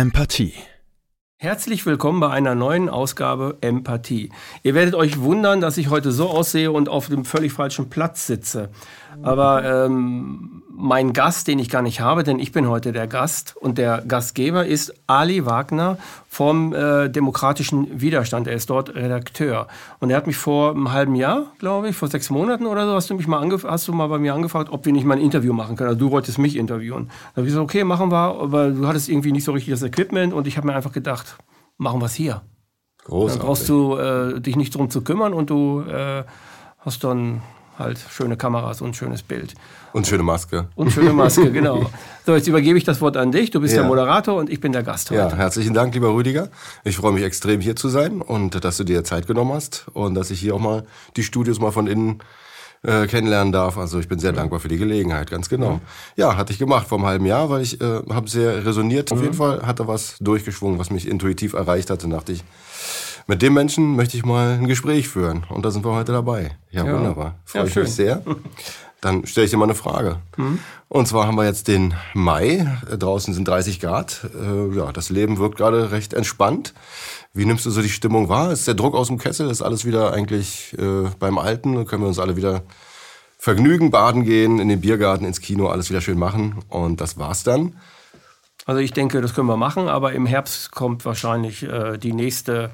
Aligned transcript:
Empathie. 0.00 0.54
Herzlich 1.36 1.84
willkommen 1.84 2.20
bei 2.20 2.30
einer 2.30 2.54
neuen 2.54 2.88
Ausgabe 2.88 3.58
Empathie. 3.60 4.30
Ihr 4.62 4.72
werdet 4.72 4.94
euch 4.94 5.20
wundern, 5.20 5.60
dass 5.60 5.76
ich 5.76 5.90
heute 5.90 6.10
so 6.10 6.30
aussehe 6.30 6.72
und 6.72 6.88
auf 6.88 7.08
dem 7.08 7.26
völlig 7.26 7.52
falschen 7.52 7.90
Platz 7.90 8.26
sitze. 8.26 8.70
Aber 9.20 9.62
ähm, 9.62 10.62
mein 10.80 11.12
Gast, 11.12 11.46
den 11.46 11.58
ich 11.58 11.68
gar 11.68 11.82
nicht 11.82 12.00
habe, 12.00 12.24
denn 12.24 12.38
ich 12.38 12.52
bin 12.52 12.68
heute 12.68 12.92
der 12.92 13.06
Gast 13.06 13.56
und 13.56 13.78
der 13.78 14.02
Gastgeber 14.06 14.66
ist 14.66 14.94
Ali 15.06 15.44
Wagner 15.44 15.98
vom 16.28 16.74
äh, 16.74 17.08
Demokratischen 17.08 18.00
Widerstand. 18.00 18.46
Er 18.46 18.54
ist 18.54 18.70
dort 18.70 18.94
Redakteur. 18.94 19.68
Und 19.98 20.10
er 20.10 20.16
hat 20.16 20.26
mich 20.26 20.36
vor 20.36 20.70
einem 20.70 20.92
halben 20.92 21.14
Jahr, 21.14 21.52
glaube 21.58 21.90
ich, 21.90 21.96
vor 21.96 22.08
sechs 22.08 22.30
Monaten 22.30 22.66
oder 22.66 22.86
so, 22.86 22.94
hast 22.94 23.10
du 23.10 23.14
mich 23.14 23.26
mal 23.26 23.40
hast 23.64 23.88
du 23.88 23.92
mal 23.92 24.06
bei 24.06 24.18
mir 24.18 24.34
angefragt, 24.34 24.70
ob 24.72 24.86
wir 24.86 24.92
nicht 24.92 25.04
mal 25.04 25.16
ein 25.16 25.22
Interview 25.22 25.52
machen 25.52 25.76
können. 25.76 25.90
Also 25.90 26.00
du 26.00 26.10
wolltest 26.10 26.38
mich 26.38 26.56
interviewen. 26.56 27.08
Da 27.08 27.36
habe 27.36 27.46
ich 27.46 27.52
gesagt, 27.52 27.64
okay, 27.64 27.84
machen 27.84 28.10
wir, 28.10 28.40
aber 28.40 28.70
du 28.70 28.86
hattest 28.86 29.08
irgendwie 29.08 29.32
nicht 29.32 29.44
so 29.44 29.52
richtig 29.52 29.72
das 29.72 29.82
Equipment 29.82 30.32
und 30.32 30.46
ich 30.46 30.56
habe 30.56 30.66
mir 30.66 30.74
einfach 30.74 30.92
gedacht, 30.92 31.36
machen 31.76 32.00
wir 32.00 32.06
es 32.06 32.14
hier. 32.14 32.42
Großartig. 33.04 33.38
Dann 33.38 33.46
brauchst 33.46 33.68
du 33.68 33.96
äh, 33.96 34.40
dich 34.40 34.56
nicht 34.56 34.74
drum 34.74 34.90
zu 34.90 35.02
kümmern 35.02 35.34
und 35.34 35.50
du 35.50 35.82
äh, 35.82 36.24
hast 36.78 37.04
dann 37.04 37.42
halt 37.80 37.98
schöne 38.10 38.36
Kameras 38.36 38.80
und 38.80 38.94
schönes 38.96 39.22
Bild. 39.22 39.54
Und 39.92 40.06
schöne 40.06 40.22
Maske. 40.22 40.68
Und 40.76 40.92
schöne 40.92 41.12
Maske, 41.12 41.50
genau. 41.52 41.90
So, 42.24 42.34
jetzt 42.34 42.46
übergebe 42.46 42.78
ich 42.78 42.84
das 42.84 43.00
Wort 43.00 43.16
an 43.16 43.32
dich. 43.32 43.50
Du 43.50 43.60
bist 43.60 43.74
ja. 43.74 43.80
der 43.80 43.88
Moderator 43.88 44.36
und 44.36 44.48
ich 44.50 44.60
bin 44.60 44.72
der 44.72 44.82
Gast 44.82 45.10
heute. 45.10 45.20
Ja, 45.20 45.34
herzlichen 45.34 45.74
Dank, 45.74 45.94
lieber 45.94 46.14
Rüdiger. 46.14 46.48
Ich 46.84 46.96
freue 46.96 47.12
mich 47.12 47.24
extrem, 47.24 47.60
hier 47.60 47.74
zu 47.74 47.88
sein 47.88 48.20
und 48.22 48.64
dass 48.64 48.76
du 48.76 48.84
dir 48.84 49.02
Zeit 49.02 49.26
genommen 49.26 49.52
hast 49.52 49.86
und 49.92 50.14
dass 50.14 50.30
ich 50.30 50.40
hier 50.40 50.54
auch 50.54 50.60
mal 50.60 50.84
die 51.16 51.24
Studios 51.24 51.58
mal 51.58 51.72
von 51.72 51.86
innen 51.86 52.22
äh, 52.82 53.06
kennenlernen 53.06 53.52
darf. 53.52 53.76
Also 53.76 53.98
ich 53.98 54.08
bin 54.08 54.18
sehr 54.18 54.32
dankbar 54.32 54.60
für 54.60 54.68
die 54.68 54.78
Gelegenheit, 54.78 55.30
ganz 55.30 55.48
genau. 55.48 55.80
Ja, 56.16 56.36
hatte 56.36 56.52
ich 56.52 56.58
gemacht 56.58 56.86
vor 56.86 56.98
einem 56.98 57.06
halben 57.06 57.26
Jahr, 57.26 57.50
weil 57.50 57.62
ich 57.62 57.80
äh, 57.80 58.00
habe 58.10 58.28
sehr 58.28 58.64
resoniert. 58.64 59.12
Auf 59.12 59.18
mhm. 59.18 59.24
jeden 59.24 59.36
Fall 59.36 59.62
hatte 59.66 59.86
was 59.86 60.16
durchgeschwungen, 60.20 60.78
was 60.78 60.90
mich 60.90 61.06
intuitiv 61.06 61.52
erreicht 61.52 61.90
hatte. 61.90 62.08
Dachte 62.08 62.32
ich, 62.32 62.44
mit 63.30 63.42
dem 63.42 63.54
Menschen 63.54 63.94
möchte 63.94 64.16
ich 64.16 64.24
mal 64.24 64.58
ein 64.58 64.66
Gespräch 64.66 65.08
führen. 65.08 65.46
Und 65.50 65.64
da 65.64 65.70
sind 65.70 65.84
wir 65.84 65.92
heute 65.92 66.10
dabei. 66.10 66.56
Ja, 66.72 66.84
ja. 66.84 66.92
wunderbar. 66.92 67.36
Freue 67.44 67.62
ja, 67.62 67.68
ich 67.68 67.76
mich 67.76 67.94
sehr. 67.94 68.22
Dann 69.00 69.24
stelle 69.24 69.44
ich 69.44 69.52
dir 69.52 69.56
mal 69.56 69.66
eine 69.66 69.76
Frage. 69.76 70.16
Mhm. 70.36 70.58
Und 70.88 71.06
zwar 71.06 71.28
haben 71.28 71.36
wir 71.36 71.44
jetzt 71.44 71.68
den 71.68 71.94
Mai. 72.12 72.66
Draußen 72.90 73.32
sind 73.32 73.46
30 73.46 73.78
Grad. 73.78 74.28
Äh, 74.34 74.76
ja, 74.76 74.90
das 74.90 75.10
Leben 75.10 75.38
wirkt 75.38 75.56
gerade 75.58 75.92
recht 75.92 76.12
entspannt. 76.12 76.74
Wie 77.32 77.44
nimmst 77.44 77.64
du 77.64 77.70
so 77.70 77.80
die 77.80 77.88
Stimmung 77.88 78.28
wahr? 78.28 78.50
Ist 78.50 78.66
der 78.66 78.74
Druck 78.74 78.96
aus 78.96 79.06
dem 79.06 79.18
Kessel? 79.18 79.48
Ist 79.48 79.62
alles 79.62 79.84
wieder 79.84 80.12
eigentlich 80.12 80.76
äh, 80.76 81.08
beim 81.20 81.38
Alten? 81.38 81.86
Können 81.86 82.02
wir 82.02 82.08
uns 82.08 82.18
alle 82.18 82.34
wieder 82.34 82.62
vergnügen, 83.38 83.92
baden 83.92 84.24
gehen, 84.24 84.58
in 84.58 84.68
den 84.68 84.80
Biergarten, 84.80 85.24
ins 85.24 85.40
Kino, 85.40 85.68
alles 85.68 85.88
wieder 85.88 86.00
schön 86.00 86.18
machen? 86.18 86.64
Und 86.68 87.00
das 87.00 87.16
war's 87.16 87.44
dann. 87.44 87.76
Also 88.66 88.80
ich 88.80 88.92
denke, 88.92 89.20
das 89.20 89.34
können 89.34 89.46
wir 89.46 89.56
machen, 89.56 89.88
aber 89.88 90.14
im 90.14 90.26
Herbst 90.26 90.72
kommt 90.72 91.04
wahrscheinlich 91.04 91.62
äh, 91.62 91.96
die 91.96 92.12
nächste, 92.12 92.70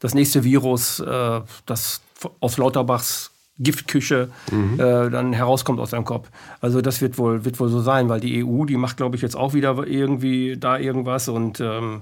das 0.00 0.14
nächste 0.14 0.44
Virus, 0.44 1.00
äh, 1.00 1.40
das 1.66 2.00
aus 2.40 2.58
Lauterbachs 2.58 3.30
Giftküche 3.60 4.30
mhm. 4.50 4.80
äh, 4.80 5.10
dann 5.10 5.32
herauskommt 5.34 5.80
aus 5.80 5.90
deinem 5.90 6.06
Kopf. 6.06 6.28
Also 6.60 6.80
das 6.80 7.02
wird 7.02 7.18
wohl, 7.18 7.44
wird 7.44 7.60
wohl 7.60 7.68
so 7.68 7.80
sein, 7.80 8.08
weil 8.08 8.18
die 8.18 8.42
EU, 8.42 8.64
die 8.64 8.78
macht, 8.78 8.96
glaube 8.96 9.16
ich, 9.16 9.22
jetzt 9.22 9.36
auch 9.36 9.52
wieder 9.52 9.86
irgendwie 9.86 10.56
da 10.58 10.78
irgendwas 10.78 11.28
und 11.28 11.60
ähm, 11.60 12.00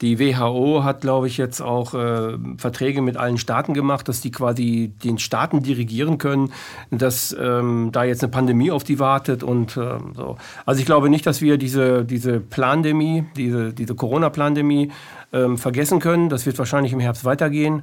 die 0.00 0.20
WHO 0.20 0.84
hat, 0.84 1.00
glaube 1.00 1.26
ich, 1.26 1.38
jetzt 1.38 1.60
auch 1.60 1.92
äh, 1.92 2.38
Verträge 2.56 3.02
mit 3.02 3.16
allen 3.16 3.36
Staaten 3.36 3.74
gemacht, 3.74 4.08
dass 4.08 4.20
die 4.20 4.30
quasi 4.30 4.92
den 5.02 5.18
Staaten 5.18 5.62
dirigieren 5.62 6.18
können, 6.18 6.52
dass 6.90 7.36
ähm, 7.38 7.90
da 7.90 8.04
jetzt 8.04 8.22
eine 8.22 8.30
Pandemie 8.30 8.70
auf 8.70 8.84
die 8.84 9.00
wartet 9.00 9.42
und 9.42 9.76
äh, 9.76 9.98
so. 10.14 10.36
Also 10.64 10.80
ich 10.80 10.86
glaube 10.86 11.10
nicht, 11.10 11.26
dass 11.26 11.40
wir 11.40 11.58
diese, 11.58 12.04
diese 12.04 12.38
Plandemie, 12.38 13.24
diese, 13.36 13.72
diese 13.72 13.96
Corona-Plandemie 13.96 14.92
ähm, 15.32 15.58
vergessen 15.58 15.98
können. 15.98 16.28
Das 16.28 16.46
wird 16.46 16.58
wahrscheinlich 16.58 16.92
im 16.92 17.00
Herbst 17.00 17.24
weitergehen. 17.24 17.82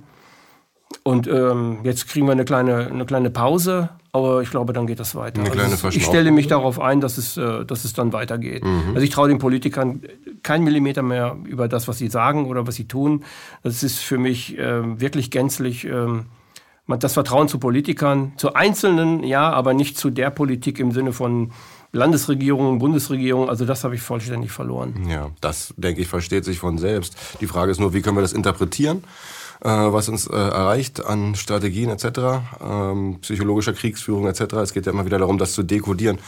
Und 1.04 1.28
ähm, 1.28 1.80
jetzt 1.84 2.08
kriegen 2.08 2.26
wir 2.26 2.32
eine 2.32 2.46
kleine, 2.46 2.88
eine 2.88 3.06
kleine 3.06 3.30
Pause, 3.30 3.90
aber 4.12 4.42
ich 4.42 4.50
glaube, 4.50 4.74
dann 4.74 4.88
geht 4.88 5.00
das 5.00 5.14
weiter. 5.16 5.42
Eine 5.42 5.52
kleine 5.52 5.72
also 5.72 5.90
ich 5.90 6.06
stelle 6.06 6.32
mich 6.32 6.48
darauf 6.48 6.80
ein, 6.80 7.02
dass 7.02 7.18
es, 7.18 7.38
äh, 7.38 7.66
dass 7.66 7.86
es 7.86 7.94
dann 7.94 8.14
weitergeht. 8.14 8.64
Mhm. 8.64 8.92
Also 8.94 9.02
ich 9.02 9.10
traue 9.10 9.28
den 9.28 9.40
Politikern 9.40 10.02
keinen 10.42 10.64
Millimeter 10.64 11.02
mehr 11.02 11.36
über 11.46 11.68
das, 11.68 11.88
was 11.88 11.98
sie 11.98 12.08
sagen 12.08 12.46
oder 12.46 12.66
was 12.66 12.76
sie 12.76 12.88
tun. 12.88 13.24
Das 13.62 13.84
ist 13.84 14.00
für 14.00 14.18
mich 14.18 14.58
äh, 14.58 15.00
wirklich 15.00 15.32
gänzlich 15.32 15.86
äh, 15.86 16.08
das 16.88 17.14
Vertrauen 17.14 17.48
zu 17.48 17.60
Politikern, 17.60 18.34
zu 18.38 18.54
Einzelnen, 18.54 19.24
ja, 19.24 19.52
aber 19.52 19.74
nicht 19.74 19.98
zu 19.98 20.12
der 20.12 20.30
Politik 20.30 20.80
im 20.80 20.92
Sinne 20.92 21.14
von 21.14 21.52
Landesregierung, 21.92 22.80
Bundesregierung, 22.80 23.50
also 23.50 23.66
das 23.66 23.84
habe 23.84 23.96
ich 23.96 24.02
vollständig 24.02 24.52
verloren. 24.52 25.08
Ja, 25.10 25.32
das 25.42 25.74
denke 25.78 26.02
ich 26.02 26.08
versteht 26.08 26.46
sich 26.46 26.60
von 26.60 26.78
selbst. 26.78 27.18
Die 27.42 27.48
Frage 27.48 27.72
ist 27.72 27.80
nur, 27.80 27.94
wie 27.94 28.02
können 28.02 28.18
wir 28.18 28.22
das 28.22 28.34
interpretieren? 28.34 29.04
Äh, 29.62 29.70
was 29.70 30.10
uns 30.10 30.28
äh, 30.28 30.36
erreicht 30.36 31.06
an 31.06 31.36
Strategien 31.36 31.90
etc., 31.90 32.44
ähm, 32.62 33.20
psychologischer 33.22 33.74
Kriegsführung 33.74 34.28
etc. 34.28 34.54
Es 34.56 34.74
geht 34.74 34.86
ja 34.86 34.92
immer 34.92 35.06
wieder 35.06 35.20
darum, 35.20 35.38
das 35.38 35.54
zu 35.54 35.64
dekodieren. 35.64 36.20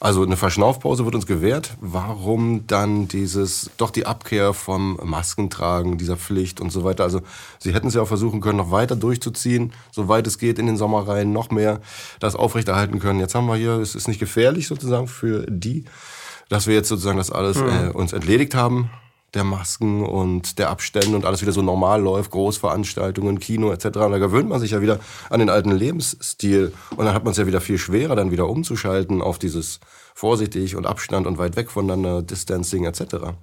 Also 0.00 0.22
eine 0.22 0.36
Verschnaufpause 0.36 1.04
wird 1.04 1.14
uns 1.14 1.26
gewährt. 1.26 1.76
Warum 1.80 2.66
dann 2.66 3.08
dieses, 3.08 3.70
doch 3.78 3.90
die 3.90 4.06
Abkehr 4.06 4.52
vom 4.52 4.98
Maskentragen, 5.02 5.96
dieser 5.96 6.16
Pflicht 6.16 6.60
und 6.60 6.70
so 6.70 6.84
weiter? 6.84 7.04
Also 7.04 7.22
sie 7.58 7.72
hätten 7.72 7.88
es 7.88 7.94
ja 7.94 8.02
auch 8.02 8.08
versuchen 8.08 8.40
können, 8.40 8.58
noch 8.58 8.70
weiter 8.70 8.96
durchzuziehen, 8.96 9.72
soweit 9.92 10.26
es 10.26 10.38
geht 10.38 10.58
in 10.58 10.66
den 10.66 10.76
Sommer 10.76 11.08
rein, 11.08 11.32
noch 11.32 11.50
mehr 11.50 11.80
das 12.20 12.36
aufrechterhalten 12.36 12.98
können. 12.98 13.20
Jetzt 13.20 13.34
haben 13.34 13.46
wir 13.46 13.56
hier, 13.56 13.78
es 13.78 13.94
ist 13.94 14.08
nicht 14.08 14.20
gefährlich 14.20 14.66
sozusagen 14.66 15.08
für 15.08 15.46
die, 15.48 15.84
dass 16.48 16.66
wir 16.66 16.74
jetzt 16.74 16.88
sozusagen 16.88 17.18
das 17.18 17.30
alles 17.30 17.56
mhm. 17.56 17.68
äh, 17.68 17.88
uns 17.88 18.12
entledigt 18.12 18.54
haben 18.54 18.90
der 19.34 19.44
Masken 19.44 20.04
und 20.04 20.58
der 20.58 20.70
Abstände 20.70 21.16
und 21.16 21.24
alles 21.24 21.42
wieder 21.42 21.52
so 21.52 21.62
normal 21.62 22.00
läuft, 22.00 22.30
Großveranstaltungen, 22.30 23.38
Kino 23.40 23.72
etc. 23.72 23.86
Und 23.86 24.12
da 24.12 24.18
gewöhnt 24.18 24.48
man 24.48 24.60
sich 24.60 24.72
ja 24.72 24.80
wieder 24.80 25.00
an 25.30 25.40
den 25.40 25.50
alten 25.50 25.70
Lebensstil 25.70 26.72
und 26.96 27.04
dann 27.04 27.14
hat 27.14 27.24
man 27.24 27.32
es 27.32 27.36
ja 27.38 27.46
wieder 27.46 27.60
viel 27.60 27.78
schwerer, 27.78 28.16
dann 28.16 28.30
wieder 28.30 28.48
umzuschalten 28.48 29.22
auf 29.22 29.38
dieses 29.38 29.80
vorsichtig 30.14 30.76
und 30.76 30.86
Abstand 30.86 31.26
und 31.26 31.38
weit 31.38 31.56
weg 31.56 31.70
voneinander, 31.70 32.22
Distancing 32.22 32.84
etc. 32.84 33.34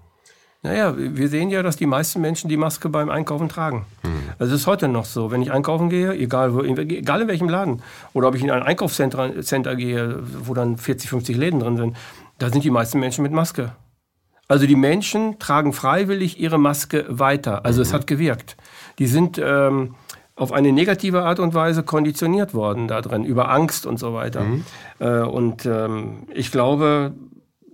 Naja, 0.63 0.93
wir 0.95 1.27
sehen 1.27 1.49
ja, 1.49 1.63
dass 1.63 1.75
die 1.75 1.87
meisten 1.87 2.21
Menschen 2.21 2.47
die 2.47 2.57
Maske 2.57 2.87
beim 2.87 3.09
Einkaufen 3.09 3.49
tragen. 3.49 3.85
Hm. 4.01 4.11
Also 4.37 4.53
es 4.53 4.61
ist 4.61 4.67
heute 4.67 4.87
noch 4.87 5.05
so. 5.05 5.31
Wenn 5.31 5.41
ich 5.41 5.51
einkaufen 5.51 5.89
gehe, 5.89 6.13
egal, 6.13 6.53
wo, 6.53 6.61
egal 6.61 7.21
in 7.21 7.27
welchem 7.27 7.49
Laden, 7.49 7.81
oder 8.13 8.27
ob 8.27 8.35
ich 8.35 8.43
in 8.43 8.51
ein 8.51 8.61
Einkaufscenter 8.61 9.75
gehe, 9.75 10.19
wo 10.21 10.53
dann 10.53 10.77
40, 10.77 11.09
50 11.09 11.35
Läden 11.35 11.59
drin 11.59 11.77
sind, 11.77 11.97
da 12.37 12.49
sind 12.49 12.63
die 12.63 12.69
meisten 12.69 12.99
Menschen 12.99 13.23
mit 13.23 13.31
Maske. 13.31 13.71
Also 14.51 14.65
die 14.65 14.75
Menschen 14.75 15.39
tragen 15.39 15.71
freiwillig 15.71 16.37
ihre 16.37 16.57
Maske 16.57 17.05
weiter. 17.07 17.63
Also 17.63 17.79
mhm. 17.79 17.83
es 17.83 17.93
hat 17.93 18.05
gewirkt. 18.05 18.57
Die 18.99 19.07
sind 19.07 19.39
ähm, 19.41 19.95
auf 20.35 20.51
eine 20.51 20.73
negative 20.73 21.21
Art 21.21 21.39
und 21.39 21.53
Weise 21.53 21.83
konditioniert 21.83 22.53
worden 22.53 22.89
da 22.89 22.99
drin, 22.99 23.23
über 23.23 23.49
Angst 23.49 23.85
und 23.85 23.97
so 23.97 24.13
weiter. 24.13 24.43
Mhm. 24.43 24.65
Äh, 24.99 25.21
und 25.21 25.65
ähm, 25.65 26.23
ich 26.33 26.51
glaube, 26.51 27.13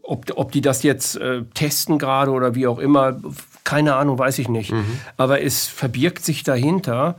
ob, 0.04 0.26
ob 0.36 0.52
die 0.52 0.62
das 0.62 0.84
jetzt 0.84 1.16
äh, 1.16 1.46
testen 1.56 1.98
gerade 1.98 2.30
oder 2.30 2.54
wie 2.54 2.68
auch 2.68 2.78
immer, 2.78 3.20
keine 3.64 3.96
Ahnung, 3.96 4.20
weiß 4.20 4.38
ich 4.38 4.48
nicht. 4.48 4.72
Mhm. 4.72 5.00
Aber 5.18 5.42
es 5.42 5.66
verbirgt 5.66 6.24
sich 6.24 6.44
dahinter 6.44 7.16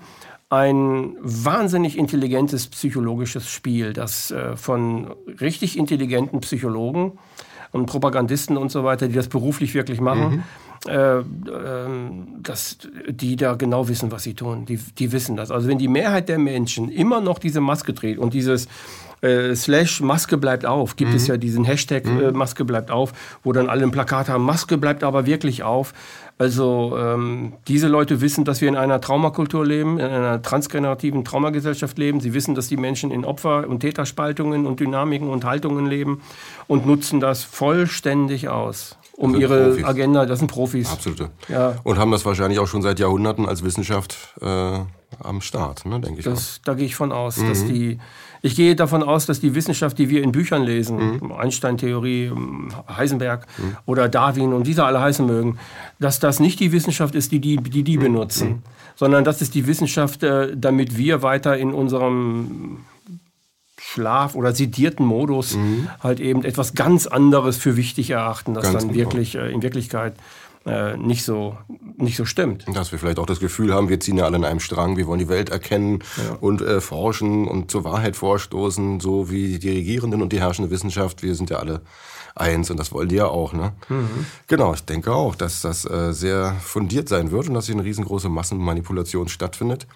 ein 0.50 1.16
wahnsinnig 1.20 1.98
intelligentes 1.98 2.68
psychologisches 2.68 3.50
Spiel, 3.50 3.92
das 3.92 4.30
äh, 4.30 4.56
von 4.56 5.16
richtig 5.40 5.76
intelligenten 5.76 6.38
Psychologen 6.42 7.18
und 7.72 7.86
Propagandisten 7.86 8.56
und 8.56 8.70
so 8.70 8.84
weiter, 8.84 9.08
die 9.08 9.14
das 9.14 9.28
beruflich 9.28 9.74
wirklich 9.74 10.00
machen, 10.00 10.44
mhm. 10.86 10.90
äh, 10.90 11.18
äh, 11.18 11.24
dass 12.42 12.78
die 13.08 13.36
da 13.36 13.54
genau 13.54 13.88
wissen, 13.88 14.10
was 14.10 14.22
sie 14.22 14.34
tun. 14.34 14.66
Die, 14.66 14.76
die 14.76 15.12
wissen 15.12 15.36
das. 15.36 15.50
Also 15.50 15.68
wenn 15.68 15.78
die 15.78 15.88
Mehrheit 15.88 16.28
der 16.28 16.38
Menschen 16.38 16.90
immer 16.90 17.20
noch 17.20 17.38
diese 17.38 17.60
Maske 17.60 17.92
dreht 17.92 18.18
und 18.18 18.34
dieses 18.34 18.68
äh, 19.20 19.54
Slash 19.54 20.00
Maske 20.00 20.38
bleibt 20.38 20.64
auf, 20.64 20.96
gibt 20.96 21.10
mhm. 21.10 21.16
es 21.16 21.26
ja 21.26 21.36
diesen 21.36 21.64
Hashtag 21.64 22.06
mhm. 22.06 22.20
äh, 22.20 22.30
Maske 22.32 22.64
bleibt 22.64 22.90
auf, 22.90 23.12
wo 23.42 23.52
dann 23.52 23.68
alle 23.68 23.82
ein 23.82 23.90
Plakat 23.90 24.28
haben, 24.28 24.44
Maske 24.44 24.78
bleibt 24.78 25.04
aber 25.04 25.26
wirklich 25.26 25.62
auf. 25.62 25.92
Also 26.38 26.96
ähm, 26.96 27.54
diese 27.66 27.88
Leute 27.88 28.20
wissen, 28.20 28.44
dass 28.44 28.60
wir 28.60 28.68
in 28.68 28.76
einer 28.76 29.00
Traumakultur 29.00 29.66
leben, 29.66 29.98
in 29.98 30.06
einer 30.06 30.40
transgenerativen 30.40 31.24
Traumagesellschaft 31.24 31.98
leben. 31.98 32.20
Sie 32.20 32.32
wissen, 32.32 32.54
dass 32.54 32.68
die 32.68 32.76
Menschen 32.76 33.10
in 33.10 33.24
Opfer- 33.24 33.68
und 33.68 33.80
Täterspaltungen 33.80 34.64
und 34.66 34.78
Dynamiken 34.78 35.28
und 35.28 35.44
Haltungen 35.44 35.86
leben 35.86 36.20
und 36.68 36.86
nutzen 36.86 37.18
das 37.18 37.42
vollständig 37.42 38.48
aus 38.48 38.96
um 39.16 39.34
ihre 39.34 39.70
Profis. 39.70 39.84
Agenda, 39.84 40.26
das 40.26 40.38
sind 40.38 40.48
Profis. 40.48 40.92
Absolute. 40.92 41.30
Ja. 41.48 41.74
Und 41.82 41.98
haben 41.98 42.12
das 42.12 42.24
wahrscheinlich 42.24 42.60
auch 42.60 42.68
schon 42.68 42.82
seit 42.82 43.00
Jahrhunderten 43.00 43.46
als 43.46 43.64
Wissenschaft 43.64 44.16
äh, 44.40 44.78
am 45.20 45.40
Start, 45.40 45.86
ne, 45.86 45.98
denke 45.98 46.20
ich 46.20 46.24
das. 46.24 46.60
Da 46.64 46.74
gehe 46.74 46.86
ich 46.86 46.94
von 46.94 47.10
aus, 47.10 47.38
mhm. 47.38 47.48
dass 47.48 47.64
die 47.64 47.98
ich 48.42 48.56
gehe 48.56 48.76
davon 48.76 49.02
aus, 49.02 49.26
dass 49.26 49.40
die 49.40 49.54
Wissenschaft, 49.54 49.98
die 49.98 50.08
wir 50.08 50.22
in 50.22 50.32
Büchern 50.32 50.62
lesen, 50.62 51.20
mhm. 51.20 51.32
Einstein-Theorie, 51.32 52.32
Heisenberg 52.88 53.46
mhm. 53.58 53.76
oder 53.86 54.08
Darwin 54.08 54.52
und 54.52 54.66
wie 54.66 54.74
sie 54.74 54.84
alle 54.84 55.00
heißen 55.00 55.26
mögen, 55.26 55.58
dass 55.98 56.20
das 56.20 56.40
nicht 56.40 56.60
die 56.60 56.72
Wissenschaft 56.72 57.14
ist, 57.14 57.32
die 57.32 57.40
die, 57.40 57.56
die, 57.56 57.82
die 57.82 57.96
mhm. 57.96 58.02
benutzen, 58.02 58.48
mhm. 58.48 58.62
sondern 58.96 59.24
das 59.24 59.42
ist 59.42 59.54
die 59.54 59.66
Wissenschaft, 59.66 60.22
äh, 60.22 60.56
damit 60.56 60.96
wir 60.96 61.22
weiter 61.22 61.56
in 61.56 61.72
unserem 61.72 62.78
Schlaf- 63.80 64.34
oder 64.34 64.52
sedierten 64.52 65.06
Modus 65.06 65.56
mhm. 65.56 65.88
halt 66.00 66.20
eben 66.20 66.44
etwas 66.44 66.74
ganz 66.74 67.06
anderes 67.06 67.56
für 67.56 67.76
wichtig 67.76 68.10
erachten, 68.10 68.54
das 68.54 68.64
ganz 68.64 68.74
dann 68.74 68.88
genau. 68.88 68.98
wirklich 68.98 69.34
äh, 69.34 69.50
in 69.50 69.62
Wirklichkeit 69.62 70.14
äh, 70.68 70.96
nicht, 70.96 71.24
so, 71.24 71.56
nicht 71.96 72.16
so 72.16 72.24
stimmt. 72.24 72.64
Dass 72.72 72.92
wir 72.92 72.98
vielleicht 72.98 73.18
auch 73.18 73.26
das 73.26 73.40
Gefühl 73.40 73.72
haben, 73.72 73.88
wir 73.88 74.00
ziehen 74.00 74.18
ja 74.18 74.24
alle 74.24 74.36
in 74.36 74.44
einem 74.44 74.60
Strang, 74.60 74.96
wir 74.96 75.06
wollen 75.06 75.18
die 75.18 75.28
Welt 75.28 75.48
erkennen 75.48 76.00
ja. 76.16 76.36
und 76.40 76.60
äh, 76.60 76.80
forschen 76.80 77.48
und 77.48 77.70
zur 77.70 77.84
Wahrheit 77.84 78.16
vorstoßen, 78.16 79.00
so 79.00 79.30
wie 79.30 79.58
die 79.58 79.70
Regierenden 79.70 80.20
und 80.20 80.32
die 80.32 80.40
herrschende 80.40 80.70
Wissenschaft. 80.70 81.22
Wir 81.22 81.34
sind 81.34 81.50
ja 81.50 81.58
alle 81.58 81.80
eins 82.34 82.70
und 82.70 82.78
das 82.78 82.92
wollen 82.92 83.08
die 83.08 83.16
ja 83.16 83.26
auch. 83.26 83.52
Ne? 83.52 83.72
Mhm. 83.88 84.26
Genau, 84.46 84.74
ich 84.74 84.84
denke 84.84 85.12
auch, 85.12 85.34
dass 85.34 85.62
das 85.62 85.84
äh, 85.84 86.12
sehr 86.12 86.54
fundiert 86.60 87.08
sein 87.08 87.30
wird 87.30 87.48
und 87.48 87.54
dass 87.54 87.66
hier 87.66 87.74
eine 87.74 87.84
riesengroße 87.84 88.28
Massenmanipulation 88.28 89.28
stattfindet. 89.28 89.86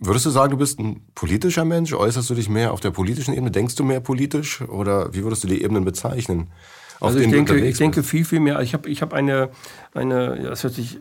Würdest 0.00 0.26
du 0.26 0.30
sagen, 0.30 0.52
du 0.52 0.56
bist 0.56 0.78
ein 0.78 1.02
politischer 1.14 1.64
Mensch? 1.64 1.92
Äußerst 1.92 2.30
du 2.30 2.34
dich 2.34 2.48
mehr 2.48 2.72
auf 2.72 2.80
der 2.80 2.92
politischen 2.92 3.34
Ebene? 3.34 3.50
Denkst 3.50 3.74
du 3.74 3.84
mehr 3.84 4.00
politisch? 4.00 4.62
Oder 4.62 5.12
wie 5.12 5.24
würdest 5.24 5.42
du 5.44 5.48
die 5.48 5.62
Ebenen 5.62 5.84
bezeichnen? 5.84 6.50
Also 7.00 7.18
ich 7.18 7.30
denke, 7.30 7.58
ich 7.58 7.78
denke 7.78 8.02
viel, 8.02 8.24
viel 8.24 8.40
mehr. 8.40 8.60
Ich 8.60 8.74
habe 8.74 8.88
ich 8.88 9.02
hab 9.02 9.12
eine, 9.12 9.50
eine, 9.94 10.42
das 10.42 10.64
hört 10.64 10.74
sich, 10.74 10.98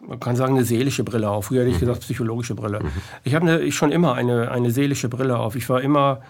man 0.00 0.20
kann 0.20 0.36
sagen, 0.36 0.54
eine 0.54 0.64
seelische 0.64 1.04
Brille 1.04 1.30
auf. 1.30 1.46
Früher 1.46 1.60
hätte 1.60 1.70
ich 1.70 1.76
mhm. 1.76 1.80
gesagt, 1.80 2.00
psychologische 2.00 2.54
Brille. 2.54 2.80
Mhm. 2.80 2.90
Ich 3.24 3.34
habe 3.34 3.70
schon 3.72 3.92
immer 3.92 4.14
eine, 4.14 4.50
eine 4.50 4.70
seelische 4.70 5.08
Brille 5.08 5.38
auf. 5.38 5.56
Ich 5.56 5.68
war 5.68 5.80
immer, 5.80 6.20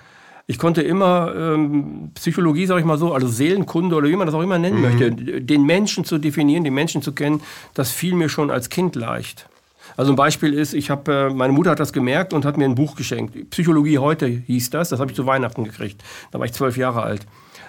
ich 0.47 0.59
konnte 0.59 0.83
immer 0.83 1.33
ähm, 1.35 2.11
Psychologie, 2.15 2.67
sage 2.67 2.81
ich 2.81 2.87
mal 2.87 2.99
so, 2.99 3.15
also 3.15 3.27
Seelenkunde 3.27 3.97
oder 3.97 4.09
wie 4.09 4.17
man 4.17 4.27
das 4.27 4.35
auch 4.35 4.43
immer 4.43 4.59
nennen 4.59 4.77
mhm. 4.77 4.83
möchte, 4.83 5.11
den 5.11 5.65
Menschen 5.65 6.05
zu 6.05 6.19
definieren, 6.19 6.65
den 6.65 6.75
Menschen 6.75 7.03
zu 7.03 7.13
kennen, 7.13 7.41
das 7.75 7.91
fiel 7.91 8.15
mir 8.15 8.29
schon 8.29 8.51
als 8.51 8.69
Kind 8.69 8.97
leicht. 8.97 9.49
Also 9.97 10.13
ein 10.13 10.17
Beispiel 10.17 10.53
ist, 10.53 10.75
ich 10.75 10.91
habe, 10.91 11.31
äh, 11.31 11.31
meine 11.31 11.53
Mutter 11.53 11.71
hat 11.71 11.81
das 11.81 11.93
gemerkt 11.93 12.33
und 12.35 12.45
hat 12.45 12.59
mir 12.59 12.65
ein 12.65 12.75
Buch 12.75 12.97
geschenkt. 12.97 13.51
Psychologie 13.51 13.99
heute 13.99 14.27
hieß 14.27 14.71
das, 14.71 14.91
das 14.91 15.01
habe 15.01 15.11
ich 15.11 15.17
zu 15.17 15.27
Weihnachten 15.27 15.65
gekriegt. 15.65 16.03
Da 16.33 16.39
war 16.39 16.45
ich 16.45 16.53
zwölf 16.53 16.77
Jahre 16.77 17.03
alt. 17.03 17.27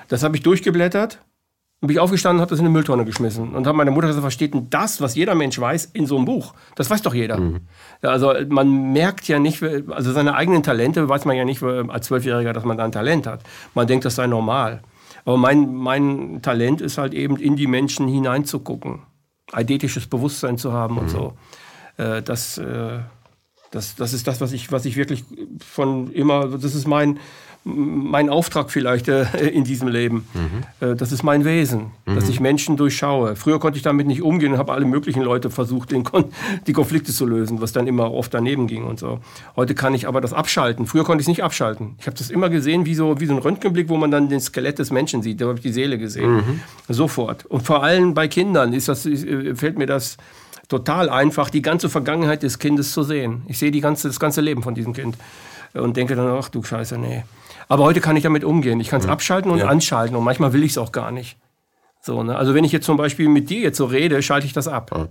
Das 0.09 0.23
habe 0.23 0.35
ich 0.35 0.43
durchgeblättert 0.43 1.19
und 1.79 1.87
bin 1.87 1.95
ich 1.95 1.99
aufgestanden 1.99 2.39
und 2.39 2.41
habe 2.41 2.49
das 2.49 2.59
in 2.59 2.65
eine 2.65 2.73
Mülltonne 2.73 3.05
geschmissen. 3.05 3.53
Und 3.53 3.67
habe 3.67 3.77
meine 3.77 3.91
Mutter 3.91 4.07
gesagt, 4.07 4.25
was 4.25 4.33
steht 4.33 4.55
denn 4.55 4.67
das, 4.71 4.99
was 4.99 5.13
jeder 5.13 5.35
Mensch 5.35 5.59
weiß, 5.59 5.85
in 5.93 6.07
so 6.07 6.15
einem 6.15 6.25
Buch? 6.25 6.55
Das 6.75 6.89
weiß 6.89 7.03
doch 7.03 7.13
jeder. 7.13 7.37
Mhm. 7.37 7.67
Also 8.01 8.33
man 8.49 8.93
merkt 8.93 9.27
ja 9.27 9.37
nicht, 9.37 9.61
also 9.61 10.11
seine 10.11 10.33
eigenen 10.33 10.63
Talente 10.63 11.07
weiß 11.07 11.25
man 11.25 11.35
ja 11.35 11.45
nicht 11.45 11.61
als 11.61 12.07
Zwölfjähriger, 12.07 12.51
dass 12.51 12.63
man 12.63 12.77
da 12.77 12.85
ein 12.85 12.91
Talent 12.91 13.27
hat. 13.27 13.41
Man 13.75 13.85
denkt, 13.85 14.05
das 14.05 14.15
sei 14.15 14.25
normal. 14.25 14.81
Aber 15.23 15.37
mein, 15.37 15.75
mein 15.75 16.41
Talent 16.41 16.81
ist 16.81 16.97
halt 16.97 17.13
eben, 17.13 17.37
in 17.37 17.55
die 17.55 17.67
Menschen 17.67 18.07
hineinzugucken. 18.07 19.03
Eidetisches 19.51 20.07
Bewusstsein 20.07 20.57
zu 20.57 20.73
haben 20.73 20.95
mhm. 20.95 21.01
und 21.01 21.09
so. 21.09 21.33
Äh, 21.97 22.23
das, 22.23 22.57
äh, 22.57 22.99
das, 23.69 23.95
das 23.95 24.13
ist 24.13 24.25
das, 24.25 24.41
was 24.41 24.51
ich, 24.51 24.71
was 24.71 24.85
ich 24.85 24.95
wirklich 24.97 25.25
von 25.59 26.11
immer, 26.11 26.47
das 26.47 26.73
ist 26.73 26.87
mein, 26.87 27.19
mein 27.67 28.29
Auftrag 28.29 28.71
vielleicht 28.71 29.07
äh, 29.07 29.25
in 29.49 29.63
diesem 29.63 29.87
Leben. 29.87 30.27
Mhm. 30.33 30.87
Äh, 30.87 30.95
das 30.95 31.11
ist 31.11 31.23
mein 31.23 31.45
Wesen, 31.45 31.91
mhm. 32.05 32.15
dass 32.15 32.29
ich 32.29 32.39
Menschen 32.39 32.77
durchschaue. 32.77 33.35
Früher 33.35 33.59
konnte 33.59 33.77
ich 33.77 33.83
damit 33.83 34.07
nicht 34.07 34.21
umgehen 34.21 34.53
und 34.53 34.57
habe 34.57 34.73
alle 34.73 34.85
möglichen 34.85 35.21
Leute 35.21 35.49
versucht, 35.49 35.93
Kon 36.03 36.25
die 36.65 36.73
Konflikte 36.73 37.11
zu 37.11 37.25
lösen, 37.25 37.61
was 37.61 37.71
dann 37.71 37.87
immer 37.87 38.13
oft 38.13 38.33
daneben 38.33 38.67
ging 38.67 38.85
und 38.85 38.99
so. 38.99 39.19
Heute 39.55 39.75
kann 39.75 39.93
ich 39.93 40.07
aber 40.07 40.21
das 40.21 40.33
abschalten. 40.33 40.85
Früher 40.85 41.03
konnte 41.03 41.21
ich 41.21 41.25
es 41.25 41.29
nicht 41.29 41.43
abschalten. 41.43 41.95
Ich 41.99 42.07
habe 42.07 42.17
das 42.17 42.29
immer 42.29 42.49
gesehen 42.49 42.85
wie 42.85 42.95
so, 42.95 43.19
wie 43.19 43.25
so 43.25 43.33
ein 43.33 43.39
Röntgenblick, 43.39 43.89
wo 43.89 43.97
man 43.97 44.11
dann 44.11 44.29
den 44.29 44.39
Skelett 44.39 44.79
des 44.79 44.91
Menschen 44.91 45.21
sieht. 45.21 45.41
Da 45.41 45.47
habe 45.47 45.57
ich 45.57 45.63
die 45.63 45.71
Seele 45.71 45.97
gesehen. 45.97 46.35
Mhm. 46.35 46.59
Sofort. 46.87 47.45
Und 47.45 47.63
vor 47.63 47.83
allem 47.83 48.13
bei 48.13 48.27
Kindern 48.27 48.73
ist 48.73 48.87
das, 48.87 49.05
äh, 49.05 49.55
fällt 49.55 49.77
mir 49.77 49.87
das 49.87 50.17
total 50.67 51.09
einfach, 51.09 51.49
die 51.49 51.61
ganze 51.61 51.89
Vergangenheit 51.89 52.43
des 52.43 52.59
Kindes 52.59 52.91
zu 52.91 53.03
sehen. 53.03 53.43
Ich 53.47 53.57
sehe 53.57 53.71
die 53.71 53.81
ganze, 53.81 54.07
das 54.07 54.19
ganze 54.19 54.41
Leben 54.41 54.63
von 54.63 54.75
diesem 54.75 54.93
Kind 54.93 55.17
und 55.73 55.97
denke 55.97 56.15
dann, 56.15 56.27
ach 56.27 56.49
du 56.49 56.63
Scheiße, 56.63 56.97
nee. 56.97 57.23
Aber 57.67 57.83
heute 57.83 58.01
kann 58.01 58.15
ich 58.15 58.23
damit 58.23 58.43
umgehen. 58.43 58.79
Ich 58.79 58.89
kann 58.89 58.99
es 58.99 59.05
mhm. 59.05 59.13
abschalten 59.13 59.51
und 59.51 59.59
ja. 59.59 59.67
anschalten 59.67 60.15
und 60.15 60.23
manchmal 60.23 60.53
will 60.53 60.63
ich 60.63 60.71
es 60.71 60.77
auch 60.77 60.91
gar 60.91 61.11
nicht. 61.11 61.37
So, 62.01 62.23
ne? 62.23 62.35
Also 62.35 62.53
wenn 62.53 62.63
ich 62.63 62.71
jetzt 62.71 62.85
zum 62.85 62.97
Beispiel 62.97 63.27
mit 63.27 63.49
dir 63.49 63.59
jetzt 63.59 63.77
so 63.77 63.85
rede, 63.85 64.21
schalte 64.21 64.45
ich 64.45 64.53
das 64.53 64.67
ab. 64.67 64.91
Mhm. 64.95 65.07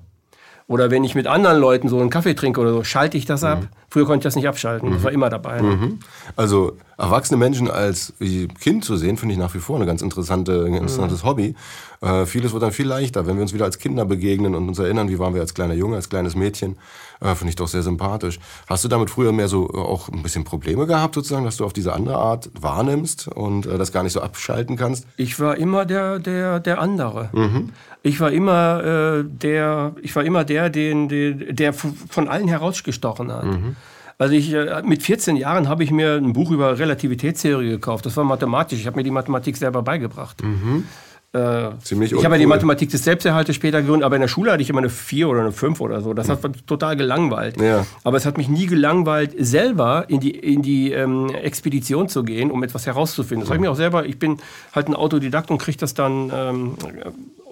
Oder 0.69 0.91
wenn 0.91 1.05
ich 1.05 1.15
mit 1.15 1.29
anderen 1.29 1.61
Leuten 1.61 1.89
so 1.89 2.01
einen 2.01 2.11
Kaffee 2.11 2.35
trinke 2.35 2.61
oder 2.61 2.73
so, 2.73 2.83
schalte 2.83 3.17
ich 3.17 3.25
das 3.25 3.45
ab. 3.45 3.61
Mhm. 3.61 3.69
Früher 3.89 4.05
konnte 4.05 4.19
ich 4.19 4.25
das 4.25 4.35
nicht 4.35 4.49
abschalten. 4.49 4.91
Das 4.91 5.05
war 5.05 5.13
immer 5.13 5.31
dabei. 5.31 5.61
Ne? 5.61 5.77
Mhm. 5.77 5.99
Also 6.35 6.77
erwachsene 6.99 7.39
Menschen 7.39 7.71
als 7.71 8.15
Kind 8.61 8.85
zu 8.85 8.97
sehen, 8.97 9.17
finde 9.17 9.35
ich 9.35 9.39
nach 9.39 9.55
wie 9.55 9.61
vor 9.61 9.77
eine 9.77 9.87
ganz 9.87 10.03
interessante, 10.03 10.65
ein 10.65 10.75
interessantes 10.75 11.23
mhm. 11.23 11.29
Hobby. 11.29 11.55
Äh, 12.01 12.27
vieles 12.27 12.53
wird 12.53 12.65
dann 12.65 12.73
viel 12.73 12.89
leichter, 12.89 13.27
wenn 13.27 13.37
wir 13.37 13.43
uns 13.43 13.55
wieder 13.55 13.65
als 13.65 13.79
Kinder 13.79 14.05
begegnen 14.05 14.57
und 14.57 14.69
uns 14.69 14.81
erinnern, 14.81 15.09
wie 15.09 15.21
waren 15.21 15.35
wir 15.35 15.41
als 15.41 15.55
kleiner 15.55 15.75
Junge, 15.75 15.97
als 15.97 16.09
kleines 16.09 16.35
Mädchen. 16.35 16.77
Äh, 17.21 17.35
finde 17.35 17.51
ich 17.51 17.57
doch 17.57 17.69
sehr 17.69 17.83
sympathisch. 17.83 18.39
Hast 18.69 18.85
du 18.85 18.89
damit 18.89 19.11
früher 19.11 19.33
mehr 19.33 19.49
so 19.49 19.69
äh, 19.69 19.77
auch 19.77 20.09
ein 20.09 20.23
bisschen 20.23 20.45
Probleme 20.45 20.87
gehabt, 20.87 21.15
sozusagen, 21.15 21.45
dass 21.45 21.57
du 21.57 21.65
auf 21.65 21.73
diese 21.73 21.93
andere 21.93 22.17
Art 22.17 22.51
wahrnimmst 22.61 23.29
und 23.29 23.67
äh, 23.67 23.79
das 23.79 23.93
gar 23.93 24.03
nicht 24.03 24.13
so 24.13 24.21
abschalten 24.21 24.77
kannst? 24.77 25.07
Ich 25.17 25.41
war 25.41 25.57
immer 25.57 25.87
der, 25.87 26.19
der, 26.19 26.61
der 26.61 26.81
andere. 26.81 27.31
Mhm. 27.33 27.73
Ich 28.03 28.21
war 28.21 28.31
immer 28.31 28.85
äh, 28.85 29.25
der, 29.25 29.95
ich 30.03 30.15
war 30.15 30.25
immer 30.25 30.45
der, 30.45 30.71
den, 30.71 31.09
den, 31.09 31.57
der 31.57 31.73
von 31.73 32.29
allen 32.29 32.49
herausgestochen 32.49 33.33
hat. 33.33 33.45
Mhm. 33.45 33.77
Also 34.19 34.35
ich, 34.35 34.53
äh, 34.53 34.83
mit 34.85 35.03
14 35.03 35.37
Jahren 35.37 35.69
habe 35.69 35.85
ich 35.85 35.91
mir 35.91 36.15
ein 36.15 36.33
Buch 36.33 36.51
über 36.51 36.79
Relativitätstheorie 36.79 37.71
gekauft. 37.71 38.07
Das 38.07 38.17
war 38.17 38.25
mathematisch. 38.25 38.81
Ich 38.81 38.87
habe 38.87 38.97
mir 38.97 39.05
die 39.05 39.11
Mathematik 39.11 39.57
selber 39.57 39.83
beigebracht. 39.83 40.43
Mhm. 40.43 40.85
Äh, 41.33 41.71
Ziemlich 41.83 42.13
ich 42.13 42.25
habe 42.25 42.37
ja 42.37 42.39
die 42.39 42.47
Mathematik 42.47 42.89
des 42.91 43.05
Selbsterhaltes 43.05 43.55
später 43.55 43.83
gegründet, 43.83 44.07
aber 44.07 44.17
in 44.17 44.23
der 44.23 44.29
Schule 44.29 44.53
hatte 44.53 44.63
ich 44.63 44.71
immer 44.71 44.79
eine 44.79 44.89
4 44.89 45.29
oder 45.29 45.41
eine 45.41 45.53
5 45.53 45.81
oder 45.81 46.01
so. 46.01 46.15
Das 46.15 46.29
hat 46.29 46.43
mich 46.43 46.65
total 46.65 46.97
gelangweilt. 46.97 47.61
Ja. 47.61 47.85
Aber 48.05 48.17
es 48.17 48.25
hat 48.25 48.39
mich 48.39 48.49
nie 48.49 48.67
gelangweilt, 48.67 49.35
selber 49.39 50.07
in 50.09 50.21
die, 50.21 50.31
in 50.31 50.63
die 50.63 50.93
ähm, 50.93 51.29
Expedition 51.31 52.09
zu 52.09 52.23
gehen, 52.23 52.51
um 52.51 52.63
etwas 52.63 52.87
herauszufinden. 52.87 53.41
Das 53.41 53.51
habe 53.51 53.57
ich 53.57 53.61
mir 53.61 53.71
auch 53.71 53.77
selber, 53.77 54.07
ich 54.07 54.19
bin 54.19 54.39
halt 54.75 54.89
ein 54.89 54.95
Autodidakt 54.95 55.51
und 55.51 55.59
kriege 55.59 55.79
das 55.79 55.95
dann 55.95 56.33
ähm, 56.35 56.75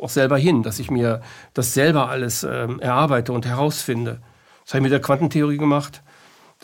auch 0.00 0.10
selber 0.10 0.38
hin, 0.38 0.62
dass 0.62 0.78
ich 0.78 0.90
mir 0.90 1.20
das 1.52 1.74
selber 1.74 2.08
alles 2.08 2.46
ähm, 2.48 2.80
erarbeite 2.80 3.32
und 3.32 3.44
herausfinde. 3.44 4.20
Das 4.64 4.72
habe 4.72 4.78
ich 4.78 4.82
mit 4.84 4.92
der 4.92 5.00
Quantentheorie 5.00 5.58
gemacht. 5.58 6.02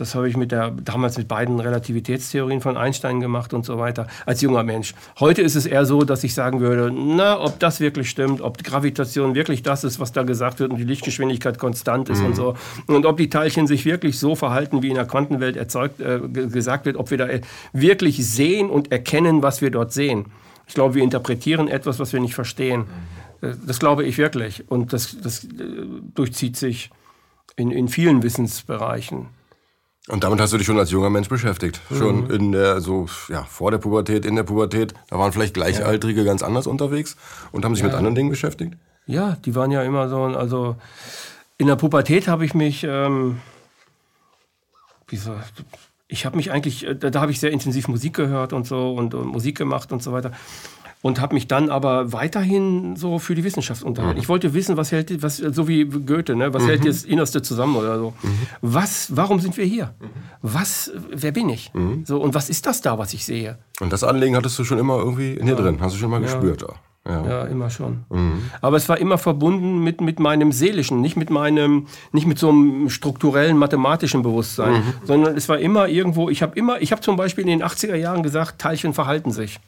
Das 0.01 0.15
habe 0.15 0.31
ich 0.31 0.37
mit 0.37 0.51
der, 0.51 0.71
damals 0.71 1.19
mit 1.19 1.29
beiden 1.29 1.61
Relativitätstheorien 1.61 2.63
von 2.63 2.79
Einstein 2.79 3.21
gemacht 3.21 3.53
und 3.53 3.67
so 3.67 3.79
weiter, 3.79 4.07
als 4.25 4.41
junger 4.41 4.63
Mensch. 4.63 4.95
Heute 5.19 5.43
ist 5.43 5.57
es 5.57 5.67
eher 5.67 5.85
so, 5.85 6.05
dass 6.05 6.25
ich 6.25 6.33
sagen 6.33 6.61
würde, 6.61 6.91
na, 6.91 7.39
ob 7.39 7.61
das 7.61 7.81
wirklich 7.81 8.09
stimmt, 8.09 8.41
ob 8.41 8.57
die 8.57 8.65
Gravitation 8.65 9.35
wirklich 9.35 9.63
das 9.63 9.85
ist, 9.85 10.01
was 10.01 10.13
da 10.13 10.23
gesagt 10.23 10.59
wird 10.59 10.71
und 10.71 10.79
die 10.79 10.85
Lichtgeschwindigkeit 10.85 11.59
konstant 11.59 12.09
ist 12.09 12.21
mhm. 12.21 12.27
und 12.27 12.35
so. 12.35 12.55
Und 12.87 13.05
ob 13.05 13.19
die 13.19 13.29
Teilchen 13.29 13.67
sich 13.67 13.85
wirklich 13.85 14.19
so 14.19 14.35
verhalten, 14.35 14.83
wie 14.83 14.89
in 14.89 14.95
der 14.95 15.07
Quantenwelt 15.07 15.59
erzeugt, 15.59 16.01
äh, 16.01 16.19
gesagt 16.29 16.87
wird, 16.87 16.97
ob 16.97 17.11
wir 17.11 17.19
da 17.19 17.29
wirklich 17.75 18.27
sehen 18.27 18.71
und 18.71 18.91
erkennen, 18.91 19.43
was 19.43 19.61
wir 19.61 19.71
dort 19.71 19.93
sehen. 19.93 20.27
Ich 20.67 20.75
glaube, 20.75 20.95
wir 20.95 21.03
interpretieren 21.03 21.69
etwas, 21.69 21.99
was 21.99 22.15
wir 22.15 22.21
nicht 22.21 22.35
verstehen. 22.35 22.87
Mhm. 23.43 23.49
Äh, 23.51 23.55
das 23.67 23.79
glaube 23.79 24.05
ich 24.05 24.17
wirklich. 24.17 24.71
Und 24.71 24.95
das, 24.95 25.21
das 25.21 25.45
äh, 25.45 25.49
durchzieht 26.15 26.57
sich 26.57 26.91
in, 27.57 27.71
in 27.71 27.89
vielen 27.89 28.23
Wissensbereichen. 28.23 29.27
Und 30.09 30.25
damit 30.25 30.41
hast 30.41 30.53
du 30.53 30.57
dich 30.57 30.67
schon 30.67 30.79
als 30.79 30.91
junger 30.91 31.11
Mensch 31.11 31.29
beschäftigt. 31.29 31.81
Mhm. 31.91 31.97
Schon 31.97 32.31
in 32.31 32.53
der, 32.53 32.81
so, 32.81 33.07
ja, 33.29 33.45
vor 33.45 33.71
der 33.71 33.79
Pubertät, 33.79 34.25
in 34.25 34.35
der 34.35 34.45
Pubertät. 34.45 34.95
Da 35.09 35.19
waren 35.19 35.33
vielleicht 35.33 35.55
Gleichaltrige 35.55 36.21
ja. 36.21 36.27
ganz 36.27 36.43
anders 36.43 36.67
unterwegs 36.67 37.17
und 37.53 37.65
haben 37.65 37.75
sich 37.75 37.83
ja. 37.83 37.89
mit 37.89 37.97
anderen 37.97 38.15
Dingen 38.15 38.31
beschäftigt? 38.31 38.75
Ja, 39.07 39.37
die 39.45 39.55
waren 39.55 39.71
ja 39.71 39.83
immer 39.83 40.09
so, 40.09 40.23
also 40.23 40.77
in 41.59 41.67
der 41.67 41.77
Pubertät 41.77 42.29
habe 42.29 42.45
ich 42.45 42.55
mich, 42.55 42.85
ähm, 42.85 43.41
wie 45.09 45.17
so, 45.17 45.35
ich 46.09 46.25
habe 46.25 46.37
mich 46.37 46.51
eigentlich, 46.51 46.87
da, 46.99 47.11
da 47.11 47.21
habe 47.21 47.33
ich 47.33 47.41
sehr 47.41 47.51
intensiv 47.51 47.89
Musik 47.89 48.15
gehört 48.15 48.53
und 48.53 48.67
so 48.67 48.95
und, 48.95 49.15
und 49.15 49.29
Musik 49.29 49.59
gemacht 49.59 49.93
und 49.93 50.03
so 50.03 50.13
weiter 50.13 50.33
und 51.03 51.21
habe 51.21 51.35
mich 51.35 51.49
dann 51.49 51.71
aber 51.71 52.13
weiterhin 52.13 52.97
so 52.97 53.19
für 53.19 53.35
die 53.35 53.43
Wissenschaft 53.43 53.83
unterhalten. 53.83 54.19
Mhm. 54.19 54.23
Ich 54.23 54.29
wollte 54.29 54.53
wissen, 54.53 54.77
was 54.77 54.93
hält, 54.93 55.23
was, 55.23 55.39
so 55.39 55.67
wie 55.67 55.85
Goethe, 55.87 56.37
ne? 56.37 56.53
was 56.53 56.65
mhm. 56.65 56.69
hält 56.69 56.87
das 56.87 57.05
Innerste 57.05 57.41
zusammen 57.41 57.77
oder 57.77 57.99
so. 57.99 58.13
Mhm. 58.23 58.39
Was, 58.61 59.17
warum 59.17 59.41
sind 59.41 59.57
wir 59.57 59.65
hier? 59.65 59.95
Mhm. 59.99 60.07
Was, 60.43 60.91
wer 61.11 61.33
bin 61.33 61.49
ich? 61.49 61.73
Mhm. 61.73 62.05
So, 62.05 62.21
und 62.21 62.35
was 62.35 62.51
ist 62.51 62.67
das 62.67 62.83
da, 62.83 62.99
was 62.99 63.15
ich 63.15 63.25
sehe? 63.25 63.59
Und 63.81 63.93
das 63.93 64.05
Anliegen 64.05 64.37
hattest 64.37 64.59
du 64.59 64.65
schon 64.65 64.79
immer 64.79 64.99
irgendwie 64.99 65.33
in 65.33 65.47
dir 65.47 65.55
ja. 65.55 65.61
drin, 65.61 65.79
hast 65.81 65.95
du 65.95 65.99
schon 65.99 66.11
mal 66.11 66.21
ja. 66.21 66.27
gespürt. 66.27 66.67
Ja. 67.09 67.27
ja, 67.27 67.45
immer 67.45 67.71
schon. 67.71 68.05
Mhm. 68.11 68.51
Aber 68.61 68.77
es 68.77 68.87
war 68.91 68.99
immer 68.99 69.17
verbunden 69.17 69.83
mit, 69.83 70.03
mit 70.03 70.21
meinem 70.21 70.53
seelischen, 70.53 71.01
nicht 71.01 71.17
mit 71.17 71.31
meinem, 71.31 71.87
nicht 72.13 72.27
mit 72.27 72.39
so 72.39 72.51
einem 72.51 72.91
strukturellen 72.91 73.57
mathematischen 73.57 74.21
Bewusstsein, 74.21 74.83
sondern 75.05 75.35
es 75.35 75.49
war 75.49 75.59
immer 75.59 75.89
irgendwo, 75.89 76.29
ich 76.29 76.43
habe 76.43 76.55
immer, 76.59 76.83
ich 76.83 76.93
habe 76.93 77.01
zum 77.01 77.17
Beispiel 77.17 77.49
in 77.49 77.59
den 77.59 77.65
80er 77.65 77.95
Jahren 77.95 78.23
gesagt, 78.23 78.61
Teilchen 78.61 78.93
verhalten 78.93 79.33
sich. 79.33 79.61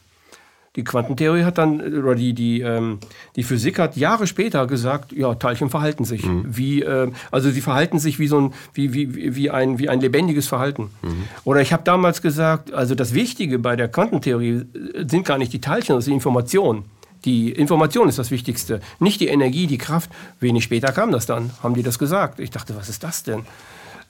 Die 0.77 0.85
Quantentheorie 0.85 1.45
hat 1.45 1.59
dann, 1.59 1.81
oder 1.81 2.15
die, 2.15 2.33
die, 2.33 2.63
ähm, 2.63 2.99
die 3.37 3.43
Physik 3.43 3.79
hat 3.79 3.95
Jahre 3.97 4.27
später 4.27 4.67
gesagt, 4.67 5.13
ja, 5.13 5.35
Teilchen 5.35 5.69
verhalten 5.69 6.07
sich. 6.07 6.25
Mhm. 6.25 6.47
Wie, 6.49 6.81
äh, 6.81 7.11
also 7.31 7.51
sie 7.51 7.61
verhalten 7.61 7.99
sich 7.99 8.19
wie 8.19 8.27
so 8.27 8.41
ein, 8.41 8.55
wie, 8.73 8.95
wie, 8.95 9.37
wie 9.37 9.51
ein, 9.51 9.79
wie 9.79 9.91
ein 9.91 10.01
lebendiges 10.01 10.49
Verhalten. 10.49 10.91
Mhm. 11.03 11.25
Oder 11.45 11.61
ich 11.61 11.75
habe 11.75 11.83
damals 11.83 12.23
gesagt, 12.23 12.73
also 12.73 12.95
das 12.95 13.13
Wichtige 13.13 13.59
bei 13.59 13.77
der 13.77 13.89
Quantentheorie 13.89 14.63
sind 15.07 15.27
gar 15.27 15.37
nicht 15.37 15.53
die 15.53 15.61
Teilchen, 15.61 15.95
das 15.95 16.05
ist 16.05 16.09
die 16.09 16.15
Information. 16.15 16.85
Die 17.27 17.53
Information 17.53 18.09
ist 18.09 18.19
das 18.19 18.31
Wichtigste, 18.31 18.81
nicht 18.99 19.21
die 19.21 19.29
Energie, 19.29 19.67
die 19.67 19.79
Kraft. 19.79 20.11
Wenig 20.41 20.65
später 20.65 20.91
kam 20.91 21.13
das 21.13 21.27
dann, 21.27 21.51
haben 21.63 21.75
die 21.75 21.83
das 21.83 21.99
gesagt. 21.99 22.41
Ich 22.41 22.51
dachte, 22.51 22.75
was 22.77 22.89
ist 22.89 23.05
das 23.05 23.23
denn? 23.23 23.45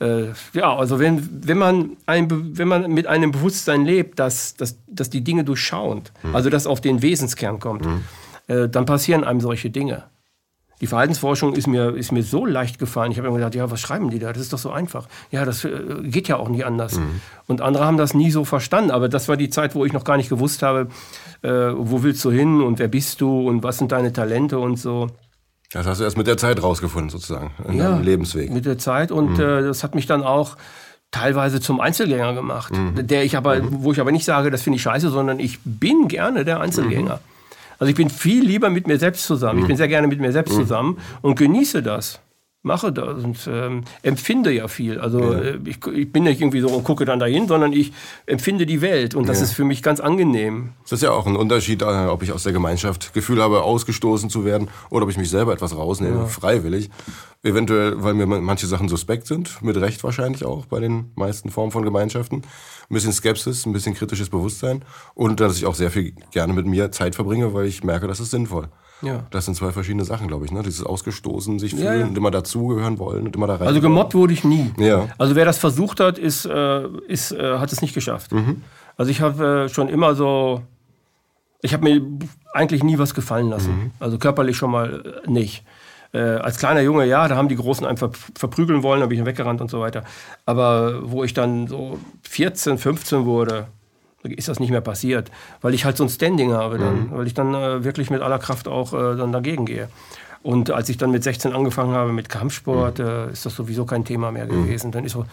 Äh, 0.03 0.33
ja, 0.53 0.77
also 0.77 0.99
wenn, 0.99 1.47
wenn, 1.47 1.59
man 1.59 1.97
ein, 2.07 2.59
wenn 2.59 2.67
man 2.67 2.91
mit 2.93 3.07
einem 3.07 3.31
Bewusstsein 3.31 3.85
lebt, 3.85 4.19
dass, 4.19 4.55
dass, 4.55 4.77
dass 4.89 5.11
die 5.11 5.23
Dinge 5.23 5.45
durchschauend, 5.45 6.13
mhm. 6.23 6.35
also 6.35 6.51
das 6.51 6.67
auf 6.67 6.81
den 6.81 7.03
Wesenskern 7.03 7.61
kommt, 7.61 7.87
mhm. 7.87 8.03
äh, 8.49 8.69
dann 8.69 8.85
passieren 8.85 9.23
einem 9.23 9.41
solche 9.41 9.71
Dinge. 9.71 10.05
Die 10.81 10.89
Verhaltensforschung 10.89 11.55
ist 11.55 11.69
mir, 11.69 11.95
ist 11.95 12.11
mir 12.11 12.25
so 12.25 12.45
leicht 12.45 12.81
gefallen. 12.81 13.13
Ich 13.13 13.19
habe 13.19 13.31
mir 13.31 13.37
gedacht, 13.37 13.55
ja, 13.55 13.71
was 13.71 13.81
schreiben 13.81 14.11
die 14.11 14.19
da? 14.19 14.33
Das 14.33 14.43
ist 14.43 14.53
doch 14.53 14.59
so 14.59 14.73
einfach. 14.73 15.07
Ja, 15.31 15.45
das 15.45 15.65
äh, 15.65 15.71
geht 16.03 16.27
ja 16.27 16.39
auch 16.39 16.49
nicht 16.49 16.67
anders. 16.67 16.97
Mhm. 16.97 17.21
Und 17.47 17.61
andere 17.61 17.87
haben 17.87 17.99
das 17.99 18.15
nie 18.15 18.33
so 18.33 18.45
verstanden. 18.45 18.91
Aber 18.91 19.09
das 19.09 19.29
war 19.29 19.37
die 19.37 19.49
Zeit, 19.49 19.77
wo 19.77 19.85
ich 19.85 19.93
noch 19.93 20.03
gar 20.03 20.17
nicht 20.17 20.29
gewusst 20.29 20.63
habe, 20.63 20.89
äh, 21.43 21.49
wo 21.49 22.03
willst 22.03 22.25
du 22.25 22.33
hin 22.33 22.61
und 22.61 22.81
wer 22.81 22.89
bist 22.89 23.21
du 23.21 23.49
und 23.49 23.63
was 23.63 23.79
sind 23.79 23.93
deine 23.93 24.13
Talente 24.13 24.59
und 24.59 24.77
so. 24.77 25.11
Das 25.73 25.87
hast 25.87 26.01
du 26.01 26.05
erst 26.05 26.19
mit 26.19 26.27
der 26.27 26.37
Zeit 26.37 26.63
rausgefunden, 26.63 27.11
sozusagen, 27.11 27.53
in 27.67 27.79
ja, 27.79 27.91
deinem 27.91 28.03
Lebensweg. 28.03 28.51
Mit 28.51 28.67
der 28.67 28.79
Zeit 28.79 29.11
und 29.11 29.39
mhm. 29.39 29.41
äh, 29.41 29.63
das 29.63 29.83
hat 29.83 29.95
mich 29.95 30.07
dann 30.07 30.23
auch 30.23 30.57
teilweise 31.11 31.61
zum 31.61 31.81
Einzelgänger 31.81 32.35
gemacht, 32.35 32.73
mhm. 32.75 33.07
der 33.07 33.25
ich 33.25 33.37
aber, 33.37 33.63
mhm. 33.63 33.85
wo 33.85 33.93
ich 33.93 34.01
aber 34.01 34.13
nicht 34.13 34.25
sage, 34.25 34.51
das 34.51 34.63
finde 34.63 34.77
ich 34.77 34.83
scheiße, 34.83 35.11
sondern 35.11 35.39
ich 35.39 35.61
bin 35.65 36.09
gerne 36.09 36.45
der 36.45 36.61
Einzelgänger. 36.61 37.17
Mhm. 37.17 37.33
Also 37.79 37.91
ich 37.91 37.97
bin 37.97 38.11
viel 38.11 38.45
lieber 38.45 38.71
mit 38.71 38.87
mir 38.87 38.99
selbst 38.99 39.25
zusammen. 39.25 39.61
Ich 39.61 39.67
bin 39.67 39.75
mhm. 39.75 39.79
sehr 39.79 39.89
gerne 39.89 40.07
mit 40.07 40.21
mir 40.21 40.33
selbst 40.33 40.55
mhm. 40.55 40.61
zusammen 40.61 40.99
und 41.21 41.39
genieße 41.39 41.83
das 41.83 42.21
mache 42.63 42.93
das 42.93 43.25
und 43.25 43.39
ähm, 43.49 43.83
empfinde 44.03 44.53
ja 44.53 44.69
viel. 44.69 45.01
Also 45.01 45.21
ja. 45.21 45.41
Äh, 45.41 45.59
ich, 45.65 45.85
ich, 45.87 46.13
bin 46.13 46.25
nicht 46.25 46.41
irgendwie 46.41 46.61
so 46.61 46.69
und 46.69 46.85
gucke 46.85 47.05
dann 47.05 47.19
dahin, 47.19 47.49
sondern 47.49 47.73
ich 47.73 47.93
empfinde 48.27 48.67
die 48.67 48.81
Welt 48.81 49.15
und 49.15 49.29
das 49.29 49.39
ja. 49.39 49.45
ist 49.45 49.53
für 49.53 49.65
mich 49.65 49.83
ganz 49.83 50.01
angenehm. 50.01 50.71
Das 50.85 50.93
ist 50.93 51.03
ja 51.03 51.11
auch 51.11 51.27
ein 51.27 51.37
Unterschied, 51.37 51.83
äh, 51.83 51.85
ob 51.85 52.23
ich 52.23 52.33
aus 52.33 52.45
der 52.45 52.53
Gemeinschaft 52.53 53.13
Gefühl 53.15 53.43
habe, 53.43 53.63
ausgestoßen 53.63 54.31
zu 54.31 54.45
werden 54.45 54.69
oder 54.91 55.05
ob 55.05 55.11
ich 55.11 55.19
mich 55.19 55.31
selber 55.31 55.53
etwas 55.53 55.77
rausnehme, 55.77 56.21
ja. 56.21 56.27
freiwillig. 56.27 56.91
Eventuell, 57.45 58.01
weil 58.01 58.15
mir 58.15 58.27
manche 58.27 58.69
Sachen 58.69 58.89
suspekt 58.89 59.27
sind, 59.27 59.61
mit 59.63 59.77
Recht 59.77 60.05
wahrscheinlich 60.05 60.45
auch 60.45 60.67
bei 60.67 60.79
den 60.79 61.11
meisten 61.17 61.51
Formen 61.51 61.73
von 61.73 61.83
Gemeinschaften. 61.83 62.37
Ein 62.37 62.95
bisschen 62.95 63.13
Skepsis, 63.13 63.67
ein 63.67 63.73
bisschen 63.73 63.95
kritisches 63.95 64.31
Bewusstsein 64.31 64.85
und 65.15 65.41
dass 65.41 65.57
ich 65.57 65.67
auch 65.67 65.75
sehr 65.75 65.91
viel 65.91 66.15
gerne 66.31 66.53
mit 66.53 66.67
mir 66.67 66.93
Zeit 66.93 67.17
verbringe, 67.17 67.53
weil 67.53 67.67
ich 67.67 67.83
merke, 67.83 68.07
das 68.07 68.21
ist 68.21 68.31
sinnvoll. 68.31 68.69
Ja. 69.03 69.25
Das 69.31 69.45
sind 69.45 69.55
zwei 69.55 69.73
verschiedene 69.73 70.05
Sachen, 70.05 70.29
glaube 70.29 70.45
ich. 70.45 70.53
Ne? 70.53 70.63
Dieses 70.63 70.85
ausgestoßen 70.85 71.59
sich 71.59 71.73
fühlen 71.73 71.85
ja, 71.85 71.95
ja. 71.97 72.07
und 72.07 72.17
immer 72.17 72.31
dazugehören 72.31 72.99
wollen 72.99 73.27
und 73.27 73.37
immer 73.37 73.47
da 73.47 73.57
rein. 73.57 73.67
Also 73.67 73.81
gemobbt 73.81 74.15
wurde 74.15 74.33
ich 74.33 74.45
nie. 74.45 74.73
Ja. 74.79 75.09
Also 75.19 75.35
wer 75.35 75.45
das 75.45 75.59
versucht 75.59 76.01
hat, 76.01 76.19
ist, 76.19 76.47
äh, 76.47 76.87
ist, 77.09 77.33
äh, 77.33 77.59
hat 77.59 77.73
es 77.73 77.83
nicht 77.83 77.95
geschafft. 77.95 78.33
Mhm. 78.33 78.63
Also 78.97 79.11
ich 79.11 79.21
habe 79.21 79.65
äh, 79.65 79.69
schon 79.69 79.89
immer 79.89 80.15
so, 80.15 80.63
ich 81.61 81.73
habe 81.73 81.85
mir 81.85 82.01
eigentlich 82.55 82.83
nie 82.83 82.99
was 82.99 83.15
gefallen 83.15 83.49
lassen. 83.49 83.73
Mhm. 83.73 83.91
Also 83.99 84.19
körperlich 84.19 84.57
schon 84.57 84.71
mal 84.71 85.21
äh, 85.25 85.31
nicht. 85.31 85.65
Äh, 86.15 86.19
als 86.19 86.59
kleiner 86.59 86.83
Junge, 86.83 87.07
ja, 87.07 87.27
da 87.27 87.37
haben 87.37 87.49
die 87.49 87.57
Großen 87.57 87.87
einfach 87.87 88.11
verprügeln 88.35 88.83
wollen, 88.83 89.01
da 89.01 89.07
bin 89.07 89.19
ich 89.19 89.25
weggerannt 89.25 89.63
und 89.63 89.71
so 89.71 89.81
weiter. 89.81 90.05
Aber 90.45 91.11
wo 91.11 91.25
ich 91.25 91.33
dann 91.33 91.67
so 91.69 91.99
14, 92.29 92.77
15 92.77 93.25
wurde, 93.25 93.67
ist 94.23 94.49
das 94.49 94.61
nicht 94.61 94.71
mehr 94.71 94.81
passiert, 94.81 95.31
weil 95.61 95.75
ich 95.75 95.85
halt 95.85 95.97
so 95.97 96.05
ein 96.05 96.09
Standing 96.09 96.53
habe, 96.53 96.79
dann, 96.79 97.09
mhm. 97.09 97.11
weil 97.13 97.27
ich 97.27 97.35
dann 97.35 97.55
äh, 97.55 97.85
wirklich 97.85 98.11
mit 98.11 98.23
aller 98.23 98.39
Kraft 98.39 98.69
auch 98.69 98.93
äh, 98.93 99.17
dann 99.17 99.33
dagegen 99.33 99.67
gehe. 99.67 99.89
Und 100.43 100.71
als 100.71 100.89
ich 100.89 100.97
dann 100.97 101.11
mit 101.11 101.23
16 101.23 101.53
angefangen 101.53 101.95
habe 101.95 102.13
mit 102.13 102.29
Kampfsport, 102.29 102.99
mhm. 102.99 103.07
äh, 103.07 103.33
ist 103.33 103.47
das 103.47 103.55
sowieso 103.55 103.85
kein 103.85 104.05
Thema 104.05 104.33
mehr 104.33 104.47
mhm. 104.47 104.65
gewesen. 104.65 104.89
Mhm. 104.89 104.93
Dann 104.93 105.05
ist 105.05 105.13
so, 105.13 105.25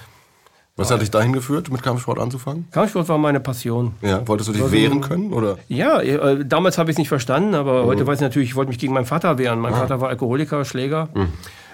was 0.80 0.92
hat 0.92 1.02
dich 1.02 1.12
dahin 1.12 1.34
geführt, 1.34 1.70
mit 1.70 1.84
Kampfsport 1.84 2.20
anzufangen? 2.20 2.68
Kampfsport 2.72 3.10
war 3.10 3.18
meine 3.18 3.42
Passion. 3.42 3.94
Ja, 4.02 4.26
wolltest 4.26 4.48
du 4.48 4.54
dich 4.54 4.62
also, 4.62 4.74
wehren 4.74 5.02
können? 5.02 5.34
Oder? 5.34 5.58
Ja, 5.68 6.00
äh, 6.00 6.46
damals 6.46 6.78
habe 6.78 6.90
ich 6.90 6.94
es 6.94 6.98
nicht 7.00 7.10
verstanden, 7.10 7.54
aber 7.54 7.84
mhm. 7.84 7.88
heute 7.88 8.08
weiß 8.08 8.20
ich 8.20 8.22
natürlich, 8.22 8.50
ich 8.50 8.56
wollte 8.56 8.70
mich 8.70 8.80
gegen 8.80 8.94
meinen 8.94 9.06
Vater 9.06 9.38
wehren. 9.38 9.60
Mein 9.60 9.74
ah. 9.74 9.78
Vater 9.78 10.00
war 10.00 10.08
Alkoholiker, 10.08 10.64
Schläger, 10.64 11.10
mhm. 11.14 11.28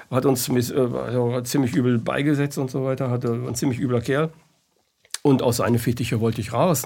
hat 0.10 0.26
uns 0.26 0.50
äh, 0.50 0.74
also, 0.74 1.40
ziemlich 1.42 1.76
übel 1.76 2.00
beigesetzt 2.00 2.58
und 2.58 2.72
so 2.72 2.84
weiter, 2.84 3.12
hatte 3.12 3.32
ein 3.34 3.54
ziemlich 3.54 3.80
übler 3.80 4.02
Kerl. 4.02 4.32
Und 5.26 5.42
aus 5.42 5.58
seine 5.58 5.80
Fittiche 5.80 6.22
wollte 6.22 6.40
ich 6.40 6.54
raus. 6.54 6.84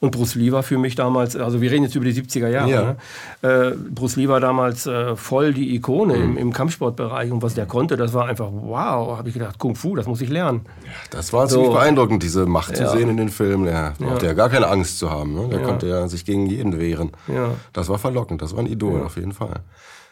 Und 0.00 0.10
Bruce 0.10 0.34
Lee 0.34 0.50
war 0.50 0.62
für 0.62 0.78
mich 0.78 0.94
damals, 0.94 1.36
also 1.36 1.60
wir 1.60 1.70
reden 1.70 1.82
jetzt 1.82 1.94
über 1.94 2.06
die 2.06 2.14
70er 2.14 2.48
Jahre, 2.48 2.70
ja. 2.70 2.96
ne? 3.42 3.72
äh, 3.72 3.76
Bruce 3.76 4.16
Lee 4.16 4.28
war 4.28 4.40
damals 4.40 4.86
äh, 4.86 5.14
voll 5.14 5.52
die 5.52 5.74
Ikone 5.74 6.16
mhm. 6.16 6.22
im, 6.22 6.38
im, 6.38 6.52
Kampfsportbereich. 6.54 7.30
Und 7.30 7.42
was 7.42 7.52
der 7.52 7.66
konnte, 7.66 7.98
das 7.98 8.14
war 8.14 8.28
einfach, 8.28 8.48
wow, 8.50 9.18
habe 9.18 9.28
ich 9.28 9.34
gedacht, 9.34 9.58
Kung 9.58 9.76
Fu, 9.76 9.94
das 9.94 10.06
muss 10.06 10.22
ich 10.22 10.30
lernen. 10.30 10.62
Ja, 10.86 10.90
das 11.10 11.34
war 11.34 11.48
so. 11.48 11.56
ziemlich 11.56 11.74
beeindruckend, 11.74 12.22
diese 12.22 12.46
Macht 12.46 12.78
ja. 12.78 12.86
zu 12.86 12.96
sehen 12.96 13.10
in 13.10 13.18
den 13.18 13.28
Filmen. 13.28 13.66
Der 13.66 13.92
brauchte 13.98 14.24
ja. 14.24 14.30
ja 14.30 14.34
gar 14.34 14.48
keine 14.48 14.68
Angst 14.68 14.98
zu 14.98 15.10
haben. 15.10 15.34
Ne? 15.34 15.48
Der 15.50 15.60
konnte 15.60 15.86
ja 15.86 16.08
sich 16.08 16.24
gegen 16.24 16.46
jeden 16.46 16.80
wehren. 16.80 17.12
Ja. 17.28 17.50
Das 17.74 17.90
war 17.90 17.98
verlockend, 17.98 18.40
das 18.40 18.54
war 18.54 18.60
ein 18.60 18.68
Idol 18.68 19.02
auf 19.02 19.16
jeden 19.16 19.32
Fall. 19.32 19.60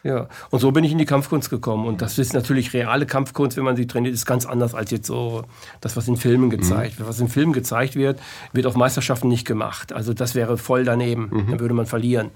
Ja, 0.04 0.28
und 0.50 0.60
so 0.60 0.70
bin 0.70 0.84
ich 0.84 0.92
in 0.92 0.98
die 0.98 1.06
Kampfkunst 1.06 1.48
gekommen. 1.48 1.86
Und 1.86 2.02
das 2.02 2.18
ist 2.18 2.34
natürlich 2.34 2.74
reale 2.74 3.06
Kampfkunst, 3.06 3.56
wenn 3.56 3.64
man 3.64 3.74
sie 3.74 3.86
trainiert, 3.86 4.14
ist 4.14 4.26
ganz 4.26 4.44
anders 4.44 4.74
als 4.74 4.90
jetzt 4.90 5.06
so 5.06 5.44
das, 5.80 5.96
was 5.96 6.06
in 6.08 6.18
Filmen 6.18 6.50
gezeigt 6.50 6.94
mhm. 6.94 6.98
wird. 6.98 7.08
Was 7.08 7.20
in 7.20 7.28
Filmen 7.28 7.54
gezeigt 7.54 7.96
wird, 7.96 8.20
wird 8.52 8.66
auf 8.66 8.76
Meisterschaften 8.76 9.28
nicht 9.28 9.46
gemacht. 9.46 9.94
Also 9.94 10.12
das 10.12 10.34
wäre 10.34 10.58
voll 10.58 10.84
daneben. 10.84 11.30
Mhm. 11.32 11.50
Dann 11.50 11.60
würde 11.60 11.74
man 11.74 11.86
verlieren. 11.86 12.30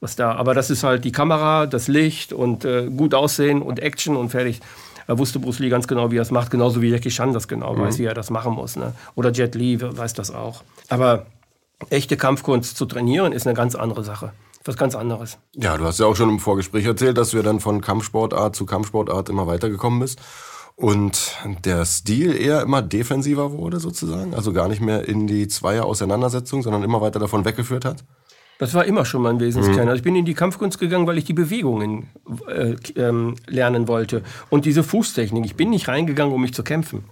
Was 0.00 0.16
da, 0.16 0.32
aber 0.32 0.52
das 0.52 0.68
ist 0.68 0.82
halt 0.82 1.04
die 1.04 1.12
Kamera, 1.12 1.66
das 1.66 1.86
Licht 1.86 2.32
und 2.32 2.64
äh, 2.64 2.88
gut 2.88 3.14
aussehen 3.14 3.62
und 3.62 3.78
Action 3.78 4.16
und 4.16 4.30
fertig. 4.30 4.60
Da 5.06 5.16
wusste 5.16 5.38
Bruce 5.38 5.60
Lee 5.60 5.68
ganz 5.68 5.86
genau, 5.86 6.10
wie 6.10 6.18
er 6.18 6.22
es 6.22 6.32
macht, 6.32 6.50
genauso 6.50 6.82
wie 6.82 6.88
Jackie 6.88 7.10
Chan 7.10 7.32
das 7.32 7.46
genau 7.46 7.74
mhm. 7.74 7.82
weiß, 7.82 8.00
wie 8.00 8.04
er 8.04 8.14
das 8.14 8.30
machen 8.30 8.54
muss. 8.54 8.74
Ne? 8.74 8.94
Oder 9.14 9.30
Jet 9.30 9.54
Li 9.54 9.80
weiß 9.80 10.14
das 10.14 10.32
auch. 10.32 10.64
Aber 10.88 11.26
echte 11.88 12.16
Kampfkunst 12.16 12.76
zu 12.76 12.84
trainieren, 12.84 13.32
ist 13.32 13.46
eine 13.46 13.54
ganz 13.54 13.76
andere 13.76 14.02
Sache 14.02 14.32
was 14.64 14.76
ganz 14.76 14.94
anderes. 14.94 15.38
Ja, 15.54 15.76
du 15.76 15.84
hast 15.84 15.98
ja 15.98 16.06
auch 16.06 16.16
schon 16.16 16.28
im 16.28 16.38
Vorgespräch 16.38 16.84
erzählt, 16.86 17.18
dass 17.18 17.30
du 17.30 17.42
dann 17.42 17.60
von 17.60 17.80
Kampfsportart 17.80 18.54
zu 18.56 18.66
Kampfsportart 18.66 19.28
immer 19.28 19.46
weitergekommen 19.46 20.00
bist. 20.00 20.20
Und 20.74 21.36
der 21.64 21.84
Stil 21.84 22.34
eher 22.34 22.62
immer 22.62 22.82
defensiver 22.82 23.52
wurde 23.52 23.78
sozusagen, 23.78 24.34
also 24.34 24.52
gar 24.52 24.68
nicht 24.68 24.80
mehr 24.80 25.06
in 25.06 25.26
die 25.26 25.46
Zweier-Auseinandersetzung, 25.46 26.62
sondern 26.62 26.82
immer 26.82 27.00
weiter 27.00 27.18
davon 27.18 27.44
weggeführt 27.44 27.84
hat? 27.84 28.04
Das 28.58 28.74
war 28.74 28.84
immer 28.84 29.04
schon 29.04 29.22
mein 29.22 29.40
Wesenskern. 29.40 29.84
Mhm. 29.84 29.88
Also 29.88 29.96
ich 29.96 30.02
bin 30.02 30.14
in 30.14 30.24
die 30.24 30.34
Kampfkunst 30.34 30.78
gegangen, 30.78 31.06
weil 31.06 31.18
ich 31.18 31.24
die 31.24 31.32
Bewegungen 31.32 32.10
äh, 32.48 32.76
ähm, 32.96 33.34
lernen 33.46 33.88
wollte 33.88 34.22
und 34.50 34.64
diese 34.64 34.82
Fußtechnik. 34.82 35.44
Ich 35.44 35.56
bin 35.56 35.70
nicht 35.70 35.88
reingegangen, 35.88 36.32
um 36.32 36.40
mich 36.40 36.54
zu 36.54 36.62
kämpfen. 36.62 37.04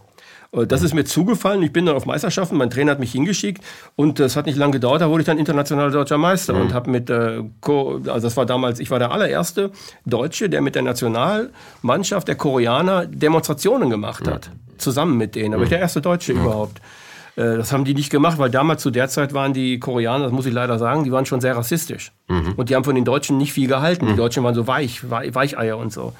Äh, 0.52 0.66
das 0.66 0.82
ist 0.82 0.94
mir 0.94 1.04
zugefallen. 1.04 1.62
Ich 1.62 1.72
bin 1.72 1.86
dann 1.86 1.96
auf 1.96 2.06
Meisterschaften. 2.06 2.56
Mein 2.56 2.70
Trainer 2.70 2.92
hat 2.92 3.00
mich 3.00 3.12
hingeschickt 3.12 3.62
und 3.96 4.18
das 4.18 4.36
hat 4.36 4.46
nicht 4.46 4.56
lange 4.58 4.72
gedauert. 4.72 5.00
Da 5.00 5.10
wurde 5.10 5.22
ich 5.22 5.26
dann 5.26 5.38
internationaler 5.38 5.90
deutscher 5.90 6.18
Meister 6.18 6.54
mhm. 6.54 6.60
und 6.60 6.74
habe 6.74 6.90
mit, 6.90 7.10
äh, 7.10 7.42
also 7.66 8.20
das 8.20 8.36
war 8.36 8.46
damals, 8.46 8.80
ich 8.80 8.90
war 8.90 8.98
der 8.98 9.12
allererste 9.12 9.70
Deutsche, 10.04 10.48
der 10.48 10.60
mit 10.60 10.74
der 10.74 10.82
Nationalmannschaft 10.82 12.28
der 12.28 12.36
Koreaner 12.36 13.06
Demonstrationen 13.06 13.90
gemacht 13.90 14.26
hat. 14.26 14.50
Mhm. 14.50 14.78
Zusammen 14.78 15.16
mit 15.16 15.34
denen. 15.34 15.54
Aber 15.54 15.64
ich 15.64 15.68
der 15.68 15.80
erste 15.80 16.00
Deutsche 16.00 16.34
mhm. 16.34 16.40
überhaupt. 16.40 16.80
Äh, 17.36 17.56
das 17.56 17.72
haben 17.72 17.84
die 17.84 17.94
nicht 17.94 18.10
gemacht, 18.10 18.38
weil 18.38 18.50
damals 18.50 18.82
zu 18.82 18.90
der 18.90 19.08
Zeit 19.08 19.32
waren 19.34 19.52
die 19.52 19.78
Koreaner, 19.78 20.24
das 20.24 20.32
muss 20.32 20.46
ich 20.46 20.52
leider 20.52 20.78
sagen, 20.78 21.04
die 21.04 21.12
waren 21.12 21.26
schon 21.26 21.40
sehr 21.40 21.56
rassistisch. 21.56 22.12
Mhm. 22.28 22.54
Und 22.56 22.70
die 22.70 22.76
haben 22.76 22.84
von 22.84 22.94
den 22.94 23.04
Deutschen 23.04 23.38
nicht 23.38 23.52
viel 23.52 23.68
gehalten. 23.68 24.06
Die 24.06 24.12
mhm. 24.12 24.16
Deutschen 24.16 24.44
waren 24.44 24.54
so 24.54 24.66
weich, 24.66 25.08
Weicheier 25.08 25.78
und 25.78 25.92
so. 25.92 26.12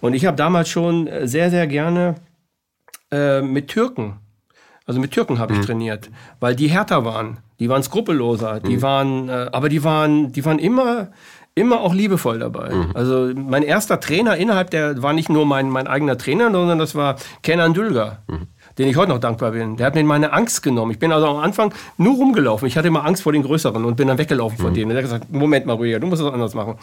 Und 0.00 0.14
ich 0.14 0.26
habe 0.26 0.36
damals 0.36 0.68
schon 0.68 1.06
äh, 1.06 1.26
sehr, 1.26 1.50
sehr 1.50 1.66
gerne 1.66 2.16
äh, 3.10 3.42
mit 3.42 3.68
Türken. 3.68 4.18
Also 4.86 5.00
mit 5.00 5.10
Türken 5.10 5.38
habe 5.38 5.52
ich 5.52 5.58
mhm. 5.58 5.64
trainiert, 5.64 6.10
weil 6.40 6.56
die 6.56 6.68
härter 6.68 7.04
waren, 7.04 7.38
die 7.60 7.68
waren 7.68 7.82
skrupelloser, 7.82 8.60
die 8.60 8.76
mhm. 8.76 8.82
waren, 8.82 9.28
äh, 9.28 9.50
aber 9.52 9.68
die 9.68 9.84
waren, 9.84 10.32
die 10.32 10.44
waren 10.46 10.58
immer, 10.58 11.08
immer 11.54 11.80
auch 11.80 11.92
liebevoll 11.92 12.38
dabei. 12.38 12.72
Mhm. 12.72 12.90
Also 12.94 13.30
mein 13.34 13.62
erster 13.62 14.00
Trainer 14.00 14.36
innerhalb 14.36 14.70
der 14.70 15.02
war 15.02 15.12
nicht 15.12 15.28
nur 15.28 15.44
mein, 15.44 15.68
mein 15.68 15.86
eigener 15.86 16.16
Trainer, 16.16 16.50
sondern 16.50 16.78
das 16.78 16.94
war 16.94 17.16
Kenan 17.42 17.74
Dülger. 17.74 18.22
Mhm. 18.28 18.46
Den 18.78 18.88
ich 18.88 18.96
heute 18.96 19.10
noch 19.10 19.18
dankbar 19.18 19.50
bin. 19.50 19.76
Der 19.76 19.86
hat 19.86 19.96
mir 19.96 20.04
meine 20.04 20.32
Angst 20.32 20.62
genommen. 20.62 20.92
Ich 20.92 21.00
bin 21.00 21.10
also 21.10 21.26
am 21.26 21.38
Anfang 21.38 21.74
nur 21.96 22.14
rumgelaufen. 22.14 22.68
Ich 22.68 22.78
hatte 22.78 22.88
immer 22.88 23.04
Angst 23.04 23.24
vor 23.24 23.32
den 23.32 23.42
Größeren 23.42 23.84
und 23.84 23.96
bin 23.96 24.06
dann 24.06 24.18
weggelaufen 24.18 24.56
von 24.56 24.70
mhm. 24.70 24.74
denen. 24.74 24.88
Der 24.90 24.98
hat 24.98 25.04
gesagt: 25.04 25.32
Moment 25.32 25.66
mal, 25.66 25.72
ruhiger, 25.72 25.98
du 25.98 26.06
musst 26.06 26.22
es 26.22 26.32
anders 26.32 26.54
machen. 26.54 26.76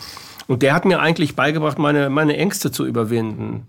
Und 0.48 0.62
der 0.62 0.74
hat 0.74 0.84
mir 0.84 1.00
eigentlich 1.00 1.36
beigebracht, 1.36 1.80
meine, 1.80 2.10
meine 2.10 2.36
Ängste 2.36 2.70
zu 2.70 2.86
überwinden. 2.86 3.66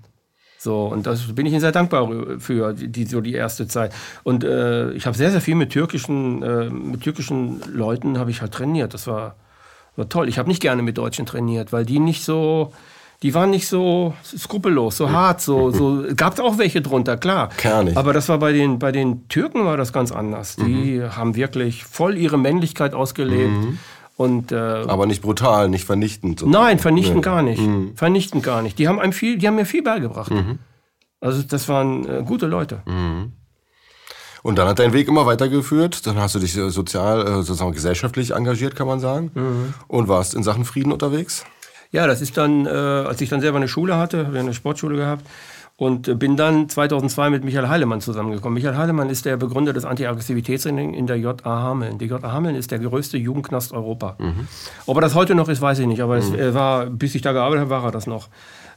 So, 0.66 0.86
und 0.86 1.06
das 1.06 1.32
bin 1.32 1.46
ich 1.46 1.52
Ihnen 1.52 1.60
sehr 1.60 1.70
dankbar 1.70 2.08
für, 2.40 2.72
die, 2.72 3.06
so 3.06 3.20
die 3.20 3.34
erste 3.34 3.68
Zeit. 3.68 3.92
Und 4.24 4.42
äh, 4.42 4.90
ich 4.94 5.06
habe 5.06 5.16
sehr, 5.16 5.30
sehr 5.30 5.40
viel 5.40 5.54
mit 5.54 5.70
türkischen, 5.70 6.42
äh, 6.42 6.68
mit 6.68 7.02
türkischen 7.02 7.60
Leuten 7.72 8.18
habe 8.18 8.32
ich 8.32 8.40
halt 8.40 8.50
trainiert. 8.50 8.92
Das 8.92 9.06
war, 9.06 9.36
war 9.94 10.08
toll. 10.08 10.28
Ich 10.28 10.40
habe 10.40 10.48
nicht 10.48 10.60
gerne 10.60 10.82
mit 10.82 10.98
Deutschen 10.98 11.24
trainiert, 11.24 11.72
weil 11.72 11.86
die 11.86 12.00
nicht 12.00 12.24
so, 12.24 12.72
die 13.22 13.32
waren 13.32 13.50
nicht 13.50 13.68
so 13.68 14.14
skrupellos, 14.24 14.96
so 14.96 15.12
hart, 15.12 15.40
so, 15.40 15.70
so 15.70 16.02
gab 16.16 16.32
es 16.32 16.40
auch 16.40 16.58
welche 16.58 16.82
drunter, 16.82 17.16
klar. 17.16 17.50
Kernig. 17.56 17.96
Aber 17.96 18.12
das 18.12 18.28
war 18.28 18.40
bei 18.40 18.52
den, 18.52 18.80
bei 18.80 18.90
den 18.90 19.28
Türken 19.28 19.64
war 19.64 19.76
das 19.76 19.92
ganz 19.92 20.10
anders. 20.10 20.56
Die 20.56 20.98
mhm. 20.98 21.16
haben 21.16 21.36
wirklich 21.36 21.84
voll 21.84 22.16
ihre 22.18 22.38
Männlichkeit 22.38 22.92
ausgelebt. 22.92 23.52
Mhm 23.52 23.78
und, 24.16 24.50
äh, 24.50 24.56
Aber 24.56 25.06
nicht 25.06 25.22
brutal, 25.22 25.68
nicht 25.68 25.84
vernichtend. 25.84 26.40
So. 26.40 26.48
Nein, 26.48 26.78
vernichtend 26.78 27.16
nee. 27.16 27.22
gar 27.22 27.42
nicht. 27.42 27.60
Mhm. 27.60 27.96
Vernichtend 27.96 28.42
gar 28.42 28.62
nicht. 28.62 28.78
Die 28.78 28.88
haben, 28.88 28.98
einem 28.98 29.12
viel, 29.12 29.36
die 29.36 29.46
haben 29.46 29.56
mir 29.56 29.66
viel 29.66 29.82
beigebracht. 29.82 30.30
Mhm. 30.30 30.58
Also 31.20 31.42
das 31.42 31.68
waren 31.68 32.08
äh, 32.08 32.22
gute 32.24 32.46
Leute. 32.46 32.82
Mhm. 32.86 33.32
Und 34.42 34.56
dann 34.58 34.68
hat 34.68 34.78
dein 34.78 34.92
Weg 34.92 35.08
immer 35.08 35.26
weitergeführt. 35.26 36.06
Dann 36.06 36.16
hast 36.18 36.34
du 36.34 36.38
dich 36.38 36.56
äh, 36.56 36.70
sozial, 36.70 37.26
äh, 37.26 37.30
sozusagen 37.42 37.72
gesellschaftlich 37.72 38.30
engagiert, 38.32 38.74
kann 38.74 38.86
man 38.86 39.00
sagen. 39.00 39.32
Mhm. 39.34 39.74
Und 39.86 40.08
warst 40.08 40.34
in 40.34 40.42
Sachen 40.42 40.64
Frieden 40.64 40.92
unterwegs? 40.92 41.44
Ja, 41.90 42.06
das 42.06 42.20
ist 42.22 42.36
dann, 42.36 42.64
äh, 42.64 42.70
als 42.70 43.20
ich 43.20 43.28
dann 43.28 43.40
selber 43.40 43.56
eine 43.56 43.68
Schule 43.68 43.96
hatte, 43.96 44.26
habe 44.26 44.38
eine 44.38 44.54
Sportschule 44.54 44.96
gehabt, 44.96 45.26
und 45.78 46.18
bin 46.18 46.36
dann 46.36 46.68
2002 46.70 47.30
mit 47.30 47.44
Michael 47.44 47.68
Heilemann 47.68 48.00
zusammengekommen. 48.00 48.54
Michael 48.54 48.76
Heilemann 48.76 49.10
ist 49.10 49.26
der 49.26 49.36
Begründer 49.36 49.74
des 49.74 49.84
Anti-Aggressivitätstrainings 49.84 50.96
in 50.96 51.06
der 51.06 51.16
JA 51.16 51.34
Hameln. 51.44 51.98
Die 51.98 52.06
JA 52.06 52.32
Hameln 52.32 52.56
ist 52.56 52.70
der 52.70 52.78
größte 52.78 53.18
Jugendknast 53.18 53.72
Europa. 53.72 54.16
Mhm. 54.18 54.48
Ob 54.86 54.96
er 54.96 55.02
das 55.02 55.14
heute 55.14 55.34
noch 55.34 55.50
ist, 55.50 55.60
weiß 55.60 55.78
ich 55.80 55.86
nicht, 55.86 56.00
aber 56.00 56.16
mhm. 56.16 56.34
es 56.34 56.54
war, 56.54 56.86
bis 56.86 57.14
ich 57.14 57.20
da 57.20 57.32
gearbeitet 57.32 57.60
habe, 57.62 57.70
war 57.70 57.84
er 57.84 57.90
das 57.90 58.06
noch. 58.06 58.28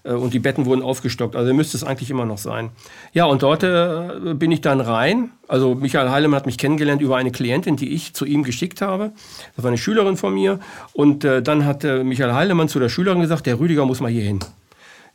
Äh, 0.03 0.11
und 0.11 0.33
die 0.33 0.39
Betten 0.39 0.65
wurden 0.65 0.81
aufgestockt. 0.81 1.37
Also 1.37 1.53
müsste 1.53 1.77
es 1.77 1.85
eigentlich 1.85 2.09
immer 2.09 2.25
noch 2.25 2.37
sein. 2.37 2.71
Ja, 3.13 3.25
und 3.25 3.43
dort 3.43 3.63
äh, 3.63 4.33
bin 4.33 4.51
ich 4.51 4.59
dann 4.59 4.81
rein. 4.81 5.31
Also 5.47 5.75
Michael 5.75 6.09
Heilemann 6.09 6.35
hat 6.35 6.45
mich 6.45 6.57
kennengelernt 6.57 7.01
über 7.01 7.15
eine 7.15 7.31
Klientin, 7.31 7.77
die 7.77 7.93
ich 7.93 8.13
zu 8.13 8.25
ihm 8.25 8.43
geschickt 8.43 8.81
habe. 8.81 9.11
Das 9.55 9.63
war 9.63 9.69
eine 9.69 9.77
Schülerin 9.77 10.17
von 10.17 10.33
mir. 10.33 10.59
Und 10.91 11.23
äh, 11.23 11.41
dann 11.41 11.65
hat 11.65 11.85
äh, 11.85 12.03
Michael 12.03 12.33
Heilemann 12.33 12.67
zu 12.67 12.79
der 12.79 12.89
Schülerin 12.89 13.21
gesagt, 13.21 13.45
der 13.45 13.57
Rüdiger 13.57 13.85
muss 13.85 14.01
mal 14.01 14.11
hier 14.11 14.23
hin. 14.23 14.39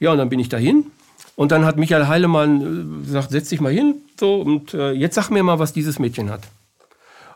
Ja, 0.00 0.12
und 0.12 0.18
dann 0.18 0.30
bin 0.30 0.40
ich 0.40 0.48
dahin. 0.48 0.86
Und 1.36 1.52
dann 1.52 1.64
hat 1.64 1.76
Michael 1.76 2.06
Heilemann 2.06 3.02
äh, 3.02 3.06
gesagt, 3.06 3.30
setz 3.30 3.48
dich 3.48 3.60
mal 3.60 3.72
hin. 3.72 3.96
So, 4.18 4.36
und 4.36 4.74
äh, 4.74 4.92
jetzt 4.92 5.14
sag 5.14 5.30
mir 5.30 5.42
mal, 5.42 5.58
was 5.58 5.72
dieses 5.72 5.98
Mädchen 5.98 6.30
hat. 6.30 6.42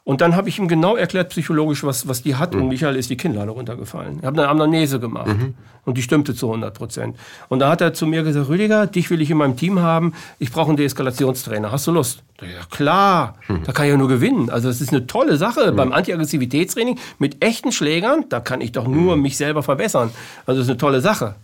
Und 0.08 0.22
dann 0.22 0.34
habe 0.34 0.48
ich 0.48 0.58
ihm 0.58 0.68
genau 0.68 0.96
erklärt, 0.96 1.28
psychologisch, 1.28 1.84
was, 1.84 2.08
was 2.08 2.22
die 2.22 2.36
hat. 2.36 2.54
Mhm. 2.54 2.62
Und 2.62 2.68
Michael 2.68 2.96
ist 2.96 3.10
die 3.10 3.18
Kinnlade 3.18 3.50
runtergefallen. 3.50 4.20
Ich 4.20 4.24
habe 4.24 4.40
eine 4.40 4.48
Amnese 4.48 5.00
gemacht. 5.00 5.26
Mhm. 5.26 5.52
Und 5.84 5.98
die 5.98 6.02
stimmte 6.02 6.34
zu 6.34 6.46
100 6.46 6.72
Prozent. 6.72 7.16
Und 7.50 7.58
da 7.58 7.70
hat 7.70 7.82
er 7.82 7.92
zu 7.92 8.06
mir 8.06 8.22
gesagt, 8.22 8.48
Rüdiger, 8.48 8.86
dich 8.86 9.10
will 9.10 9.20
ich 9.20 9.30
in 9.30 9.36
meinem 9.36 9.58
Team 9.58 9.80
haben. 9.80 10.14
Ich 10.38 10.50
brauche 10.50 10.68
einen 10.68 10.78
Deeskalationstrainer. 10.78 11.72
Hast 11.72 11.86
du 11.86 11.90
Lust? 11.92 12.22
Ja, 12.40 12.64
klar. 12.70 13.34
Mhm. 13.48 13.64
Da 13.64 13.72
kann 13.72 13.84
ich 13.84 13.90
ja 13.90 13.98
nur 13.98 14.08
gewinnen. 14.08 14.48
Also 14.48 14.68
das 14.68 14.80
ist 14.80 14.94
eine 14.94 15.06
tolle 15.06 15.36
Sache. 15.36 15.72
Mhm. 15.72 15.76
Beim 15.76 15.92
Antiaggressivitätstraining 15.92 16.98
mit 17.18 17.44
echten 17.44 17.70
Schlägern, 17.70 18.24
da 18.30 18.40
kann 18.40 18.62
ich 18.62 18.72
doch 18.72 18.88
nur 18.88 19.14
mhm. 19.14 19.20
mich 19.20 19.36
selber 19.36 19.62
verbessern. 19.62 20.08
Also 20.46 20.60
das 20.60 20.68
ist 20.68 20.70
eine 20.70 20.78
tolle 20.78 21.02
Sache. 21.02 21.34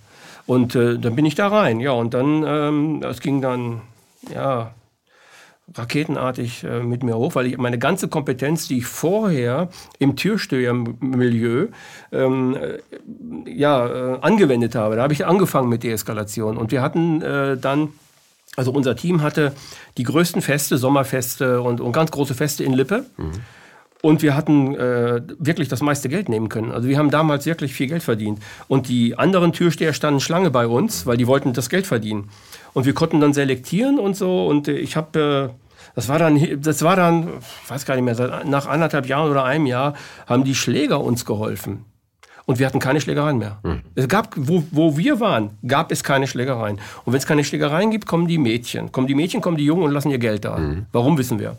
Und 0.47 0.75
äh, 0.75 0.99
dann 0.99 1.17
bin 1.17 1.25
ich 1.25 1.35
da 1.35 1.49
rein. 1.49 1.81
Ja, 1.81 1.93
und 1.93 2.15
dann, 2.15 2.45
ähm, 2.47 3.01
das 3.01 3.21
ging 3.21 3.41
dann, 3.41 3.81
ja, 4.33 4.73
raketenartig 5.73 6.65
äh, 6.65 6.81
mit 6.81 7.03
mir 7.03 7.17
hoch, 7.17 7.35
weil 7.35 7.47
ich 7.47 7.57
meine 7.57 7.79
ganze 7.79 8.09
Kompetenz, 8.09 8.69
die 8.69 8.79
ich 8.79 8.87
vorher 8.87 9.69
im 9.99 10.15
Türstehermilieu 10.15 11.69
ähm, 12.13 12.57
äh, 12.57 13.51
ja, 13.51 13.87
äh, 13.87 14.19
angewendet 14.21 14.75
habe, 14.75 14.97
da 14.97 15.03
habe 15.03 15.15
ich 15.15 15.25
angefangen 15.25 15.71
mit 15.71 15.83
Deeskalation. 15.83 16.59
Und 16.59 16.71
wir 16.71 16.83
hatten 16.83 17.23
äh, 17.23 17.57
dann, 17.57 17.89
also 18.57 18.73
unser 18.73 18.95
Team 18.95 19.23
hatte 19.23 19.55
die 19.97 20.03
größten 20.03 20.43
Feste, 20.43 20.77
Sommerfeste 20.77 21.63
und, 21.63 21.81
und 21.81 21.93
ganz 21.93 22.11
große 22.11 22.35
Feste 22.35 22.63
in 22.63 22.75
Lippe. 22.75 23.07
Mhm. 23.17 23.33
Und 24.05 24.21
wir 24.21 24.37
hatten 24.37 24.75
äh, 24.75 25.23
wirklich 25.39 25.69
das 25.69 25.81
meiste 25.81 26.11
Geld 26.11 26.29
nehmen 26.29 26.51
können. 26.51 26.73
Also 26.73 26.89
wir 26.89 26.99
haben 26.99 27.11
damals 27.11 27.47
wirklich 27.47 27.73
viel 27.73 27.87
Geld 27.87 28.03
verdient. 28.03 28.39
Und 28.69 28.91
die 28.91 29.17
anderen 29.17 29.55
Türsteher 29.55 29.95
standen 29.95 30.21
Schlange 30.21 30.51
bei 30.51 30.67
uns, 30.67 31.07
weil 31.07 31.17
die 31.17 31.27
wollten 31.27 31.55
das 31.55 31.71
Geld 31.71 31.87
verdienen. 31.87 32.29
Und 32.75 32.85
wir 32.85 32.93
konnten 32.93 33.23
dann 33.23 33.33
selektieren 33.33 33.99
und 33.99 34.15
so. 34.15 34.47
Und 34.47 34.69
äh, 34.69 34.73
ich 34.73 34.97
habe, 34.97 35.55
äh, 35.55 35.89
das 35.95 36.11
war 36.11 36.19
dann, 36.19 36.39
das 36.61 36.83
war 36.83 36.97
dann, 36.97 37.29
ich 37.65 37.71
weiß 37.71 37.87
gar 37.87 37.95
nicht 37.97 38.05
mehr, 38.05 38.43
nach 38.45 38.67
anderthalb 38.67 39.07
Jahren 39.07 39.31
oder 39.31 39.45
einem 39.45 39.65
Jahr 39.65 39.95
haben 40.27 40.45
die 40.45 40.55
Schläger 40.55 41.01
uns 41.01 41.25
geholfen. 41.25 41.87
Und 42.45 42.59
wir 42.59 42.67
hatten 42.67 42.81
keine 42.81 43.01
Schlägereien 43.01 43.39
mehr. 43.39 43.57
Hm. 43.63 43.81
Es 43.95 44.07
gab, 44.07 44.35
wo, 44.37 44.65
wo 44.71 44.99
wir 44.99 45.19
waren, 45.19 45.53
gab 45.67 45.91
es 45.91 46.05
keine 46.05 46.27
Schlägereien. 46.27 46.79
Und 47.07 47.15
wenn 47.15 47.19
es 47.21 47.27
keine 47.27 47.43
Schlägereien 47.43 47.91
gibt, 47.91 48.07
kommen 48.07 48.29
die 48.29 48.37
Mädchen. 48.37 48.93
Kommen 48.93 49.07
die 49.07 49.15
Mädchen, 49.15 49.41
kommen 49.41 49.57
die 49.57 49.65
Jungen 49.65 49.85
und 49.85 49.93
lassen 49.93 50.11
ihr 50.11 50.19
Geld 50.19 50.45
da. 50.45 50.59
Hm. 50.59 50.85
Warum 50.93 51.17
wissen 51.17 51.39
wir? 51.39 51.57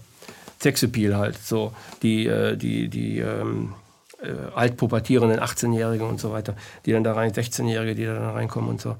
Sexappeal 0.65 1.15
halt, 1.15 1.38
so 1.38 1.74
die, 2.01 2.25
äh, 2.25 2.57
die, 2.57 2.88
die 2.88 3.19
ähm, 3.19 3.74
äh, 4.19 4.55
altpubertierenden 4.55 5.39
18-Jährigen 5.39 6.07
und 6.07 6.19
so 6.19 6.31
weiter, 6.31 6.55
die 6.86 6.91
dann 6.91 7.03
da 7.03 7.13
rein, 7.13 7.31
16-Jährige, 7.31 7.93
die 7.93 8.05
da 8.05 8.31
reinkommen 8.31 8.69
und 8.69 8.81
so. 8.81 8.95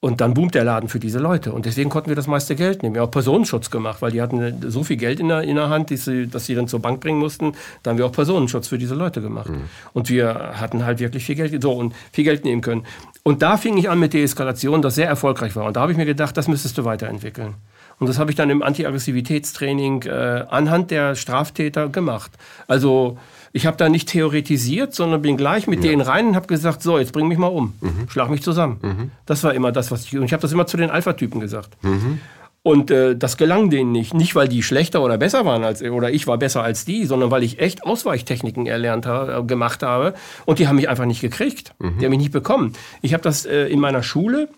Und 0.00 0.20
dann 0.20 0.32
boomt 0.32 0.54
der 0.54 0.62
Laden 0.62 0.88
für 0.88 1.00
diese 1.00 1.18
Leute. 1.18 1.52
Und 1.52 1.66
deswegen 1.66 1.90
konnten 1.90 2.08
wir 2.08 2.14
das 2.14 2.28
meiste 2.28 2.54
Geld 2.54 2.82
nehmen. 2.82 2.94
Wir 2.94 3.02
haben 3.02 3.08
auch 3.08 3.12
Personenschutz 3.12 3.68
gemacht, 3.68 4.00
weil 4.00 4.12
die 4.12 4.22
hatten 4.22 4.70
so 4.70 4.84
viel 4.84 4.96
Geld 4.96 5.18
in 5.18 5.26
der, 5.26 5.42
in 5.42 5.56
der 5.56 5.70
Hand, 5.70 5.90
dass 5.90 6.04
sie, 6.04 6.28
dass 6.28 6.46
sie 6.46 6.54
dann 6.54 6.68
zur 6.68 6.80
Bank 6.80 7.00
bringen 7.00 7.18
mussten. 7.18 7.52
Da 7.82 7.90
haben 7.90 7.98
wir 7.98 8.06
auch 8.06 8.12
Personenschutz 8.12 8.68
für 8.68 8.78
diese 8.78 8.94
Leute 8.94 9.20
gemacht. 9.20 9.50
Mhm. 9.50 9.64
Und 9.94 10.08
wir 10.08 10.52
hatten 10.54 10.84
halt 10.84 11.00
wirklich 11.00 11.24
viel 11.24 11.34
Geld, 11.34 11.60
so, 11.60 11.72
und 11.72 11.94
viel 12.12 12.22
Geld 12.22 12.44
nehmen 12.44 12.62
können. 12.62 12.84
Und 13.24 13.42
da 13.42 13.56
fing 13.56 13.76
ich 13.76 13.90
an 13.90 13.98
mit 13.98 14.12
Deeskalation, 14.12 14.82
das 14.82 14.94
sehr 14.94 15.08
erfolgreich 15.08 15.56
war. 15.56 15.66
Und 15.66 15.76
da 15.76 15.80
habe 15.80 15.90
ich 15.90 15.98
mir 15.98 16.06
gedacht, 16.06 16.36
das 16.36 16.46
müsstest 16.46 16.78
du 16.78 16.84
weiterentwickeln. 16.84 17.54
Und 17.98 18.08
das 18.08 18.18
habe 18.18 18.30
ich 18.30 18.36
dann 18.36 18.50
im 18.50 18.62
Antiaggressivitätstraining 18.62 20.02
äh, 20.02 20.44
anhand 20.48 20.90
der 20.90 21.14
Straftäter 21.14 21.88
gemacht. 21.88 22.30
Also 22.66 23.18
ich 23.52 23.66
habe 23.66 23.76
da 23.76 23.88
nicht 23.88 24.08
theoretisiert, 24.08 24.94
sondern 24.94 25.22
bin 25.22 25.36
gleich 25.36 25.66
mit 25.66 25.82
ja. 25.82 25.90
denen 25.90 26.02
rein 26.02 26.28
und 26.28 26.36
habe 26.36 26.46
gesagt, 26.46 26.82
so, 26.82 26.98
jetzt 26.98 27.12
bring 27.12 27.28
mich 27.28 27.38
mal 27.38 27.48
um, 27.48 27.74
mhm. 27.80 28.08
schlag 28.08 28.30
mich 28.30 28.42
zusammen. 28.42 28.78
Mhm. 28.82 29.10
Das 29.26 29.42
war 29.42 29.54
immer 29.54 29.72
das, 29.72 29.90
was 29.90 30.04
ich... 30.04 30.16
Und 30.16 30.24
ich 30.24 30.32
habe 30.32 30.42
das 30.42 30.52
immer 30.52 30.66
zu 30.66 30.76
den 30.76 30.90
Alpha-Typen 30.90 31.40
gesagt. 31.40 31.76
Mhm. 31.82 32.20
Und 32.62 32.90
äh, 32.90 33.16
das 33.16 33.36
gelang 33.36 33.70
denen 33.70 33.92
nicht. 33.92 34.12
Nicht, 34.14 34.34
weil 34.34 34.48
die 34.48 34.62
schlechter 34.62 35.02
oder 35.02 35.16
besser 35.16 35.46
waren 35.46 35.64
als 35.64 35.82
oder 35.82 36.10
ich 36.10 36.26
war 36.26 36.36
besser 36.38 36.62
als 36.62 36.84
die, 36.84 37.06
sondern 37.06 37.30
weil 37.30 37.42
ich 37.42 37.60
echt 37.60 37.84
Ausweichtechniken 37.84 38.66
erlernt 38.66 39.06
habe, 39.06 39.32
äh, 39.32 39.42
gemacht 39.42 39.82
habe. 39.82 40.12
Und 40.44 40.58
die 40.58 40.68
haben 40.68 40.76
mich 40.76 40.88
einfach 40.88 41.06
nicht 41.06 41.20
gekriegt. 41.20 41.72
Mhm. 41.78 41.98
Die 41.98 42.04
haben 42.04 42.10
mich 42.10 42.18
nicht 42.18 42.32
bekommen. 42.32 42.74
Ich 43.00 43.14
habe 43.14 43.22
das 43.22 43.46
äh, 43.46 43.68
in 43.68 43.80
meiner 43.80 44.02
Schule 44.02 44.48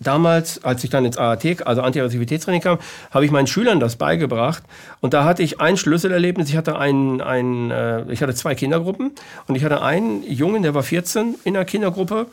damals, 0.00 0.64
als 0.64 0.82
ich 0.82 0.90
dann 0.90 1.04
ins 1.04 1.18
AAT, 1.18 1.66
also 1.66 1.82
Antiaggressivitätstraining 1.82 2.62
kam, 2.62 2.78
habe 3.10 3.24
ich 3.24 3.30
meinen 3.30 3.46
Schülern 3.46 3.78
das 3.78 3.96
beigebracht. 3.96 4.62
Und 5.00 5.14
da 5.14 5.24
hatte 5.24 5.42
ich 5.42 5.60
ein 5.60 5.76
Schlüsselerlebnis. 5.76 6.48
Ich 6.48 6.56
hatte, 6.56 6.78
einen, 6.78 7.20
einen, 7.20 7.70
äh, 7.70 8.10
ich 8.10 8.22
hatte 8.22 8.34
zwei 8.34 8.54
Kindergruppen 8.54 9.12
und 9.46 9.54
ich 9.54 9.64
hatte 9.64 9.82
einen 9.82 10.22
Jungen, 10.24 10.62
der 10.62 10.74
war 10.74 10.82
14 10.82 11.36
in 11.44 11.54
der 11.54 11.64
Kindergruppe. 11.64 12.26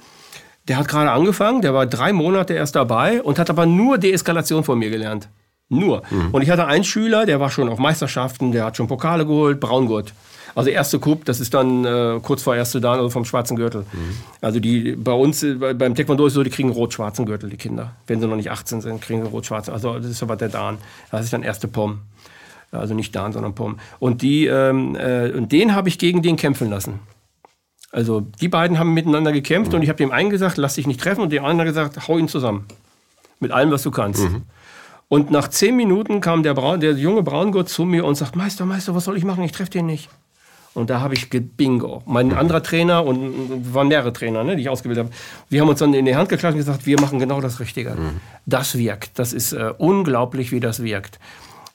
Der 0.67 0.77
hat 0.77 0.87
gerade 0.87 1.11
angefangen, 1.11 1.61
der 1.61 1.73
war 1.73 1.85
drei 1.85 2.11
Monate 2.11 2.53
erst 2.53 2.75
dabei 2.75 3.21
und 3.21 3.39
hat 3.39 3.49
aber 3.49 3.65
nur 3.65 3.97
Deeskalation 3.97 4.63
von 4.63 4.79
mir 4.79 4.89
gelernt. 4.89 5.29
Nur. 5.69 6.03
Mhm. 6.09 6.29
Und 6.31 6.41
ich 6.41 6.49
hatte 6.49 6.65
einen 6.65 6.83
Schüler, 6.83 7.25
der 7.25 7.39
war 7.39 7.49
schon 7.49 7.69
auf 7.69 7.77
Meisterschaften, 7.77 8.51
der 8.51 8.65
hat 8.65 8.77
schon 8.77 8.87
Pokale 8.87 9.25
geholt, 9.25 9.59
Braungurt. 9.59 10.13
Also 10.57 10.71
erste 10.71 10.97
Coup, 10.97 11.23
das 11.23 11.39
ist 11.39 11.53
dann 11.53 11.85
äh, 11.85 12.19
kurz 12.23 12.41
vor 12.41 12.55
erste 12.55 12.81
Dan, 12.81 12.97
also 12.97 13.11
vom 13.11 13.25
schwarzen 13.25 13.55
Gürtel. 13.55 13.81
Mhm. 13.81 14.17
Also 14.41 14.59
die 14.59 14.95
bei 14.95 15.11
uns, 15.11 15.43
äh, 15.43 15.53
beim 15.53 15.93
Taekwondo 15.93 16.25
ist 16.25 16.33
so, 16.33 16.41
die 16.41 16.49
kriegen 16.49 16.71
rot-schwarzen 16.71 17.27
Gürtel, 17.27 17.51
die 17.51 17.57
Kinder. 17.57 17.93
Wenn 18.07 18.19
sie 18.19 18.27
noch 18.27 18.35
nicht 18.35 18.49
18 18.49 18.81
sind, 18.81 18.99
kriegen 18.99 19.21
sie 19.21 19.29
rot-schwarzen. 19.29 19.71
Also 19.71 19.93
das 19.99 20.07
ist 20.07 20.23
aber 20.23 20.35
der 20.35 20.49
Dan. 20.49 20.79
Das 21.11 21.23
ist 21.23 21.31
dann 21.31 21.43
erste 21.43 21.67
Pom. 21.67 21.99
Also 22.71 22.95
nicht 22.95 23.15
Dan, 23.15 23.33
sondern 23.33 23.53
Pom. 23.53 23.77
Und, 23.99 24.23
die, 24.23 24.47
ähm, 24.47 24.95
äh, 24.95 25.29
und 25.29 25.51
den 25.51 25.75
habe 25.75 25.89
ich 25.89 25.99
gegen 25.99 26.23
den 26.23 26.37
kämpfen 26.37 26.71
lassen. 26.71 27.01
Also 27.91 28.21
die 28.21 28.47
beiden 28.47 28.79
haben 28.79 28.95
miteinander 28.95 29.33
gekämpft 29.33 29.73
mhm. 29.73 29.75
und 29.75 29.81
ich 29.83 29.89
habe 29.89 29.97
dem 29.97 30.09
einen 30.09 30.31
gesagt, 30.31 30.57
lass 30.57 30.73
dich 30.73 30.87
nicht 30.87 30.99
treffen 30.99 31.21
und 31.21 31.31
dem 31.31 31.45
anderen 31.45 31.67
gesagt, 31.67 32.07
hau 32.07 32.17
ihn 32.17 32.29
zusammen. 32.29 32.65
Mit 33.39 33.51
allem, 33.51 33.69
was 33.69 33.83
du 33.83 33.91
kannst. 33.91 34.23
Mhm. 34.23 34.41
Und 35.07 35.29
nach 35.29 35.49
zehn 35.49 35.75
Minuten 35.75 36.19
kam 36.19 36.41
der, 36.41 36.55
Braun, 36.55 36.79
der 36.79 36.93
junge 36.93 37.21
Braungurt 37.21 37.69
zu 37.69 37.85
mir 37.85 38.05
und 38.05 38.15
sagt, 38.15 38.35
Meister, 38.35 38.65
Meister, 38.65 38.95
was 38.95 39.05
soll 39.05 39.17
ich 39.17 39.23
machen? 39.23 39.43
Ich 39.43 39.51
treffe 39.51 39.69
den 39.69 39.85
nicht. 39.85 40.09
Und 40.77 40.91
da 40.91 41.01
habe 41.01 41.15
ich 41.15 41.27
Bingo. 41.29 42.03
Mein 42.05 42.33
anderer 42.33 42.61
Trainer 42.61 43.03
und 43.03 43.73
waren 43.73 43.87
mehrere 43.87 44.13
Trainer, 44.13 44.43
ne, 44.43 44.55
die 44.55 44.61
ich 44.61 44.69
ausgebildet 44.69 45.05
habe. 45.05 45.15
Wir 45.49 45.61
haben 45.61 45.69
uns 45.69 45.79
dann 45.79 45.91
in 45.95 46.05
die 46.05 46.15
Hand 46.15 46.29
geklatscht 46.29 46.53
und 46.53 46.59
gesagt, 46.59 46.85
wir 46.85 47.01
machen 47.01 47.17
genau 47.17 47.41
das 47.41 47.59
Richtige. 47.59 47.95
Mhm. 47.95 48.21
Das 48.45 48.77
wirkt. 48.77 49.17
Das 49.17 49.33
ist 49.33 49.53
äh, 49.53 49.73
unglaublich, 49.79 50.51
wie 50.51 50.59
das 50.59 50.83
wirkt. 50.83 51.17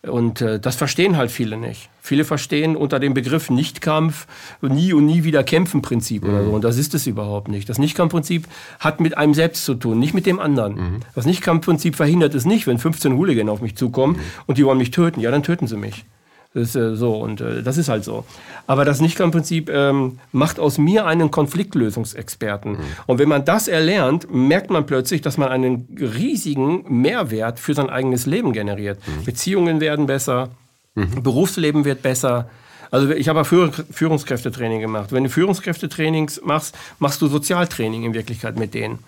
Und 0.03 0.41
äh, 0.41 0.61
das 0.61 0.77
verstehen 0.77 1.17
halt 1.17 1.33
viele 1.33 1.57
nicht. 1.57 1.91
Viele 2.01 2.25
verstehen 2.25 2.77
unter 2.77 3.01
dem 3.01 3.13
Begriff 3.13 3.51
Nichtkampf 3.51 4.29
nie 4.61 4.93
und 4.93 5.07
nie 5.07 5.25
wieder 5.25 5.43
kämpfen 5.43 5.83
Prinzip 5.83 6.23
mhm. 6.23 6.31
oder 6.31 6.45
so. 6.45 6.51
Und 6.51 6.63
das 6.63 6.79
ist 6.79 6.95
es 6.95 7.09
überhaupt 7.09 7.49
nicht. 7.49 7.69
Das 7.69 7.79
Nichtkampfprinzip 7.79 8.47
hat 8.79 9.01
mit 9.01 9.19
einem 9.19 9.35
selbst 9.35 9.65
zu 9.65 9.75
tun, 9.75 9.99
nicht 9.99 10.15
mit 10.15 10.27
dem 10.27 10.39
anderen. 10.39 10.75
Mhm. 10.75 11.01
Das 11.17 11.27
Nichtkampfprinzip 11.27 11.97
verhindert 11.97 12.37
es 12.37 12.45
nicht, 12.45 12.69
wenn 12.69 12.79
15 12.79 13.15
Hooligan 13.15 13.49
auf 13.49 13.63
mich 13.63 13.75
zukommen 13.77 14.19
mhm. 14.19 14.23
und 14.47 14.59
die 14.59 14.65
wollen 14.65 14.79
mich 14.79 14.93
töten. 14.93 15.21
Ja, 15.21 15.33
dann 15.33 15.43
töten 15.43 15.67
sie 15.67 15.77
mich. 15.77 16.05
Das 16.55 16.69
ist 16.69 16.77
äh, 16.77 16.97
so 16.97 17.17
und 17.17 17.41
äh, 17.41 17.63
das 17.63 17.79
ist 17.79 17.89
halt 17.89 18.05
so. 18.05 18.25
Aber 18.67 18.85
das 18.85 19.01
Nichtkampfprinzip 19.01 19.71
ähm, 19.71 20.19
macht 20.33 20.61
aus 20.61 20.79
mir 20.79 21.07
einen 21.07 21.31
Konfliktlösungsexperten. 21.31 22.73
Mhm. 22.73 22.79
Und 23.07 23.19
wenn 23.19 23.29
man 23.29 23.45
das 23.45 23.69
erlernt, 23.69 24.33
merkt 24.33 24.71
man 24.71 24.85
plötzlich, 24.85 25.23
dass 25.23 25.39
man 25.39 25.49
einen 25.49 25.89
riesigen 25.99 26.85
Mehrwert 27.01 27.59
für 27.59 27.75
sein 27.75 27.89
eigenes 27.89 28.27
Leben 28.27 28.53
generiert. 28.53 28.99
Mhm. 29.07 29.25
Beziehungen 29.25 29.81
werden 29.81 30.07
besser, 30.07 30.51
mhm. 30.95 31.23
Berufsleben 31.23 31.85
wird 31.85 32.03
besser. 32.03 32.51
Also 32.91 33.11
ich 33.11 33.29
habe 33.29 33.45
Führungskräftetraining 33.47 34.81
gemacht. 34.81 35.13
Wenn 35.13 35.25
du 35.25 35.31
Führungskräftetrainings 35.31 36.43
machst, 36.45 36.77
machst 36.99 37.23
du 37.23 37.29
Sozialtraining 37.29 38.05
in 38.05 38.13
Wirklichkeit 38.13 38.59
mit 38.59 38.75
denen. 38.75 38.99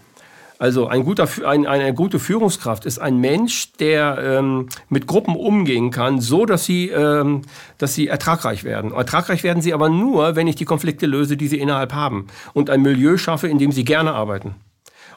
Also 0.64 0.86
ein 0.86 1.04
guter, 1.04 1.28
ein, 1.46 1.66
eine 1.66 1.92
gute 1.92 2.18
Führungskraft 2.18 2.86
ist 2.86 2.98
ein 2.98 3.18
Mensch, 3.18 3.72
der 3.72 4.16
ähm, 4.18 4.70
mit 4.88 5.06
Gruppen 5.06 5.36
umgehen 5.36 5.90
kann, 5.90 6.22
so 6.22 6.46
dass 6.46 6.64
sie, 6.64 6.88
ähm, 6.88 7.42
dass 7.76 7.94
sie 7.94 8.08
ertragreich 8.08 8.64
werden. 8.64 8.90
Ertragreich 8.90 9.42
werden 9.42 9.60
sie 9.60 9.74
aber 9.74 9.90
nur, 9.90 10.36
wenn 10.36 10.46
ich 10.46 10.56
die 10.56 10.64
Konflikte 10.64 11.04
löse, 11.04 11.36
die 11.36 11.48
sie 11.48 11.58
innerhalb 11.58 11.92
haben 11.92 12.28
und 12.54 12.70
ein 12.70 12.80
Milieu 12.80 13.18
schaffe, 13.18 13.46
in 13.46 13.58
dem 13.58 13.72
sie 13.72 13.84
gerne 13.84 14.14
arbeiten. 14.14 14.54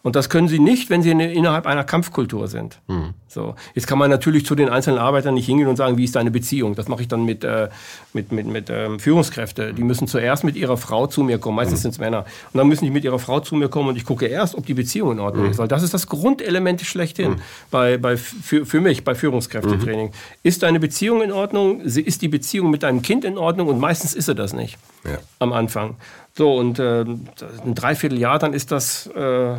Und 0.04 0.16
das 0.16 0.30
können 0.30 0.48
sie 0.48 0.60
nicht, 0.60 0.90
wenn 0.90 1.02
sie 1.02 1.12
innerhalb 1.12 1.66
einer 1.66 1.84
Kampfkultur 1.84 2.48
sind. 2.48 2.80
Mhm. 2.88 3.14
So. 3.28 3.56
Jetzt 3.76 3.88
kann 3.88 3.98
man 3.98 4.10
natürlich 4.10 4.46
zu 4.46 4.56
den 4.56 4.70
einzelnen 4.70 5.00
Arbeitern 5.00 5.34
nicht 5.34 5.46
hingehen 5.46 5.68
und 5.68 5.76
sagen, 5.76 5.98
wie 5.98 6.06
ist 6.06 6.16
deine 6.16 6.32
Beziehung? 6.32 6.76
Das 6.76 6.88
mache 6.88 7.02
ich 7.02 7.08
dann 7.08 7.26
mit, 7.26 7.44
äh, 7.44 7.70
mit, 8.14 8.32
mit, 8.32 8.48
mit 8.48 8.70
ähm, 8.70 9.00
Führungskräften. 9.00 9.76
Die 9.76 9.84
müssen 9.84 10.08
zuerst 10.08 10.44
mit 10.44 10.56
ihrer 10.56 10.78
Frau 10.78 11.08
zu 11.08 11.24
mir 11.24 11.38
kommen. 11.38 11.56
Meistens 11.58 11.80
mhm. 11.80 11.84
sind 11.84 11.92
es 11.92 12.00
Männer. 12.00 12.26
Und 12.54 12.58
dann 12.58 12.68
müssen 12.68 12.86
die 12.86 12.92
mit 12.92 13.04
ihrer 13.04 13.20
Frau 13.20 13.40
zu 13.40 13.56
mir 13.56 13.70
kommen 13.70 13.90
und 13.90 13.98
ich 13.98 14.06
gucke 14.06 14.26
erst, 14.26 14.56
ob 14.56 14.66
die 14.66 14.74
Beziehung 14.74 15.12
in 15.12 15.20
Ordnung 15.20 15.46
mhm. 15.46 15.52
ist. 15.52 15.58
Weil 15.58 15.68
das 15.68 15.84
ist 15.84 15.94
das 15.94 16.08
Grundelement 16.08 16.82
schlechthin 16.82 17.32
mhm. 17.32 17.42
bei, 17.70 17.98
bei, 17.98 18.18
für, 18.18 18.66
für 18.66 18.82
mich 18.82 19.04
bei 19.04 19.14
Führungskräftetraining. 19.14 20.08
Mhm. 20.08 20.14
Ist 20.44 20.64
deine 20.64 20.80
Beziehung 20.80 21.22
in 21.22 21.32
Ordnung? 21.32 21.82
Ist 21.82 22.22
die 22.22 22.28
Beziehung 22.30 22.72
mit 22.72 22.84
deinem 22.84 23.02
Kind 23.02 23.26
in 23.26 23.38
Ordnung? 23.38 23.68
Und 23.68 23.80
meistens 23.80 24.14
ist 24.14 24.26
sie 24.26 24.36
das 24.36 24.54
nicht 24.54 24.78
ja. 25.04 25.18
am 25.40 25.54
Anfang. 25.54 25.96
So, 26.36 26.56
und 26.56 26.80
äh, 26.80 27.02
ein 27.02 27.76
Dreivierteljahr, 27.76 28.40
dann 28.40 28.54
ist 28.54 28.72
das... 28.72 29.08
Äh, 29.08 29.58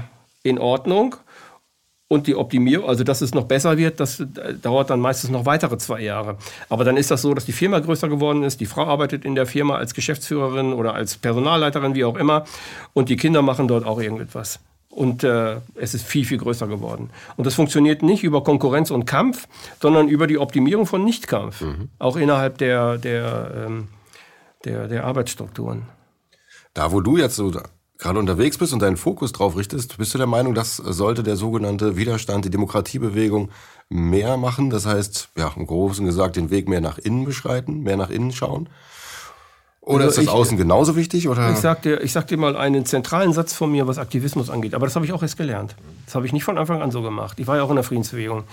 in 0.49 0.59
Ordnung. 0.59 1.17
und 2.11 2.27
die 2.27 2.35
Optimierung, 2.35 2.89
also 2.89 3.05
dass 3.05 3.21
es 3.21 3.35
noch 3.35 3.45
besser 3.45 3.77
wird, 3.77 4.01
das 4.01 4.23
dauert 4.63 4.89
dann 4.89 4.99
meistens 4.99 5.29
noch 5.29 5.45
weitere 5.45 5.77
zwei 5.77 6.01
Jahre. 6.01 6.39
Aber 6.71 6.83
dann 6.85 6.97
ist 6.97 7.11
das 7.11 7.21
so, 7.21 7.35
dass 7.35 7.45
die 7.45 7.53
Firma 7.53 7.81
größer 7.81 8.09
geworden 8.09 8.45
ist, 8.45 8.61
die 8.61 8.67
Frau 8.67 8.87
arbeitet 8.87 9.27
in 9.27 9.35
der 9.35 9.45
Firma 9.45 9.77
als 9.77 9.93
Geschäftsführerin 9.93 10.73
oder 10.73 10.95
als 10.95 11.19
Personalleiterin, 11.19 11.95
wie 11.95 12.05
auch 12.05 12.17
immer, 12.17 12.45
und 12.95 13.11
die 13.11 13.17
Kinder 13.17 13.43
machen 13.43 13.69
dort 13.69 13.85
auch 13.85 14.01
irgendetwas. 14.01 14.61
Und 14.89 15.23
äh, 15.23 15.61
es 15.75 15.93
ist 15.95 16.07
viel, 16.07 16.25
viel 16.25 16.39
größer 16.39 16.67
geworden. 16.67 17.11
Und 17.37 17.47
das 17.47 17.55
funktioniert 17.55 18.03
nicht 18.03 18.25
über 18.25 18.43
Konkurrenz 18.43 18.91
und 18.91 19.05
Kampf, 19.05 19.47
sondern 19.81 20.09
über 20.09 20.27
die 20.27 20.39
Optimierung 20.39 20.87
von 20.87 21.05
Nichtkampf, 21.05 21.61
mhm. 21.61 21.91
auch 21.99 22.17
innerhalb 22.17 22.57
der, 22.57 22.97
der, 22.97 23.67
ähm, 23.67 23.89
der, 24.65 24.89
der 24.89 25.05
Arbeitsstrukturen. 25.05 25.83
Da, 26.73 26.91
wo 26.91 27.01
du 27.01 27.19
jetzt 27.19 27.37
so 27.37 27.53
gerade 27.99 28.19
unterwegs 28.19 28.57
bist 28.59 28.73
und 28.73 28.81
deinen 28.81 28.97
Fokus 28.97 29.33
drauf 29.33 29.57
richtest, 29.57 29.99
bist 29.99 30.15
du 30.15 30.19
der 30.19 30.27
Meinung, 30.27 30.55
das 30.55 30.77
sollte 30.77 31.23
der 31.23 31.37
sogenannte 31.37 31.97
Widerstand, 31.97 32.45
die 32.45 32.51
Demokratiebewegung 32.51 33.51
mehr 33.89 34.37
machen? 34.37 34.71
Das 34.71 34.87
heißt, 34.87 35.31
ja, 35.37 35.53
im 35.57 35.67
Großen 35.67 36.07
gesagt, 36.07 36.37
den 36.37 36.51
Weg 36.51 36.69
mehr 36.69 36.81
nach 36.81 36.99
innen 36.99 37.25
beschreiten, 37.25 37.83
mehr 37.83 37.97
nach 37.97 38.11
innen 38.11 38.33
schauen? 38.33 38.69
Oder 39.81 40.05
also 40.05 40.09
ist 40.09 40.17
das 40.19 40.25
ich, 40.25 40.31
Außen 40.31 40.59
genauso 40.59 40.97
wichtig? 40.97 41.29
Oder? 41.29 41.51
Ich 41.51 41.59
sag, 41.59 41.83
dir, 41.83 42.03
ich 42.03 42.13
sag 42.13 42.29
dir 42.29 42.37
mal 42.37 42.57
einen 42.57 42.85
zentralen 42.85 43.33
Satz 43.33 43.55
von 43.55 43.73
mir, 43.73 43.87
was 43.87 43.97
Aktivismus 43.97 44.51
angeht. 44.51 44.75
Aber 44.75 44.87
das 44.87 44.95
habe 44.95 45.07
ich 45.07 45.13
auch 45.15 45.23
erst 45.23 45.39
gelernt. 45.39 45.75
Das 46.05 46.15
habe 46.15 46.27
ich 46.27 46.33
nicht 46.35 46.45
von 46.45 46.59
Anfang 46.59 46.83
an 46.83 46.91
so 46.91 47.01
gemacht. 47.01 47.41
Ich 47.41 47.47
war 47.47 47.57
ja 47.57 47.63
auch 47.63 47.71
in 47.71 47.77
der 47.77 47.85
Friedensbewegung. 47.85 48.45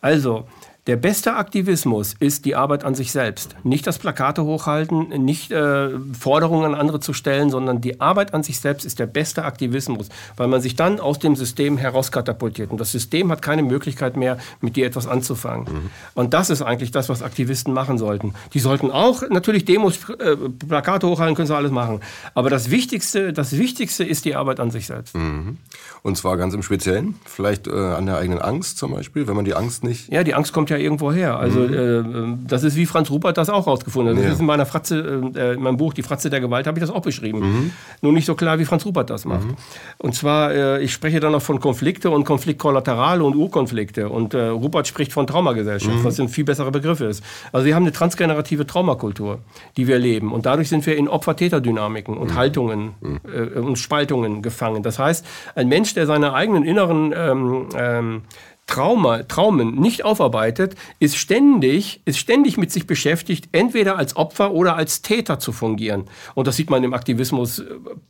Also, 0.00 0.48
der 0.86 0.96
beste 0.96 1.34
Aktivismus 1.34 2.14
ist 2.20 2.46
die 2.46 2.56
Arbeit 2.56 2.84
an 2.84 2.94
sich 2.94 3.12
selbst. 3.12 3.54
Nicht 3.64 3.86
das 3.86 3.98
Plakate 3.98 4.44
hochhalten, 4.44 5.08
nicht 5.24 5.52
äh, 5.52 5.90
Forderungen 6.18 6.64
an 6.64 6.74
andere 6.74 7.00
zu 7.00 7.12
stellen, 7.12 7.50
sondern 7.50 7.82
die 7.82 8.00
Arbeit 8.00 8.32
an 8.32 8.42
sich 8.42 8.60
selbst 8.60 8.84
ist 8.86 8.98
der 8.98 9.06
beste 9.06 9.44
Aktivismus, 9.44 10.08
weil 10.36 10.48
man 10.48 10.62
sich 10.62 10.76
dann 10.76 10.98
aus 10.98 11.18
dem 11.18 11.36
System 11.36 11.76
herauskatapultiert. 11.76 12.70
Und 12.70 12.80
das 12.80 12.92
System 12.92 13.30
hat 13.30 13.42
keine 13.42 13.62
Möglichkeit 13.62 14.16
mehr, 14.16 14.38
mit 14.62 14.76
dir 14.76 14.86
etwas 14.86 15.06
anzufangen. 15.06 15.66
Mhm. 15.70 15.90
Und 16.14 16.32
das 16.32 16.48
ist 16.48 16.62
eigentlich 16.62 16.90
das, 16.90 17.10
was 17.10 17.22
Aktivisten 17.22 17.74
machen 17.74 17.98
sollten. 17.98 18.34
Die 18.54 18.60
sollten 18.60 18.90
auch 18.90 19.22
natürlich 19.28 19.66
Demos, 19.66 20.08
äh, 20.18 20.36
Plakate 20.66 21.06
hochhalten, 21.06 21.36
können 21.36 21.48
sie 21.48 21.56
alles 21.56 21.72
machen. 21.72 22.00
Aber 22.34 22.48
das 22.48 22.70
Wichtigste, 22.70 23.34
das 23.34 23.58
Wichtigste 23.58 24.02
ist 24.04 24.24
die 24.24 24.34
Arbeit 24.34 24.60
an 24.60 24.70
sich 24.70 24.86
selbst. 24.86 25.14
Mhm. 25.14 25.58
Und 26.02 26.16
zwar 26.16 26.36
ganz 26.36 26.54
im 26.54 26.62
Speziellen, 26.62 27.14
vielleicht 27.24 27.66
äh, 27.66 27.72
an 27.72 28.06
der 28.06 28.16
eigenen 28.16 28.40
Angst 28.40 28.78
zum 28.78 28.92
Beispiel, 28.92 29.26
wenn 29.28 29.36
man 29.36 29.44
die 29.44 29.54
Angst 29.54 29.84
nicht. 29.84 30.10
Ja, 30.10 30.24
die 30.24 30.34
Angst 30.34 30.52
kommt 30.52 30.70
ja 30.70 30.76
irgendwo 30.76 31.12
her. 31.12 31.38
Also 31.38 31.60
mhm. 31.60 32.42
äh, 32.42 32.48
das 32.48 32.62
ist 32.64 32.76
wie 32.76 32.86
Franz 32.86 33.10
Rupert 33.10 33.36
das 33.36 33.50
auch 33.50 33.66
rausgefunden 33.66 34.16
hat. 34.16 34.24
Das 34.24 34.34
ist 34.34 34.40
in 34.40 34.46
meiner 34.46 34.66
Fratze, 34.66 35.22
äh, 35.34 35.54
in 35.54 35.62
meinem 35.62 35.76
Buch 35.76 35.92
Die 35.92 36.02
Fratze 36.02 36.30
der 36.30 36.40
Gewalt 36.40 36.66
habe 36.66 36.78
ich 36.78 36.80
das 36.80 36.90
auch 36.90 37.02
beschrieben. 37.02 37.40
Mhm. 37.40 37.70
Nur 38.00 38.12
nicht 38.12 38.24
so 38.24 38.34
klar, 38.34 38.58
wie 38.58 38.64
Franz 38.64 38.86
Rupert 38.86 39.10
das 39.10 39.24
macht. 39.24 39.46
Mhm. 39.46 39.56
Und 39.98 40.14
zwar, 40.14 40.52
äh, 40.52 40.82
ich 40.82 40.92
spreche 40.92 41.20
dann 41.20 41.32
noch 41.32 41.42
von 41.42 41.60
Konflikte 41.60 42.10
und 42.10 42.24
Konfliktkollaterale 42.24 43.22
und 43.22 43.36
Urkonflikte. 43.36 44.08
Und 44.08 44.34
äh, 44.34 44.46
Rupert 44.46 44.86
spricht 44.86 45.12
von 45.12 45.26
Traumagesellschaft, 45.26 45.98
mhm. 45.98 46.04
was 46.04 46.18
ein 46.18 46.28
viel 46.28 46.44
besserer 46.44 46.70
Begriff 46.70 47.00
ist. 47.00 47.22
Also 47.52 47.66
wir 47.66 47.74
haben 47.74 47.84
eine 47.84 47.92
transgenerative 47.92 48.66
Traumakultur, 48.66 49.40
die 49.76 49.86
wir 49.86 49.98
leben. 49.98 50.32
Und 50.32 50.46
dadurch 50.46 50.68
sind 50.68 50.86
wir 50.86 50.96
in 50.96 51.08
Opfer-Täter-Dynamiken 51.08 52.16
und 52.16 52.30
mhm. 52.30 52.36
Haltungen 52.36 52.94
mhm. 53.00 53.20
äh, 53.32 53.58
und 53.58 53.78
Spaltungen 53.78 54.42
gefangen. 54.42 54.82
Das 54.82 54.98
heißt, 54.98 55.26
ein 55.54 55.68
Mensch, 55.68 55.89
der 55.94 56.06
seine 56.06 56.32
eigenen 56.32 56.64
inneren 56.64 57.12
ähm, 57.16 57.68
ähm, 57.76 58.22
Trauma, 58.70 59.24
Traumen 59.24 59.74
nicht 59.74 60.04
aufarbeitet, 60.04 60.76
ist 61.00 61.16
ständig, 61.16 62.02
ist 62.04 62.18
ständig 62.18 62.56
mit 62.56 62.70
sich 62.70 62.86
beschäftigt, 62.86 63.48
entweder 63.50 63.98
als 63.98 64.14
Opfer 64.14 64.52
oder 64.52 64.76
als 64.76 65.02
Täter 65.02 65.40
zu 65.40 65.50
fungieren. 65.50 66.04
Und 66.34 66.46
das 66.46 66.54
sieht 66.54 66.70
man 66.70 66.84
im 66.84 66.94
Aktivismus 66.94 67.58
äh, 67.58 67.64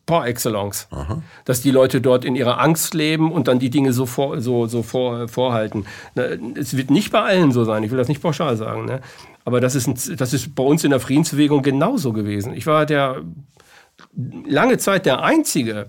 par 0.04 0.26
excellence. 0.26 0.86
Aha. 0.90 1.22
Dass 1.46 1.62
die 1.62 1.70
Leute 1.70 2.02
dort 2.02 2.26
in 2.26 2.36
ihrer 2.36 2.60
Angst 2.60 2.92
leben 2.92 3.32
und 3.32 3.48
dann 3.48 3.58
die 3.58 3.70
Dinge 3.70 3.94
so, 3.94 4.04
vor, 4.04 4.40
so, 4.42 4.66
so 4.66 4.82
vor, 4.82 5.28
vorhalten. 5.28 5.86
Es 6.54 6.76
wird 6.76 6.90
nicht 6.90 7.10
bei 7.10 7.22
allen 7.22 7.52
so 7.52 7.64
sein, 7.64 7.82
ich 7.82 7.90
will 7.90 7.98
das 7.98 8.08
nicht 8.08 8.22
pauschal 8.22 8.56
sagen. 8.58 8.84
Ne? 8.84 9.00
Aber 9.46 9.62
das 9.62 9.74
ist, 9.74 9.86
ein, 9.86 10.16
das 10.18 10.34
ist 10.34 10.54
bei 10.54 10.62
uns 10.62 10.84
in 10.84 10.90
der 10.90 11.00
Friedensbewegung 11.00 11.62
genauso 11.62 12.12
gewesen. 12.12 12.52
Ich 12.52 12.66
war 12.66 12.84
der 12.84 13.22
lange 14.46 14.76
Zeit 14.76 15.06
der 15.06 15.22
Einzige, 15.22 15.88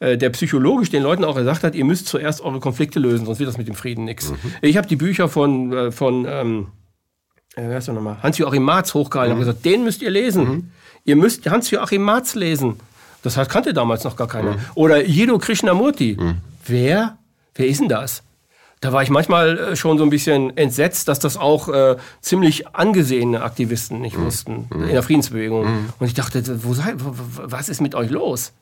der 0.00 0.30
psychologisch 0.30 0.90
den 0.90 1.02
Leuten 1.02 1.24
auch 1.24 1.36
gesagt 1.36 1.64
hat, 1.64 1.74
ihr 1.74 1.84
müsst 1.84 2.06
zuerst 2.06 2.42
eure 2.42 2.60
Konflikte 2.60 2.98
lösen, 2.98 3.24
sonst 3.24 3.38
wird 3.38 3.48
das 3.48 3.56
mit 3.56 3.68
dem 3.68 3.74
Frieden 3.74 4.04
nichts. 4.04 4.30
Mhm. 4.30 4.36
Ich 4.60 4.76
habe 4.76 4.86
die 4.86 4.96
Bücher 4.96 5.28
von, 5.28 5.72
äh, 5.72 5.92
von 5.92 6.26
ähm, 6.28 6.66
äh, 7.56 7.62
wer 7.68 7.78
ist 7.78 7.88
nochmal? 7.88 8.22
Hans-Joachim 8.22 8.62
Marz 8.62 8.92
hochgehalten 8.94 9.32
und 9.32 9.38
mhm. 9.38 9.46
gesagt, 9.46 9.64
den 9.64 9.84
müsst 9.84 10.02
ihr 10.02 10.10
lesen. 10.10 10.48
Mhm. 10.48 10.70
Ihr 11.04 11.16
müsst 11.16 11.48
Hans-Joachim 11.48 12.02
Marz 12.02 12.34
lesen. 12.34 12.76
Das 13.22 13.36
kannte 13.48 13.72
damals 13.72 14.04
noch 14.04 14.16
gar 14.16 14.28
keiner. 14.28 14.52
Mhm. 14.52 14.60
Oder 14.74 15.04
Jedo 15.04 15.38
Krishnamurti. 15.38 16.16
Mhm. 16.20 16.36
Wer? 16.66 17.16
Wer 17.54 17.66
ist 17.66 17.80
denn 17.80 17.88
das? 17.88 18.22
Da 18.80 18.92
war 18.92 19.02
ich 19.02 19.08
manchmal 19.08 19.74
schon 19.74 19.96
so 19.96 20.04
ein 20.04 20.10
bisschen 20.10 20.54
entsetzt, 20.56 21.08
dass 21.08 21.18
das 21.18 21.38
auch 21.38 21.68
äh, 21.68 21.96
ziemlich 22.20 22.68
angesehene 22.68 23.42
Aktivisten 23.42 24.02
nicht 24.02 24.18
mhm. 24.18 24.24
wussten 24.26 24.68
in 24.70 24.88
der 24.88 25.02
Friedensbewegung. 25.02 25.64
Mhm. 25.64 25.88
Und 25.98 26.06
ich 26.06 26.14
dachte, 26.14 26.62
wo 26.62 26.74
sei, 26.74 26.92
was 26.96 27.70
ist 27.70 27.80
mit 27.80 27.94
euch 27.94 28.10
los? 28.10 28.52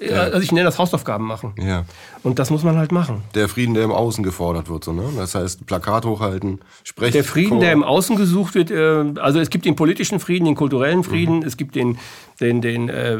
Ja. 0.00 0.22
Also 0.22 0.40
ich 0.40 0.52
nenne 0.52 0.64
das 0.64 0.78
Hausaufgaben 0.78 1.24
machen. 1.24 1.54
Ja. 1.58 1.84
Und 2.22 2.38
das 2.38 2.50
muss 2.50 2.62
man 2.62 2.76
halt 2.76 2.92
machen. 2.92 3.22
Der 3.34 3.48
Frieden, 3.48 3.74
der 3.74 3.84
im 3.84 3.92
Außen 3.92 4.24
gefordert 4.24 4.68
wird, 4.68 4.84
so, 4.84 4.92
ne? 4.92 5.04
Das 5.16 5.34
heißt, 5.34 5.66
Plakat 5.66 6.04
hochhalten, 6.04 6.60
sprechen. 6.82 7.12
Der 7.12 7.24
Frieden, 7.24 7.60
der 7.60 7.72
im 7.72 7.84
Außen 7.84 8.16
gesucht 8.16 8.54
wird, 8.54 8.70
äh, 8.70 9.20
also 9.20 9.40
es 9.40 9.50
gibt 9.50 9.64
den 9.64 9.76
politischen 9.76 10.20
Frieden, 10.20 10.44
den 10.46 10.54
kulturellen 10.54 11.04
Frieden, 11.04 11.38
mhm. 11.38 11.46
es 11.46 11.56
gibt 11.56 11.74
den, 11.74 11.98
den, 12.40 12.60
den 12.60 12.88
äh, 12.88 13.18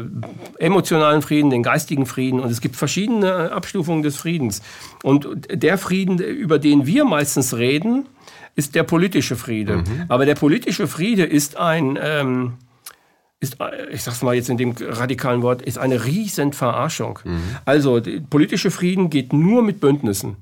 emotionalen 0.59 1.21
Frieden, 1.21 1.49
den 1.49 1.63
geistigen 1.63 2.05
Frieden 2.05 2.39
und 2.39 2.51
es 2.51 2.61
gibt 2.61 2.75
verschiedene 2.75 3.51
Abstufungen 3.51 4.03
des 4.03 4.17
Friedens. 4.17 4.61
Und 5.03 5.27
der 5.49 5.77
Frieden, 5.77 6.19
über 6.19 6.59
den 6.59 6.85
wir 6.85 7.05
meistens 7.05 7.55
reden, 7.55 8.07
ist 8.55 8.75
der 8.75 8.83
politische 8.83 9.35
Friede. 9.35 9.77
Mhm. 9.77 10.05
Aber 10.07 10.25
der 10.25 10.35
politische 10.35 10.87
Friede 10.87 11.23
ist 11.23 11.57
ein 11.57 11.99
ähm, 12.01 12.53
ist, 13.45 13.57
ich 13.91 14.03
sag's 14.03 14.21
mal 14.21 14.35
jetzt 14.35 14.49
in 14.49 14.57
dem 14.57 14.73
radikalen 14.79 15.41
Wort, 15.41 15.61
ist 15.61 15.77
eine 15.77 16.05
riesen 16.05 16.53
Verarschung. 16.53 17.19
Mhm. 17.23 17.41
Also, 17.65 18.01
politische 18.29 18.71
Frieden 18.71 19.09
geht 19.09 19.33
nur 19.33 19.63
mit 19.63 19.79
Bündnissen. 19.79 20.37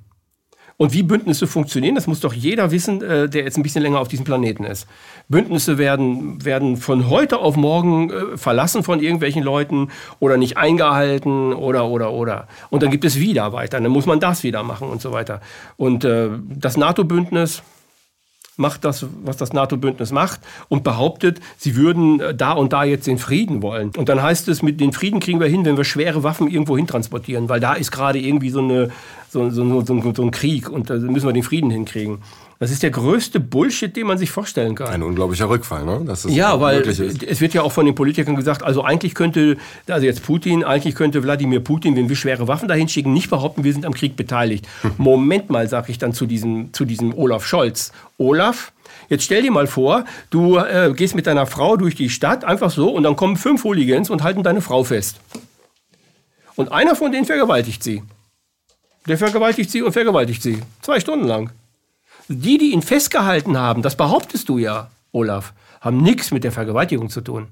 Und 0.77 0.91
wie 0.91 1.03
Bündnisse 1.03 1.45
funktionieren, 1.45 1.95
das 1.95 2.07
muss 2.07 2.19
doch 2.19 2.33
jeder 2.33 2.71
wissen, 2.71 3.01
äh, 3.03 3.29
der 3.29 3.43
jetzt 3.43 3.57
ein 3.57 3.63
bisschen 3.63 3.83
länger 3.83 3.99
auf 3.99 4.07
diesem 4.07 4.25
Planeten 4.25 4.63
ist. 4.63 4.87
Bündnisse 5.29 5.77
werden, 5.77 6.43
werden 6.43 6.77
von 6.77 7.09
heute 7.09 7.39
auf 7.39 7.55
morgen 7.55 8.09
äh, 8.09 8.37
verlassen 8.37 8.83
von 8.83 8.99
irgendwelchen 8.99 9.43
Leuten 9.43 9.89
oder 10.19 10.37
nicht 10.37 10.57
eingehalten 10.57 11.53
oder, 11.53 11.87
oder, 11.87 12.11
oder. 12.11 12.47
Und 12.71 12.81
dann 12.81 12.89
gibt 12.89 13.05
es 13.05 13.19
wieder 13.19 13.53
weiter. 13.53 13.79
Dann 13.79 13.91
muss 13.91 14.07
man 14.07 14.19
das 14.19 14.43
wieder 14.43 14.63
machen 14.63 14.89
und 14.89 14.99
so 15.01 15.11
weiter. 15.11 15.41
Und 15.77 16.05
äh, 16.05 16.29
das 16.49 16.75
NATO-Bündnis, 16.75 17.61
macht 18.57 18.85
das, 18.85 19.05
was 19.23 19.37
das 19.37 19.53
NATO-Bündnis 19.53 20.11
macht 20.11 20.41
und 20.69 20.83
behauptet, 20.83 21.39
sie 21.57 21.75
würden 21.75 22.19
äh, 22.19 22.35
da 22.35 22.51
und 22.51 22.73
da 22.73 22.83
jetzt 22.83 23.07
den 23.07 23.17
Frieden 23.17 23.61
wollen. 23.61 23.91
Und 23.97 24.09
dann 24.09 24.21
heißt 24.21 24.47
es, 24.47 24.61
mit 24.61 24.79
den 24.79 24.93
Frieden 24.93 25.19
kriegen 25.19 25.39
wir 25.39 25.47
hin, 25.47 25.65
wenn 25.65 25.77
wir 25.77 25.83
schwere 25.83 26.23
Waffen 26.23 26.47
irgendwo 26.47 26.77
hin 26.77 26.87
transportieren, 26.87 27.49
weil 27.49 27.59
da 27.59 27.73
ist 27.73 27.91
gerade 27.91 28.19
irgendwie 28.19 28.49
so, 28.49 28.59
eine, 28.59 28.91
so, 29.29 29.49
so, 29.49 29.81
so, 29.81 30.13
so 30.13 30.23
ein 30.23 30.31
Krieg 30.31 30.69
und 30.69 30.89
da 30.89 30.95
müssen 30.95 31.27
wir 31.27 31.33
den 31.33 31.43
Frieden 31.43 31.71
hinkriegen. 31.71 32.19
Das 32.59 32.71
ist 32.71 32.83
der 32.83 32.91
größte 32.91 33.39
Bullshit, 33.39 33.95
den 33.95 34.07
man 34.07 34.17
sich 34.17 34.31
vorstellen 34.31 34.75
kann. 34.75 34.87
Ein 34.87 35.03
unglaublicher 35.03 35.49
Rückfall, 35.49 35.85
ne? 35.85 36.15
ja, 36.29 36.59
weil 36.61 36.81
es 36.81 37.41
wird 37.41 37.53
ja 37.53 37.61
auch 37.61 37.71
von 37.71 37.85
den 37.85 37.95
Politikern 37.95 38.35
gesagt, 38.35 38.63
also 38.63 38.83
eigentlich 38.83 39.15
könnte, 39.15 39.57
also 39.87 40.05
jetzt 40.05 40.23
Putin, 40.23 40.63
eigentlich 40.63 40.95
könnte 40.95 41.23
Wladimir 41.23 41.59
Putin, 41.59 41.95
wenn 41.95 42.09
wir 42.09 42.15
schwere 42.15 42.47
Waffen 42.47 42.67
dahin 42.67 42.87
schicken, 42.87 43.11
nicht 43.13 43.29
behaupten, 43.29 43.63
wir 43.63 43.73
sind 43.73 43.85
am 43.85 43.93
Krieg 43.93 44.15
beteiligt. 44.15 44.67
Moment 44.97 45.49
mal, 45.49 45.67
sage 45.67 45.91
ich 45.91 45.97
dann 45.97 46.13
zu 46.13 46.25
diesem, 46.25 46.71
zu 46.73 46.85
diesem 46.85 47.13
Olaf 47.13 47.45
Scholz. 47.45 47.91
Olaf, 48.17 48.71
Jetzt 49.09 49.25
stell 49.25 49.41
dir 49.41 49.51
mal 49.51 49.67
vor, 49.67 50.05
du 50.29 50.57
äh, 50.57 50.93
gehst 50.95 51.15
mit 51.15 51.27
deiner 51.27 51.45
Frau 51.45 51.77
durch 51.77 51.95
die 51.95 52.09
Stadt, 52.09 52.43
einfach 52.45 52.71
so, 52.71 52.89
und 52.89 53.03
dann 53.03 53.15
kommen 53.15 53.35
fünf 53.35 53.63
Hooligans 53.63 54.09
und 54.09 54.23
halten 54.23 54.43
deine 54.43 54.61
Frau 54.61 54.83
fest. 54.83 55.19
Und 56.55 56.71
einer 56.71 56.95
von 56.95 57.11
denen 57.11 57.25
vergewaltigt 57.25 57.83
sie. 57.83 58.03
Der 59.07 59.17
vergewaltigt 59.17 59.69
sie 59.69 59.81
und 59.81 59.91
vergewaltigt 59.91 60.41
sie. 60.41 60.61
Zwei 60.81 60.99
Stunden 60.99 61.27
lang. 61.27 61.51
Die, 62.27 62.57
die 62.57 62.71
ihn 62.71 62.81
festgehalten 62.81 63.57
haben, 63.57 63.81
das 63.81 63.95
behauptest 63.95 64.49
du 64.49 64.57
ja, 64.57 64.89
Olaf, 65.11 65.53
haben 65.81 65.97
nichts 65.97 66.31
mit 66.31 66.43
der 66.43 66.51
Vergewaltigung 66.51 67.09
zu 67.09 67.21
tun. 67.21 67.47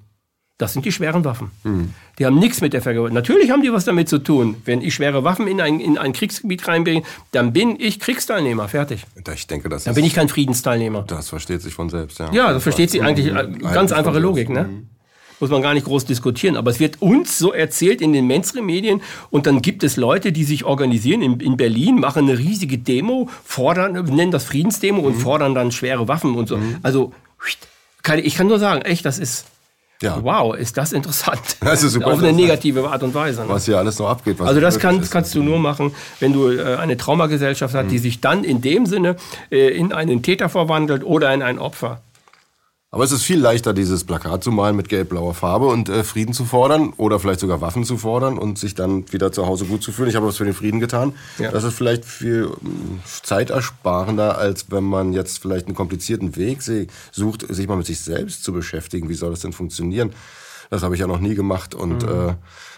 Das 0.58 0.74
sind 0.74 0.86
die 0.86 0.92
schweren 0.92 1.26
Waffen. 1.26 1.50
Mhm. 1.64 1.94
Die 2.20 2.26
haben 2.26 2.38
nichts 2.38 2.62
mit 2.62 2.74
der 2.74 2.84
Vergewaltigung. 2.84 3.16
Natürlich 3.16 3.50
haben 3.50 3.64
die 3.64 3.74
was 3.74 3.84
damit 3.84 4.08
zu 4.08 4.20
tun. 4.20 4.58
Wenn 4.64 4.82
ich 4.82 4.94
schwere 4.94 5.24
Waffen 5.24 5.48
in 5.48 5.60
ein, 5.60 5.80
in 5.80 5.98
ein 5.98 6.14
Kriegsgebiet 6.14 6.68
reinbringe, 6.68 7.02
dann 7.32 7.52
bin 7.52 7.80
ich 7.80 8.00
Kriegsteilnehmer. 8.00 8.68
Fertig. 8.68 9.08
Ich 9.34 9.48
denke, 9.48 9.70
das 9.70 9.86
Dann 9.86 9.96
bin 9.96 10.06
ich 10.06 10.14
kein 10.14 10.30
Friedensteilneimer. 10.30 11.02
Das 11.02 11.30
versteht 11.30 11.64
sich 11.64 11.74
von 11.74 11.90
selbst, 11.90 12.20
ja. 12.20 12.32
Ja, 12.32 12.54
das 12.54 12.62
versteht 12.62 12.92
sich 12.92 13.02
eigentlich. 13.02 13.34
Äh, 13.34 13.48
ganz 13.74 13.92
einfache 13.92 14.20
Logik, 14.20 14.50
ne? 14.50 14.70
Muss 15.42 15.50
man 15.50 15.62
gar 15.62 15.74
nicht 15.74 15.86
groß 15.86 16.06
diskutieren. 16.06 16.56
Aber 16.56 16.72
es 16.72 16.80
wird 16.80 17.02
uns 17.02 17.38
so 17.38 17.52
erzählt 17.52 18.00
in 18.00 18.14
den 18.14 18.28
Mainstream-Medien 18.28 19.02
und 19.32 19.48
dann 19.48 19.62
gibt 19.62 19.84
es 19.84 19.98
Leute, 19.98 20.32
die 20.32 20.44
sich 20.44 20.66
organisieren 20.66 21.22
in, 21.22 21.40
in, 21.40 21.58
Berlin, 21.58 22.00
machen 22.00 22.30
eine 22.30 22.38
riesige 22.38 22.78
Demo, 22.78 23.28
fordern, 23.44 23.94
nennen 24.06 24.32
das 24.32 24.46
Friedensdemo 24.46 25.02
mhm. 25.02 25.08
und 25.08 25.14
fordern 25.16 25.56
dann 25.56 25.72
schwere 25.72 26.08
Waffen 26.08 26.36
und 26.36 26.48
so. 26.48 26.58
Mhm. 26.58 26.78
Also, 26.84 27.12
ich 28.24 28.36
kann 28.36 28.48
nur 28.48 28.60
sagen, 28.60 28.82
echt, 28.84 29.06
das 29.06 29.20
ist 29.20 29.46
Ja. 30.02 30.24
Wow, 30.24 30.56
ist 30.56 30.78
das 30.78 30.94
interessant. 30.94 31.42
Das 31.62 31.84
ist 31.84 31.94
super 31.94 32.08
Auf 32.08 32.20
eine 32.20 32.34
negative 32.34 32.88
Art 32.90 33.04
und 33.04 33.14
Weise. 33.14 33.42
Ne? 33.42 33.50
Was 33.50 33.66
hier 33.66 33.78
alles 33.78 34.00
noch 34.00 34.10
abgeht. 34.10 34.40
also 34.42 34.60
das 34.60 34.80
kann, 34.80 35.02
kannst 35.10 35.34
du 35.36 35.44
nur 35.44 35.60
machen, 35.60 35.94
wenn 36.20 36.34
du 36.34 36.50
äh, 36.50 36.76
eine 36.76 36.98
Traumagesellschaft 36.98 37.74
hast, 37.74 37.86
mhm. 37.86 37.90
die 37.90 38.00
sich 38.00 38.22
dann 38.22 38.44
in 38.44 38.62
dem 38.62 38.86
Sinne 38.86 39.16
äh, 39.52 39.70
in 39.70 39.94
einen 39.94 40.22
Täter 40.22 40.50
verwandelt 40.50 41.04
oder 41.04 41.34
in 41.34 41.42
ein 41.42 41.60
Opfer. 41.60 42.02
Aber 42.94 43.06
es 43.06 43.14
ist 43.14 43.24
viel 43.24 43.40
leichter, 43.40 43.74
dieses 43.74 44.04
Plakat 44.04 44.44
zu 44.44 44.52
malen 44.52 44.76
mit 44.76 44.90
gelb-blauer 44.90 45.34
Farbe 45.34 45.68
und 45.68 45.88
äh, 45.88 46.04
Frieden 46.04 46.34
zu 46.34 46.44
fordern 46.44 46.92
oder 46.98 47.22
vielleicht 47.22 47.40
sogar 47.40 47.62
Waffen 47.62 47.86
zu 47.86 47.98
fordern 47.98 48.38
und 48.38 48.60
sich 48.60 48.76
dann 48.76 49.10
wieder 49.14 49.32
zu 49.32 49.48
Hause 49.48 49.64
gut 49.64 49.82
zu 49.82 49.94
fühlen. 49.94 50.10
Ich 50.10 50.18
habe 50.18 50.28
was 50.28 50.36
für 50.36 50.44
den 50.44 50.54
Frieden 50.54 50.82
getan. 50.82 51.14
Ja. 51.40 51.52
Das 51.52 51.64
ist 51.64 51.74
vielleicht 51.74 52.04
viel 52.04 52.52
ähm, 52.62 53.00
zeitersparender, 53.24 54.38
als 54.38 54.70
wenn 54.72 54.84
man 54.84 55.14
jetzt 55.14 55.40
vielleicht 55.40 55.68
einen 55.68 55.76
komplizierten 55.76 56.36
Weg 56.36 56.62
sucht, 57.14 57.46
sich 57.48 57.66
mal 57.66 57.78
mit 57.78 57.86
sich 57.86 58.02
selbst 58.02 58.44
zu 58.44 58.52
beschäftigen. 58.52 59.08
Wie 59.08 59.14
soll 59.14 59.32
das 59.32 59.40
denn 59.40 59.54
funktionieren? 59.54 60.12
Das 60.70 60.84
habe 60.84 60.94
ich 60.94 61.00
ja 61.00 61.08
noch 61.08 61.20
nie 61.20 61.36
gemacht 61.36 61.74
und 61.74 62.04
mhm. 62.04 62.10
äh, 62.10 62.34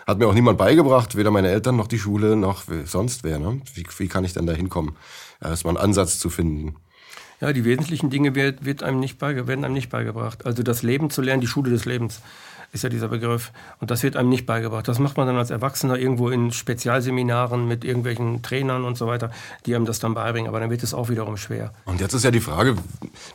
hat 0.06 0.20
mir 0.20 0.28
auch 0.28 0.34
niemand 0.36 0.60
beigebracht, 0.60 1.16
weder 1.16 1.32
meine 1.32 1.50
Eltern 1.50 1.76
noch 1.76 1.88
die 1.88 1.98
Schule 1.98 2.36
noch 2.36 2.66
sonst 2.86 3.24
wer. 3.24 3.40
Ne? 3.40 3.62
Wie, 3.74 3.84
wie 3.98 4.08
kann 4.08 4.26
ich 4.26 4.34
denn 4.34 4.46
da 4.46 4.54
hinkommen? 4.54 4.96
Erstmal 5.42 5.76
einen 5.76 5.84
Ansatz 5.84 6.20
zu 6.20 6.30
finden. 6.30 6.76
Ja, 7.44 7.52
die 7.52 7.66
wesentlichen 7.66 8.10
Dinge 8.10 8.36
wird, 8.36 8.64
wird 8.64 8.84
einem 8.84 9.02
nicht 9.02 9.20
werden 9.20 9.66
einem 9.66 9.74
nicht 9.74 9.90
beigebracht. 9.90 10.46
Also 10.46 10.64
das 10.64 10.82
Leben 10.82 11.10
zu 11.10 11.22
lernen, 11.22 11.42
die 11.42 11.48
Schule 11.48 11.70
des 11.72 11.84
Lebens 11.84 12.22
ist 12.72 12.84
ja 12.86 12.90
dieser 12.90 13.10
Begriff. 13.10 13.52
Und 13.82 13.92
das 13.92 14.02
wird 14.02 14.16
einem 14.16 14.30
nicht 14.30 14.46
beigebracht. 14.46 14.88
Das 14.88 14.98
macht 14.98 15.18
man 15.18 15.28
dann 15.28 15.36
als 15.36 15.50
Erwachsener 15.50 15.98
irgendwo 15.98 16.30
in 16.30 16.54
Spezialseminaren 16.54 17.68
mit 17.68 17.84
irgendwelchen 17.84 18.44
Trainern 18.44 18.86
und 18.86 18.98
so 18.98 19.08
weiter, 19.08 19.30
die 19.66 19.76
einem 19.76 19.86
das 19.86 20.00
dann 20.00 20.14
beibringen. 20.14 20.48
Aber 20.48 20.62
dann 20.62 20.70
wird 20.70 20.84
es 20.84 20.94
auch 20.94 21.10
wiederum 21.10 21.36
schwer. 21.36 21.74
Und 21.84 22.00
jetzt 22.00 22.14
ist 22.14 22.24
ja 22.24 22.32
die 22.32 22.40
Frage, 22.40 22.78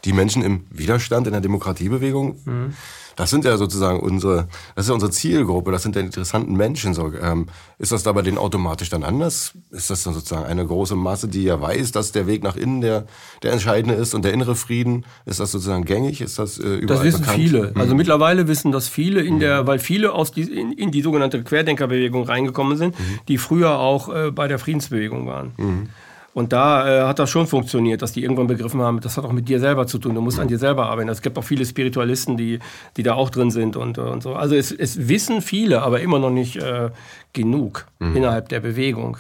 die 0.06 0.14
Menschen 0.14 0.42
im 0.42 0.64
Widerstand 0.70 1.26
in 1.26 1.34
der 1.34 1.42
Demokratiebewegung, 1.42 2.40
mhm. 2.46 2.74
Das 3.18 3.30
sind 3.30 3.44
ja 3.44 3.56
sozusagen 3.56 3.98
unsere, 3.98 4.46
das 4.76 4.84
ist 4.84 4.88
ja 4.88 4.94
unsere 4.94 5.10
Zielgruppe, 5.10 5.72
das 5.72 5.82
sind 5.82 5.96
ja 5.96 6.02
interessanten 6.02 6.54
Menschen. 6.56 6.94
So, 6.94 7.12
ähm, 7.20 7.46
ist 7.78 7.90
das 7.90 8.04
da 8.04 8.12
bei 8.12 8.22
denen 8.22 8.38
automatisch 8.38 8.90
dann 8.90 9.02
anders? 9.02 9.54
Ist 9.72 9.90
das 9.90 10.04
dann 10.04 10.14
sozusagen 10.14 10.46
eine 10.46 10.64
große 10.64 10.94
Masse, 10.94 11.26
die 11.26 11.42
ja 11.42 11.60
weiß, 11.60 11.90
dass 11.90 12.12
der 12.12 12.28
Weg 12.28 12.44
nach 12.44 12.54
innen 12.54 12.80
der, 12.80 13.06
der 13.42 13.52
entscheidende 13.52 13.96
ist 13.96 14.14
und 14.14 14.24
der 14.24 14.32
innere 14.32 14.54
Frieden? 14.54 15.04
Ist 15.26 15.40
das 15.40 15.50
sozusagen 15.50 15.84
gängig? 15.84 16.20
Ist 16.20 16.38
das 16.38 16.60
äh, 16.60 16.76
überall 16.76 16.98
Das 16.98 17.02
wissen 17.02 17.20
bekannt? 17.22 17.38
viele. 17.38 17.72
Also 17.74 17.94
mhm. 17.94 17.96
mittlerweile 17.96 18.46
wissen 18.46 18.70
das 18.70 18.86
viele, 18.86 19.20
in 19.20 19.40
der, 19.40 19.64
mhm. 19.64 19.66
weil 19.66 19.78
viele 19.80 20.12
aus 20.12 20.30
die, 20.30 20.42
in, 20.42 20.70
in 20.70 20.92
die 20.92 21.02
sogenannte 21.02 21.42
Querdenkerbewegung 21.42 22.22
reingekommen 22.22 22.78
sind, 22.78 22.96
mhm. 22.96 23.18
die 23.26 23.38
früher 23.38 23.80
auch 23.80 24.14
äh, 24.14 24.30
bei 24.30 24.46
der 24.46 24.60
Friedensbewegung 24.60 25.26
waren. 25.26 25.54
Mhm. 25.56 25.88
Und 26.38 26.52
da 26.52 26.86
äh, 26.86 27.08
hat 27.08 27.18
das 27.18 27.30
schon 27.30 27.48
funktioniert, 27.48 28.00
dass 28.00 28.12
die 28.12 28.22
irgendwann 28.22 28.46
begriffen 28.46 28.80
haben, 28.80 29.00
das 29.00 29.16
hat 29.16 29.24
auch 29.24 29.32
mit 29.32 29.48
dir 29.48 29.58
selber 29.58 29.88
zu 29.88 29.98
tun. 29.98 30.14
Du 30.14 30.20
musst 30.20 30.38
an 30.38 30.46
dir 30.46 30.58
selber 30.58 30.88
arbeiten. 30.88 31.08
Es 31.08 31.20
gibt 31.20 31.36
auch 31.36 31.42
viele 31.42 31.66
Spiritualisten, 31.66 32.36
die, 32.36 32.60
die 32.96 33.02
da 33.02 33.14
auch 33.14 33.30
drin 33.30 33.50
sind 33.50 33.74
und, 33.74 33.98
und 33.98 34.22
so. 34.22 34.34
Also 34.34 34.54
es, 34.54 34.70
es 34.70 35.08
wissen 35.08 35.42
viele, 35.42 35.82
aber 35.82 36.00
immer 36.00 36.20
noch 36.20 36.30
nicht 36.30 36.54
äh, 36.54 36.90
genug 37.32 37.86
mhm. 37.98 38.14
innerhalb 38.14 38.48
der 38.50 38.60
Bewegung, 38.60 39.16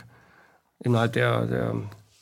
innerhalb 0.78 1.14
der, 1.14 1.46
der 1.46 1.74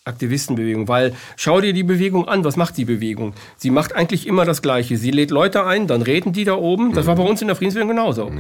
Aktivistenbewegung. 0.06 0.88
Weil 0.88 1.12
schau 1.37 1.61
dir 1.61 1.74
die 1.74 1.82
Bewegung 1.82 2.26
an, 2.26 2.42
was 2.42 2.56
macht 2.56 2.78
die 2.78 2.87
Bewegung? 2.87 3.35
Sie 3.59 3.68
macht 3.68 3.94
eigentlich 3.94 4.26
immer 4.26 4.46
das 4.46 4.62
Gleiche. 4.62 4.96
Sie 4.96 5.11
lädt 5.11 5.30
Leute 5.30 5.66
ein, 5.66 5.87
dann 5.87 6.00
reden 6.00 6.32
die 6.32 6.44
da 6.44 6.54
oben. 6.54 6.94
Das 6.94 7.04
war 7.04 7.16
bei 7.16 7.22
uns 7.22 7.42
in 7.42 7.48
der 7.48 7.56
Friedensbewegung 7.56 7.94
genauso. 7.94 8.32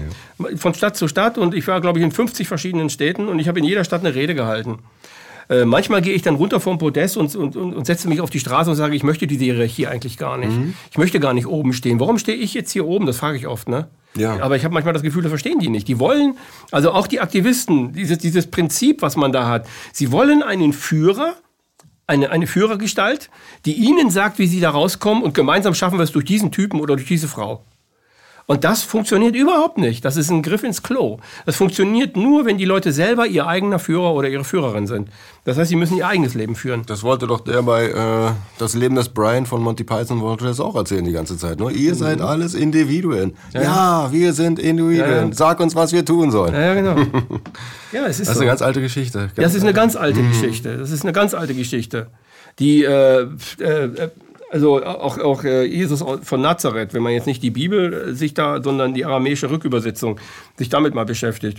Von 0.56 0.72
Stadt 0.72 0.96
zu 0.96 1.06
Stadt 1.06 1.36
und 1.36 1.52
ich 1.52 1.68
war, 1.68 1.82
glaube 1.82 1.98
ich, 1.98 2.04
in 2.06 2.12
50 2.12 2.48
verschiedenen 2.48 2.88
Städten 2.88 3.28
und 3.28 3.40
ich 3.40 3.46
habe 3.46 3.58
in 3.58 3.66
jeder 3.66 3.84
Stadt 3.84 4.00
eine 4.00 4.14
Rede 4.14 4.34
gehalten. 4.34 4.78
Äh, 5.48 5.64
manchmal 5.64 6.02
gehe 6.02 6.14
ich 6.14 6.22
dann 6.22 6.34
runter 6.34 6.60
vom 6.60 6.78
Podest 6.78 7.16
und, 7.16 7.34
und, 7.36 7.56
und, 7.56 7.74
und, 7.74 7.86
setze 7.86 8.08
mich 8.08 8.20
auf 8.20 8.30
die 8.30 8.40
Straße 8.40 8.70
und 8.70 8.76
sage, 8.76 8.96
ich 8.96 9.02
möchte 9.02 9.26
diese 9.26 9.44
Hierarchie 9.44 9.86
eigentlich 9.86 10.18
gar 10.18 10.36
nicht. 10.38 10.56
Mhm. 10.56 10.74
Ich 10.90 10.98
möchte 10.98 11.20
gar 11.20 11.34
nicht 11.34 11.46
oben 11.46 11.72
stehen. 11.72 12.00
Warum 12.00 12.18
stehe 12.18 12.36
ich 12.36 12.54
jetzt 12.54 12.72
hier 12.72 12.86
oben? 12.86 13.06
Das 13.06 13.18
frage 13.18 13.38
ich 13.38 13.46
oft. 13.46 13.68
Ne? 13.68 13.88
Ja. 14.16 14.40
Aber 14.40 14.56
ich 14.56 14.64
habe 14.64 14.74
manchmal 14.74 14.92
das 14.92 15.02
Gefühl, 15.02 15.22
das 15.22 15.30
verstehen 15.30 15.60
die 15.60 15.68
nicht. 15.68 15.86
Die 15.88 15.98
wollen, 15.98 16.36
also 16.72 16.92
auch 16.92 17.06
die 17.06 17.20
Aktivisten, 17.20 17.92
dieses, 17.92 18.18
dieses 18.18 18.48
Prinzip, 18.48 19.02
was 19.02 19.16
man 19.16 19.32
da 19.32 19.46
hat, 19.48 19.68
sie 19.92 20.10
wollen 20.10 20.42
einen 20.42 20.72
Führer, 20.72 21.34
eine, 22.06 22.30
eine 22.30 22.46
Führergestalt, 22.46 23.30
die 23.64 23.74
ihnen 23.74 24.10
sagt, 24.10 24.38
wie 24.38 24.46
sie 24.46 24.60
da 24.60 24.70
rauskommen 24.70 25.22
und 25.22 25.34
gemeinsam 25.34 25.74
schaffen 25.74 25.98
wir 25.98 26.04
es 26.04 26.12
durch 26.12 26.24
diesen 26.24 26.50
Typen 26.50 26.80
oder 26.80 26.96
durch 26.96 27.08
diese 27.08 27.28
Frau. 27.28 27.64
Und 28.48 28.62
das 28.62 28.84
funktioniert 28.84 29.34
überhaupt 29.34 29.76
nicht. 29.76 30.04
Das 30.04 30.16
ist 30.16 30.30
ein 30.30 30.40
Griff 30.40 30.62
ins 30.62 30.84
Klo. 30.84 31.18
Das 31.46 31.56
funktioniert 31.56 32.16
nur, 32.16 32.46
wenn 32.46 32.58
die 32.58 32.64
Leute 32.64 32.92
selber 32.92 33.26
ihr 33.26 33.48
eigener 33.48 33.80
Führer 33.80 34.14
oder 34.14 34.28
ihre 34.28 34.44
Führerin 34.44 34.86
sind. 34.86 35.08
Das 35.44 35.58
heißt, 35.58 35.68
sie 35.68 35.74
müssen 35.74 35.96
ihr 35.96 36.06
eigenes 36.06 36.34
Leben 36.34 36.54
führen. 36.54 36.82
Das 36.86 37.02
wollte 37.02 37.26
doch 37.26 37.40
der 37.40 37.62
bei 37.62 37.86
äh, 37.86 38.30
Das 38.58 38.74
Leben 38.74 38.94
des 38.94 39.08
Brian 39.08 39.46
von 39.46 39.60
Monty 39.62 39.82
Python 39.82 40.20
wollte 40.20 40.44
das 40.44 40.60
auch 40.60 40.76
erzählen 40.76 41.04
die 41.04 41.12
ganze 41.12 41.36
Zeit. 41.36 41.58
Ne? 41.58 41.72
Ihr 41.72 41.94
mhm. 41.94 41.98
seid 41.98 42.20
alles 42.20 42.54
Individuen. 42.54 43.36
Ja, 43.52 43.62
ja 43.62 44.12
wir 44.12 44.32
sind 44.32 44.60
Individuen. 44.60 45.28
Ja, 45.28 45.34
Sag 45.34 45.58
uns, 45.58 45.74
was 45.74 45.92
wir 45.92 46.04
tun 46.04 46.30
sollen. 46.30 46.54
Ja, 46.54 46.74
genau. 46.74 46.96
ja, 47.92 48.06
es 48.06 48.20
ist 48.20 48.28
das 48.28 48.28
ist 48.28 48.34
so. 48.34 48.40
eine 48.40 48.46
ganz 48.48 48.62
alte 48.62 48.80
Geschichte. 48.80 49.18
Ganz 49.18 49.34
das 49.34 49.54
ist 49.56 49.62
eine 49.62 49.72
ganz 49.72 49.96
alte 49.96 50.20
mhm. 50.20 50.28
Geschichte. 50.28 50.78
Das 50.78 50.92
ist 50.92 51.02
eine 51.02 51.12
ganz 51.12 51.34
alte 51.34 51.54
Geschichte. 51.54 52.06
Die 52.60 52.84
äh, 52.84 53.22
äh, 53.58 54.08
also 54.50 54.84
auch, 54.84 55.18
auch 55.18 55.44
äh, 55.44 55.64
Jesus 55.64 56.04
von 56.22 56.40
Nazareth, 56.40 56.94
wenn 56.94 57.02
man 57.02 57.12
jetzt 57.12 57.26
nicht 57.26 57.42
die 57.42 57.50
Bibel 57.50 58.14
sich 58.14 58.34
da, 58.34 58.62
sondern 58.62 58.94
die 58.94 59.04
aramäische 59.04 59.50
Rückübersetzung 59.50 60.20
sich 60.56 60.68
damit 60.68 60.94
mal 60.94 61.04
beschäftigt, 61.04 61.58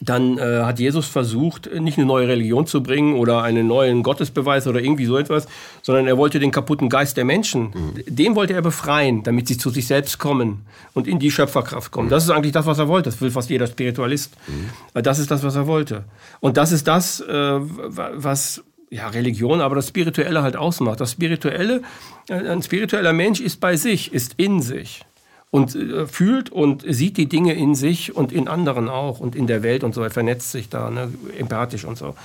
dann 0.00 0.38
äh, 0.38 0.62
hat 0.62 0.78
Jesus 0.78 1.06
versucht, 1.06 1.70
nicht 1.78 1.98
eine 1.98 2.06
neue 2.06 2.26
Religion 2.26 2.66
zu 2.66 2.82
bringen 2.82 3.14
oder 3.14 3.42
einen 3.42 3.66
neuen 3.66 4.02
Gottesbeweis 4.02 4.66
oder 4.66 4.80
irgendwie 4.80 5.04
so 5.04 5.18
etwas, 5.18 5.46
sondern 5.82 6.06
er 6.06 6.16
wollte 6.16 6.38
den 6.38 6.50
kaputten 6.50 6.88
Geist 6.88 7.18
der 7.18 7.26
Menschen, 7.26 7.64
mhm. 7.64 7.94
den 8.06 8.34
wollte 8.34 8.54
er 8.54 8.62
befreien, 8.62 9.22
damit 9.22 9.46
sie 9.48 9.58
zu 9.58 9.68
sich 9.68 9.86
selbst 9.86 10.18
kommen 10.18 10.64
und 10.94 11.06
in 11.06 11.18
die 11.18 11.30
Schöpferkraft 11.30 11.92
kommen. 11.92 12.06
Mhm. 12.06 12.10
Das 12.10 12.24
ist 12.24 12.30
eigentlich 12.30 12.52
das, 12.52 12.64
was 12.64 12.78
er 12.78 12.88
wollte. 12.88 13.10
Das 13.10 13.20
will 13.20 13.30
fast 13.30 13.50
jeder 13.50 13.66
Spiritualist. 13.66 14.36
Mhm. 14.48 15.02
Das 15.02 15.18
ist 15.18 15.30
das, 15.30 15.42
was 15.42 15.54
er 15.54 15.66
wollte. 15.66 16.04
Und 16.40 16.56
das 16.56 16.72
ist 16.72 16.88
das, 16.88 17.20
äh, 17.20 17.60
was 17.60 18.64
ja, 18.90 19.08
Religion, 19.08 19.60
aber 19.60 19.76
das 19.76 19.88
Spirituelle 19.88 20.42
halt 20.42 20.56
ausmacht. 20.56 21.00
Das 21.00 21.12
Spirituelle, 21.12 21.82
äh, 22.28 22.34
ein 22.34 22.62
spiritueller 22.62 23.12
Mensch 23.12 23.40
ist 23.40 23.60
bei 23.60 23.76
sich, 23.76 24.12
ist 24.12 24.34
in 24.36 24.60
sich 24.60 25.04
und 25.50 25.74
äh, 25.76 26.06
fühlt 26.06 26.50
und 26.50 26.84
sieht 26.86 27.16
die 27.16 27.28
Dinge 27.28 27.54
in 27.54 27.74
sich 27.76 28.14
und 28.14 28.32
in 28.32 28.48
anderen 28.48 28.88
auch 28.88 29.20
und 29.20 29.36
in 29.36 29.46
der 29.46 29.62
Welt 29.62 29.84
und 29.84 29.94
so. 29.94 30.02
Er 30.02 30.10
vernetzt 30.10 30.50
sich 30.50 30.68
da, 30.68 30.90
ne, 30.90 31.12
empathisch 31.38 31.84
und 31.84 31.98
so. 31.98 32.16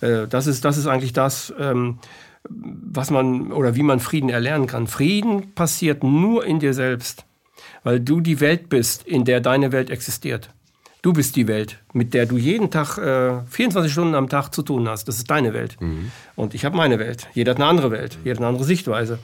Äh, 0.00 0.26
das, 0.26 0.46
ist, 0.46 0.64
das 0.64 0.78
ist 0.78 0.86
eigentlich 0.86 1.12
das, 1.12 1.52
ähm, 1.58 1.98
was 2.48 3.10
man 3.10 3.52
oder 3.52 3.76
wie 3.76 3.82
man 3.82 4.00
Frieden 4.00 4.30
erlernen 4.30 4.66
kann. 4.66 4.86
Frieden 4.86 5.52
passiert 5.54 6.02
nur 6.02 6.46
in 6.46 6.60
dir 6.60 6.72
selbst, 6.72 7.26
weil 7.82 8.00
du 8.00 8.20
die 8.20 8.40
Welt 8.40 8.70
bist, 8.70 9.06
in 9.06 9.24
der 9.24 9.40
deine 9.40 9.70
Welt 9.70 9.90
existiert. 9.90 10.50
Du 11.06 11.12
bist 11.12 11.36
die 11.36 11.46
Welt, 11.46 11.78
mit 11.92 12.14
der 12.14 12.26
du 12.26 12.36
jeden 12.36 12.68
Tag, 12.68 12.98
äh, 12.98 13.40
24 13.48 13.92
Stunden 13.92 14.16
am 14.16 14.28
Tag 14.28 14.52
zu 14.52 14.62
tun 14.62 14.88
hast. 14.88 15.06
Das 15.06 15.18
ist 15.18 15.30
deine 15.30 15.54
Welt. 15.54 15.76
Mhm. 15.78 16.10
Und 16.34 16.52
ich 16.52 16.64
habe 16.64 16.76
meine 16.76 16.98
Welt. 16.98 17.28
Jeder 17.32 17.52
hat 17.52 17.58
eine 17.58 17.66
andere 17.66 17.92
Welt, 17.92 18.18
jeder 18.24 18.34
hat 18.34 18.38
eine 18.38 18.48
andere 18.48 18.64
Sichtweise. 18.64 19.20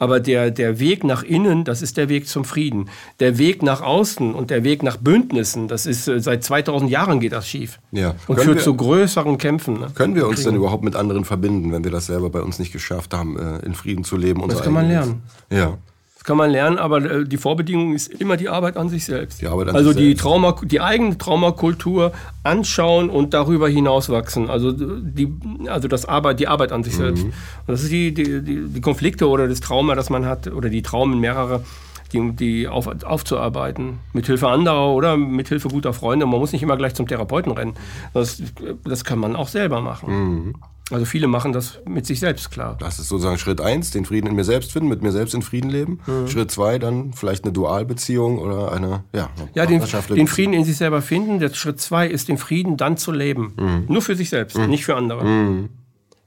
Aber 0.00 0.18
der, 0.18 0.50
der 0.50 0.80
Weg 0.80 1.04
nach 1.04 1.22
innen, 1.22 1.62
das 1.62 1.82
ist 1.82 1.98
der 1.98 2.08
Weg 2.08 2.26
zum 2.26 2.44
Frieden. 2.44 2.88
Der 3.20 3.38
Weg 3.38 3.62
nach 3.62 3.80
außen 3.80 4.34
und 4.34 4.50
der 4.50 4.64
Weg 4.64 4.82
nach 4.82 4.96
Bündnissen, 4.96 5.68
das 5.68 5.86
ist 5.86 6.08
äh, 6.08 6.18
seit 6.18 6.42
2000 6.42 6.90
Jahren 6.90 7.20
geht 7.20 7.30
das 7.30 7.46
schief. 7.46 7.78
Ja. 7.92 8.16
Und 8.26 8.34
können 8.34 8.46
führt 8.46 8.56
wir, 8.56 8.64
zu 8.64 8.74
größeren 8.74 9.38
Kämpfen. 9.38 9.74
Ne? 9.78 9.86
Können 9.94 10.16
wir 10.16 10.26
uns 10.26 10.42
denn 10.42 10.56
überhaupt 10.56 10.82
mit 10.82 10.96
anderen 10.96 11.24
verbinden, 11.24 11.70
wenn 11.70 11.84
wir 11.84 11.92
das 11.92 12.06
selber 12.06 12.30
bei 12.30 12.40
uns 12.40 12.58
nicht 12.58 12.72
geschafft 12.72 13.14
haben, 13.14 13.38
äh, 13.38 13.64
in 13.64 13.74
Frieden 13.74 14.02
zu 14.02 14.16
leben? 14.16 14.42
Das 14.48 14.64
kann 14.64 14.72
man 14.72 14.88
lernen. 14.88 15.22
Ja. 15.48 15.78
Das 16.20 16.26
kann 16.26 16.36
man 16.36 16.50
lernen, 16.50 16.78
aber 16.78 16.98
äh, 16.98 17.24
die 17.24 17.38
Vorbedingung 17.38 17.94
ist 17.94 18.08
immer 18.08 18.36
die 18.36 18.50
Arbeit 18.50 18.76
an 18.76 18.90
sich 18.90 19.06
selbst. 19.06 19.40
Die 19.40 19.46
an 19.46 19.70
also 19.70 19.92
sich 19.92 19.96
die 19.96 20.06
selbst. 20.08 20.20
Trauma, 20.20 20.54
die 20.62 20.78
eigene 20.82 21.16
Traumakultur 21.16 22.12
anschauen 22.42 23.08
und 23.08 23.32
darüber 23.32 23.70
hinauswachsen. 23.70 24.50
Also 24.50 24.70
die, 24.70 25.32
also 25.66 25.88
das 25.88 26.04
Arbeit, 26.04 26.38
die 26.38 26.46
Arbeit 26.46 26.72
an 26.72 26.84
sich 26.84 26.92
mhm. 26.92 26.98
selbst. 26.98 27.24
Und 27.24 27.34
das 27.68 27.82
ist 27.84 27.90
die, 27.90 28.12
die, 28.12 28.42
die, 28.42 28.68
die, 28.68 28.80
Konflikte 28.82 29.30
oder 29.30 29.48
das 29.48 29.60
Trauma, 29.60 29.94
das 29.94 30.10
man 30.10 30.26
hat, 30.26 30.48
oder 30.48 30.68
die 30.68 30.82
Traumen 30.82 31.20
mehrere, 31.20 31.64
die, 32.12 32.32
die 32.32 32.68
auf, 32.68 32.86
aufzuarbeiten. 33.02 34.00
Mit 34.12 34.26
Hilfe 34.26 34.46
anderer 34.48 34.90
oder 34.90 35.16
mit 35.16 35.48
Hilfe 35.48 35.68
guter 35.68 35.94
Freunde. 35.94 36.26
Man 36.26 36.38
muss 36.38 36.52
nicht 36.52 36.62
immer 36.62 36.76
gleich 36.76 36.94
zum 36.94 37.08
Therapeuten 37.08 37.52
rennen. 37.52 37.72
Das, 38.12 38.42
das 38.84 39.04
kann 39.04 39.20
man 39.20 39.36
auch 39.36 39.48
selber 39.48 39.80
machen. 39.80 40.34
Mhm. 40.34 40.54
Also 40.90 41.04
viele 41.04 41.28
machen 41.28 41.52
das 41.52 41.78
mit 41.86 42.04
sich 42.04 42.20
selbst 42.20 42.50
klar. 42.50 42.76
Das 42.80 42.98
ist 42.98 43.08
sozusagen 43.08 43.38
Schritt 43.38 43.60
eins, 43.60 43.90
den 43.90 44.04
Frieden 44.04 44.26
in 44.26 44.34
mir 44.34 44.44
selbst 44.44 44.72
finden, 44.72 44.88
mit 44.88 45.02
mir 45.02 45.12
selbst 45.12 45.34
in 45.34 45.42
Frieden 45.42 45.70
leben. 45.70 46.00
Mhm. 46.06 46.28
Schritt 46.28 46.50
zwei, 46.50 46.78
dann 46.78 47.12
vielleicht 47.12 47.44
eine 47.44 47.52
Dualbeziehung 47.52 48.38
oder 48.38 48.72
eine, 48.72 49.04
ja, 49.14 49.30
eine 49.36 49.48
ja 49.54 49.66
den, 49.66 49.82
den, 50.16 50.26
Frieden 50.26 50.52
in 50.52 50.64
sich 50.64 50.76
selber 50.76 51.00
finden. 51.00 51.38
Der 51.38 51.50
Schritt 51.50 51.80
zwei 51.80 52.06
ist, 52.08 52.28
den 52.28 52.38
Frieden 52.38 52.76
dann 52.76 52.96
zu 52.96 53.12
leben. 53.12 53.54
Mhm. 53.56 53.84
Nur 53.88 54.02
für 54.02 54.16
sich 54.16 54.30
selbst, 54.30 54.58
mhm. 54.58 54.68
nicht 54.68 54.84
für 54.84 54.96
andere. 54.96 55.24
Mhm. 55.24 55.68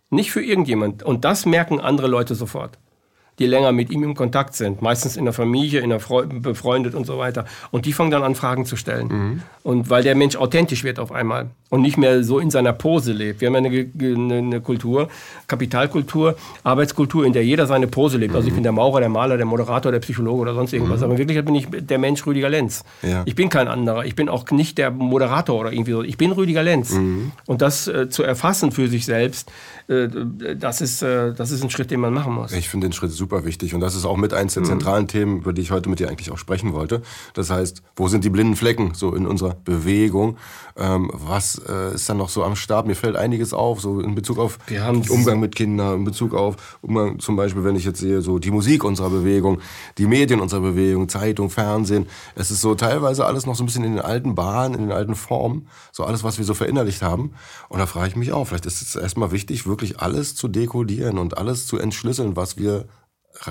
Nicht 0.09 0.31
für 0.31 0.43
irgendjemand. 0.43 1.03
Und 1.03 1.25
das 1.25 1.45
merken 1.45 1.79
andere 1.79 2.07
Leute 2.07 2.35
sofort. 2.35 2.77
Die 3.39 3.47
länger 3.47 3.71
mit 3.71 3.89
ihm 3.89 4.03
im 4.03 4.15
Kontakt 4.15 4.55
sind, 4.55 4.81
meistens 4.81 5.17
in 5.17 5.25
der 5.25 5.33
Familie, 5.33 5.79
in 5.81 5.89
der 5.89 5.99
Fre 5.99 6.25
befreundet 6.27 6.93
und 6.93 7.05
so 7.05 7.17
weiter. 7.17 7.45
Und 7.71 7.85
die 7.85 7.93
fangen 7.93 8.11
dann 8.11 8.23
an, 8.23 8.35
Fragen 8.35 8.65
zu 8.65 8.75
stellen. 8.75 9.07
Mhm. 9.07 9.41
Und 9.63 9.89
weil 9.89 10.03
der 10.03 10.15
Mensch 10.15 10.35
authentisch 10.35 10.83
wird 10.83 10.99
auf 10.99 11.11
einmal 11.11 11.49
und 11.69 11.81
nicht 11.81 11.97
mehr 11.97 12.23
so 12.23 12.37
in 12.37 12.51
seiner 12.51 12.73
Pose 12.73 13.13
lebt. 13.13 13.41
Wir 13.41 13.47
haben 13.47 13.55
ja 13.55 13.71
eine, 13.71 13.89
eine, 13.99 14.37
eine 14.37 14.61
Kultur, 14.61 15.09
Kapitalkultur, 15.47 16.35
Arbeitskultur, 16.63 17.25
in 17.25 17.33
der 17.33 17.43
jeder 17.43 17.65
seine 17.65 17.87
Pose 17.87 18.17
lebt. 18.17 18.33
Mhm. 18.33 18.35
Also 18.35 18.47
ich 18.47 18.51
mhm. 18.51 18.57
bin 18.57 18.63
der 18.63 18.71
Maurer, 18.73 18.99
der 18.99 19.09
Maler, 19.09 19.37
der 19.37 19.47
Moderator, 19.47 19.91
der 19.91 19.99
Psychologe 19.99 20.41
oder 20.41 20.53
sonst 20.53 20.73
irgendwas. 20.73 20.99
Mhm. 20.99 21.05
Aber 21.05 21.13
in 21.13 21.17
Wirklichkeit 21.17 21.45
bin 21.45 21.55
ich 21.55 21.67
der 21.71 21.97
Mensch 21.97 22.23
Rüdiger 22.27 22.49
Lenz. 22.49 22.83
Ja. 23.01 23.23
Ich 23.25 23.33
bin 23.33 23.49
kein 23.49 23.67
anderer. 23.67 24.05
Ich 24.05 24.15
bin 24.15 24.29
auch 24.29 24.49
nicht 24.51 24.77
der 24.77 24.91
Moderator 24.91 25.59
oder 25.59 25.71
irgendwie 25.71 25.93
so. 25.93 26.03
Ich 26.03 26.17
bin 26.17 26.31
Rüdiger 26.31 26.61
Lenz. 26.61 26.91
Mhm. 26.91 27.31
Und 27.47 27.63
das 27.63 27.87
äh, 27.87 28.07
zu 28.09 28.21
erfassen 28.21 28.71
für 28.71 28.87
sich 28.87 29.05
selbst, 29.05 29.51
äh, 29.87 30.07
das, 30.55 30.81
ist, 30.81 31.01
äh, 31.01 31.33
das 31.33 31.49
ist 31.49 31.63
ein 31.63 31.71
Schritt, 31.71 31.89
den 31.89 32.01
man 32.01 32.13
machen 32.13 32.33
muss. 32.33 32.51
Ich 32.53 32.69
finde 32.69 32.87
den 32.87 32.93
Schritt 32.93 33.11
super 33.11 33.32
wichtig. 33.45 33.73
Und 33.73 33.81
das 33.81 33.95
ist 33.95 34.05
auch 34.05 34.17
mit 34.17 34.33
eins 34.33 34.53
der 34.53 34.63
mhm. 34.63 34.67
zentralen 34.67 35.07
Themen, 35.07 35.37
über 35.39 35.53
die 35.53 35.61
ich 35.61 35.71
heute 35.71 35.89
mit 35.89 35.99
dir 35.99 36.09
eigentlich 36.09 36.31
auch 36.31 36.37
sprechen 36.37 36.73
wollte. 36.73 37.01
Das 37.33 37.49
heißt, 37.49 37.81
wo 37.95 38.07
sind 38.07 38.23
die 38.23 38.29
blinden 38.29 38.55
Flecken 38.55 38.93
so 38.93 39.13
in 39.15 39.25
unserer 39.25 39.55
Bewegung? 39.65 40.37
Ähm, 40.75 41.11
was 41.13 41.61
äh, 41.67 41.95
ist 41.95 42.09
dann 42.09 42.17
noch 42.17 42.29
so 42.29 42.43
am 42.43 42.55
Start? 42.55 42.87
Mir 42.87 42.95
fällt 42.95 43.15
einiges 43.15 43.53
auf, 43.53 43.81
so 43.81 43.99
in 43.99 44.15
Bezug 44.15 44.39
auf 44.39 44.59
Umgang 45.09 45.39
mit 45.39 45.55
Kindern, 45.55 45.99
in 45.99 46.03
Bezug 46.03 46.33
auf 46.33 46.77
Umgang 46.81 47.19
zum 47.19 47.35
Beispiel, 47.35 47.63
wenn 47.63 47.75
ich 47.75 47.85
jetzt 47.85 47.99
sehe, 47.99 48.21
so 48.21 48.39
die 48.39 48.51
Musik 48.51 48.83
unserer 48.83 49.09
Bewegung, 49.09 49.59
die 49.97 50.07
Medien 50.07 50.39
unserer 50.39 50.61
Bewegung, 50.61 51.09
Zeitung, 51.09 51.49
Fernsehen. 51.49 52.07
Es 52.35 52.51
ist 52.51 52.61
so 52.61 52.75
teilweise 52.75 53.25
alles 53.25 53.45
noch 53.45 53.55
so 53.55 53.63
ein 53.63 53.65
bisschen 53.67 53.83
in 53.83 53.93
den 53.93 54.01
alten 54.01 54.35
Bahnen, 54.35 54.75
in 54.75 54.81
den 54.81 54.91
alten 54.91 55.15
Formen, 55.15 55.67
so 55.91 56.03
alles, 56.03 56.23
was 56.23 56.37
wir 56.37 56.45
so 56.45 56.53
verinnerlicht 56.53 57.01
haben. 57.01 57.33
Und 57.69 57.79
da 57.79 57.85
frage 57.85 58.09
ich 58.09 58.15
mich 58.15 58.31
auch, 58.31 58.45
vielleicht 58.45 58.65
ist 58.65 58.81
es 58.81 58.95
erstmal 58.95 59.31
wichtig, 59.31 59.67
wirklich 59.67 59.99
alles 59.99 60.35
zu 60.35 60.47
dekodieren 60.47 61.17
und 61.17 61.37
alles 61.37 61.67
zu 61.67 61.77
entschlüsseln, 61.77 62.35
was 62.35 62.57
wir 62.57 62.85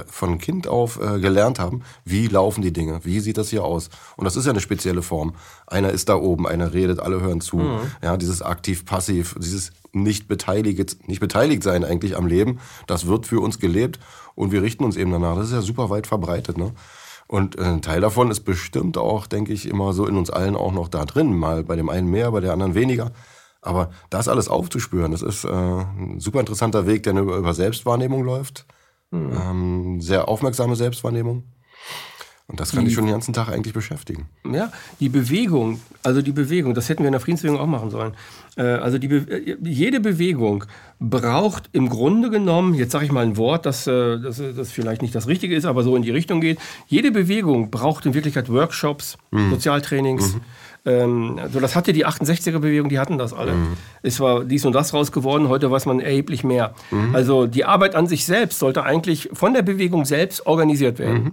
von 0.07 0.39
Kind 0.39 0.69
auf 0.69 1.01
äh, 1.01 1.19
gelernt 1.19 1.59
haben, 1.59 1.83
wie 2.05 2.29
laufen 2.29 2.63
die 2.63 2.73
Dinge, 2.73 3.01
wie 3.05 3.21
sieht 3.21 3.37
das 3.37 3.51
hier 3.51 3.65
aus. 3.65 3.91
Und 4.17 4.25
das 4.25 4.37
ist 4.37 4.47
ja 4.47 4.51
eine 4.51 4.61
spezielle 4.61 5.03
Form. 5.03 5.35
Einer 5.67 5.91
ist 5.91 6.09
da 6.09 6.15
oben, 6.15 6.47
einer 6.47 6.73
redet, 6.73 7.01
alle 7.01 7.21
hören 7.21 7.41
zu. 7.41 7.57
Mhm. 7.57 7.81
Ja, 8.03 8.17
dieses 8.17 8.43
aktiv-passiv, 8.43 9.35
dieses 9.39 9.73
nicht 9.93 10.29
beteiligt, 10.29 11.09
nicht 11.09 11.21
beteiligt 11.21 11.63
sein 11.63 11.85
eigentlich 11.85 12.17
am 12.17 12.27
Leben, 12.27 12.61
das 12.87 13.07
wird 13.07 13.27
für 13.27 13.41
uns 13.41 13.59
gelebt 13.59 13.99
und 14.35 14.53
wir 14.53 14.63
richten 14.63 14.85
uns 14.85 14.97
eben 14.97 15.11
danach. 15.11 15.37
Das 15.37 15.49
ist 15.49 15.53
ja 15.53 15.61
super 15.61 15.91
weit 15.91 16.07
verbreitet. 16.07 16.57
Ne? 16.57 16.73
Und 17.27 17.59
äh, 17.59 17.65
ein 17.65 17.83
Teil 17.83 18.01
davon 18.01 18.31
ist 18.31 18.41
bestimmt 18.41 18.97
auch, 18.97 19.27
denke 19.27 19.53
ich, 19.53 19.69
immer 19.69 19.93
so 19.93 20.07
in 20.07 20.17
uns 20.17 20.31
allen 20.31 20.57
auch 20.57 20.73
noch 20.73 20.89
da 20.89 21.05
drin. 21.05 21.35
Mal 21.37 21.65
bei 21.65 21.77
dem 21.77 21.89
einen 21.89 22.09
mehr, 22.09 22.31
bei 22.31 22.41
der 22.41 22.53
anderen 22.53 22.75
weniger. 22.75 23.11
Aber 23.61 23.91
das 24.11 24.27
alles 24.27 24.49
aufzuspüren, 24.49 25.13
das 25.13 25.23
ist 25.23 25.45
äh, 25.45 25.49
ein 25.49 26.19
super 26.19 26.41
interessanter 26.41 26.87
Weg, 26.87 27.05
der 27.05 27.15
über 27.15 27.55
Selbstwahrnehmung 27.55 28.25
läuft 28.25 28.65
Mhm. 29.13 29.33
Ähm, 29.33 30.01
sehr 30.01 30.29
aufmerksame 30.29 30.75
Selbstwahrnehmung. 30.75 31.45
Und 32.49 32.61
das 32.61 32.73
kann 32.73 32.81
die, 32.81 32.87
dich 32.87 32.95
schon 32.95 33.07
den 33.07 33.13
ganzen 33.13 33.33
Tag 33.33 33.49
eigentlich 33.49 33.73
beschäftigen. 33.73 34.27
Ja, 34.51 34.73
die 35.01 35.09
Bewegung, 35.09 35.81
also 36.03 36.21
die 36.23 36.33
Bewegung, 36.33 36.75
das 36.75 36.89
hätten 36.89 37.03
wir 37.03 37.09
in 37.09 37.13
der 37.13 37.21
Friedensbewegung 37.21 37.61
auch 37.61 37.67
machen 37.67 37.91
sollen. 37.91 38.15
Äh, 38.57 38.63
also 38.63 38.99
Be 38.99 39.57
jede 39.63 40.01
Bewegung 40.01 40.65
braucht 40.99 41.71
im 41.73 41.89
Grunde 41.89 42.31
genommen, 42.31 42.75
jetzt 42.75 42.93
sage 42.93 43.05
ich 43.05 43.13
mal 43.13 43.25
ein 43.25 43.37
Wort, 43.37 43.65
das, 43.65 43.87
äh, 43.87 44.19
das, 44.19 44.37
das 44.39 44.73
vielleicht 44.73 45.03
nicht 45.03 45.15
das 45.15 45.29
Richtige 45.29 45.55
ist, 45.55 45.65
aber 45.65 45.83
so 45.83 45.95
in 45.95 46.03
die 46.03 46.11
Richtung 46.11 46.41
geht. 46.41 46.59
Jede 46.89 47.13
Bewegung 47.13 47.71
braucht 47.71 48.05
in 48.07 48.15
Wirklichkeit 48.15 48.51
Workshops, 48.51 49.17
mhm. 49.31 49.51
Sozialtrainings. 49.51 50.35
Mhm. 50.35 50.41
Ähm, 50.85 51.39
also 51.41 51.61
das 51.61 51.77
hatte 51.77 51.93
die 51.93 52.07
68er-Bewegung, 52.07 52.89
die 52.89 52.99
hatten 52.99 53.19
das 53.19 53.33
alle. 53.33 53.53
Mhm. 53.53 53.77
Es 54.03 54.21
war 54.21 54.45
dies 54.45 54.65
und 54.65 54.73
das 54.73 54.93
raus 54.95 55.13
geworden, 55.13 55.49
heute 55.49 55.71
weiß 55.71 55.87
man 55.87 56.01
erheblich 56.01 56.45
mehr. 56.45 56.75
Mhm. 56.91 57.15
Also 57.15 57.47
die 57.47 57.65
Arbeit 57.65 57.95
an 57.95 58.07
sich 58.07 58.25
selbst 58.25 58.59
sollte 58.59 58.83
eigentlich 58.83 59.29
von 59.33 59.55
der 59.55 59.63
Bewegung 59.63 60.05
selbst 60.05 60.47
organisiert 60.47 60.99
werden. 60.99 61.25
Mhm. 61.25 61.33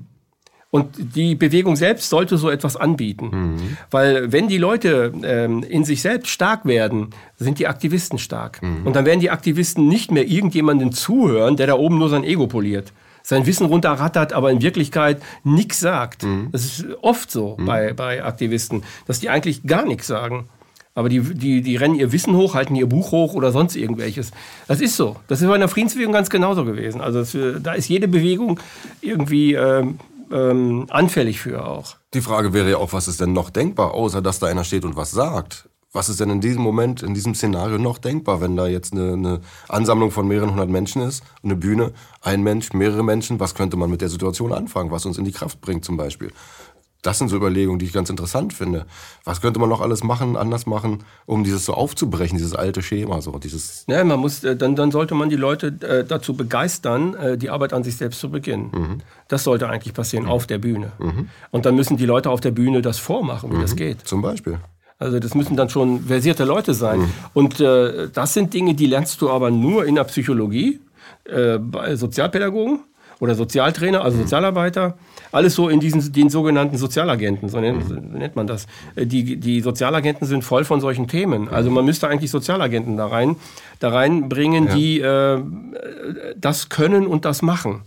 Und 0.71 1.15
die 1.15 1.33
Bewegung 1.33 1.75
selbst 1.75 2.09
sollte 2.09 2.37
so 2.37 2.47
etwas 2.51 2.77
anbieten. 2.77 3.29
Mhm. 3.31 3.77
Weil 3.89 4.31
wenn 4.31 4.47
die 4.47 4.59
Leute 4.59 5.11
ähm, 5.23 5.63
in 5.63 5.83
sich 5.83 6.03
selbst 6.03 6.29
stark 6.29 6.65
werden, 6.65 7.09
sind 7.37 7.57
die 7.57 7.65
Aktivisten 7.65 8.19
stark. 8.19 8.61
Mhm. 8.61 8.85
Und 8.85 8.95
dann 8.95 9.05
werden 9.05 9.19
die 9.19 9.31
Aktivisten 9.31 9.87
nicht 9.87 10.11
mehr 10.11 10.27
irgendjemanden 10.27 10.91
zuhören, 10.91 11.57
der 11.57 11.65
da 11.65 11.73
oben 11.73 11.97
nur 11.97 12.09
sein 12.09 12.23
Ego 12.23 12.45
poliert 12.45 12.93
sein 13.29 13.45
Wissen 13.45 13.67
runterrattert, 13.67 14.33
aber 14.33 14.49
in 14.49 14.63
Wirklichkeit 14.63 15.21
nichts 15.43 15.79
sagt. 15.79 16.23
Mhm. 16.23 16.49
Das 16.51 16.65
ist 16.65 16.85
oft 17.03 17.29
so 17.29 17.57
mhm. 17.59 17.65
bei, 17.67 17.93
bei 17.93 18.23
Aktivisten, 18.23 18.83
dass 19.05 19.19
die 19.19 19.29
eigentlich 19.29 19.63
gar 19.63 19.85
nichts 19.85 20.07
sagen. 20.07 20.49
Aber 20.95 21.09
die, 21.09 21.21
die, 21.21 21.61
die 21.61 21.75
rennen 21.75 21.93
ihr 21.93 22.11
Wissen 22.11 22.35
hoch, 22.35 22.55
halten 22.55 22.75
ihr 22.75 22.87
Buch 22.87 23.11
hoch 23.11 23.35
oder 23.35 23.51
sonst 23.51 23.75
irgendwelches. 23.75 24.31
Das 24.67 24.81
ist 24.81 24.95
so. 24.95 25.15
Das 25.27 25.41
ist 25.41 25.47
bei 25.47 25.53
einer 25.53 25.67
Friedensbewegung 25.67 26.11
ganz 26.11 26.31
genauso 26.31 26.65
gewesen. 26.65 27.01
Also 27.01 27.19
das, 27.19 27.37
da 27.61 27.73
ist 27.73 27.87
jede 27.87 28.07
Bewegung 28.07 28.59
irgendwie 28.99 29.53
ähm, 29.53 29.99
ähm, 30.31 30.87
anfällig 30.89 31.39
für 31.39 31.63
auch. 31.67 31.97
Die 32.15 32.21
Frage 32.21 32.51
wäre 32.51 32.71
ja 32.71 32.77
auch, 32.77 32.93
was 32.93 33.07
ist 33.07 33.21
denn 33.21 33.33
noch 33.33 33.51
denkbar, 33.51 33.93
außer 33.93 34.23
dass 34.23 34.39
da 34.39 34.47
einer 34.47 34.63
steht 34.63 34.83
und 34.83 34.95
was 34.95 35.11
sagt? 35.11 35.68
Was 35.91 36.07
ist 36.09 36.19
denn 36.19 36.29
in 36.29 36.41
diesem 36.41 36.61
Moment, 36.61 37.01
in 37.01 37.13
diesem 37.13 37.33
Szenario 37.33 37.77
noch 37.77 37.97
denkbar, 37.97 38.41
wenn 38.41 38.55
da 38.55 38.67
jetzt 38.67 38.93
eine, 38.93 39.13
eine, 39.13 39.41
Ansammlung 39.67 40.11
von 40.11 40.27
mehreren 40.27 40.51
hundert 40.51 40.69
Menschen 40.69 41.01
ist, 41.01 41.23
eine 41.43 41.55
Bühne, 41.55 41.93
ein 42.21 42.43
Mensch, 42.43 42.73
mehrere 42.73 43.03
Menschen, 43.03 43.39
was 43.39 43.55
könnte 43.55 43.75
man 43.75 43.89
mit 43.89 44.01
der 44.01 44.09
Situation 44.09 44.53
anfangen, 44.53 44.91
was 44.91 45.05
uns 45.05 45.17
in 45.17 45.25
die 45.25 45.31
Kraft 45.31 45.61
bringt 45.61 45.85
zum 45.85 45.97
Beispiel? 45.97 46.31
Das 47.01 47.17
sind 47.17 47.29
so 47.29 47.37
Überlegungen, 47.37 47.79
die 47.79 47.85
ich 47.85 47.93
ganz 47.93 48.09
interessant 48.09 48.51
finde. 48.51 48.85
Was 49.23 49.39
könnte 49.39 49.57
man 49.57 49.69
noch 49.69 49.79
alles 49.79 50.03
machen, 50.03 50.35
anders 50.35 50.65
machen, 50.65 51.05
um 51.25 51.45
dieses 51.45 51.63
so 51.63 51.73
aufzubrechen, 51.73 52.37
dieses 52.37 52.53
alte 52.53 52.81
Schema, 52.81 53.21
so 53.21 53.39
dieses. 53.39 53.85
Ja, 53.87 54.03
man 54.03 54.19
muss, 54.19 54.43
äh, 54.43 54.57
dann, 54.57 54.75
dann 54.75 54.91
sollte 54.91 55.15
man 55.15 55.29
die 55.29 55.37
Leute 55.37 55.67
äh, 55.79 56.03
dazu 56.03 56.35
begeistern, 56.35 57.13
äh, 57.15 57.37
die 57.37 57.49
Arbeit 57.49 57.71
an 57.71 57.85
sich 57.85 57.95
selbst 57.95 58.19
zu 58.19 58.29
beginnen. 58.29 58.69
Mhm. 58.73 58.97
Das 59.29 59.45
sollte 59.45 59.69
eigentlich 59.69 59.93
passieren 59.93 60.25
mhm. 60.25 60.31
auf 60.31 60.45
der 60.45 60.57
Bühne. 60.57 60.91
Mhm. 60.99 61.29
Und 61.51 61.65
dann 61.65 61.75
müssen 61.75 61.95
die 61.95 62.05
Leute 62.05 62.29
auf 62.29 62.41
der 62.41 62.51
Bühne 62.51 62.81
das 62.81 62.99
vormachen, 62.99 63.55
wie 63.55 63.61
das 63.61 63.71
mhm. 63.71 63.77
geht. 63.77 64.05
Zum 64.05 64.21
Beispiel. 64.21 64.59
Also 64.99 65.19
das 65.19 65.33
müssen 65.33 65.55
dann 65.55 65.69
schon 65.69 66.01
versierte 66.01 66.43
Leute 66.43 66.73
sein. 66.73 66.99
Mhm. 66.99 67.09
Und 67.33 67.59
äh, 67.61 68.09
das 68.13 68.33
sind 68.33 68.53
Dinge, 68.53 68.75
die 68.75 68.85
lernst 68.85 69.21
du 69.21 69.29
aber 69.29 69.49
nur 69.49 69.85
in 69.85 69.95
der 69.95 70.03
Psychologie, 70.03 70.81
äh, 71.23 71.57
bei 71.57 71.95
Sozialpädagogen 71.95 72.81
oder 73.21 73.33
Sozialtrainer, 73.33 74.03
also 74.03 74.17
mhm. 74.17 74.21
Sozialarbeiter. 74.23 74.97
Alles 75.31 75.55
so 75.55 75.69
in 75.69 75.79
diesen 75.79 76.11
den 76.11 76.29
sogenannten 76.29 76.77
Sozialagenten, 76.77 77.49
so 77.49 77.59
nennt, 77.59 77.89
mhm. 77.89 78.17
nennt, 78.17 78.35
man 78.35 78.45
das. 78.45 78.65
Äh, 78.95 79.05
die, 79.05 79.37
die 79.37 79.61
Sozialagenten 79.61 80.27
sind 80.27 80.43
voll 80.43 80.65
von 80.65 80.81
solchen 80.81 81.07
Themen. 81.07 81.47
Also 81.47 81.71
man 81.71 81.85
müsste 81.85 82.09
eigentlich 82.09 82.31
Sozialagenten 82.31 82.97
da 82.97 83.07
rein 83.07 83.37
da 83.79 83.89
reinbringen, 83.89 84.67
ja. 84.67 84.73
die 84.73 84.99
äh, 84.99 85.41
das 86.35 86.67
können 86.67 87.07
und 87.07 87.23
das 87.23 87.41
machen. 87.41 87.83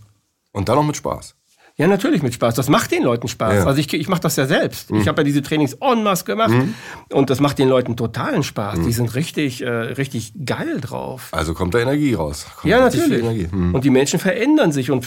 Und 0.51 0.67
dann 0.67 0.77
noch 0.77 0.85
mit 0.85 0.97
Spaß. 0.97 1.35
Ja, 1.75 1.87
natürlich 1.87 2.21
mit 2.21 2.35
Spaß. 2.35 2.53
Das 2.53 2.69
macht 2.69 2.91
den 2.91 3.01
Leuten 3.01 3.27
Spaß. 3.27 3.55
Ja. 3.55 3.65
Also 3.65 3.79
ich, 3.79 3.91
ich 3.91 4.07
mache 4.07 4.21
das 4.21 4.35
ja 4.35 4.45
selbst. 4.45 4.91
Mhm. 4.91 5.01
Ich 5.01 5.07
habe 5.07 5.21
ja 5.21 5.23
diese 5.23 5.41
Trainings 5.41 5.73
en 5.81 6.03
masse 6.03 6.23
gemacht 6.23 6.51
mhm. 6.51 6.75
und 7.09 7.31
das 7.31 7.39
macht 7.39 7.57
den 7.57 7.67
Leuten 7.67 7.97
totalen 7.97 8.43
Spaß. 8.43 8.77
Mhm. 8.77 8.85
Die 8.85 8.91
sind 8.91 9.15
richtig, 9.15 9.63
äh, 9.63 9.69
richtig 9.69 10.33
geil 10.45 10.79
drauf. 10.79 11.29
Also 11.31 11.55
kommt 11.55 11.73
da 11.73 11.79
Energie 11.79 12.13
raus. 12.13 12.45
Kommt 12.57 12.69
ja, 12.69 12.79
natürlich. 12.79 13.51
Mhm. 13.51 13.73
Und 13.73 13.83
die 13.83 13.89
Menschen 13.89 14.19
verändern 14.19 14.71
sich 14.71 14.91
und 14.91 15.03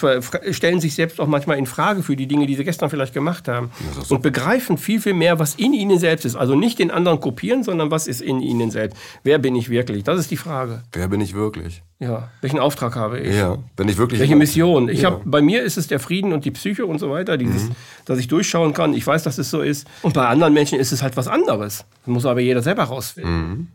stellen 0.51 0.81
sich 0.81 0.97
selbst 0.97 1.21
auch 1.21 1.29
manchmal 1.29 1.57
in 1.59 1.67
Frage 1.67 2.03
für 2.03 2.17
die 2.17 2.27
Dinge, 2.27 2.47
die 2.47 2.57
sie 2.57 2.65
gestern 2.65 2.91
vielleicht 2.91 3.15
gemacht 3.15 3.47
haben. 3.47 3.71
Und 4.09 4.23
begreifen 4.23 4.77
viel, 4.77 5.01
viel 5.01 5.15
mehr, 5.15 5.39
was 5.39 5.55
in 5.55 5.73
ihnen 5.73 6.01
selbst 6.01 6.25
ist. 6.25 6.35
Also 6.35 6.57
nicht 6.57 6.81
den 6.81 6.91
anderen 6.91 7.21
kopieren, 7.21 7.63
sondern 7.63 7.93
was 7.93 8.09
ist 8.09 8.21
in 8.21 8.41
ihnen 8.41 8.73
selbst. 8.73 8.99
Wer 9.23 9.39
bin 9.39 9.55
ich 9.55 9.69
wirklich? 9.69 10.03
Das 10.03 10.19
ist 10.19 10.33
die 10.33 10.37
Frage. 10.37 10.83
Wer 10.93 11.07
bin 11.07 11.21
ich 11.21 11.33
wirklich? 11.35 11.85
Ja, 11.99 12.29
welchen 12.43 12.59
Auftrag 12.59 12.95
habe 12.95 13.21
ich? 13.21 13.35
Ja, 13.35 13.57
wenn 13.77 13.89
ich 13.89 13.97
wirklich. 13.97 14.21
Welche 14.21 14.37
Mission? 14.37 14.91
Ich 14.91 15.03
ja. 15.03 15.13
habe 15.13 15.23
bei 15.25 15.41
mir 15.41 15.63
ist 15.63 15.79
es 15.79 15.87
der 15.87 15.99
Frieden 15.99 16.35
und 16.35 16.45
die 16.45 16.51
Psyche 16.51 16.85
und 16.85 16.99
so 16.99 17.11
weiter, 17.11 17.39
dieses, 17.39 17.71
mhm. 17.71 17.77
dass 18.05 18.19
ich 18.19 18.29
durchschauen 18.29 18.75
kann. 18.75 18.93
Ich 18.93 19.07
weiß, 19.07 19.23
dass 19.23 19.39
es 19.39 19.51
so 19.51 19.63
ist. 19.63 19.87
Und 20.03 20.13
bei 20.13 20.27
anderen 20.27 20.53
Menschen 20.53 20.79
ist 20.79 20.93
es 20.93 21.03
halt 21.03 21.17
was 21.17 21.27
anderes. 21.27 21.87
Das 22.01 22.09
muss 22.09 22.27
aber 22.27 22.41
jeder 22.41 22.61
selber 22.61 22.85
rausfinden. 22.85 23.49
Mhm. 23.49 23.69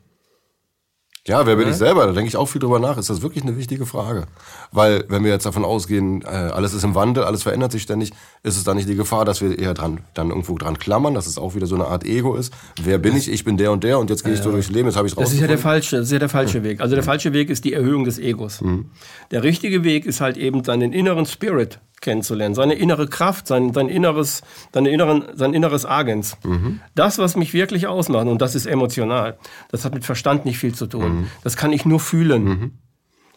Ja, 1.27 1.45
wer 1.45 1.55
bin 1.55 1.69
ich 1.69 1.75
selber? 1.75 2.07
Da 2.07 2.13
denke 2.13 2.29
ich 2.29 2.35
auch 2.35 2.47
viel 2.47 2.59
drüber 2.59 2.79
nach. 2.79 2.97
Ist 2.97 3.11
das 3.11 3.21
wirklich 3.21 3.43
eine 3.43 3.55
wichtige 3.55 3.85
Frage? 3.85 4.25
Weil, 4.71 5.05
wenn 5.07 5.23
wir 5.23 5.29
jetzt 5.29 5.45
davon 5.45 5.63
ausgehen, 5.63 6.23
äh, 6.23 6.25
alles 6.25 6.73
ist 6.73 6.83
im 6.83 6.95
Wandel, 6.95 7.23
alles 7.23 7.43
verändert 7.43 7.71
sich 7.71 7.83
ständig, 7.83 8.11
ist 8.41 8.57
es 8.57 8.63
da 8.63 8.73
nicht 8.73 8.89
die 8.89 8.95
Gefahr, 8.95 9.23
dass 9.23 9.39
wir 9.39 9.59
eher 9.59 9.75
dran, 9.75 9.99
dann 10.15 10.29
irgendwo 10.29 10.57
dran 10.57 10.79
klammern, 10.79 11.13
dass 11.13 11.27
es 11.27 11.37
auch 11.37 11.53
wieder 11.53 11.67
so 11.67 11.75
eine 11.75 11.85
Art 11.85 12.05
Ego 12.05 12.35
ist? 12.35 12.51
Wer 12.81 12.97
bin 12.97 13.15
ich? 13.15 13.31
Ich 13.31 13.43
bin 13.43 13.55
der 13.57 13.71
und 13.71 13.83
der 13.83 13.99
und 13.99 14.09
jetzt 14.09 14.23
gehe 14.23 14.33
ich 14.33 14.41
so 14.41 14.49
durchs 14.49 14.71
Leben, 14.71 14.87
jetzt 14.87 14.97
habe 14.97 15.07
ich 15.07 15.13
Das 15.13 15.31
ist 15.31 15.39
ja 15.39 15.45
der 15.45 15.59
falsche, 15.59 15.97
das 15.97 16.07
ist 16.07 16.11
ja 16.11 16.19
der 16.19 16.29
falsche 16.29 16.57
ja. 16.57 16.63
Weg. 16.63 16.81
Also 16.81 16.95
der 16.95 17.03
falsche 17.03 17.33
Weg 17.33 17.51
ist 17.51 17.65
die 17.65 17.73
Erhöhung 17.73 18.03
des 18.03 18.17
Egos. 18.17 18.61
Mhm. 18.61 18.89
Der 19.29 19.43
richtige 19.43 19.83
Weg 19.83 20.07
ist 20.07 20.21
halt 20.21 20.37
eben 20.37 20.63
seinen 20.63 20.91
inneren 20.91 21.27
Spirit 21.27 21.79
kennenzulernen, 22.01 22.55
seine 22.55 22.73
innere 22.73 23.07
Kraft, 23.07 23.47
sein, 23.47 23.73
sein, 23.73 23.87
inneres, 23.87 24.41
seine 24.73 24.89
inneren, 24.89 25.23
sein 25.35 25.53
inneres 25.53 25.85
Agens. 25.85 26.37
Mhm. 26.43 26.81
Das, 26.95 27.19
was 27.19 27.35
mich 27.35 27.53
wirklich 27.53 27.87
ausmacht, 27.87 28.27
und 28.27 28.41
das 28.41 28.55
ist 28.55 28.65
emotional, 28.65 29.37
das 29.69 29.85
hat 29.85 29.93
mit 29.93 30.03
Verstand 30.03 30.45
nicht 30.45 30.57
viel 30.57 30.73
zu 30.73 30.87
tun. 30.87 31.21
Mhm. 31.21 31.27
Das 31.43 31.55
kann 31.55 31.71
ich 31.71 31.85
nur 31.85 31.99
fühlen. 31.99 32.43
Mhm. 32.43 32.71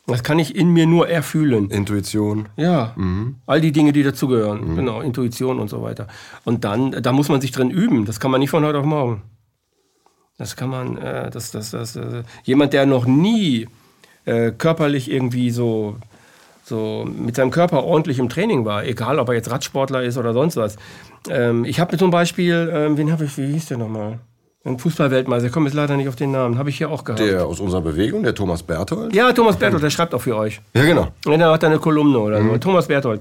Das 0.06 0.22
kann 0.22 0.38
ich 0.38 0.54
in 0.54 0.68
mir 0.68 0.86
nur 0.86 1.08
erfühlen. 1.08 1.70
Intuition. 1.70 2.48
Ja, 2.56 2.92
mhm. 2.96 3.36
all 3.46 3.60
die 3.60 3.72
Dinge, 3.72 3.92
die 3.92 4.02
dazugehören. 4.02 4.72
Mhm. 4.72 4.76
Genau, 4.76 5.00
Intuition 5.00 5.58
und 5.58 5.68
so 5.68 5.82
weiter. 5.82 6.08
Und 6.44 6.64
dann, 6.64 7.02
da 7.02 7.12
muss 7.12 7.28
man 7.28 7.40
sich 7.40 7.52
drin 7.52 7.70
üben. 7.70 8.04
Das 8.04 8.20
kann 8.20 8.30
man 8.30 8.40
nicht 8.40 8.50
von 8.50 8.64
heute 8.64 8.78
auf 8.78 8.84
morgen. 8.84 9.22
Das 10.36 10.56
kann 10.56 10.68
man, 10.68 10.98
äh, 10.98 11.30
das, 11.30 11.52
das, 11.52 11.70
das, 11.70 11.96
äh, 11.96 12.24
jemand, 12.42 12.72
der 12.72 12.86
noch 12.86 13.06
nie 13.06 13.68
äh, 14.24 14.50
körperlich 14.50 15.10
irgendwie 15.10 15.50
so 15.50 15.96
so 16.64 17.04
mit 17.06 17.36
seinem 17.36 17.50
Körper 17.50 17.84
ordentlich 17.84 18.18
im 18.18 18.28
Training 18.28 18.64
war, 18.64 18.84
egal 18.84 19.18
ob 19.18 19.28
er 19.28 19.34
jetzt 19.34 19.50
Radsportler 19.50 20.02
ist 20.02 20.16
oder 20.16 20.32
sonst 20.32 20.56
was. 20.56 20.76
Ähm, 21.28 21.64
ich 21.64 21.78
habe 21.78 21.96
zum 21.96 22.10
Beispiel, 22.10 22.70
ähm, 22.72 22.96
wen 22.96 23.12
habe 23.12 23.24
ich, 23.24 23.36
wie 23.36 23.46
hieß 23.46 23.66
der 23.66 23.78
nochmal? 23.78 24.18
Ein 24.66 24.78
Fußballweltmeister, 24.78 25.48
ich 25.48 25.52
komme 25.52 25.66
jetzt 25.66 25.74
leider 25.74 25.94
nicht 25.96 26.08
auf 26.08 26.16
den 26.16 26.30
Namen, 26.30 26.56
habe 26.56 26.70
ich 26.70 26.78
hier 26.78 26.90
auch 26.90 27.04
gehabt. 27.04 27.20
Der 27.20 27.44
aus 27.44 27.60
unserer 27.60 27.82
Bewegung, 27.82 28.22
der 28.22 28.34
Thomas 28.34 28.62
Berthold? 28.62 29.14
Ja, 29.14 29.30
Thomas 29.32 29.56
Berthold, 29.56 29.82
der 29.82 29.90
schreibt 29.90 30.14
auch 30.14 30.22
für 30.22 30.36
euch. 30.36 30.62
Ja, 30.72 30.84
genau. 30.84 31.08
Und 31.26 31.38
der 31.38 31.50
hat 31.50 31.62
eine 31.64 31.78
Kolumne 31.78 32.18
oder 32.18 32.42
so. 32.42 32.56
Thomas 32.56 32.86
Berthold. 32.86 33.20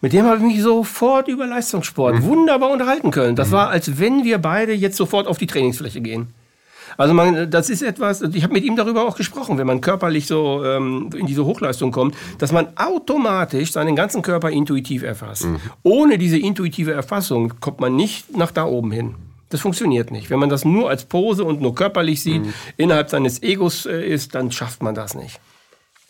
Mit 0.00 0.12
dem 0.12 0.24
habe 0.24 0.38
ich 0.38 0.42
mich 0.42 0.62
sofort 0.62 1.28
über 1.28 1.46
Leistungssport 1.46 2.22
wunderbar 2.22 2.70
unterhalten 2.70 3.12
können. 3.12 3.36
Das 3.36 3.52
war, 3.52 3.68
als 3.68 4.00
wenn 4.00 4.24
wir 4.24 4.38
beide 4.38 4.72
jetzt 4.72 4.96
sofort 4.96 5.28
auf 5.28 5.38
die 5.38 5.46
Trainingsfläche 5.46 6.00
gehen. 6.00 6.28
Also 7.00 7.14
man, 7.14 7.50
das 7.50 7.70
ist 7.70 7.80
etwas, 7.80 8.20
ich 8.20 8.42
habe 8.42 8.52
mit 8.52 8.62
ihm 8.62 8.76
darüber 8.76 9.08
auch 9.08 9.16
gesprochen, 9.16 9.56
wenn 9.56 9.66
man 9.66 9.80
körperlich 9.80 10.26
so 10.26 10.62
ähm, 10.62 11.08
in 11.16 11.24
diese 11.24 11.46
Hochleistung 11.46 11.92
kommt, 11.92 12.14
dass 12.36 12.52
man 12.52 12.76
automatisch 12.76 13.72
seinen 13.72 13.96
ganzen 13.96 14.20
Körper 14.20 14.50
intuitiv 14.50 15.02
erfasst. 15.02 15.46
Ohne 15.82 16.18
diese 16.18 16.36
intuitive 16.36 16.92
Erfassung 16.92 17.54
kommt 17.58 17.80
man 17.80 17.96
nicht 17.96 18.36
nach 18.36 18.50
da 18.50 18.66
oben 18.66 18.92
hin. 18.92 19.14
Das 19.48 19.62
funktioniert 19.62 20.10
nicht. 20.10 20.28
Wenn 20.28 20.40
man 20.40 20.50
das 20.50 20.66
nur 20.66 20.90
als 20.90 21.06
Pose 21.06 21.42
und 21.42 21.62
nur 21.62 21.74
körperlich 21.74 22.22
sieht, 22.22 22.42
innerhalb 22.76 23.08
seines 23.08 23.42
Egos 23.42 23.86
äh, 23.86 24.06
ist, 24.06 24.34
dann 24.34 24.52
schafft 24.52 24.82
man 24.82 24.94
das 24.94 25.14
nicht. 25.14 25.40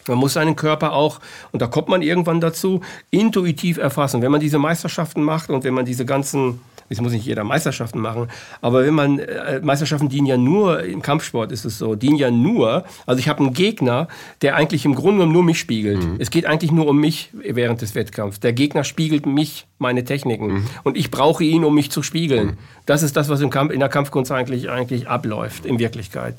Man 0.08 0.18
muss 0.18 0.32
seinen 0.32 0.56
Körper 0.56 0.92
auch, 0.92 1.20
und 1.52 1.62
da 1.62 1.68
kommt 1.68 1.88
man 1.88 2.02
irgendwann 2.02 2.40
dazu, 2.40 2.80
intuitiv 3.10 3.78
erfassen. 3.78 4.22
Wenn 4.22 4.32
man 4.32 4.40
diese 4.40 4.58
Meisterschaften 4.58 5.22
macht 5.22 5.50
und 5.50 5.62
wenn 5.62 5.74
man 5.74 5.84
diese 5.84 6.04
ganzen, 6.04 6.60
es 6.90 7.00
muss 7.00 7.12
nicht 7.12 7.24
jeder 7.24 7.44
Meisterschaften 7.44 8.00
machen, 8.00 8.28
aber 8.60 8.84
wenn 8.84 8.94
man, 8.94 9.18
äh, 9.20 9.60
Meisterschaften 9.62 10.08
dienen 10.08 10.26
ja 10.26 10.36
nur, 10.36 10.82
im 10.82 11.02
Kampfsport 11.02 11.52
ist 11.52 11.64
es 11.64 11.78
so, 11.78 11.94
dienen 11.94 12.16
ja 12.16 12.30
nur, 12.30 12.84
also 13.06 13.18
ich 13.18 13.28
habe 13.28 13.40
einen 13.40 13.54
Gegner, 13.54 14.08
der 14.42 14.56
eigentlich 14.56 14.84
im 14.84 14.94
Grunde 14.94 15.18
genommen 15.18 15.32
nur 15.32 15.44
mich 15.44 15.58
spiegelt. 15.58 16.00
Es 16.18 16.30
geht 16.30 16.46
eigentlich 16.46 16.72
nur 16.72 16.86
um 16.88 16.98
mich 16.98 17.30
während 17.32 17.80
des 17.80 17.94
Wettkampfs. 17.94 18.40
Der 18.40 18.52
Gegner 18.52 18.84
spiegelt 18.84 19.24
mich, 19.24 19.66
meine 19.78 20.04
Techniken. 20.04 20.66
Und 20.82 20.96
ich 20.96 21.10
brauche 21.10 21.44
ihn, 21.44 21.64
um 21.64 21.74
mich 21.74 21.90
zu 21.90 22.02
spiegeln. 22.02 22.58
Das 22.86 23.02
ist 23.02 23.16
das, 23.16 23.28
was 23.28 23.40
im 23.40 23.50
Kampf, 23.50 23.72
in 23.72 23.80
der 23.80 23.88
Kampfkunst 23.88 24.32
eigentlich, 24.32 24.68
eigentlich 24.70 25.08
abläuft, 25.08 25.64
in 25.64 25.78
Wirklichkeit. 25.78 26.36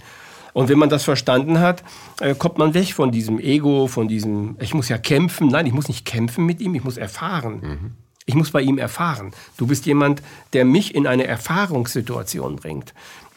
Und 0.54 0.70
wenn 0.70 0.78
man 0.78 0.90
das 0.90 1.04
verstanden 1.04 1.60
hat, 1.60 1.84
äh, 2.20 2.36
kommt 2.36 2.58
man 2.58 2.74
weg 2.74 2.94
von 2.94 3.12
diesem 3.12 3.40
Ego, 3.40 3.88
von 3.88 4.08
diesem, 4.08 4.58
ich 4.60 4.74
muss 4.74 4.90
ja 4.90 4.98
kämpfen. 4.98 5.48
Nein, 5.48 5.66
ich 5.66 5.74
muss 5.74 5.88
nicht 5.88 6.06
kämpfen 6.06 6.46
mit 6.46 6.60
ihm, 6.60 6.76
ich 6.76 6.84
muss 6.84 6.98
erfahren. 6.98 7.96
Ich 8.32 8.36
muss 8.36 8.52
bei 8.52 8.62
ihm 8.62 8.78
erfahren. 8.78 9.34
Du 9.58 9.68
bist 9.68 9.86
jemand, 9.86 10.22
der 10.54 10.64
mich 10.64 10.96
in 10.96 11.06
eine 11.06 11.28
Erfahrungssituation 11.28 12.56
bringt. 12.56 12.94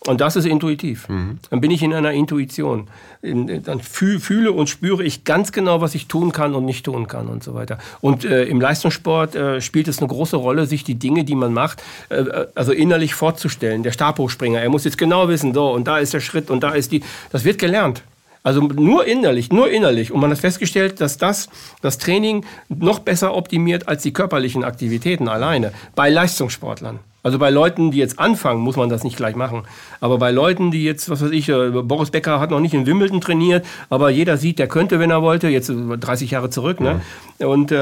Und 0.06 0.20
das 0.20 0.36
ist 0.36 0.44
intuitiv. 0.44 1.08
Dann 1.50 1.60
bin 1.60 1.72
ich 1.72 1.82
in 1.82 1.92
einer 1.92 2.12
Intuition. 2.12 2.86
In, 3.22 3.64
dann 3.64 3.80
fühl, 3.80 4.20
fühle 4.20 4.52
und 4.52 4.68
spüre 4.68 5.02
ich 5.02 5.24
ganz 5.24 5.50
genau, 5.50 5.80
was 5.80 5.96
ich 5.96 6.06
tun 6.06 6.30
kann 6.30 6.54
und 6.54 6.64
nicht 6.64 6.84
tun 6.84 7.08
kann 7.08 7.26
und 7.26 7.42
so 7.42 7.54
weiter. 7.54 7.78
Und 8.00 8.24
äh, 8.24 8.44
im 8.44 8.60
Leistungssport 8.60 9.34
äh, 9.34 9.60
spielt 9.60 9.88
es 9.88 9.98
eine 9.98 10.06
große 10.06 10.36
Rolle, 10.36 10.66
sich 10.66 10.84
die 10.84 10.94
Dinge, 10.94 11.24
die 11.24 11.34
man 11.34 11.52
macht, 11.52 11.82
äh, 12.10 12.24
also 12.54 12.70
innerlich 12.70 13.14
vorzustellen. 13.14 13.82
Der 13.82 13.90
Stabhochspringer, 13.90 14.60
er 14.60 14.70
muss 14.70 14.84
jetzt 14.84 14.98
genau 14.98 15.26
wissen, 15.26 15.54
so 15.54 15.72
und 15.72 15.88
da 15.88 15.98
ist 15.98 16.14
der 16.14 16.20
Schritt 16.20 16.50
und 16.50 16.62
da 16.62 16.70
ist 16.70 16.92
die. 16.92 17.02
Das 17.32 17.42
wird 17.42 17.58
gelernt. 17.58 18.04
Also 18.44 18.60
nur 18.60 19.06
innerlich, 19.06 19.50
nur 19.50 19.70
innerlich. 19.70 20.12
Und 20.12 20.20
man 20.20 20.30
hat 20.30 20.38
festgestellt, 20.38 21.00
dass 21.00 21.16
das 21.16 21.48
das 21.80 21.96
Training 21.96 22.44
noch 22.68 22.98
besser 22.98 23.34
optimiert 23.34 23.88
als 23.88 24.02
die 24.02 24.12
körperlichen 24.12 24.64
Aktivitäten 24.64 25.28
alleine 25.28 25.72
bei 25.94 26.10
Leistungssportlern. 26.10 26.98
Also 27.22 27.38
bei 27.38 27.48
Leuten, 27.48 27.90
die 27.90 27.96
jetzt 27.96 28.18
anfangen, 28.18 28.60
muss 28.60 28.76
man 28.76 28.90
das 28.90 29.02
nicht 29.02 29.16
gleich 29.16 29.34
machen. 29.34 29.62
Aber 29.98 30.18
bei 30.18 30.30
Leuten, 30.30 30.70
die 30.70 30.84
jetzt, 30.84 31.08
was 31.08 31.22
weiß 31.22 31.30
ich, 31.30 31.48
äh, 31.48 31.70
Boris 31.70 32.10
Becker 32.10 32.38
hat 32.38 32.50
noch 32.50 32.60
nicht 32.60 32.74
in 32.74 32.84
Wimbledon 32.84 33.22
trainiert, 33.22 33.64
aber 33.88 34.10
jeder 34.10 34.36
sieht, 34.36 34.58
der 34.58 34.68
könnte, 34.68 35.00
wenn 35.00 35.10
er 35.10 35.22
wollte, 35.22 35.48
jetzt 35.48 35.72
30 35.72 36.30
Jahre 36.30 36.50
zurück. 36.50 36.80
Ne? 36.80 37.00
Und 37.38 37.72
äh, 37.72 37.76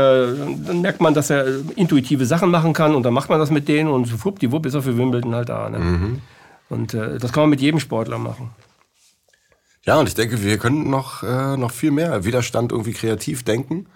dann 0.64 0.80
merkt 0.80 1.00
man, 1.00 1.12
dass 1.12 1.28
er 1.28 1.44
intuitive 1.74 2.24
Sachen 2.24 2.52
machen 2.52 2.72
kann 2.72 2.94
und 2.94 3.02
dann 3.02 3.12
macht 3.12 3.30
man 3.30 3.40
das 3.40 3.50
mit 3.50 3.66
denen 3.66 3.90
und 3.90 4.06
schwuppdiwupp 4.06 4.64
ist 4.64 4.74
er 4.74 4.82
für 4.82 4.96
Wimbledon 4.96 5.34
halt 5.34 5.48
da. 5.48 5.68
Ne? 5.68 6.20
Und 6.68 6.94
äh, 6.94 7.18
das 7.18 7.32
kann 7.32 7.42
man 7.42 7.50
mit 7.50 7.60
jedem 7.60 7.80
Sportler 7.80 8.18
machen. 8.18 8.50
Ja, 9.84 9.98
und 9.98 10.06
ich 10.08 10.14
denke, 10.14 10.42
wir 10.42 10.58
könnten 10.58 10.90
noch, 10.90 11.22
äh, 11.22 11.56
noch 11.56 11.70
viel 11.72 11.90
mehr 11.90 12.24
Widerstand 12.24 12.70
irgendwie 12.72 12.92
kreativ 12.92 13.42
denken 13.42 13.86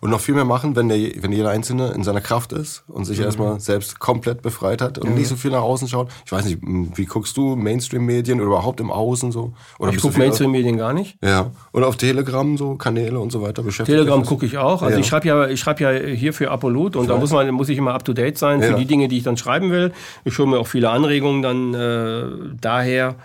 und 0.00 0.10
noch 0.10 0.20
viel 0.20 0.34
mehr 0.34 0.44
machen, 0.44 0.74
wenn, 0.76 0.88
der, 0.88 0.98
wenn 1.22 1.32
jeder 1.32 1.50
Einzelne 1.50 1.90
in 1.92 2.02
seiner 2.04 2.20
Kraft 2.20 2.52
ist 2.52 2.84
und 2.88 3.04
sich 3.04 3.18
erstmal 3.20 3.58
selbst 3.60 3.98
komplett 3.98 4.42
befreit 4.42 4.80
hat 4.80 4.98
und 4.98 5.14
nicht 5.16 5.26
so 5.28 5.34
viel 5.36 5.50
nach 5.52 5.62
außen 5.62 5.88
schaut. 5.88 6.08
Ich 6.24 6.30
weiß 6.30 6.44
nicht, 6.44 6.62
m, 6.62 6.90
wie 6.96 7.04
guckst 7.04 7.36
du 7.36 7.56
Mainstream-Medien 7.56 8.38
oder 8.40 8.48
überhaupt 8.48 8.78
im 8.80 8.90
Außen 8.92 9.32
so? 9.32 9.52
Oder 9.80 9.92
Ich 9.92 10.00
gucke 10.00 10.18
Mainstream-Medien 10.18 10.76
gar 10.76 10.92
nicht. 10.92 11.18
Ja. 11.22 11.50
Oder 11.72 11.86
auf 11.88 11.96
Telegram 11.96 12.56
so 12.56 12.76
Kanäle 12.76 13.18
und 13.20 13.30
so 13.32 13.40
weiter 13.42 13.62
beschäftigt. 13.62 13.96
Telegram 13.96 14.24
gucke 14.24 14.46
ich 14.46 14.56
auch. 14.58 14.82
Also 14.82 14.94
Ja. 14.94 15.00
ich 15.00 15.06
schreibe 15.06 15.26
ja, 15.28 15.48
ich 15.48 15.58
schreibe 15.60 15.82
ja 15.82 15.90
hier 16.14 16.32
für 16.32 16.50
Apollut 16.52 16.94
und 16.96 17.08
da 17.08 17.16
muss 17.16 17.30
man, 17.32 17.48
muss 17.52 17.68
ich 17.68 17.78
immer 17.78 17.94
up 17.94 18.04
to 18.04 18.12
date 18.12 18.38
sein 18.38 18.60
für 18.62 18.70
Ja. 18.70 18.76
die 18.76 18.86
Dinge, 18.86 19.08
die 19.08 19.18
ich 19.18 19.24
dann 19.24 19.36
schreiben 19.36 19.70
will. 19.72 19.92
Ich 20.24 20.36
hole 20.38 20.48
mir 20.48 20.58
auch 20.58 20.66
viele 20.68 20.90
Anregungen 20.90 21.42
dann 21.42 21.74
äh, 21.74 22.56
daher, 22.60 23.16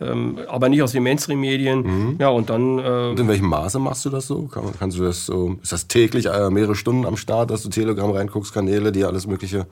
ähm, 0.00 0.38
aber 0.48 0.68
nicht 0.68 0.82
aus 0.82 0.92
den 0.92 1.02
Mainstream-Medien. 1.02 1.82
Mhm. 1.82 2.16
Ja 2.18 2.28
und 2.28 2.50
dann 2.50 2.78
äh, 2.78 3.10
Und 3.10 3.20
in 3.20 3.28
welchem 3.28 3.48
Maße 3.48 3.78
machst 3.78 4.04
du 4.04 4.10
das 4.10 4.26
so? 4.26 4.44
Kann, 4.44 4.64
kannst 4.78 4.98
du 4.98 5.02
das 5.02 5.26
so? 5.26 5.56
Ist 5.62 5.72
das 5.72 5.88
täglich 5.88 6.26
äh, 6.26 6.50
mehrere 6.50 6.74
Stunden 6.74 7.04
am 7.04 7.16
Start, 7.16 7.50
dass 7.50 7.62
du 7.62 7.68
Telegram 7.68 8.10
reinguckst, 8.10 8.52
Kanäle, 8.52 8.92
die 8.92 9.04
alles 9.04 9.26
Mögliche? 9.26 9.66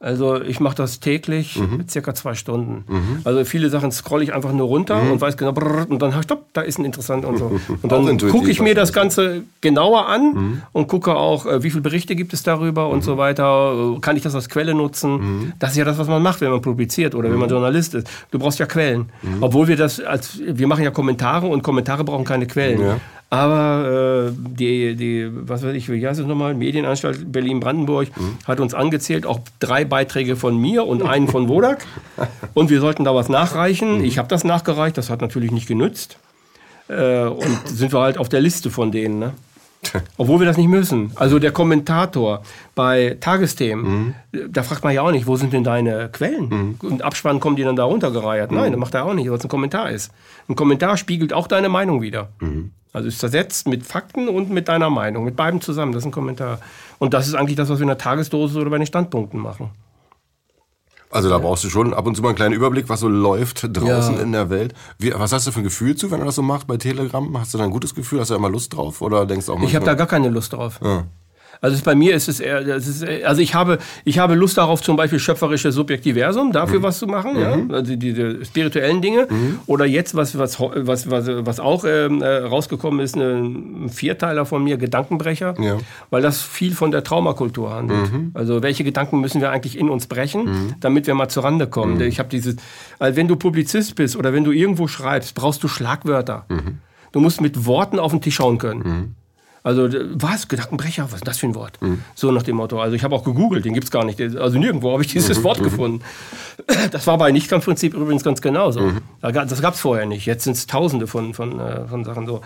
Also 0.00 0.40
ich 0.40 0.60
mache 0.60 0.76
das 0.76 1.00
täglich 1.00 1.56
Mhm. 1.58 1.78
mit 1.78 1.90
circa 1.90 2.14
zwei 2.14 2.34
Stunden. 2.34 2.84
Also 3.24 3.44
viele 3.44 3.68
Sachen 3.68 3.90
scrolle 3.90 4.22
ich 4.22 4.32
einfach 4.32 4.52
nur 4.52 4.68
runter 4.68 5.00
und 5.10 5.20
weiß 5.20 5.36
genau, 5.36 5.52
brrr, 5.52 5.86
und 5.88 6.00
dann 6.00 6.22
stopp, 6.22 6.44
da 6.52 6.60
ist 6.60 6.78
ein 6.78 6.84
interessant 6.84 7.24
und 7.24 7.36
so. 7.36 7.46
Und 7.82 7.90
dann 7.90 8.16
gucke 8.18 8.48
ich 8.50 8.60
mir 8.62 8.74
das. 8.74 8.92
Ganze 8.92 9.42
genauer 9.60 10.06
an 10.08 10.62
und 10.72 10.86
gucke 10.88 11.14
auch, 11.16 11.46
äh, 11.46 11.62
wie 11.62 11.70
viele 11.70 11.82
Berichte 11.82 12.14
gibt 12.16 12.32
es 12.32 12.42
darüber 12.42 12.88
und 12.88 13.02
so 13.04 13.16
weiter. 13.18 13.94
Äh, 13.96 14.00
Kann 14.00 14.16
ich 14.16 14.22
das 14.22 14.34
als 14.34 14.48
Quelle 14.48 14.74
nutzen? 14.74 15.52
Das 15.58 15.72
ist 15.72 15.76
ja 15.76 15.84
das, 15.84 15.98
was 15.98 16.08
man 16.08 16.22
macht, 16.22 16.40
wenn 16.40 16.50
man 16.50 16.62
publiziert 16.62 17.14
oder 17.14 17.30
wenn 17.30 17.38
man 17.38 17.48
Journalist 17.48 17.94
ist. 17.94 18.08
Du 18.30 18.38
brauchst 18.38 18.58
ja 18.58 18.66
Quellen. 18.66 19.06
Obwohl 19.40 19.68
wir 19.68 19.76
das 19.76 20.00
als, 20.00 20.40
wir 20.44 20.66
machen 20.66 20.84
ja 20.84 20.90
Kommentare 20.90 21.46
und 21.46 21.62
Kommentare 21.62 22.04
brauchen 22.04 22.24
keine 22.24 22.46
Quellen. 22.46 22.80
Ja. 22.80 22.96
Aber 23.30 24.30
äh, 24.30 24.32
die, 24.34 24.96
die, 24.96 25.28
was 25.30 25.62
weiß 25.62 25.74
ich, 25.74 25.90
wie 25.90 26.06
heißt 26.06 26.18
es 26.18 26.26
nochmal? 26.26 26.54
Medienanstalt 26.54 27.30
Berlin-Brandenburg 27.30 28.08
hat 28.46 28.58
uns 28.58 28.72
angezählt, 28.72 29.26
auch 29.26 29.40
drei 29.60 29.84
Beiträge 29.84 30.36
von 30.36 30.56
mir 30.56 30.86
und 30.86 31.02
einen 31.02 31.28
von 31.28 31.48
Wodak. 31.48 31.84
Und 32.54 32.70
wir 32.70 32.80
sollten 32.80 33.04
da 33.04 33.14
was 33.14 33.28
nachreichen. 33.28 34.02
Ich 34.02 34.16
habe 34.16 34.28
das 34.28 34.44
nachgereicht, 34.44 34.96
das 34.96 35.10
hat 35.10 35.20
natürlich 35.20 35.50
nicht 35.50 35.68
genützt. 35.68 36.18
Äh, 36.88 37.24
und 37.24 37.68
sind 37.68 37.92
wir 37.92 38.00
halt 38.00 38.16
auf 38.16 38.30
der 38.30 38.40
Liste 38.40 38.70
von 38.70 38.92
denen. 38.92 39.18
Ne? 39.18 39.34
Obwohl 40.16 40.40
wir 40.40 40.46
das 40.46 40.56
nicht 40.56 40.68
müssen. 40.68 41.12
Also 41.14 41.38
der 41.38 41.52
Kommentator 41.52 42.42
bei 42.74 43.18
Tagesthemen, 43.20 44.14
da 44.48 44.62
fragt 44.62 44.84
man 44.84 44.94
ja 44.94 45.02
auch 45.02 45.10
nicht, 45.10 45.26
wo 45.26 45.36
sind 45.36 45.52
denn 45.52 45.64
deine 45.64 46.08
Quellen? 46.08 46.76
Und 46.82 47.02
Abspann 47.02 47.40
kommen 47.40 47.56
die 47.56 47.62
dann 47.62 47.76
da 47.76 47.84
runtergereiert. 47.84 48.50
Nein, 48.52 48.72
das 48.72 48.80
macht 48.80 48.94
er 48.94 49.04
auch 49.04 49.12
nicht, 49.14 49.28
weil 49.28 49.36
es 49.36 49.44
ein 49.44 49.48
Kommentar 49.48 49.90
ist. 49.90 50.10
Ein 50.48 50.56
Kommentar 50.56 50.96
spiegelt 50.96 51.34
auch 51.34 51.46
deine 51.46 51.68
Meinung 51.68 52.00
wieder. 52.00 52.30
Also 52.92 53.08
ist 53.08 53.18
zersetzt 53.18 53.68
mit 53.68 53.84
Fakten 53.86 54.28
und 54.28 54.50
mit 54.50 54.68
deiner 54.68 54.88
Meinung, 54.90 55.24
mit 55.24 55.36
beiden 55.36 55.60
zusammen. 55.60 55.92
Das 55.92 56.02
ist 56.02 56.06
ein 56.06 56.12
Kommentar. 56.12 56.58
Und 56.98 57.12
das 57.14 57.28
ist 57.28 57.34
eigentlich 57.34 57.56
das, 57.56 57.68
was 57.68 57.78
wir 57.78 57.82
in 57.82 57.88
der 57.88 57.98
Tagesdose 57.98 58.58
oder 58.60 58.70
bei 58.70 58.78
den 58.78 58.86
Standpunkten 58.86 59.38
machen. 59.40 59.70
Also 61.10 61.30
da 61.30 61.38
brauchst 61.38 61.64
du 61.64 61.70
schon 61.70 61.94
ab 61.94 62.06
und 62.06 62.16
zu 62.16 62.22
mal 62.22 62.28
einen 62.28 62.36
kleinen 62.36 62.54
Überblick, 62.54 62.88
was 62.90 63.00
so 63.00 63.08
läuft 63.08 63.64
draußen 63.74 64.16
Ja. 64.16 64.20
in 64.22 64.32
der 64.32 64.50
Welt. 64.50 64.74
Wie, 64.98 65.12
was 65.14 65.32
hast 65.32 65.46
du 65.46 65.52
für 65.52 65.60
ein 65.60 65.64
Gefühl 65.64 65.96
zu, 65.96 66.10
wenn 66.10 66.20
du 66.20 66.26
das 66.26 66.34
so 66.34 66.42
machst 66.42 66.66
bei 66.66 66.76
Telegram? 66.76 67.38
Hast 67.38 67.54
du 67.54 67.58
da 67.58 67.64
ein 67.64 67.70
gutes 67.70 67.94
Gefühl? 67.94 68.20
Hast 68.20 68.28
du 68.28 68.34
da 68.34 68.38
immer 68.38 68.50
Lust 68.50 68.74
drauf? 68.76 69.00
Oder 69.00 69.24
denkst 69.24 69.46
du 69.46 69.52
auch 69.54 69.56
Ich 69.62 69.74
habe 69.74 69.84
da 69.86 69.92
manchmal- 69.92 69.96
gar 69.96 70.06
keine 70.06 70.28
Lust 70.28 70.52
drauf. 70.52 70.78
Ja. 70.82 71.04
Also 71.60 71.82
bei 71.84 71.94
mir 71.94 72.14
ist 72.14 72.28
es 72.28 72.40
eher, 72.40 72.60
ist, 72.60 73.04
also 73.24 73.40
ich 73.42 73.54
habe, 73.54 73.78
ich 74.04 74.18
habe 74.18 74.34
Lust 74.34 74.58
darauf, 74.58 74.80
zum 74.82 74.96
Beispiel 74.96 75.18
schöpferisches 75.18 75.74
Subjektiversum, 75.74 76.52
dafür 76.52 76.82
was 76.82 76.98
zu 76.98 77.06
machen, 77.06 77.38
ja, 77.38 77.58
also 77.74 77.96
diese 77.96 78.44
spirituellen 78.44 79.02
Dinge. 79.02 79.26
Oder 79.66 79.84
jetzt, 79.84 80.14
was, 80.14 80.38
was, 80.38 80.60
was, 80.60 81.10
was, 81.10 81.26
was 81.28 81.60
auch 81.60 81.84
ähm, 81.84 82.22
äh, 82.22 82.26
rausgekommen 82.38 83.00
ist, 83.00 83.16
ein 83.16 83.88
Vierteiler 83.88 84.46
von 84.46 84.62
mir, 84.62 84.76
Gedankenbrecher, 84.76 85.54
Ja. 85.60 85.78
weil 86.10 86.22
das 86.22 86.42
viel 86.42 86.72
von 86.74 86.90
der 86.90 87.02
Traumakultur 87.04 87.74
handelt. 87.74 88.10
Also 88.34 88.62
welche 88.62 88.84
Gedanken 88.84 89.20
müssen 89.20 89.40
wir 89.40 89.50
eigentlich 89.50 89.76
in 89.78 89.88
uns 89.88 90.06
brechen, 90.06 90.74
damit 90.80 91.06
wir 91.06 91.14
mal 91.14 91.28
zurande 91.28 91.66
kommen. 91.66 92.00
Ich 92.00 92.18
habe 92.18 92.28
dieses, 92.28 92.56
also 92.98 93.16
wenn 93.16 93.26
du 93.28 93.36
Publizist 93.36 93.94
bist 93.96 94.16
oder 94.16 94.32
wenn 94.32 94.44
du 94.44 94.52
irgendwo 94.52 94.86
schreibst, 94.88 95.34
brauchst 95.34 95.62
du 95.62 95.68
Schlagwörter. 95.68 96.46
Du 97.12 97.20
musst 97.20 97.40
mit 97.40 97.66
Worten 97.66 97.98
auf 97.98 98.12
den 98.12 98.20
Tisch 98.20 98.36
schauen 98.36 98.58
können. 98.58 99.16
Also 99.68 99.88
was? 100.14 100.48
Gedankenbrecher? 100.48 101.04
Was 101.10 101.14
ist 101.20 101.26
das 101.28 101.38
für 101.38 101.46
ein 101.46 101.54
Wort? 101.54 101.78
So 102.14 102.32
nach 102.32 102.42
dem 102.42 102.56
Motto. 102.56 102.80
Also 102.80 102.94
ich 102.96 103.04
habe 103.04 103.14
auch 103.14 103.22
gegoogelt, 103.24 103.64
den 103.64 103.74
gibt's 103.74 103.90
gar 103.90 104.04
nicht. 104.04 104.20
Also 104.20 104.58
nirgendwo 104.58 104.92
habe 104.92 105.02
ich 105.02 105.12
dieses 105.12 105.42
Wort 105.44 105.62
gefunden. 105.62 106.02
Das 106.90 107.06
war 107.06 107.18
bei 107.18 107.30
Nichtkampfprinzip 107.32 107.94
übrigens 107.94 108.24
ganz 108.24 108.40
genauso. 108.40 108.80
Ga- 109.20 109.44
Das 109.44 109.60
gab's 109.60 109.80
vorher 109.80 110.06
nicht. 110.06 110.26
Jetzt 110.26 110.44
sind 110.44 110.56
es 110.56 110.66
tausende 110.66 111.06
von, 111.06 111.34
von, 111.34 111.58
äh, 111.60 111.86
von 111.86 112.04
Sachen 112.04 112.26
so. 112.26 112.40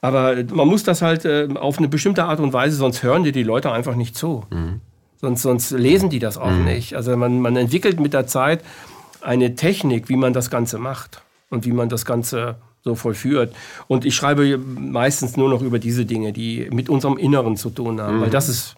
Aber 0.00 0.34
man 0.52 0.66
muss 0.68 0.82
das 0.82 1.02
halt 1.02 1.24
äh, 1.24 1.48
auf 1.54 1.78
eine 1.78 1.88
bestimmte 1.88 2.24
Art 2.24 2.40
und 2.40 2.52
Weise, 2.52 2.76
sonst 2.76 3.02
hören 3.02 3.22
dir 3.24 3.32
die 3.32 3.42
Leute 3.42 3.70
einfach 3.72 3.96
nicht 3.96 4.16
zu. 4.16 4.44
Sonst, 5.20 5.42
sonst 5.42 5.70
lesen 5.72 6.08
die 6.08 6.18
das 6.18 6.38
auch 6.38 6.50
nicht. 6.64 6.94
Also 6.94 7.14
man, 7.16 7.40
man 7.40 7.54
entwickelt 7.56 8.00
mit 8.00 8.14
der 8.14 8.26
Zeit 8.26 8.62
eine 9.20 9.54
Technik, 9.54 10.08
wie 10.08 10.16
man 10.16 10.32
das 10.32 10.48
Ganze 10.48 10.78
macht 10.78 11.20
und 11.50 11.66
wie 11.66 11.72
man 11.72 11.88
das 11.90 12.06
Ganze 12.06 12.56
so 12.82 12.94
vollführt. 12.94 13.54
Und 13.88 14.04
ich 14.04 14.14
schreibe 14.14 14.58
meistens 14.58 15.36
nur 15.36 15.48
noch 15.48 15.62
über 15.62 15.78
diese 15.78 16.04
Dinge, 16.04 16.32
die 16.32 16.68
mit 16.72 16.88
unserem 16.88 17.16
Inneren 17.18 17.56
zu 17.56 17.70
tun 17.70 18.00
haben. 18.00 18.18
Mhm. 18.18 18.20
Weil 18.22 18.30
das 18.30 18.48
ist, 18.48 18.76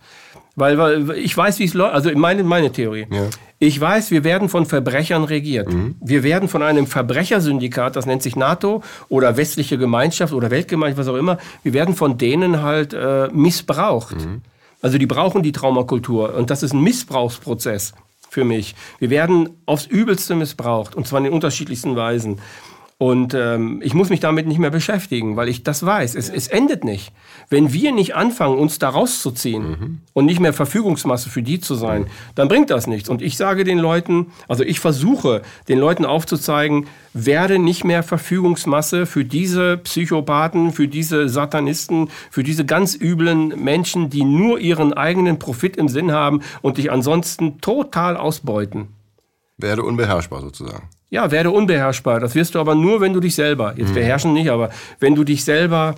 weil, 0.57 0.78
weil 0.78 1.12
ich 1.12 1.36
weiß, 1.36 1.59
wie 1.59 1.64
es 1.64 1.74
läuft. 1.74 1.94
Also 1.94 2.11
meine, 2.14 2.42
meine 2.42 2.72
Theorie. 2.72 3.07
Ja. 3.11 3.28
Ich 3.59 3.80
weiß, 3.80 4.11
wir 4.11 4.24
werden 4.24 4.48
von 4.48 4.66
Verbrechern 4.66 5.24
regiert. 5.24 5.72
Mhm. 5.72 5.94
Wir 6.00 6.24
werden 6.24 6.48
von 6.48 6.62
einem 6.62 6.86
Verbrechersyndikat, 6.86 7.94
das 7.94 8.07
nennt 8.07 8.22
sich 8.22 8.34
NATO 8.34 8.82
oder 9.09 9.36
westliche 9.36 9.78
Gemeinschaft 9.78 10.32
oder 10.32 10.50
Weltgemeinschaft, 10.50 10.98
was 10.98 11.09
auch 11.09 11.18
immer, 11.18 11.38
wir 11.62 11.72
werden 11.72 11.94
von 11.94 12.18
denen 12.18 12.62
halt 12.62 12.92
äh, 12.92 13.28
missbraucht. 13.32 14.16
Mhm. 14.16 14.42
Also 14.82 14.98
die 14.98 15.07
brauchen 15.07 15.44
die 15.44 15.53
Traumakultur 15.53 16.34
und 16.34 16.50
das 16.50 16.64
ist 16.64 16.74
ein 16.74 16.82
Missbrauchsprozess 16.82 17.94
für 18.28 18.44
mich. 18.44 18.74
Wir 18.98 19.11
werden 19.11 19.50
aufs 19.64 19.86
Übelste 19.86 20.34
missbraucht 20.34 20.96
und 20.96 21.07
zwar 21.07 21.18
in 21.18 21.24
den 21.24 21.32
unterschiedlichsten 21.32 21.94
Weisen. 21.94 22.40
Und 23.03 23.34
ähm, 23.34 23.80
ich 23.82 23.94
muss 23.94 24.11
mich 24.11 24.20
damit 24.20 24.46
nicht 24.46 24.61
mehr 24.61 24.70
beschäftigen, 24.70 25.34
weil 25.34 25.48
ich 25.48 25.64
das 25.64 25.84
weiß. 25.84 26.14
Es, 26.14 26.28
es 26.28 26.46
endet 26.46 26.84
nicht. 26.84 27.12
Wenn 27.48 27.72
wir 27.72 27.90
nicht 27.90 28.14
anfangen, 28.14 28.57
uns 28.57 28.78
da 28.78 28.90
rauszuziehen 28.90 29.70
mhm. 29.70 29.98
und 30.12 30.24
nicht 30.24 30.38
mehr 30.38 30.53
Verfügungsmasse 30.53 31.28
für 31.28 31.42
die 31.42 31.59
zu 31.59 31.74
sein, 31.74 32.07
dann 32.36 32.46
bringt 32.46 32.70
das 32.70 32.86
nichts. 32.86 33.09
Und 33.09 33.20
ich 33.20 33.36
sage 33.36 33.64
den 33.64 33.78
Leuten, 33.78 34.28
also 34.46 34.62
ich 34.62 34.78
versuche 34.78 35.42
den 35.68 35.80
Leuten 35.80 36.05
aufzuzeigen, 36.05 36.86
werde 37.12 37.59
nicht 37.59 37.82
mehr 37.82 38.05
Verfügungsmasse 38.05 39.05
für 39.07 39.24
diese 39.24 39.78
Psychopathen, 39.78 40.70
für 40.70 40.86
diese 40.86 41.28
Satanisten, 41.28 42.09
für 42.30 42.44
diese 42.44 42.64
ganz 42.64 42.94
üblen 42.94 43.48
Menschen, 43.64 44.11
die 44.11 44.22
nur 44.22 44.61
ihren 44.61 44.92
eigenen 44.92 45.40
Profit 45.40 45.76
im 45.76 45.88
Sinn 45.88 46.12
haben 46.12 46.42
und 46.61 46.78
dich 46.78 46.92
ansonsten 46.92 47.61
total 47.61 48.16
ausbeuten. 48.16 48.90
Werde 49.59 49.82
unbeherrschbar 49.82 50.40
sozusagen. 50.40 50.88
Ja, 51.12 51.30
werde 51.30 51.50
unbeherrschbar. 51.50 52.20
Das 52.20 52.34
wirst 52.34 52.54
du 52.54 52.58
aber 52.58 52.74
nur, 52.74 53.02
wenn 53.02 53.12
du 53.12 53.20
dich 53.20 53.34
selber, 53.34 53.74
jetzt 53.76 53.90
mhm. 53.90 53.94
beherrschen 53.94 54.32
nicht, 54.32 54.50
aber 54.50 54.70
wenn 54.98 55.14
du 55.14 55.24
dich 55.24 55.44
selber 55.44 55.96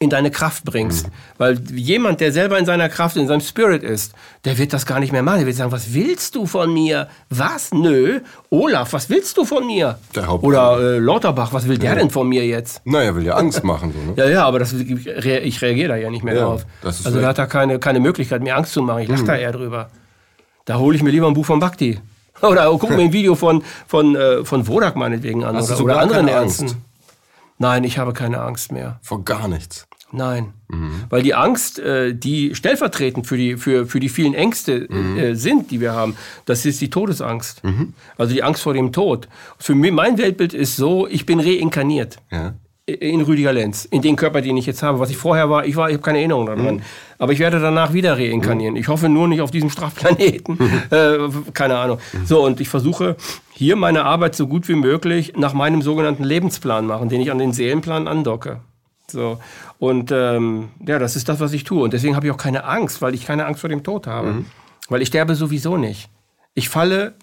in 0.00 0.10
deine 0.10 0.32
Kraft 0.32 0.64
bringst. 0.64 1.06
Mhm. 1.06 1.12
Weil 1.38 1.60
jemand, 1.70 2.20
der 2.20 2.32
selber 2.32 2.58
in 2.58 2.66
seiner 2.66 2.88
Kraft, 2.88 3.16
in 3.16 3.28
seinem 3.28 3.40
Spirit 3.40 3.84
ist, 3.84 4.14
der 4.44 4.58
wird 4.58 4.72
das 4.72 4.84
gar 4.84 4.98
nicht 4.98 5.12
mehr 5.12 5.22
machen. 5.22 5.38
Der 5.38 5.46
wird 5.46 5.54
sagen, 5.54 5.70
was 5.70 5.94
willst 5.94 6.34
du 6.34 6.46
von 6.46 6.74
mir? 6.74 7.06
Was? 7.30 7.72
Nö. 7.72 8.18
Olaf, 8.50 8.92
was 8.92 9.08
willst 9.08 9.36
du 9.36 9.44
von 9.44 9.64
mir? 9.64 10.00
Oder 10.40 10.96
äh, 10.96 10.98
Lauterbach, 10.98 11.52
was 11.52 11.68
will 11.68 11.78
der 11.78 11.94
denn 11.94 12.10
von 12.10 12.28
mir 12.28 12.44
jetzt? 12.44 12.82
Na, 12.84 13.00
er 13.00 13.14
will 13.14 13.24
ja 13.24 13.34
Angst 13.34 13.62
machen. 13.62 13.92
So, 13.92 14.10
ne? 14.10 14.14
ja, 14.16 14.28
ja, 14.28 14.44
aber 14.44 14.58
das, 14.58 14.72
ich 14.72 15.62
reagiere 15.62 15.90
da 15.90 15.96
ja 15.96 16.10
nicht 16.10 16.24
mehr 16.24 16.34
ja, 16.34 16.46
drauf. 16.46 16.66
Also 16.82 17.20
da 17.20 17.28
hat 17.28 17.38
er 17.38 17.46
keine, 17.46 17.78
keine 17.78 18.00
Möglichkeit, 18.00 18.42
mir 18.42 18.56
Angst 18.56 18.72
zu 18.72 18.82
machen. 18.82 19.02
Ich 19.02 19.08
lache 19.08 19.22
mhm. 19.22 19.26
da 19.26 19.36
eher 19.36 19.52
drüber. 19.52 19.88
Da 20.64 20.78
hole 20.78 20.96
ich 20.96 21.04
mir 21.04 21.10
lieber 21.10 21.28
ein 21.28 21.34
Buch 21.34 21.46
von 21.46 21.60
Bhakti. 21.60 22.00
Oder 22.42 22.66
guck 22.78 22.90
mir 22.90 23.02
ein 23.02 23.12
Video 23.12 23.34
von, 23.34 23.62
von, 23.86 24.16
äh, 24.16 24.44
von 24.44 24.66
Wodak 24.66 24.96
meinetwegen 24.96 25.44
an. 25.44 25.56
Hast 25.56 25.70
oder, 25.72 25.84
oder 25.84 26.00
anderen 26.00 26.28
Ärzten. 26.28 26.72
Nein, 27.58 27.84
ich 27.84 27.98
habe 27.98 28.12
keine 28.12 28.40
Angst 28.40 28.72
mehr. 28.72 28.98
Vor 29.02 29.24
gar 29.24 29.46
nichts. 29.46 29.86
Nein. 30.10 30.52
Mhm. 30.68 31.04
Weil 31.08 31.22
die 31.22 31.34
Angst, 31.34 31.78
äh, 31.78 32.14
die 32.14 32.54
stellvertretend 32.54 33.26
für 33.26 33.36
die, 33.36 33.56
für, 33.56 33.86
für 33.86 34.00
die 34.00 34.08
vielen 34.08 34.34
Ängste 34.34 34.86
mhm. 34.90 35.18
äh, 35.18 35.34
sind, 35.34 35.70
die 35.70 35.80
wir 35.80 35.92
haben, 35.92 36.16
das 36.44 36.66
ist 36.66 36.80
die 36.80 36.90
Todesangst. 36.90 37.64
Mhm. 37.64 37.94
Also 38.18 38.34
die 38.34 38.42
Angst 38.42 38.62
vor 38.62 38.74
dem 38.74 38.92
Tod. 38.92 39.28
Für 39.58 39.74
mich, 39.74 39.92
mein 39.92 40.18
Weltbild 40.18 40.54
ist 40.54 40.76
so, 40.76 41.06
ich 41.06 41.24
bin 41.24 41.40
reinkarniert. 41.40 42.18
Ja 42.30 42.54
in 42.86 43.20
Rüdiger 43.20 43.52
Lenz, 43.52 43.84
in 43.84 44.02
den 44.02 44.16
Körper, 44.16 44.40
den 44.40 44.56
ich 44.56 44.66
jetzt 44.66 44.82
habe. 44.82 44.98
Was 44.98 45.10
ich 45.10 45.16
vorher 45.16 45.48
war, 45.48 45.64
ich 45.64 45.76
war, 45.76 45.88
ich 45.88 45.94
habe 45.94 46.02
keine 46.02 46.18
Erinnerung 46.18 46.46
daran. 46.46 46.76
Mhm. 46.76 46.82
Aber 47.18 47.32
ich 47.32 47.38
werde 47.38 47.60
danach 47.60 47.92
wieder 47.92 48.18
reinkarnieren. 48.18 48.74
Mhm. 48.74 48.80
Ich 48.80 48.88
hoffe 48.88 49.08
nur 49.08 49.28
nicht 49.28 49.40
auf 49.40 49.52
diesem 49.52 49.70
Strafplaneten. 49.70 50.56
Mhm. 50.58 50.82
Äh, 50.90 51.18
keine 51.54 51.78
Ahnung. 51.78 51.98
Mhm. 52.12 52.26
So, 52.26 52.44
und 52.44 52.60
ich 52.60 52.68
versuche 52.68 53.16
hier 53.52 53.76
meine 53.76 54.04
Arbeit 54.04 54.34
so 54.34 54.46
gut 54.46 54.68
wie 54.68 54.74
möglich 54.74 55.34
nach 55.36 55.54
meinem 55.54 55.80
sogenannten 55.80 56.24
Lebensplan 56.24 56.86
machen, 56.86 57.08
den 57.08 57.20
ich 57.20 57.30
an 57.30 57.38
den 57.38 57.52
Seelenplan 57.52 58.08
andocke. 58.08 58.60
So. 59.06 59.38
Und 59.78 60.10
ähm, 60.12 60.68
ja, 60.84 60.98
das 60.98 61.16
ist 61.16 61.28
das, 61.28 61.40
was 61.40 61.52
ich 61.52 61.64
tue. 61.64 61.82
Und 61.82 61.92
deswegen 61.92 62.16
habe 62.16 62.26
ich 62.26 62.32
auch 62.32 62.36
keine 62.36 62.64
Angst, 62.64 63.00
weil 63.00 63.14
ich 63.14 63.24
keine 63.26 63.46
Angst 63.46 63.60
vor 63.60 63.70
dem 63.70 63.84
Tod 63.84 64.06
habe. 64.06 64.32
Mhm. 64.32 64.46
Weil 64.88 65.02
ich 65.02 65.08
sterbe 65.08 65.34
sowieso 65.34 65.76
nicht. 65.76 66.10
Ich 66.54 66.68
falle 66.68 67.14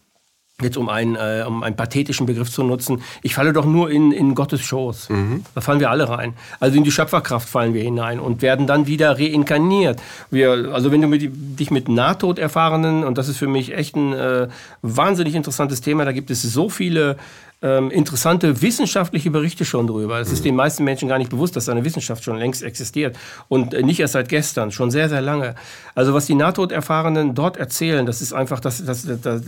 jetzt 0.62 0.78
um 0.78 0.90
einen, 0.90 1.16
äh, 1.16 1.44
um 1.48 1.64
einen 1.64 1.76
pathetischen 1.76 2.26
Begriff 2.26 2.52
zu 2.52 2.64
nutzen, 2.64 3.02
ich 3.22 3.36
falle 3.36 3.54
doch 3.54 3.66
nur 3.66 3.90
in, 3.90 4.12
in 4.12 4.36
Gottes 4.36 4.62
Schoß. 4.62 5.10
Mhm. 5.10 5.44
Da 5.56 5.62
fallen 5.62 5.80
wir 5.80 5.90
alle 5.90 6.10
rein. 6.10 6.34
Also 6.60 6.78
in 6.78 6.84
die 6.84 6.92
Schöpferkraft 6.92 7.48
fallen 7.48 7.74
wir 7.74 7.84
hinein 7.84 8.20
und 8.20 8.42
werden 8.42 8.68
dann 8.68 8.88
wieder 8.88 9.18
reinkarniert. 9.18 10.02
Wir, 10.32 10.72
also 10.74 10.92
wenn 10.92 11.02
du 11.02 11.08
mit, 11.08 11.30
dich 11.60 11.72
mit 11.72 11.90
Nahtoderfahrenen, 11.90 13.04
und 13.04 13.18
das 13.18 13.28
ist 13.28 13.38
für 13.38 13.48
mich 13.48 13.74
echt 13.74 13.96
ein 13.96 14.14
äh, 14.14 14.48
wahnsinnig 14.82 15.36
interessantes 15.36 15.82
Thema, 15.82 16.06
da 16.06 16.12
gibt 16.12 16.30
es 16.30 16.42
so 16.42 16.70
viele 16.70 17.18
ähm, 17.62 17.92
interessante 17.92 18.62
wissenschaftliche 18.62 19.32
Berichte 19.32 19.66
schon 19.66 19.88
drüber. 19.88 20.20
Es 20.20 20.32
ist 20.32 20.46
den 20.46 20.56
meisten 20.56 20.84
Menschen 20.84 21.10
gar 21.10 21.18
nicht 21.18 21.30
bewusst, 21.30 21.56
dass 21.56 21.68
eine 21.68 21.84
Wissenschaft 21.84 22.24
schon 22.24 22.38
längst 22.38 22.64
existiert 22.64 23.18
und 23.50 23.74
äh, 23.74 23.84
nicht 23.84 24.00
erst 24.00 24.14
seit 24.14 24.30
gestern, 24.30 24.72
schon 24.72 24.92
sehr, 24.92 25.10
sehr 25.10 25.22
lange. 25.22 25.56
Also 25.94 26.14
was 26.14 26.26
die 26.26 26.36
Nahtoderfahrenen 26.36 27.36
dort 27.36 27.58
erzählen, 27.58 28.06
das 28.06 28.22
ist 28.22 28.32
einfach, 28.32 28.60
das, 28.60 28.84
das, 28.86 29.08
das, 29.22 29.42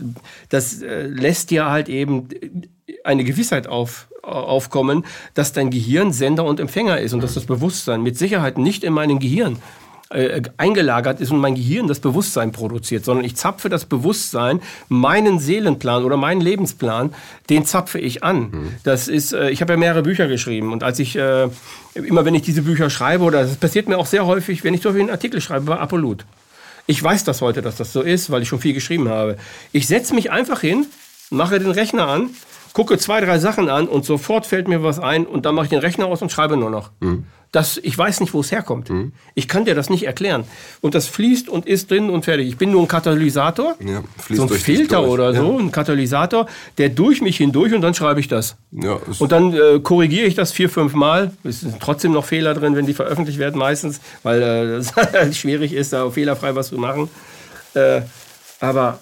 das 0.50 0.82
äh, 0.82 1.08
lässt 1.08 1.52
dir 1.52 1.70
halt 1.70 1.88
eben 1.88 2.28
eine 3.04 3.24
Gewissheit 3.24 3.68
auf, 3.68 4.08
aufkommen, 4.24 5.06
dass 5.34 5.54
dein 5.54 5.72
Gehirn 5.72 6.12
Sender 6.12 6.44
und 6.44 6.60
Empfänger 6.60 7.00
ist 7.00 7.14
und 7.14 7.24
dass 7.24 7.34
das 7.34 7.46
Bewusstsein 7.46 8.02
mit 8.02 8.18
Sicherheit 8.18 8.58
nicht 8.58 8.84
in 8.84 8.94
meinem 8.94 9.20
Gehirn 9.20 9.58
äh, 10.12 10.42
eingelagert 10.58 11.22
ist 11.22 11.32
und 11.32 11.40
mein 11.40 11.56
Gehirn 11.56 11.88
das 11.88 12.00
Bewusstsein 12.00 12.52
produziert, 12.52 13.06
sondern 13.06 13.26
ich 13.26 13.36
zapfe 13.36 13.70
das 13.70 13.86
Bewusstsein, 13.86 14.62
meinen 14.90 15.40
Seelenplan 15.40 16.04
oder 16.04 16.18
meinen 16.18 16.42
Lebensplan, 16.42 17.14
den 17.50 17.66
zapfe 17.66 18.00
ich 18.00 18.24
an. 18.24 18.40
Mhm. 18.40 18.68
Das 18.84 19.08
ist, 19.08 19.34
äh, 19.34 19.50
ich 19.50 19.62
habe 19.62 19.74
ja 19.74 19.78
mehrere 19.78 20.04
Bücher 20.04 20.28
geschrieben 20.28 20.72
und 20.74 20.84
als 20.84 21.00
ich 21.00 21.16
äh, 21.16 21.50
immer 21.94 22.26
wenn 22.26 22.36
ich 22.36 22.42
diese 22.44 22.62
Bücher 22.62 22.90
schreibe 22.90 23.24
oder 23.24 23.44
das 23.44 23.56
passiert 23.56 23.88
mir 23.88 23.98
auch 23.98 24.06
sehr 24.06 24.26
häufig, 24.26 24.64
wenn 24.64 24.74
ich 24.74 24.82
so 24.82 24.90
einen 24.90 25.10
Artikel 25.10 25.42
schreibe 25.42 25.66
bei 25.66 25.80
Apollut. 25.80 26.26
Ich 26.88 27.02
weiß 27.02 27.24
das 27.24 27.42
heute, 27.42 27.62
dass 27.62 27.78
das 27.78 27.94
so 27.94 28.02
ist, 28.02 28.32
weil 28.32 28.42
ich 28.42 28.48
schon 28.48 28.60
viel 28.60 28.74
geschrieben 28.74 29.10
habe. 29.10 29.38
Ich 29.72 29.88
setze 29.88 30.14
mich 30.14 30.32
einfach 30.32 30.62
hin, 30.62 30.88
mache 31.30 31.60
den 31.60 31.72
Rechner 31.72 32.08
an, 32.08 32.32
gucke 32.74 32.98
zwei, 32.98 33.22
drei 33.22 33.40
Sachen 33.40 33.70
an 33.70 33.88
und 33.88 34.06
sofort 34.06 34.46
fällt 34.46 34.68
mir 34.68 34.84
was 34.84 35.00
ein 35.00 35.26
und 35.26 35.46
dann 35.46 35.56
mache 35.56 35.66
ich 35.66 35.70
den 35.70 35.80
Rechner 35.80 36.08
aus 36.08 36.22
und 36.22 36.32
schreibe 36.32 36.58
nur 36.58 36.70
noch. 36.70 36.92
Mhm. 37.00 37.26
Das, 37.52 37.78
ich 37.84 37.98
weiß 37.98 38.22
nicht, 38.22 38.34
wo 38.34 38.40
es 38.40 38.52
herkommt. 38.52 38.90
Mhm. 38.90 39.12
Ich 39.36 39.50
kann 39.50 39.66
dir 39.66 39.76
das 39.76 39.90
nicht 39.90 40.04
erklären. 40.04 40.46
Und 40.80 40.96
das 40.96 41.08
fließt 41.08 41.50
und 41.50 41.66
ist 41.66 41.92
drin 41.92 42.10
und 42.10 42.24
fertig. 42.24 42.48
Ich 42.48 42.58
bin 42.58 42.72
nur 42.72 42.82
ein 42.82 42.88
Katalysator, 42.88 43.76
ja, 43.86 44.04
so 44.30 44.44
ein 44.44 44.50
Filter 44.50 45.04
oder 45.04 45.34
so, 45.34 45.58
ja. 45.58 45.60
ein 45.60 45.70
Katalysator, 45.70 46.48
der 46.78 46.90
durch 46.90 47.22
mich 47.22 47.38
hindurch 47.38 47.74
und 47.74 47.82
dann 47.82 47.94
schreibe 47.94 48.22
ich 48.22 48.30
das. 48.30 48.56
Ja, 48.72 49.00
und 49.20 49.32
dann 49.34 49.54
äh, 49.54 49.80
korrigiere 49.82 50.28
ich 50.28 50.36
das 50.36 50.54
vier, 50.54 50.70
fünf 50.70 50.94
Mal. 50.94 51.32
Es 51.44 51.60
sind 51.60 51.82
trotzdem 51.82 52.14
noch 52.14 52.24
Fehler 52.24 52.54
drin, 52.54 52.76
wenn 52.76 52.86
die 52.86 52.94
veröffentlicht 52.94 53.38
werden 53.38 53.60
meistens, 53.60 54.00
weil 54.24 54.42
äh, 54.42 54.46
es 54.78 54.96
halt 54.96 55.36
schwierig 55.36 55.74
ist, 55.74 55.92
da 55.92 56.10
fehlerfrei 56.10 56.56
was 56.56 56.70
zu 56.70 56.78
machen. 56.78 57.10
Äh, 57.74 58.02
aber 58.62 59.00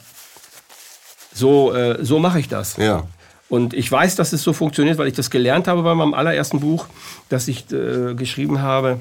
so, 1.34 1.74
äh, 1.74 2.04
so 2.04 2.18
mache 2.18 2.40
ich 2.40 2.48
das. 2.48 2.78
Ja. 2.78 3.06
Und 3.50 3.74
ich 3.74 3.92
weiß, 3.92 4.16
dass 4.16 4.32
es 4.32 4.44
so 4.44 4.54
funktioniert, 4.54 4.98
weil 4.98 5.08
ich 5.08 5.16
das 5.16 5.30
gelernt 5.30 5.68
habe 5.68 5.82
bei 5.82 5.96
meinem 5.96 6.14
allerersten 6.14 6.60
Buch, 6.60 6.86
das 7.30 7.48
ich 7.48 7.72
äh, 7.72 8.14
geschrieben 8.14 8.62
habe. 8.62 9.00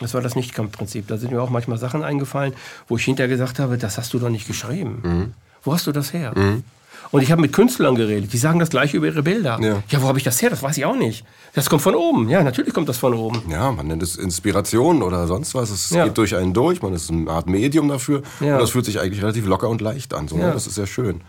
Das 0.00 0.12
war 0.12 0.20
das 0.20 0.34
Nichtkampfprinzip. 0.34 1.06
Da 1.06 1.16
sind 1.16 1.32
mir 1.32 1.40
auch 1.40 1.50
manchmal 1.50 1.78
Sachen 1.78 2.02
eingefallen, 2.02 2.52
wo 2.88 2.96
ich 2.96 3.04
hinterher 3.04 3.28
gesagt 3.28 3.58
habe, 3.58 3.78
das 3.78 3.96
hast 3.96 4.12
du 4.12 4.18
doch 4.18 4.28
nicht 4.28 4.46
geschrieben. 4.46 5.00
Mhm. 5.02 5.32
Wo 5.62 5.72
hast 5.72 5.86
du 5.86 5.92
das 5.92 6.12
her? 6.12 6.32
Mhm. 6.36 6.64
Und 7.12 7.22
ich 7.22 7.30
habe 7.30 7.40
mit 7.40 7.52
Künstlern 7.52 7.94
geredet, 7.94 8.32
die 8.32 8.38
sagen 8.38 8.58
das 8.58 8.70
gleiche 8.70 8.96
über 8.96 9.06
ihre 9.06 9.22
Bilder. 9.22 9.58
Ja, 9.60 9.82
ja 9.88 10.02
wo 10.02 10.08
habe 10.08 10.18
ich 10.18 10.24
das 10.24 10.42
her? 10.42 10.50
Das 10.50 10.62
weiß 10.62 10.76
ich 10.76 10.84
auch 10.84 10.96
nicht. 10.96 11.24
Das 11.54 11.70
kommt 11.70 11.82
von 11.82 11.94
oben. 11.94 12.28
Ja, 12.28 12.42
natürlich 12.42 12.74
kommt 12.74 12.88
das 12.88 12.98
von 12.98 13.14
oben. 13.14 13.42
Ja, 13.48 13.70
man 13.70 13.86
nennt 13.86 14.02
es 14.02 14.16
Inspiration 14.16 15.02
oder 15.02 15.26
sonst 15.26 15.54
was. 15.54 15.70
Es 15.70 15.90
ja. 15.90 16.04
geht 16.04 16.18
durch 16.18 16.34
einen 16.34 16.52
durch, 16.52 16.82
man 16.82 16.92
ist 16.92 17.10
eine 17.10 17.30
Art 17.30 17.46
Medium 17.46 17.88
dafür. 17.88 18.22
Ja. 18.40 18.54
Und 18.54 18.60
das 18.62 18.70
fühlt 18.70 18.84
sich 18.84 19.00
eigentlich 19.00 19.22
relativ 19.22 19.46
locker 19.46 19.68
und 19.68 19.80
leicht 19.80 20.14
an. 20.14 20.26
So, 20.28 20.36
ne? 20.36 20.50
Das 20.52 20.66
ist 20.66 20.74
sehr 20.74 20.86
schön. 20.86 21.20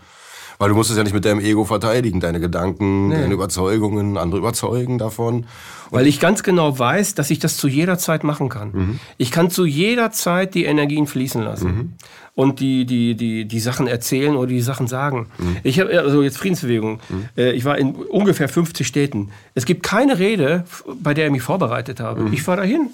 Weil 0.58 0.70
du 0.70 0.74
musst 0.74 0.90
es 0.90 0.96
ja 0.96 1.04
nicht 1.04 1.14
mit 1.14 1.24
deinem 1.24 1.38
Ego 1.38 1.64
verteidigen, 1.64 2.18
deine 2.18 2.40
Gedanken, 2.40 3.08
nee. 3.08 3.14
deine 3.14 3.32
Überzeugungen, 3.32 4.16
andere 4.16 4.40
überzeugen 4.40 4.98
davon. 4.98 5.36
Und 5.36 5.46
Weil 5.92 6.06
ich 6.08 6.18
ganz 6.18 6.42
genau 6.42 6.76
weiß, 6.76 7.14
dass 7.14 7.30
ich 7.30 7.38
das 7.38 7.56
zu 7.56 7.68
jeder 7.68 7.96
Zeit 7.96 8.24
machen 8.24 8.48
kann. 8.48 8.70
Mhm. 8.72 9.00
Ich 9.18 9.30
kann 9.30 9.50
zu 9.50 9.64
jeder 9.64 10.10
Zeit 10.10 10.54
die 10.54 10.64
Energien 10.64 11.06
fließen 11.06 11.42
lassen. 11.42 11.68
Mhm. 11.68 11.92
Und 12.34 12.60
die, 12.60 12.86
die, 12.86 13.14
die, 13.14 13.46
die 13.46 13.60
Sachen 13.60 13.86
erzählen 13.86 14.36
oder 14.36 14.48
die 14.48 14.60
Sachen 14.60 14.88
sagen. 14.88 15.28
Mhm. 15.38 15.56
Ich 15.62 15.78
habe 15.80 15.96
also 15.98 16.22
jetzt 16.22 16.38
Friedensbewegung. 16.38 17.00
Mhm. 17.08 17.28
Äh, 17.36 17.52
ich 17.52 17.64
war 17.64 17.78
in 17.78 17.94
ungefähr 17.94 18.48
50 18.48 18.86
Städten. 18.86 19.30
Es 19.54 19.64
gibt 19.64 19.84
keine 19.84 20.18
Rede, 20.18 20.64
bei 21.00 21.14
der 21.14 21.26
ich 21.26 21.32
mich 21.32 21.42
vorbereitet 21.42 22.00
habe. 22.00 22.22
Mhm. 22.22 22.32
Ich 22.32 22.42
fahre 22.42 22.58
dahin 22.58 22.90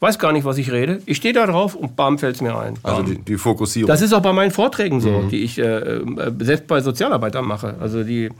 weiß 0.00 0.18
gar 0.18 0.32
nicht, 0.32 0.44
was 0.44 0.58
ich 0.58 0.72
rede. 0.72 1.00
Ich 1.06 1.18
stehe 1.18 1.34
da 1.34 1.46
drauf 1.46 1.74
und 1.74 1.94
bam, 1.94 2.18
fällt 2.18 2.36
es 2.36 2.42
mir 2.42 2.58
ein. 2.58 2.74
Bam. 2.82 2.96
Also 2.96 3.02
die, 3.02 3.18
die, 3.18 3.36
Fokussierung. 3.36 3.86
Das 3.86 4.02
ist 4.02 4.12
auch 4.12 4.22
bei 4.22 4.32
meinen 4.32 4.50
Vorträgen 4.50 5.00
so, 5.00 5.10
mhm. 5.10 5.28
die 5.28 5.44
ich 5.44 5.58
äh, 5.58 5.62
äh, 5.62 6.32
selbst 6.40 6.66
bei 6.66 6.80
Sozialarbeitern 6.80 7.46
mache, 7.46 7.76
also 7.80 8.02
die 8.02 8.30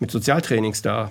mit 0.00 0.10
Sozialtrainings 0.10 0.82
da. 0.82 1.10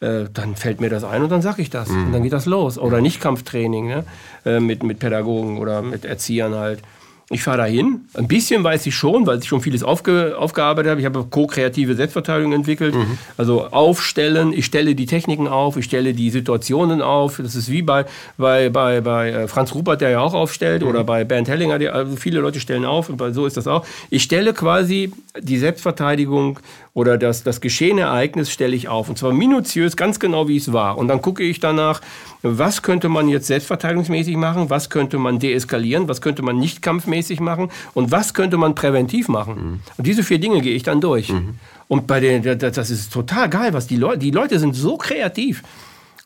Äh, 0.00 0.26
dann 0.32 0.56
fällt 0.56 0.80
mir 0.82 0.90
das 0.90 1.04
ein 1.04 1.22
und 1.22 1.30
dann 1.30 1.40
sage 1.40 1.62
ich 1.62 1.70
das. 1.70 1.88
Mhm. 1.88 2.06
Und 2.06 2.12
dann 2.12 2.22
geht 2.22 2.32
das 2.32 2.44
los. 2.44 2.78
Oder 2.78 3.00
Nicht-Kampftraining 3.00 3.86
ne? 3.86 4.04
Äh, 4.44 4.60
mit, 4.60 4.82
mit 4.82 4.98
Pädagogen 4.98 5.58
oder 5.58 5.80
mit 5.80 6.04
Erziehern 6.04 6.54
halt. 6.54 6.80
Ich 7.28 7.42
fahre 7.42 7.58
dahin. 7.58 8.02
Ein 8.14 8.28
bisschen 8.28 8.62
weiß 8.62 8.86
ich 8.86 8.94
schon, 8.94 9.26
weil 9.26 9.40
ich 9.40 9.46
schon 9.46 9.60
vieles 9.60 9.82
aufge, 9.82 10.36
aufgearbeitet 10.38 10.90
habe. 10.90 11.00
Ich 11.00 11.06
habe 11.06 11.24
ko-kreative 11.24 11.96
Selbstverteidigung 11.96 12.52
entwickelt. 12.52 12.94
Mhm. 12.94 13.18
Also 13.36 13.66
aufstellen. 13.66 14.52
Ich 14.52 14.64
stelle 14.64 14.94
die 14.94 15.06
Techniken 15.06 15.48
auf. 15.48 15.76
Ich 15.76 15.86
stelle 15.86 16.14
die 16.14 16.30
Situationen 16.30 17.02
auf. 17.02 17.38
Das 17.38 17.56
ist 17.56 17.68
wie 17.68 17.82
bei, 17.82 18.04
bei, 18.38 18.68
bei, 18.68 19.00
bei 19.00 19.30
äh, 19.30 19.48
Franz 19.48 19.74
Rupert, 19.74 20.02
der 20.02 20.10
ja 20.10 20.20
auch 20.20 20.34
aufstellt, 20.34 20.82
mhm. 20.82 20.88
oder 20.88 21.02
bei 21.02 21.24
Bernd 21.24 21.48
Hellinger. 21.48 21.80
Die, 21.80 21.88
also 21.88 22.14
viele 22.14 22.38
Leute 22.38 22.60
stellen 22.60 22.84
auf. 22.84 23.08
Und 23.08 23.20
so 23.34 23.44
ist 23.44 23.56
das 23.56 23.66
auch. 23.66 23.84
Ich 24.08 24.22
stelle 24.22 24.54
quasi 24.54 25.12
die 25.40 25.58
Selbstverteidigung 25.58 26.60
oder 26.96 27.18
das, 27.18 27.42
das 27.42 27.60
geschehene 27.60 28.00
Ereignis 28.00 28.50
stelle 28.50 28.74
ich 28.74 28.88
auf. 28.88 29.10
Und 29.10 29.18
zwar 29.18 29.30
minutiös, 29.30 29.98
ganz 29.98 30.18
genau 30.18 30.48
wie 30.48 30.56
es 30.56 30.72
war. 30.72 30.96
Und 30.96 31.08
dann 31.08 31.20
gucke 31.20 31.42
ich 31.42 31.60
danach, 31.60 32.00
was 32.40 32.80
könnte 32.80 33.10
man 33.10 33.28
jetzt 33.28 33.48
selbstverteidigungsmäßig 33.48 34.38
machen, 34.38 34.70
was 34.70 34.88
könnte 34.88 35.18
man 35.18 35.38
deeskalieren, 35.38 36.08
was 36.08 36.22
könnte 36.22 36.40
man 36.40 36.56
nicht 36.56 36.80
kampfmäßig 36.80 37.38
machen 37.38 37.70
und 37.92 38.12
was 38.12 38.32
könnte 38.32 38.56
man 38.56 38.74
präventiv 38.74 39.28
machen. 39.28 39.54
Mhm. 39.54 39.80
Und 39.98 40.06
diese 40.06 40.22
vier 40.22 40.38
Dinge 40.38 40.62
gehe 40.62 40.74
ich 40.74 40.84
dann 40.84 41.02
durch. 41.02 41.28
Mhm. 41.28 41.58
Und 41.86 42.06
bei 42.06 42.18
den, 42.18 42.58
das 42.58 42.88
ist 42.88 43.12
total 43.12 43.50
geil, 43.50 43.74
was 43.74 43.86
die 43.86 43.96
Leute, 43.96 44.20
die 44.20 44.30
Leute 44.30 44.58
sind 44.58 44.74
so 44.74 44.96
kreativ 44.96 45.64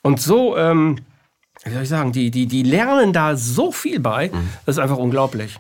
und 0.03 0.21
so, 0.21 0.57
ähm, 0.57 0.99
wie 1.65 1.73
soll 1.73 1.83
ich 1.83 1.89
sagen, 1.89 2.13
die, 2.13 2.31
die, 2.31 2.47
die 2.47 2.63
lernen 2.63 3.13
da 3.13 3.35
so 3.35 3.73
viel 3.73 3.99
bei, 3.99 4.29
mhm. 4.29 4.51
das 4.67 4.77
ist 4.77 4.81
einfach 4.81 4.99
unglaublich. 4.99 5.59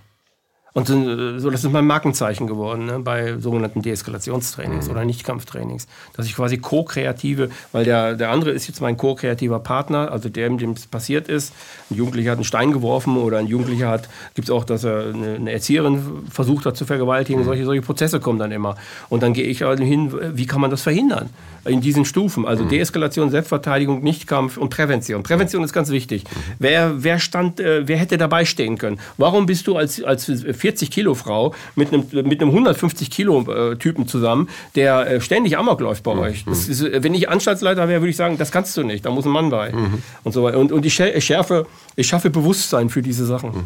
Und 0.72 0.88
äh, 0.88 1.38
so, 1.38 1.50
das 1.50 1.64
ist 1.64 1.72
mein 1.72 1.86
Markenzeichen 1.86 2.46
geworden 2.46 2.86
ne, 2.86 2.98
bei 3.00 3.38
sogenannten 3.38 3.82
Deeskalationstrainings 3.82 4.86
mhm. 4.86 4.92
oder 4.92 5.04
Nichtkampftrainings. 5.04 5.86
Dass 6.16 6.26
ich 6.26 6.36
quasi 6.36 6.58
co-kreative, 6.58 7.50
weil 7.72 7.84
der, 7.84 8.14
der 8.14 8.30
andere 8.30 8.50
ist 8.50 8.68
jetzt 8.68 8.80
mein 8.80 8.96
co-kreativer 8.96 9.58
Partner, 9.60 10.12
also 10.12 10.28
der, 10.28 10.48
dem 10.50 10.72
es 10.72 10.86
passiert 10.86 11.28
ist. 11.28 11.52
Ein 11.90 11.96
Jugendlicher 11.96 12.32
hat 12.32 12.38
einen 12.38 12.44
Stein 12.44 12.72
geworfen 12.72 13.16
oder 13.16 13.38
ein 13.38 13.46
Jugendlicher 13.46 13.88
hat, 13.88 14.08
gibt 14.34 14.48
es 14.48 14.54
auch, 14.54 14.64
dass 14.64 14.84
er 14.84 15.12
eine, 15.12 15.34
eine, 15.34 15.52
Erzieherin 15.52 16.24
versucht 16.30 16.66
hat 16.66 16.76
zu 16.76 16.84
vergewaltigen. 16.84 17.40
Mhm. 17.40 17.46
Solche, 17.46 17.64
solche 17.64 17.82
Prozesse 17.82 18.20
kommen 18.20 18.38
dann 18.38 18.52
immer. 18.52 18.76
Und 19.08 19.22
dann 19.22 19.32
gehe 19.32 19.46
ich 19.46 19.62
halt 19.62 19.80
hin, 19.80 20.12
wie 20.36 20.46
kann 20.46 20.60
man 20.60 20.70
das 20.70 20.82
verhindern? 20.82 21.30
in 21.64 21.80
diesen 21.80 22.04
Stufen. 22.04 22.46
Also 22.46 22.64
mhm. 22.64 22.68
Deeskalation, 22.68 23.30
Selbstverteidigung, 23.30 24.02
Nichtkampf 24.02 24.56
und 24.56 24.70
Prävention. 24.70 25.22
Prävention 25.22 25.62
ist 25.62 25.72
ganz 25.72 25.90
wichtig. 25.90 26.24
Mhm. 26.24 26.54
Wer, 26.58 27.04
wer, 27.04 27.18
stand, 27.18 27.60
äh, 27.60 27.86
wer 27.86 27.98
hätte 27.98 28.18
dabei 28.18 28.44
stehen 28.44 28.78
können? 28.78 28.98
Warum 29.18 29.46
bist 29.46 29.66
du 29.66 29.76
als, 29.76 30.02
als 30.02 30.28
40 30.60 30.90
Kilo 30.90 31.14
Frau 31.14 31.54
mit 31.74 31.92
einem, 31.92 32.06
mit 32.12 32.40
einem 32.40 32.50
150 32.50 33.10
Kilo 33.10 33.50
äh, 33.50 33.76
Typen 33.76 34.06
zusammen, 34.06 34.48
der 34.74 35.10
äh, 35.10 35.20
ständig 35.20 35.58
Amok 35.58 35.80
läuft 35.80 36.02
bei 36.02 36.14
mhm. 36.14 36.20
euch? 36.20 36.46
Ist, 36.46 36.82
wenn 36.82 37.14
ich 37.14 37.28
Anstaltsleiter 37.28 37.88
wäre, 37.88 38.00
würde 38.00 38.10
ich 38.10 38.16
sagen, 38.16 38.38
das 38.38 38.52
kannst 38.52 38.76
du 38.76 38.82
nicht. 38.82 39.04
Da 39.04 39.10
muss 39.10 39.24
ein 39.24 39.32
Mann 39.32 39.50
bei. 39.50 39.72
Mhm. 39.72 40.02
Und, 40.24 40.32
so 40.32 40.46
und, 40.46 40.72
und 40.72 40.86
ich, 40.86 40.94
schärfe, 40.94 41.66
ich 41.96 42.06
schaffe 42.06 42.30
Bewusstsein 42.30 42.90
für 42.90 43.02
diese 43.02 43.26
Sachen. 43.26 43.50
Mhm. 43.50 43.64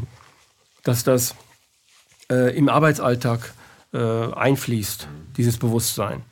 Dass 0.83 1.05
das 1.05 1.35
äh, 2.31 2.57
im 2.57 2.69
Arbeitsalltag 2.69 3.55
äh, 3.93 3.99
einfließt, 3.99 5.09
dieses 5.37 5.59
Bewusstsein. 5.59 6.23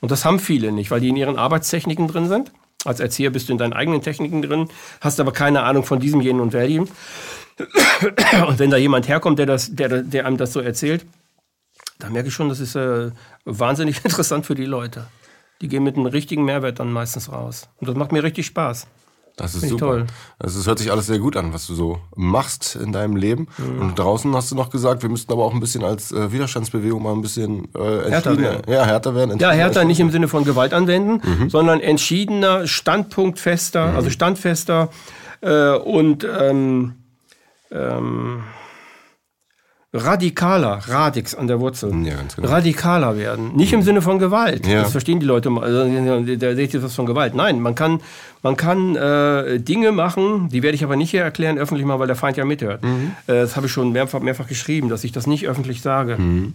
Und 0.00 0.10
das 0.10 0.24
haben 0.24 0.40
viele 0.40 0.72
nicht, 0.72 0.90
weil 0.90 1.00
die 1.00 1.08
in 1.08 1.16
ihren 1.16 1.38
Arbeitstechniken 1.38 2.08
drin 2.08 2.28
sind. 2.28 2.50
Als 2.84 2.98
Erzieher 2.98 3.30
bist 3.30 3.48
du 3.48 3.52
in 3.52 3.58
deinen 3.58 3.72
eigenen 3.72 4.02
Techniken 4.02 4.42
drin, 4.42 4.68
hast 5.00 5.20
aber 5.20 5.32
keine 5.32 5.62
Ahnung 5.62 5.84
von 5.84 6.00
diesem, 6.00 6.20
jenen 6.20 6.40
und 6.40 6.52
welchen. 6.52 6.88
Und 8.48 8.58
wenn 8.58 8.70
da 8.70 8.76
jemand 8.76 9.08
herkommt, 9.08 9.38
der, 9.38 9.46
das, 9.46 9.74
der, 9.74 10.02
der 10.02 10.26
einem 10.26 10.36
das 10.36 10.52
so 10.52 10.60
erzählt, 10.60 11.04
dann 11.98 12.12
merke 12.12 12.28
ich 12.28 12.34
schon, 12.34 12.48
das 12.48 12.60
ist 12.60 12.74
äh, 12.74 13.10
wahnsinnig 13.44 14.00
interessant 14.04 14.46
für 14.46 14.54
die 14.54 14.64
Leute. 14.64 15.06
Die 15.60 15.68
gehen 15.68 15.84
mit 15.84 15.96
einem 15.96 16.06
richtigen 16.06 16.44
Mehrwert 16.44 16.80
dann 16.80 16.92
meistens 16.92 17.30
raus. 17.30 17.68
Und 17.76 17.88
das 17.88 17.96
macht 17.96 18.12
mir 18.12 18.22
richtig 18.22 18.46
Spaß. 18.46 18.86
Das 19.36 19.54
ist 19.54 19.68
super. 19.68 19.86
Toll. 19.86 20.06
Also 20.38 20.60
es 20.60 20.66
hört 20.66 20.78
sich 20.78 20.90
alles 20.90 21.06
sehr 21.06 21.18
gut 21.18 21.36
an, 21.36 21.54
was 21.54 21.66
du 21.66 21.74
so 21.74 21.98
machst 22.14 22.76
in 22.76 22.92
deinem 22.92 23.16
Leben. 23.16 23.48
Mhm. 23.56 23.80
Und 23.80 23.98
draußen 23.98 24.34
hast 24.36 24.50
du 24.50 24.54
noch 24.54 24.68
gesagt, 24.68 25.02
wir 25.02 25.08
müssten 25.08 25.32
aber 25.32 25.44
auch 25.44 25.54
ein 25.54 25.60
bisschen 25.60 25.84
als 25.84 26.12
äh, 26.12 26.32
Widerstandsbewegung 26.32 27.02
mal 27.02 27.12
ein 27.12 27.22
bisschen 27.22 27.68
äh, 27.74 28.10
härter 28.10 28.38
werden. 28.38 28.62
Ja, 28.70 28.84
härter 28.84 29.14
werden. 29.14 29.38
Ja, 29.38 29.52
härter 29.52 29.84
nicht 29.84 30.00
im 30.00 30.10
Sinne 30.10 30.28
von 30.28 30.44
Gewalt 30.44 30.74
anwenden, 30.74 31.22
mhm. 31.24 31.48
sondern 31.48 31.80
entschiedener, 31.80 32.66
standpunktfester, 32.66 33.92
mhm. 33.92 33.96
also 33.96 34.10
standfester 34.10 34.90
äh, 35.40 35.70
und 35.76 36.24
ähm, 36.24 36.94
ähm, 37.72 38.42
radikaler, 39.94 40.80
Radix 40.88 41.34
an 41.34 41.46
der 41.46 41.60
Wurzel, 41.60 41.90
ja, 42.06 42.14
genau. 42.34 42.48
radikaler 42.48 43.18
werden. 43.18 43.54
Nicht 43.54 43.72
im 43.72 43.82
Sinne 43.82 44.00
von 44.00 44.18
Gewalt. 44.18 44.66
Ja. 44.66 44.82
Das 44.82 44.92
verstehen 44.92 45.20
die 45.20 45.26
Leute. 45.26 45.50
Also, 45.50 46.36
da 46.36 46.54
seht 46.54 46.72
ihr 46.72 46.82
was 46.82 46.94
von 46.94 47.04
Gewalt. 47.04 47.34
Nein, 47.34 47.60
man 47.60 47.74
kann, 47.74 48.00
man 48.42 48.56
kann 48.56 48.96
äh, 48.96 49.60
Dinge 49.60 49.92
machen, 49.92 50.48
die 50.48 50.62
werde 50.62 50.76
ich 50.76 50.84
aber 50.84 50.96
nicht 50.96 51.10
hier 51.10 51.22
erklären 51.22 51.58
öffentlich 51.58 51.86
mal, 51.86 51.98
weil 51.98 52.06
der 52.06 52.16
Feind 52.16 52.38
ja 52.38 52.44
mithört. 52.44 52.82
Mhm. 52.82 53.12
Äh, 53.26 53.34
das 53.34 53.56
habe 53.56 53.66
ich 53.66 53.72
schon 53.72 53.92
mehrfach, 53.92 54.20
mehrfach 54.20 54.46
geschrieben, 54.46 54.88
dass 54.88 55.04
ich 55.04 55.12
das 55.12 55.26
nicht 55.26 55.46
öffentlich 55.46 55.82
sage. 55.82 56.16
Mhm 56.16 56.54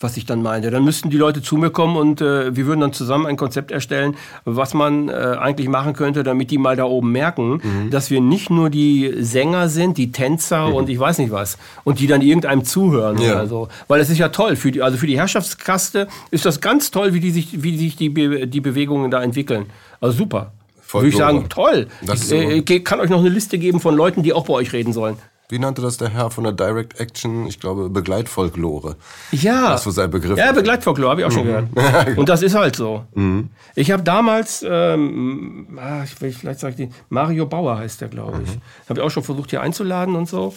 was 0.00 0.16
ich 0.16 0.24
dann 0.24 0.42
meinte. 0.42 0.70
Dann 0.70 0.82
müssten 0.82 1.10
die 1.10 1.18
Leute 1.18 1.42
zu 1.42 1.56
mir 1.56 1.70
kommen 1.70 1.96
und 1.96 2.20
äh, 2.20 2.56
wir 2.56 2.66
würden 2.66 2.80
dann 2.80 2.92
zusammen 2.92 3.26
ein 3.26 3.36
Konzept 3.36 3.70
erstellen, 3.70 4.16
was 4.44 4.72
man 4.72 5.08
äh, 5.08 5.12
eigentlich 5.12 5.68
machen 5.68 5.92
könnte, 5.92 6.22
damit 6.22 6.50
die 6.50 6.58
mal 6.58 6.74
da 6.74 6.84
oben 6.84 7.12
merken, 7.12 7.60
mhm. 7.62 7.90
dass 7.90 8.10
wir 8.10 8.20
nicht 8.20 8.48
nur 8.48 8.70
die 8.70 9.14
Sänger 9.18 9.68
sind, 9.68 9.98
die 9.98 10.10
Tänzer 10.10 10.68
mhm. 10.68 10.74
und 10.74 10.88
ich 10.88 10.98
weiß 10.98 11.18
nicht 11.18 11.30
was 11.30 11.58
und 11.84 12.00
die 12.00 12.06
dann 12.06 12.22
irgendeinem 12.22 12.64
zuhören 12.64 13.20
ja. 13.20 13.32
oder 13.32 13.46
so. 13.46 13.68
Weil 13.88 14.00
es 14.00 14.08
ist 14.08 14.18
ja 14.18 14.30
toll, 14.30 14.56
für 14.56 14.72
die, 14.72 14.82
also 14.82 14.96
für 14.96 15.06
die 15.06 15.18
Herrschaftskaste 15.18 16.08
ist 16.30 16.46
das 16.46 16.60
ganz 16.60 16.90
toll, 16.90 17.12
wie 17.12 17.20
die 17.20 17.30
sich, 17.30 17.62
wie 17.62 17.76
sich 17.76 17.96
die, 17.96 18.08
Be 18.08 18.46
die 18.46 18.60
Bewegungen 18.60 19.10
da 19.10 19.22
entwickeln. 19.22 19.66
Also 20.00 20.16
super. 20.16 20.52
Würde 20.92 21.06
ich 21.06 21.16
sagen, 21.16 21.48
toll. 21.48 21.86
Ich 22.02 22.32
äh, 22.32 22.80
kann 22.80 22.98
euch 22.98 23.10
noch 23.10 23.20
eine 23.20 23.28
Liste 23.28 23.58
geben 23.58 23.78
von 23.78 23.94
Leuten, 23.94 24.24
die 24.24 24.32
auch 24.32 24.46
bei 24.46 24.54
euch 24.54 24.72
reden 24.72 24.92
sollen 24.92 25.18
wie 25.50 25.58
nannte 25.58 25.82
das 25.82 25.96
der 25.96 26.08
Herr 26.08 26.30
von 26.30 26.44
der 26.44 26.52
Direct 26.52 27.00
Action? 27.00 27.46
Ich 27.46 27.60
glaube, 27.60 27.90
Begleitfolklore. 27.90 28.96
Ja. 29.32 29.70
Das 29.70 29.86
war 29.86 29.92
sein 29.92 30.10
Begriff. 30.10 30.38
Ja, 30.38 30.52
Begleitfolklore, 30.52 31.10
habe 31.10 31.20
ich 31.20 31.26
auch 31.26 31.32
schon 31.32 31.46
mhm. 31.46 31.74
gehört. 31.74 32.16
Und 32.16 32.28
das 32.28 32.42
ist 32.42 32.54
halt 32.54 32.76
so. 32.76 33.04
Mhm. 33.14 33.50
Ich 33.74 33.90
habe 33.90 34.02
damals, 34.02 34.64
ähm, 34.68 35.78
ah, 35.78 36.04
vielleicht 36.04 36.60
sage 36.60 36.70
ich 36.70 36.88
die, 36.88 36.94
Mario 37.08 37.46
Bauer 37.46 37.78
heißt 37.78 38.00
der, 38.00 38.08
glaube 38.08 38.40
ich. 38.44 38.54
Mhm. 38.54 38.60
Habe 38.88 39.00
ich 39.00 39.06
auch 39.06 39.10
schon 39.10 39.22
versucht, 39.22 39.50
hier 39.50 39.60
einzuladen 39.60 40.16
und 40.16 40.28
so. 40.28 40.54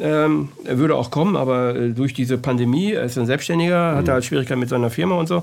Ähm, 0.00 0.48
er 0.64 0.78
würde 0.78 0.96
auch 0.96 1.10
kommen, 1.10 1.36
aber 1.36 1.76
äh, 1.76 1.90
durch 1.90 2.14
diese 2.14 2.38
Pandemie, 2.38 2.92
er 2.92 3.04
ist 3.04 3.18
ein 3.18 3.26
Selbstständiger, 3.26 3.96
hat 3.96 4.06
mhm. 4.06 4.10
halt 4.10 4.24
Schwierigkeiten 4.24 4.60
mit 4.60 4.68
seiner 4.68 4.90
Firma 4.90 5.16
und 5.16 5.28
so. 5.28 5.42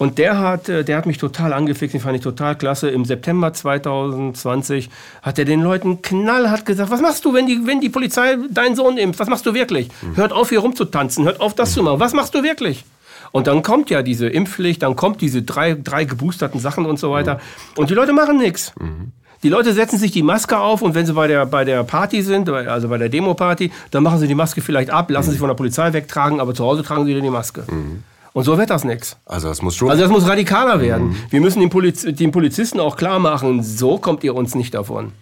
Und 0.00 0.16
der 0.16 0.38
hat, 0.38 0.70
äh, 0.70 0.82
der 0.82 0.96
hat 0.96 1.04
mich 1.04 1.18
total 1.18 1.52
angefixt, 1.52 1.92
den 1.92 2.00
fand 2.00 2.16
ich 2.16 2.22
total 2.22 2.56
klasse. 2.56 2.88
Im 2.88 3.04
September 3.04 3.52
2020 3.52 4.88
hat 5.20 5.38
er 5.38 5.44
den 5.44 5.60
Leuten 5.60 6.00
knallhart 6.00 6.64
gesagt, 6.64 6.90
was 6.90 7.02
machst 7.02 7.22
du, 7.26 7.34
wenn 7.34 7.46
die, 7.46 7.66
wenn 7.66 7.82
die 7.82 7.90
Polizei 7.90 8.38
deinen 8.48 8.76
Sohn 8.76 8.96
impft? 8.96 9.20
Was 9.20 9.28
machst 9.28 9.44
du 9.44 9.52
wirklich? 9.52 9.90
Mhm. 10.00 10.16
Hört 10.16 10.32
auf, 10.32 10.48
hier 10.48 10.60
rumzutanzen, 10.60 11.26
hört 11.26 11.38
auf, 11.42 11.54
das 11.54 11.72
mhm. 11.72 11.74
zu 11.74 11.82
machen. 11.82 12.00
Was 12.00 12.14
machst 12.14 12.34
du 12.34 12.42
wirklich? 12.42 12.86
Und 13.30 13.46
dann 13.46 13.62
kommt 13.62 13.90
ja 13.90 14.00
diese 14.00 14.26
Impfpflicht, 14.26 14.82
dann 14.82 14.96
kommt 14.96 15.20
diese 15.20 15.42
drei, 15.42 15.74
drei 15.74 16.06
geboosterten 16.06 16.60
Sachen 16.60 16.86
und 16.86 16.98
so 16.98 17.10
weiter. 17.10 17.34
Mhm. 17.34 17.80
Und 17.80 17.90
die 17.90 17.94
Leute 17.94 18.14
machen 18.14 18.38
nichts. 18.38 18.72
Mhm. 18.80 19.12
Die 19.42 19.50
Leute 19.50 19.74
setzen 19.74 19.98
sich 19.98 20.12
die 20.12 20.22
Maske 20.22 20.56
auf 20.56 20.80
und 20.80 20.94
wenn 20.94 21.04
sie 21.04 21.12
bei 21.12 21.26
der, 21.26 21.44
bei 21.44 21.66
der 21.66 21.84
Party 21.84 22.22
sind, 22.22 22.48
also 22.48 22.88
bei 22.88 22.96
der 22.96 23.10
Demo-Party, 23.10 23.70
dann 23.90 24.02
machen 24.02 24.18
sie 24.18 24.28
die 24.28 24.34
Maske 24.34 24.62
vielleicht 24.62 24.88
ab, 24.88 25.10
lassen 25.10 25.28
mhm. 25.28 25.32
sie 25.34 25.38
von 25.40 25.48
der 25.48 25.56
Polizei 25.56 25.92
wegtragen, 25.92 26.40
aber 26.40 26.54
zu 26.54 26.64
Hause 26.64 26.82
tragen 26.82 27.04
sie 27.04 27.12
dann 27.12 27.22
die 27.22 27.28
Maske. 27.28 27.64
Mhm. 27.70 28.02
Und 28.32 28.44
so 28.44 28.56
wird 28.58 28.70
das 28.70 28.84
nichts. 28.84 29.16
Also 29.26 29.48
das 29.48 29.60
muss 29.62 29.76
schon. 29.76 29.90
Also 29.90 30.02
das 30.02 30.10
muss 30.10 30.28
radikaler 30.28 30.80
werden. 30.80 31.08
Mhm. 31.08 31.16
Wir 31.30 31.40
müssen 31.40 31.60
den, 31.60 31.70
Poliz 31.70 32.02
den 32.02 32.30
Polizisten 32.30 32.78
auch 32.80 32.96
klar 32.96 33.18
machen, 33.18 33.62
so 33.62 33.98
kommt 33.98 34.22
ihr 34.24 34.34
uns 34.34 34.54
nicht 34.54 34.74
davon. 34.74 35.12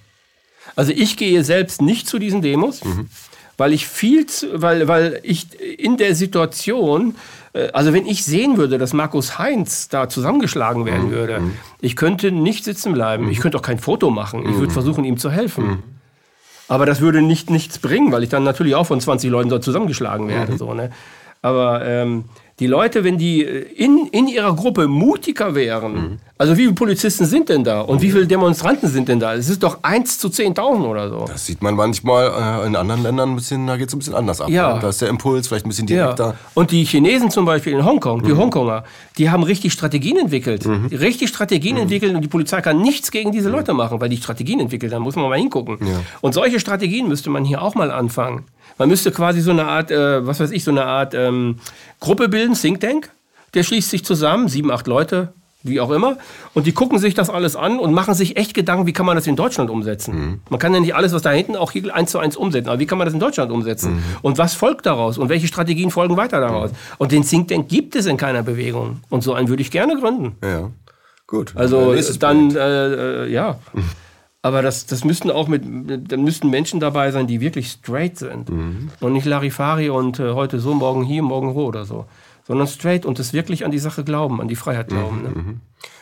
Also 0.77 0.93
ich 0.93 1.17
gehe 1.17 1.43
selbst 1.43 1.81
nicht 1.81 2.07
zu 2.07 2.19
diesen 2.19 2.43
Demos, 2.43 2.85
mhm. 2.85 3.09
weil 3.57 3.73
ich 3.73 3.87
viel, 3.87 4.27
zu, 4.27 4.61
weil, 4.61 4.87
weil 4.89 5.21
ich 5.23 5.47
in 5.61 5.97
der 5.97 6.15
Situation, 6.15 7.17
äh, 7.55 7.71
also 7.73 7.95
wenn 7.95 8.07
ich 8.07 8.25
sehen 8.25 8.59
würde, 8.59 8.77
dass 8.77 8.93
Markus 8.93 9.39
Heinz 9.39 9.89
da 9.89 10.11
zusammengeschlagen 10.11 10.85
werden 10.85 11.07
mhm. 11.07 11.13
würde, 11.13 11.41
mhm. 11.41 11.53
ich 11.81 11.97
könnte 11.97 12.31
nicht 12.31 12.65
sitzen 12.65 12.93
bleiben. 12.93 13.25
Mhm. 13.25 13.31
Ich 13.31 13.41
könnte 13.41 13.57
auch 13.57 13.63
kein 13.63 13.79
Foto 13.79 14.11
machen. 14.11 14.43
Ich 14.43 14.55
würde 14.55 14.67
mhm. 14.67 14.73
versuchen, 14.73 15.05
ihm 15.05 15.17
zu 15.17 15.31
helfen. 15.31 15.83
Aber 16.69 16.85
das 16.85 17.01
würde 17.01 17.23
nicht 17.23 17.49
nichts 17.49 17.79
bringen, 17.79 18.13
weil 18.13 18.23
ich 18.23 18.29
dann 18.29 18.45
natürlich 18.45 18.75
auch 18.75 18.85
von 18.85 19.01
20 19.01 19.31
Leuten 19.31 19.49
dort 19.49 19.65
zusammengeschlagen 19.65 20.29
werde. 20.29 20.59
So, 20.59 20.75
ne? 20.75 20.93
Aber 21.41 21.83
ähm, 21.87 22.27
die 22.61 22.67
Leute, 22.67 23.05
wenn 23.05 23.19
die 23.19 23.45
äh, 23.45 23.61
in, 23.77 24.09
in 24.11 24.27
ihrer 24.27 24.55
Gruppe 24.55 24.89
mutiger 24.89 25.55
wären, 25.55 25.93
mhm. 25.93 26.19
also 26.37 26.57
wie 26.57 26.63
viele 26.63 26.73
Polizisten 26.73 27.25
sind 27.25 27.49
denn 27.49 27.63
da 27.63 27.83
und 27.83 28.03
wie 28.03 28.11
viele 28.11 28.27
Demonstranten 28.27 28.89
sind 28.89 29.09
denn 29.09 29.21
da? 29.21 29.35
Es 29.35 29.49
ist 29.49 29.63
doch 29.63 29.79
1 29.83 30.19
zu 30.19 30.29
10.000 30.29 30.85
oder 30.85 31.09
so. 31.09 31.25
Das 31.29 31.47
sieht 31.47 31.63
man 31.63 31.75
manchmal 31.75 32.63
äh, 32.63 32.67
in 32.67 32.75
anderen 32.75 33.03
Ländern 33.03 33.31
ein 33.31 33.37
bisschen, 33.37 33.67
da 33.67 33.77
geht 33.77 33.89
es 33.89 33.95
ein 33.95 33.99
bisschen 33.99 34.15
anders 34.15 34.41
ab. 34.41 34.49
Ja. 34.49 34.75
Ne? 34.75 34.81
Da 34.81 34.89
ist 34.89 35.01
der 35.01 35.09
Impuls 35.09 35.47
vielleicht 35.47 35.67
ein 35.67 35.69
bisschen 35.69 35.87
direkter. 35.87 36.27
Ja. 36.27 36.35
Und 36.55 36.73
die 36.73 36.85
Chinesen 36.85 37.31
zum 37.31 37.45
Beispiel 37.45 37.75
in 37.75 37.85
Hongkong, 37.85 38.23
die 38.23 38.33
mhm. 38.33 38.39
Hongkonger, 38.39 38.85
die 39.19 39.31
haben 39.31 39.45
richtig 39.45 39.73
Strategien 39.73 40.17
entwickelt. 40.17 40.67
Mhm. 40.67 40.87
Richtig 40.87 41.29
Strategien 41.29 41.77
mhm. 41.77 41.83
entwickelt 41.83 42.15
und 42.15 42.23
die 42.23 42.29
Polizei 42.29 42.61
kann 42.61 42.81
nichts 42.83 43.11
gegen 43.11 43.31
diese 43.31 43.49
mhm. 43.49 43.55
Leute 43.55 43.73
machen, 43.73 44.01
weil 44.01 44.09
die 44.09 44.17
Strategien 44.17 44.59
entwickelt 44.59 44.93
haben. 44.93 45.03
Muss 45.03 45.17
man 45.17 45.29
mal 45.29 45.39
hingucken. 45.39 45.79
Ja. 45.81 46.01
Und 46.21 46.35
solche 46.35 46.59
Strategien 46.59 47.09
müsste 47.09 47.31
man 47.31 47.45
hier 47.45 47.63
auch 47.63 47.77
mal 47.77 47.93
anfangen. 47.93 48.45
Man 48.79 48.89
müsste 48.89 49.11
quasi 49.11 49.41
so 49.41 49.51
eine 49.51 49.67
Art, 49.67 49.91
äh, 49.91 50.27
was 50.27 50.41
weiß 50.41 50.51
ich, 50.53 50.65
so 50.65 50.71
eine 50.71 50.85
Art 50.85 51.15
ähm, 51.15 51.57
Gruppe 52.01 52.29
bilden, 52.29 52.55
Think 52.55 52.81
Tank. 52.81 53.11
Der 53.55 53.63
schließt 53.63 53.91
sich 53.91 54.05
zusammen, 54.05 54.49
sieben, 54.49 54.71
acht 54.71 54.87
Leute, 54.87 55.33
wie 55.63 55.81
auch 55.81 55.91
immer. 55.91 56.17
Und 56.55 56.67
die 56.67 56.73
gucken 56.73 56.99
sich 56.99 57.15
das 57.15 57.31
alles 57.31 57.57
an 57.57 57.79
und 57.79 57.93
machen 57.93 58.15
sich 58.15 58.37
echt 58.37 58.55
Gedanken, 58.55 58.87
wie 58.87 58.93
kann 58.93 59.07
man 59.07 59.17
das 59.17 59.27
in 59.27 59.37
Deutschland 59.37 59.71
umsetzen. 59.71 60.15
Mhm. 60.15 60.41
Man 60.49 60.61
kann 60.61 60.73
ja 60.75 60.81
nicht 60.81 60.95
alles, 60.95 61.13
was 61.13 61.23
da 61.23 61.31
hinten 61.31 61.57
auch 61.57 61.73
hier 61.73 61.95
eins 61.95 62.11
zu 62.11 62.19
eins 62.19 62.37
umsetzen, 62.37 62.69
aber 62.69 62.79
wie 62.79 62.87
kann 62.87 62.99
man 62.99 63.07
das 63.07 63.15
in 63.15 63.21
Deutschland 63.21 63.51
umsetzen? 63.51 63.97
Mhm. 63.97 64.03
Und 64.23 64.39
was 64.39 64.55
folgt 64.55 64.87
daraus? 64.87 65.19
Und 65.19 65.29
welche 65.29 65.49
Strategien 65.49 65.91
folgen 65.91 66.17
weiter 66.17 66.41
daraus? 66.41 66.71
Mhm. 66.71 66.77
Und 66.99 67.13
den 67.13 67.23
Think 67.23 67.49
Tank 67.49 67.69
gibt 67.69 67.97
es 67.97 68.07
in 68.07 68.17
keiner 68.17 68.43
Bewegung. 68.43 69.01
Und 69.09 69.23
so 69.23 69.35
einen 69.35 69.49
würde 69.49 69.63
ich 69.63 69.71
gerne 69.71 69.99
gründen. 69.99 70.37
Ja, 70.43 70.71
gut. 71.27 71.53
Also 71.57 71.95
dann, 72.19 72.55
äh, 72.55 73.25
äh, 73.25 73.33
ja. 73.33 73.59
Aber 74.43 74.63
das, 74.63 74.87
das 74.87 75.05
müssten 75.05 75.31
auch 75.31 75.49
mit, 75.49 75.63
dann 75.65 76.23
müssten 76.23 76.49
Menschen 76.49 76.79
dabei 76.79 77.11
sein, 77.11 77.27
die 77.27 77.41
wirklich 77.41 77.71
straight 77.71 78.19
sind. 78.19 78.49
Mhm. 78.49 78.91
Und 79.01 79.13
nicht 79.13 79.27
Larifari 79.27 79.91
und 79.91 80.21
äh, 80.21 80.33
heute 80.33 80.61
so, 80.61 80.75
morgen 80.75 81.03
hier, 81.03 81.23
morgen 81.23 81.55
wo 81.55 81.65
oder 81.65 81.85
so 81.85 82.07
sondern 82.49 82.67
straight 82.67 83.05
und 83.07 83.19
es 83.19 83.33
wirklich 83.33 83.65
an 83.65 83.71
die 83.71 83.79
Sache 83.79 84.03
glauben, 84.03 84.41
an 84.41 84.49
die 84.49 84.57
Freiheit 84.57 84.89
glauben. 84.89 85.23
Ne? 85.23 85.31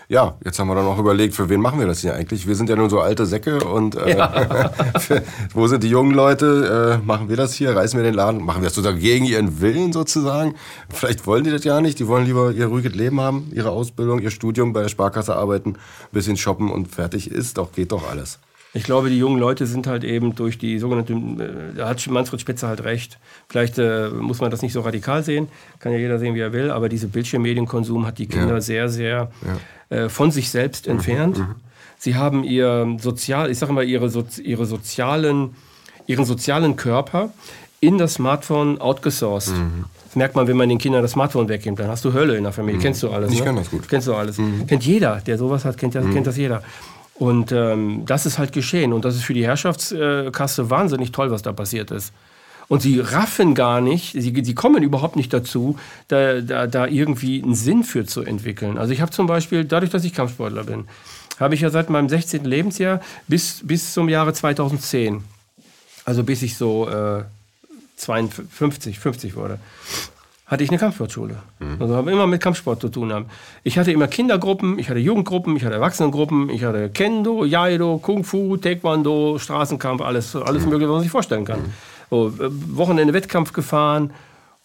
Ja, 0.09 0.36
jetzt 0.44 0.59
haben 0.61 0.68
wir 0.68 0.76
dann 0.76 0.86
auch 0.86 1.00
überlegt, 1.00 1.34
für 1.34 1.48
wen 1.48 1.61
machen 1.61 1.80
wir 1.80 1.86
das 1.88 2.00
hier 2.00 2.14
eigentlich? 2.14 2.46
Wir 2.46 2.54
sind 2.54 2.70
ja 2.70 2.76
nur 2.76 2.88
so 2.88 3.00
alte 3.00 3.26
Säcke 3.26 3.64
und 3.64 3.96
äh, 3.96 4.16
ja. 4.16 4.70
wo 5.52 5.66
sind 5.66 5.82
die 5.82 5.88
jungen 5.88 6.12
Leute? 6.12 7.00
Äh, 7.02 7.04
machen 7.04 7.28
wir 7.28 7.36
das 7.36 7.54
hier? 7.54 7.74
Reißen 7.74 7.98
wir 7.98 8.04
den 8.04 8.14
Laden? 8.14 8.44
Machen 8.44 8.62
wir 8.62 8.66
das 8.66 8.74
sozusagen 8.74 9.00
gegen 9.00 9.24
ihren 9.24 9.61
Willen 9.61 9.92
sozusagen? 9.92 10.54
Vielleicht 10.88 11.26
wollen 11.26 11.42
die 11.42 11.50
das 11.50 11.64
ja 11.64 11.80
nicht. 11.80 11.98
Die 11.98 12.07
wollen 12.07 12.24
lieber 12.24 12.52
ihr 12.52 12.66
ruhiges 12.66 12.94
Leben 12.94 13.20
haben, 13.20 13.50
ihre 13.52 13.70
Ausbildung, 13.70 14.20
ihr 14.20 14.30
Studium 14.30 14.72
bei 14.72 14.82
der 14.82 14.88
Sparkasse 14.88 15.34
arbeiten, 15.34 15.74
bisschen 16.12 16.36
shoppen 16.36 16.70
und 16.70 16.86
fertig 16.86 17.28
ist. 17.28 17.59
Doch 17.59 17.72
geht 17.72 17.90
doch 17.90 18.09
alles. 18.09 18.38
Ich 18.77 18.85
glaube, 18.85 19.09
die 19.09 19.18
jungen 19.18 19.39
Leute 19.39 19.66
sind 19.66 19.87
halt 19.87 20.05
eben 20.05 20.35
durch 20.35 20.59
die 20.59 20.79
sogenannte, 20.79 21.14
äh, 21.14 21.77
da 21.77 21.89
hat 21.89 22.07
Manfred 22.09 22.41
Spitzer 22.41 22.68
halt 22.68 22.85
recht. 22.85 23.18
Vielleicht 23.49 23.79
äh, 23.79 24.11
muss 24.11 24.41
man 24.41 24.51
das 24.51 24.61
nicht 24.61 24.74
so 24.74 24.83
radikal 24.83 25.24
sehen, 25.24 25.49
kann 25.79 25.93
ja 25.93 25.99
jeder 25.99 26.18
sehen, 26.18 26.35
wie 26.35 26.41
er 26.41 26.53
will, 26.53 26.70
aber 26.70 26.91
dieser 26.91 27.07
Bildschirmmedienkonsum 27.07 28.07
hat 28.07 28.18
die 28.18 28.27
Kinder 28.27 28.55
ja. 28.55 28.61
sehr, 28.61 28.89
sehr 28.91 29.31
ja. 29.91 29.97
äh, 29.97 30.09
von 30.11 30.31
sich 30.31 30.51
selbst 30.51 30.87
mhm. 30.87 30.93
entfernt. 30.93 31.39
Mhm. 31.39 31.55
Sie 31.99 32.16
haben 32.16 32.45
ihr 32.45 32.97
sozial, 33.01 33.51
ich 33.51 33.59
sage 33.59 33.72
mal, 33.72 33.85
ihre, 33.85 34.12
ihre 34.43 34.66
sozialen, 34.66 35.57
ihren 36.07 36.27
sozialen 36.27 36.77
Körper 36.77 37.31
in 37.81 37.97
das 37.97 38.14
Smartphone 38.14 38.79
outgesourced. 38.79 39.55
Mhm. 39.55 39.87
Das 40.05 40.16
merkt 40.16 40.37
man, 40.37 40.47
wenn 40.49 40.57
man 40.59 40.68
den 40.68 40.79
Kindern 40.79 41.01
das 41.01 41.12
Smartphone 41.12 41.49
wegnimmt. 41.49 41.79
Dann 41.79 41.89
hast 41.89 42.05
du 42.05 42.12
Hölle 42.12 42.37
in 42.37 42.45
der 42.45 42.53
Familie. 42.53 42.79
Mhm. 42.79 42.83
Kennst 42.83 43.03
du 43.03 43.11
alles? 43.11 43.33
Ich 43.33 43.39
ne? 43.39 43.45
kenne 43.47 43.61
das 43.61 43.70
gut. 43.70 43.89
Kennst 43.89 44.07
du 44.07 44.14
alles. 44.14 44.37
Mhm. 44.37 44.66
Kennt 44.66 44.85
jeder, 44.85 45.22
der 45.27 45.39
sowas 45.39 45.64
hat, 45.64 45.79
kennt, 45.79 45.95
mhm. 45.95 46.12
kennt 46.12 46.27
das 46.27 46.37
jeder. 46.37 46.62
Und 47.19 47.51
ähm, 47.53 48.05
das 48.07 48.27
ist 48.27 48.39
halt 48.39 48.53
geschehen. 48.53 48.93
Und 48.93 49.05
das 49.05 49.17
ist 49.17 49.25
für 49.25 49.35
die 49.35 49.47
Herrschaftskasse 49.47 50.71
wahnsinnig 50.71 51.12
toll, 51.12 51.31
was 51.31 51.43
da 51.43 51.53
passiert 51.53 51.91
ist. 51.91 52.12
Und 52.69 52.83
sie 52.83 52.99
raffen 52.99 53.55
gar 53.55 53.81
nicht, 53.81 54.12
sie, 54.12 54.43
sie 54.45 54.55
kommen 54.55 54.83
überhaupt 54.83 55.14
nicht 55.14 55.33
dazu, 55.33 55.79
da, 56.09 56.41
da, 56.41 56.67
da 56.67 56.87
irgendwie 56.87 57.43
einen 57.43 57.55
Sinn 57.55 57.85
für 57.85 58.07
zu 58.07 58.23
entwickeln. 58.23 58.77
Also 58.77 58.93
ich 58.93 59.01
habe 59.01 59.12
zum 59.12 59.27
Beispiel, 59.27 59.64
dadurch, 59.64 59.93
dass 59.93 60.05
ich 60.05 60.12
Kampfsportler 60.12 60.64
bin, 60.64 60.87
habe 61.39 61.55
ich 61.55 61.61
ja 61.61 61.71
seit 61.71 61.91
meinem 61.91 62.09
16. 62.09 62.45
Lebensjahr 62.45 63.01
bis, 63.29 63.61
bis 63.62 63.93
zum 63.93 64.09
Jahre 64.09 64.33
2010, 64.33 65.23
also 66.05 66.25
bis 66.25 66.43
ich 66.43 66.57
so 66.57 66.89
äh, 66.89 67.23
52, 67.97 68.99
50 68.99 69.37
wurde, 69.37 69.59
hatte 70.47 70.62
ich 70.62 70.70
eine 70.70 70.78
Kampfsportschule. 70.78 71.36
Mhm. 71.59 71.76
Also 71.80 71.97
haben 71.97 72.09
immer 72.09 72.26
mit 72.26 72.40
Kampfsport 72.40 72.80
zu 72.80 72.88
tun 72.88 73.12
haben. 73.12 73.26
Ich 73.64 73.78
hatte 73.78 73.90
immer 73.90 74.07
Kindergruppen, 74.07 74.78
ich 74.78 74.88
hatte 74.88 75.01
Jugendgruppen, 75.01 75.57
ich 75.57 75.64
hatte 75.64 75.74
Erwachsenengruppen, 75.74 76.51
ich 76.51 76.62
hatte 76.62 76.88
Kendo, 76.90 77.44
Jaido, 77.44 77.99
Kung 77.99 78.22
Fu, 78.22 78.57
Taekwondo, 78.57 79.38
Straßenkampf, 79.38 80.01
alles, 80.03 80.36
alles 80.36 80.64
mhm. 80.64 80.70
mögliche, 80.70 80.88
was 80.88 80.94
man 80.94 81.03
sich 81.03 81.11
vorstellen 81.11 81.44
kann. 81.44 81.61
Mhm. 81.61 81.72
So, 82.11 82.28
äh, 82.28 82.49
Wochenende 82.76 83.12
Wettkampf 83.12 83.53
gefahren 83.53 84.12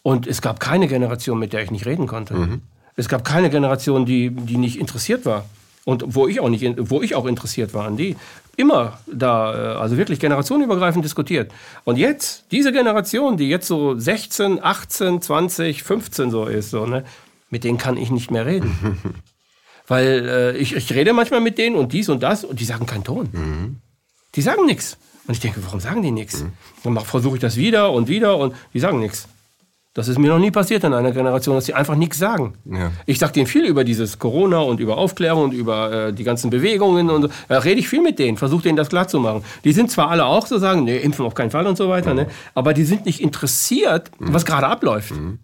und 0.04 0.28
es 0.28 0.42
gab 0.42 0.60
keine 0.60 0.88
Generation, 0.88 1.40
mit 1.40 1.52
der 1.52 1.64
ich 1.64 1.72
nicht 1.72 1.88
reden 1.88 2.06
konnte. 2.06 2.36
Mhm. 2.36 2.62
Es 2.96 3.10
gab 3.10 3.26
keine 3.26 3.50
Generation, 3.50 4.06
die, 4.06 4.30
die 4.30 4.58
nicht 4.58 4.80
interessiert 4.80 5.26
war. 5.26 5.46
Und 5.84 6.04
wo 6.10 6.28
ich 6.28 6.40
auch 6.40 6.50
nicht, 6.50 6.64
wo 6.78 7.02
ich 7.02 7.16
auch 7.16 7.26
interessiert 7.26 7.74
war 7.74 7.88
an 7.88 7.98
die 7.98 8.16
immer 8.58 9.00
da, 9.12 9.76
äh, 9.76 9.78
also 9.78 9.98
wirklich 9.98 10.20
generationenübergreifend 10.20 11.04
diskutiert. 11.04 11.52
Und 11.84 11.98
jetzt, 11.98 12.46
diese 12.52 12.72
Generation, 12.72 13.38
die 13.38 13.50
jetzt 13.50 13.68
so 13.68 13.98
16, 13.98 14.64
18, 14.64 15.22
20, 15.22 15.84
15 15.84 16.32
so 16.32 16.46
ist, 16.46 16.72
so, 16.72 16.86
ne, 16.86 17.04
mit 17.50 17.64
denen 17.64 17.78
kann 17.78 17.98
ich 17.98 18.12
nicht 18.12 18.32
mehr 18.32 18.46
reden. 18.46 18.98
Weil 19.88 20.28
äh, 20.28 20.58
ich, 20.58 20.76
ich 20.76 20.94
rede 20.94 21.14
manchmal 21.14 21.42
mit 21.42 21.58
denen 21.58 21.76
und 21.76 21.94
dies 21.94 22.10
und 22.10 22.24
das 22.24 22.44
und 22.44 22.60
die 22.60 22.66
sagen 22.66 22.86
keinen 22.86 23.04
Ton. 23.04 23.30
Mhm. 23.32 23.78
Die 24.36 24.42
sagen 24.42 24.66
nichts. 24.66 24.98
Und 25.28 25.34
ich 25.34 25.40
denke, 25.40 25.64
warum 25.64 25.80
sagen 25.80 26.02
die 26.02 26.12
nichts? 26.12 26.44
Mhm. 26.44 26.54
Dann 26.84 27.00
versuche 27.00 27.36
ich 27.36 27.42
das 27.42 27.58
wieder 27.58 27.92
und 27.92 28.08
wieder 28.08 28.38
und 28.38 28.56
die 28.74 28.80
sagen 28.80 29.00
nichts. 29.00 29.28
Das 29.94 30.08
ist 30.08 30.18
mir 30.18 30.30
noch 30.30 30.40
nie 30.40 30.52
passiert 30.52 30.86
in 30.86 30.94
einer 30.94 31.12
Generation, 31.12 31.56
dass 31.56 31.66
sie 31.66 31.74
einfach 31.74 31.96
nichts 31.96 32.18
sagen. 32.18 32.54
Ja. 32.64 32.92
Ich 33.06 33.20
sage 33.20 33.34
denen 33.34 33.48
viel 33.48 33.66
über 33.66 33.84
dieses 33.84 34.20
Corona 34.20 34.60
und 34.60 34.80
über 34.80 34.98
Aufklärung 34.98 35.44
und 35.44 35.54
über 35.54 35.92
äh, 35.92 36.14
die 36.14 36.24
ganzen 36.24 36.50
Bewegungen 36.50 37.10
und 37.10 37.30
da 37.50 37.60
rede 37.60 37.82
ich 37.82 37.90
viel 37.90 38.02
mit 38.02 38.18
denen, 38.18 38.38
versuche 38.38 38.64
denen 38.64 38.78
das 38.78 38.88
klar 38.88 39.10
zu 39.10 39.20
machen. 39.20 39.44
Die 39.66 39.74
sind 39.74 39.92
zwar 39.92 40.10
alle 40.10 40.26
auch 40.26 40.48
so 40.48 40.58
sagen, 40.60 40.86
nee, 40.86 40.98
impfen 40.98 41.26
auf 41.26 41.34
keinen 41.34 41.52
Fall 41.52 41.68
und 41.68 41.76
so 41.76 41.90
weiter, 41.90 42.12
mhm. 42.12 42.22
ne? 42.22 42.28
aber 42.56 42.74
die 42.74 42.86
sind 42.86 43.06
nicht 43.06 43.20
interessiert, 43.20 44.12
mhm. 44.18 44.34
was 44.34 44.46
gerade 44.46 44.68
abläuft. 44.68 45.12
Mhm. 45.12 45.40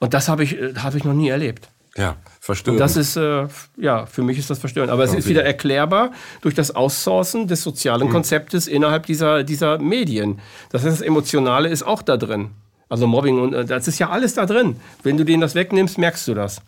Und 0.00 0.12
das 0.12 0.28
habe 0.28 0.44
ich, 0.44 0.60
äh, 0.60 0.74
hab 0.74 0.94
ich 0.94 1.04
noch 1.04 1.14
nie 1.14 1.30
erlebt. 1.30 1.68
Ja, 1.96 2.16
verstörend. 2.40 2.80
das 2.80 2.96
ist, 2.96 3.16
äh, 3.16 3.46
ja, 3.78 4.04
für 4.04 4.22
mich 4.22 4.38
ist 4.38 4.50
das 4.50 4.58
verstörend. 4.58 4.92
Aber 4.92 5.04
es 5.04 5.14
ist 5.14 5.28
wieder 5.28 5.44
erklärbar 5.44 6.12
durch 6.40 6.54
das 6.54 6.74
Aussourcen 6.74 7.48
des 7.48 7.62
sozialen 7.62 8.08
mhm. 8.08 8.12
Konzeptes 8.12 8.66
innerhalb 8.66 9.06
dieser, 9.06 9.44
dieser 9.44 9.78
Medien. 9.78 10.40
Das 10.70 10.84
heißt, 10.84 11.00
das 11.00 11.06
Emotionale 11.06 11.68
ist 11.68 11.82
auch 11.82 12.02
da 12.02 12.16
drin. 12.16 12.50
Also 12.92 13.06
Mobbing 13.06 13.40
und 13.40 13.54
äh, 13.54 13.64
das 13.64 13.88
ist 13.88 13.98
ja 13.98 14.10
alles 14.10 14.34
da 14.34 14.44
drin. 14.44 14.76
Wenn 15.02 15.16
du 15.16 15.24
denen 15.24 15.40
das 15.40 15.54
wegnimmst, 15.54 15.96
merkst 15.96 16.28
du 16.28 16.34
das. 16.34 16.60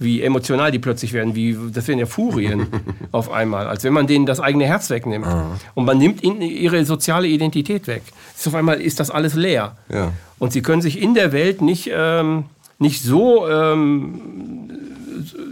Wie 0.00 0.22
emotional 0.22 0.72
die 0.72 0.80
plötzlich 0.80 1.12
werden, 1.12 1.36
wie 1.36 1.56
das 1.72 1.86
werden 1.86 2.00
ja 2.00 2.06
Furien 2.06 2.66
auf 3.12 3.30
einmal, 3.30 3.68
als 3.68 3.84
wenn 3.84 3.92
man 3.92 4.08
denen 4.08 4.26
das 4.26 4.40
eigene 4.40 4.66
Herz 4.66 4.90
wegnimmt. 4.90 5.24
Ah. 5.24 5.52
Und 5.74 5.84
man 5.84 5.96
nimmt 5.98 6.24
ihnen 6.24 6.42
ihre 6.42 6.84
soziale 6.84 7.28
Identität 7.28 7.86
weg. 7.86 8.02
Auf 8.44 8.56
einmal 8.56 8.80
ist 8.80 8.98
das 8.98 9.12
alles 9.12 9.34
leer. 9.34 9.76
Ja. 9.88 10.10
Und 10.40 10.52
sie 10.52 10.62
können 10.62 10.82
sich 10.82 11.00
in 11.00 11.14
der 11.14 11.30
Welt 11.30 11.62
nicht, 11.62 11.88
ähm, 11.94 12.46
nicht 12.80 13.04
so, 13.04 13.48
ähm, 13.48 14.20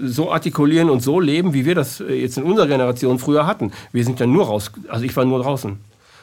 so 0.03 0.33
artikulieren 0.33 0.91
und 0.91 1.05
so 1.05 1.21
leben, 1.21 1.55
wie 1.55 1.65
wir 1.67 1.77
das 1.77 2.01
jetzt 2.01 2.37
in 2.37 2.43
unserer 2.43 2.67
Generation 2.67 3.21
früher 3.21 3.47
hatten. 3.47 3.71
Wir 3.93 4.05
sind 4.05 4.19
ja 4.19 4.27
nur 4.27 4.47
raus, 4.47 4.73
also 4.89 5.05
ich 5.05 5.15
war 5.17 5.25
nur 5.25 5.41
draußen. 5.41 5.79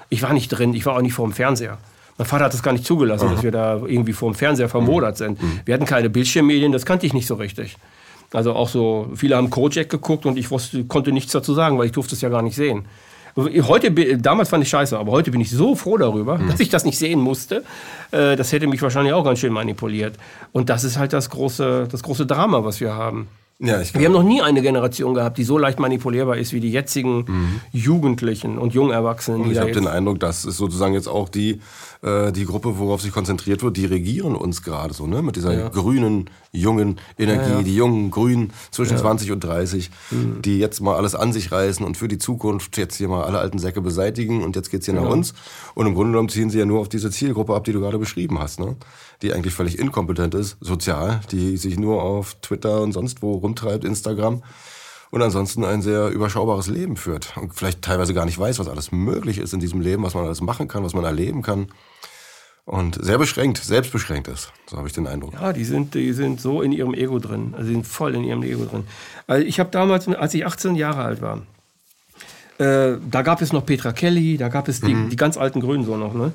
Ich 0.10 0.22
war 0.24 0.34
nicht 0.34 0.50
drin, 0.50 0.74
ich 0.74 0.86
war 0.86 0.98
auch 0.98 1.02
nicht 1.02 1.14
vor 1.14 1.26
dem 1.26 1.34
Fernseher. 1.34 1.78
Mein 2.18 2.28
Vater 2.28 2.46
hat 2.46 2.54
das 2.54 2.64
gar 2.64 2.74
nicht 2.74 2.86
zugelassen, 2.86 3.26
Aha. 3.26 3.34
dass 3.34 3.44
wir 3.44 3.52
da 3.52 3.78
irgendwie 3.86 4.14
vor 4.14 4.32
dem 4.32 4.36
Fernseher 4.36 4.70
vermodert 4.70 5.18
sind. 5.18 5.42
Mhm. 5.42 5.62
Wir 5.66 5.74
hatten 5.74 5.86
keine 5.86 6.10
Bildschirmmedien, 6.10 6.72
das 6.72 6.86
kannte 6.86 7.06
ich 7.06 7.14
nicht 7.14 7.28
so 7.28 7.36
richtig. 7.36 7.78
Also 8.32 8.54
auch 8.54 8.70
so, 8.70 9.10
viele 9.16 9.36
haben 9.36 9.50
Kojak 9.50 9.90
geguckt 9.90 10.26
und 10.26 10.38
ich 10.38 10.50
wusste, 10.52 10.86
konnte 10.86 11.12
nichts 11.12 11.32
dazu 11.32 11.54
sagen, 11.54 11.78
weil 11.78 11.86
ich 11.86 11.92
durfte 11.92 12.16
es 12.16 12.22
ja 12.22 12.30
gar 12.30 12.42
nicht 12.42 12.56
sehen. 12.56 12.86
Heute, 13.36 13.92
damals 14.20 14.50
fand 14.50 14.64
ich 14.64 14.70
scheiße, 14.70 14.98
aber 14.98 15.12
heute 15.12 15.32
bin 15.32 15.42
ich 15.42 15.50
so 15.50 15.76
froh 15.76 15.98
darüber, 15.98 16.38
mhm. 16.38 16.50
dass 16.50 16.60
ich 16.60 16.70
das 16.70 16.86
nicht 16.86 17.00
sehen 17.00 17.20
musste. 17.20 17.64
Äh, 18.12 18.36
das 18.36 18.52
hätte 18.52 18.68
mich 18.68 18.82
wahrscheinlich 18.82 19.14
auch 19.14 19.24
ganz 19.24 19.40
schön 19.40 19.54
manipuliert. 19.54 20.18
Und 20.52 20.70
das 20.70 20.84
ist 20.84 20.98
halt 20.98 21.14
das 21.14 21.32
große, 21.32 21.88
das 21.92 22.04
große 22.04 22.28
Drama, 22.28 22.64
was 22.64 22.80
wir 22.80 22.94
haben. 22.94 23.28
Ja, 23.60 23.82
wir 23.94 24.06
haben 24.06 24.14
noch 24.14 24.24
nie 24.24 24.42
eine 24.42 24.62
Generation 24.62 25.14
gehabt, 25.14 25.38
die 25.38 25.44
so 25.44 25.58
leicht 25.58 25.80
manipulierbar 25.80 26.38
ist 26.38 26.54
wie 26.54 26.60
die 26.60 26.72
jetzigen 26.72 27.26
mhm. 27.28 27.62
Jugendlichen 27.72 28.58
und 28.58 28.74
Jungerwachsenen. 28.74 29.42
Und 29.42 29.52
ich 29.52 29.60
habe 29.60 29.72
den 29.72 29.88
Eindruck, 29.88 30.20
das 30.20 30.44
ist 30.44 30.58
sozusagen 30.58 30.94
jetzt 30.94 31.08
auch 31.08 31.30
die 31.30 31.62
äh, 32.04 32.32
die 32.32 32.46
Gruppe, 32.46 32.78
worauf 32.78 33.02
sich 33.02 33.12
konzentriert 33.12 33.64
wird, 33.64 33.78
die 33.78 33.86
regieren 33.86 34.36
uns 34.36 34.62
gerade 34.62 34.94
so, 34.94 35.08
ne? 35.08 35.22
Mit 35.22 35.36
dieser 35.38 35.58
ja. 35.58 35.70
grünen, 35.70 36.30
jungen 36.52 37.00
Energie, 37.18 37.50
ja, 37.50 37.58
ja. 37.58 37.62
die 37.64 37.76
jungen 37.76 38.12
Grünen 38.12 38.52
zwischen 38.72 38.98
20 38.98 39.32
und 39.32 39.44
30, 39.44 39.90
mhm. 40.12 40.42
die 40.42 40.60
jetzt 40.60 40.82
mal 40.82 40.96
alles 40.96 41.16
an 41.16 41.32
sich 41.32 41.52
reißen 41.52 41.86
und 41.86 41.96
für 41.96 42.08
die 42.08 42.18
Zukunft 42.18 42.78
jetzt 42.78 42.98
hier 42.98 43.08
mal 43.08 43.24
alle 43.24 43.40
alten 43.40 43.58
Säcke 43.58 43.82
beseitigen 43.82 44.44
und 44.44 44.56
jetzt 44.56 44.70
geht's 44.70 44.86
hier 44.86 44.96
nach 44.96 45.10
uns. 45.10 45.34
Und 45.76 45.88
im 45.88 45.96
Grunde 45.96 46.12
genommen 46.12 46.30
ziehen 46.30 46.50
sie 46.50 46.60
ja 46.60 46.66
nur 46.66 46.82
auf 46.82 46.90
diese 46.90 47.10
Zielgruppe 47.10 47.56
ab, 47.56 47.64
die 47.64 47.72
du 47.72 47.80
gerade 47.80 48.00
beschrieben 48.00 48.40
hast, 48.40 48.60
ne? 48.60 48.76
Die 49.22 49.32
eigentlich 49.32 49.54
völlig 49.54 49.80
inkompetent 49.80 50.36
ist, 50.36 50.58
sozial, 50.60 51.22
die 51.32 51.56
sich 51.56 51.80
nur 51.80 52.04
auf 52.04 52.36
Twitter 52.42 52.82
und 52.82 52.92
sonst 52.92 53.22
wo 53.22 53.36
rumtreibt, 53.36 53.86
Instagram 53.86 54.44
und 55.14 55.22
ansonsten 55.22 55.64
ein 55.64 55.84
sehr 55.84 56.10
überschaubares 56.10 56.66
Leben 56.66 56.98
führt 56.98 57.38
und 57.38 57.54
vielleicht 57.54 57.84
teilweise 57.84 58.16
gar 58.16 58.26
nicht 58.26 58.40
weiß, 58.40 58.58
was 58.58 58.68
alles 58.68 58.92
möglich 58.92 59.38
ist 59.38 59.54
in 59.54 59.60
diesem 59.60 59.80
Leben, 59.80 60.02
was 60.02 60.16
man 60.16 60.26
alles 60.26 60.42
machen 60.42 60.68
kann, 60.68 60.84
was 60.84 60.96
man 60.96 61.04
erleben 61.04 61.44
kann 61.44 61.68
und 62.66 62.98
sehr 63.00 63.20
beschränkt, 63.20 63.60
selbstbeschränkt 63.60 64.28
ist. 64.28 64.52
So 64.66 64.76
habe 64.76 64.88
ich 64.88 64.94
den 64.96 65.06
Eindruck. 65.06 65.34
Ja, 65.34 65.54
die 65.54 65.66
sind, 65.66 65.94
die 65.94 66.14
sind 66.14 66.42
so 66.42 66.64
in 66.64 66.72
ihrem 66.72 66.96
Ego 66.96 67.20
drin. 67.20 67.54
Also 67.54 67.68
sie 67.68 67.74
sind 67.74 67.86
voll 67.86 68.16
in 68.16 68.24
ihrem 68.24 68.42
Ego 68.42 68.66
drin. 68.66 68.86
Also 69.28 69.46
ich 69.46 69.60
habe 69.60 69.70
damals, 69.70 70.08
als 70.08 70.34
ich 70.34 70.48
18 70.48 70.74
Jahre 70.74 71.04
alt 71.04 71.22
war, 71.22 71.44
äh, 72.58 72.98
da 73.08 73.22
gab 73.22 73.44
es 73.44 73.54
noch 73.54 73.68
Petra 73.68 73.92
Kelly, 73.92 74.38
da 74.38 74.50
gab 74.50 74.68
es 74.68 74.82
die, 74.82 74.96
mhm. 74.96 75.10
die 75.10 75.16
ganz 75.16 75.38
alten 75.38 75.60
Grünen 75.60 75.86
so 75.86 75.96
noch. 75.96 76.16
Ne? 76.16 76.32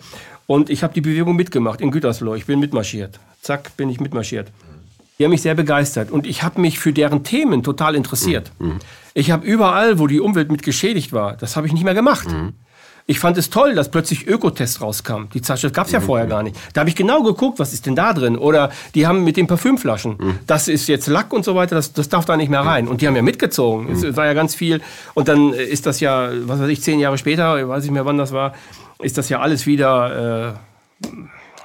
Und 0.46 0.70
ich 0.70 0.84
habe 0.84 0.94
die 0.94 1.00
Bewegung 1.00 1.34
mitgemacht 1.34 1.80
in 1.80 1.90
Gütersloh. 1.90 2.36
Ich 2.36 2.46
bin 2.46 2.60
mitmarschiert. 2.60 3.18
Zack, 3.42 3.76
bin 3.76 3.90
ich 3.90 3.98
mitmarschiert. 3.98 4.52
Die 5.18 5.24
haben 5.24 5.30
mich 5.32 5.42
sehr 5.42 5.54
begeistert 5.54 6.10
und 6.10 6.26
ich 6.26 6.42
habe 6.42 6.60
mich 6.60 6.78
für 6.78 6.92
deren 6.92 7.24
Themen 7.24 7.62
total 7.62 7.94
interessiert. 7.94 8.52
Mhm. 8.58 8.68
mhm. 8.68 8.78
Ich 9.14 9.32
habe 9.32 9.44
überall, 9.44 9.98
wo 9.98 10.06
die 10.06 10.20
Umwelt 10.20 10.52
mit 10.52 10.62
geschädigt 10.62 11.12
war, 11.12 11.36
das 11.36 11.56
habe 11.56 11.66
ich 11.66 11.72
nicht 11.72 11.82
mehr 11.82 11.94
gemacht. 11.94 12.28
Mhm 12.28 12.52
Ich 13.10 13.18
fand 13.20 13.38
es 13.38 13.48
toll, 13.48 13.74
dass 13.74 13.90
plötzlich 13.90 14.28
Ökotest 14.28 14.82
rauskam. 14.82 15.24
Die 15.32 15.40
Zeitschrift 15.40 15.74
gab 15.74 15.86
es 15.86 15.92
ja 15.92 16.00
vorher 16.00 16.26
gar 16.26 16.42
nicht. 16.42 16.56
Da 16.74 16.80
habe 16.80 16.90
ich 16.90 16.94
genau 16.94 17.22
geguckt, 17.22 17.58
was 17.58 17.72
ist 17.72 17.86
denn 17.86 17.96
da 17.96 18.12
drin? 18.12 18.36
Oder 18.36 18.70
die 18.94 19.06
haben 19.06 19.24
mit 19.24 19.38
den 19.38 19.46
Parfümflaschen, 19.46 20.38
das 20.46 20.68
ist 20.68 20.88
jetzt 20.88 21.06
Lack 21.06 21.32
und 21.32 21.42
so 21.42 21.54
weiter, 21.54 21.74
das, 21.74 21.94
das 21.94 22.10
darf 22.10 22.26
da 22.26 22.36
nicht 22.36 22.50
mehr 22.50 22.60
rein. 22.60 22.86
Und 22.86 23.00
die 23.00 23.08
haben 23.08 23.16
ja 23.16 23.22
mitgezogen. 23.22 23.90
Es 23.90 24.14
war 24.14 24.26
ja 24.26 24.34
ganz 24.34 24.54
viel. 24.54 24.82
Und 25.14 25.26
dann 25.26 25.54
ist 25.54 25.86
das 25.86 26.00
ja, 26.00 26.28
was 26.42 26.60
weiß 26.60 26.68
ich, 26.68 26.82
zehn 26.82 27.00
Jahre 27.00 27.16
später, 27.16 27.66
weiß 27.66 27.82
ich 27.86 27.90
mehr, 27.90 28.04
wann 28.04 28.18
das 28.18 28.32
war, 28.32 28.52
ist 29.00 29.16
das 29.16 29.30
ja 29.30 29.40
alles 29.40 29.66
wieder... 29.66 30.54
Äh, 31.02 31.06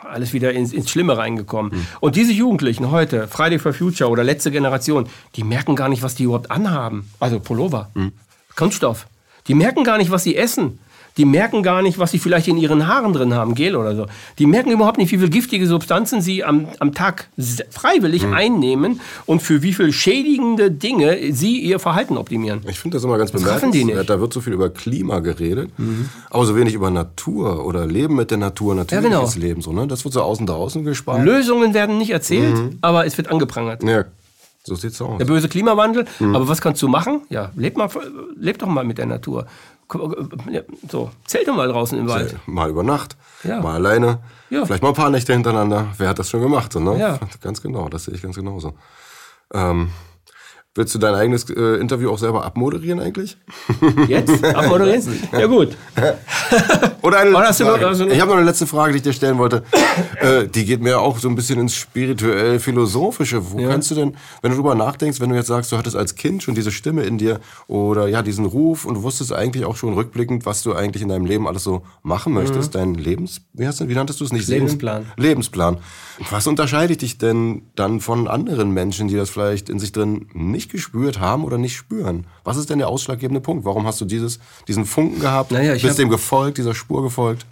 alles 0.05 0.33
wieder 0.33 0.53
ins, 0.53 0.73
ins 0.73 0.89
Schlimme 0.89 1.17
reingekommen. 1.17 1.73
Mhm. 1.73 1.87
Und 1.99 2.15
diese 2.15 2.31
Jugendlichen 2.31 2.91
heute, 2.91 3.27
Friday 3.27 3.59
for 3.59 3.73
Future 3.73 4.09
oder 4.09 4.23
letzte 4.23 4.51
Generation, 4.51 5.07
die 5.35 5.43
merken 5.43 5.75
gar 5.75 5.89
nicht, 5.89 6.03
was 6.03 6.15
die 6.15 6.23
überhaupt 6.23 6.51
anhaben. 6.51 7.09
Also 7.19 7.39
Pullover, 7.39 7.89
mhm. 7.93 8.13
Kunststoff. 8.55 9.07
Die 9.47 9.55
merken 9.55 9.83
gar 9.83 9.97
nicht, 9.97 10.11
was 10.11 10.23
sie 10.23 10.35
essen. 10.35 10.79
Die 11.17 11.25
merken 11.25 11.63
gar 11.63 11.81
nicht, 11.81 11.99
was 11.99 12.11
sie 12.11 12.19
vielleicht 12.19 12.47
in 12.47 12.57
ihren 12.57 12.87
Haaren 12.87 13.13
drin 13.13 13.33
haben, 13.33 13.55
Gel 13.55 13.75
oder 13.75 13.95
so. 13.95 14.07
Die 14.39 14.45
merken 14.45 14.71
überhaupt 14.71 14.97
nicht, 14.97 15.11
wie 15.11 15.17
viele 15.17 15.29
giftige 15.29 15.67
Substanzen 15.67 16.21
sie 16.21 16.43
am, 16.43 16.67
am 16.79 16.93
Tag 16.93 17.29
freiwillig 17.69 18.25
mhm. 18.25 18.33
einnehmen 18.33 19.01
und 19.25 19.41
für 19.41 19.61
wie 19.61 19.73
viele 19.73 19.93
schädigende 19.93 20.71
Dinge 20.71 21.33
sie 21.33 21.59
ihr 21.59 21.79
Verhalten 21.79 22.17
optimieren. 22.17 22.61
Ich 22.67 22.79
finde 22.79 22.97
das 22.97 23.03
immer 23.03 23.17
ganz 23.17 23.31
bemerkenswert. 23.31 24.09
Da 24.09 24.19
wird 24.19 24.33
so 24.33 24.41
viel 24.41 24.53
über 24.53 24.69
Klima 24.69 25.19
geredet, 25.19 25.69
mhm. 25.77 26.09
aber 26.29 26.45
so 26.45 26.55
wenig 26.55 26.73
über 26.73 26.89
Natur 26.89 27.65
oder 27.65 27.85
Leben 27.85 28.15
mit 28.15 28.31
der 28.31 28.37
Natur, 28.37 28.75
natürliches 28.75 29.11
ja, 29.11 29.19
genau. 29.19 29.47
Leben. 29.47 29.61
So, 29.61 29.71
ne? 29.71 29.87
Das 29.87 30.03
wird 30.03 30.13
so 30.13 30.21
außen 30.21 30.45
draußen 30.45 30.83
gespart. 30.83 31.23
Lösungen 31.23 31.73
werden 31.73 31.97
nicht 31.97 32.11
erzählt, 32.11 32.57
mhm. 32.57 32.77
aber 32.81 33.05
es 33.05 33.17
wird 33.17 33.29
angeprangert. 33.29 33.83
Ja. 33.83 34.05
So 34.65 34.75
sieht's 34.75 35.01
aus. 35.01 35.17
Der 35.17 35.25
böse 35.25 35.49
Klimawandel. 35.49 36.05
Mhm. 36.19 36.35
Aber 36.35 36.47
was 36.47 36.61
kannst 36.61 36.81
du 36.81 36.87
machen? 36.87 37.23
Ja, 37.29 37.51
leb, 37.55 37.75
mal, 37.75 37.89
leb 38.37 38.59
doch 38.59 38.67
mal 38.67 38.85
mit 38.85 38.97
der 38.97 39.05
Natur. 39.05 39.45
So, 40.89 41.11
zähl 41.25 41.45
doch 41.45 41.55
mal 41.55 41.67
draußen 41.67 41.97
im 41.97 42.07
Wald. 42.07 42.37
Mal 42.47 42.69
über 42.69 42.83
Nacht, 42.83 43.15
ja. 43.43 43.61
mal 43.61 43.75
alleine, 43.75 44.19
ja. 44.49 44.65
vielleicht 44.65 44.83
mal 44.83 44.89
ein 44.89 44.95
paar 44.95 45.09
Nächte 45.09 45.33
hintereinander. 45.33 45.87
Wer 45.97 46.09
hat 46.09 46.19
das 46.19 46.29
schon 46.29 46.41
gemacht? 46.41 46.73
So, 46.73 46.79
ne? 46.79 46.97
ja. 46.99 47.19
Ganz 47.41 47.61
genau, 47.61 47.89
das 47.89 48.05
sehe 48.05 48.13
ich 48.13 48.21
ganz 48.21 48.35
genauso. 48.35 48.73
Ähm, 49.53 49.89
Willst 50.75 50.95
du 50.95 50.97
dein 50.97 51.13
eigenes 51.13 51.47
äh, 51.51 51.79
Interview 51.79 52.09
auch 52.09 52.17
selber 52.17 52.43
abmoderieren 52.43 52.99
eigentlich? 52.99 53.37
Jetzt? 54.07 54.43
Abmoderieren? 54.55 55.19
ja 55.31 55.45
gut. 55.45 55.77
Oder 57.03 57.19
eine 57.19 57.29
letzte 57.29 57.65
Frage. 57.65 58.11
Ich 58.11 58.19
habe 58.19 58.31
noch 58.31 58.37
eine 58.37 58.45
letzte 58.45 58.65
Frage, 58.65 58.93
die 58.93 58.97
ich 58.97 59.03
dir 59.03 59.13
stellen 59.13 59.37
wollte. 59.37 59.63
äh, 60.19 60.47
die 60.47 60.65
geht 60.65 60.81
mir 60.81 60.99
auch 60.99 61.19
so 61.19 61.29
ein 61.29 61.35
bisschen 61.35 61.59
ins 61.59 61.75
spirituell-philosophische. 61.75 63.51
Wo 63.51 63.59
ja. 63.59 63.69
kannst 63.69 63.91
du 63.91 63.95
denn, 63.95 64.15
wenn 64.41 64.49
du 64.49 64.57
drüber 64.57 64.73
nachdenkst, 64.73 65.19
wenn 65.21 65.29
du 65.29 65.35
jetzt 65.35 65.45
sagst, 65.45 65.71
du 65.71 65.77
hattest 65.77 65.95
als 65.95 66.15
Kind 66.15 66.41
schon 66.41 66.55
diese 66.55 66.71
Stimme 66.71 67.03
in 67.03 67.19
dir 67.19 67.39
oder 67.67 68.07
ja 68.07 68.23
diesen 68.23 68.47
Ruf 68.47 68.85
und 68.85 68.95
du 68.95 69.03
wusstest 69.03 69.31
eigentlich 69.31 69.65
auch 69.65 69.75
schon 69.75 69.93
rückblickend, 69.93 70.47
was 70.47 70.63
du 70.63 70.73
eigentlich 70.73 71.03
in 71.03 71.09
deinem 71.09 71.27
Leben 71.27 71.47
alles 71.47 71.63
so 71.63 71.83
machen 72.01 72.33
möchtest, 72.33 72.73
mhm. 72.73 72.79
dein 72.79 72.93
Lebens, 72.95 73.41
wie, 73.53 73.67
hast 73.67 73.79
du, 73.79 73.89
wie 73.89 73.93
nanntest 73.93 74.21
du 74.21 74.25
es 74.25 74.33
nicht? 74.33 74.47
Lebensplan. 74.47 75.05
Lebensplan. 75.17 75.77
Was 76.31 76.47
unterscheidet 76.47 77.03
dich 77.03 77.19
denn 77.19 77.63
dann 77.75 77.99
von 77.99 78.27
anderen 78.27 78.71
Menschen, 78.71 79.07
die 79.07 79.15
das 79.15 79.29
vielleicht 79.29 79.69
in 79.69 79.77
sich 79.77 79.91
drin 79.91 80.29
nicht 80.33 80.62
gespürt 80.69 81.19
haben 81.19 81.43
oder 81.43 81.57
nicht 81.57 81.75
spüren? 81.75 82.25
Was 82.43 82.57
ist 82.57 82.69
denn 82.69 82.79
der 82.79 82.87
ausschlaggebende 82.87 83.41
Punkt? 83.41 83.65
Warum 83.65 83.85
hast 83.85 84.01
du 84.01 84.05
dieses, 84.05 84.39
diesen 84.67 84.85
Funken 84.85 85.19
gehabt? 85.19 85.51
Naja, 85.51 85.73
bist 85.73 85.99
dem 85.99 86.09
gefolgt, 86.09 86.57
dieser 86.57 86.73
Spur 86.73 87.03
gefolgt? 87.03 87.45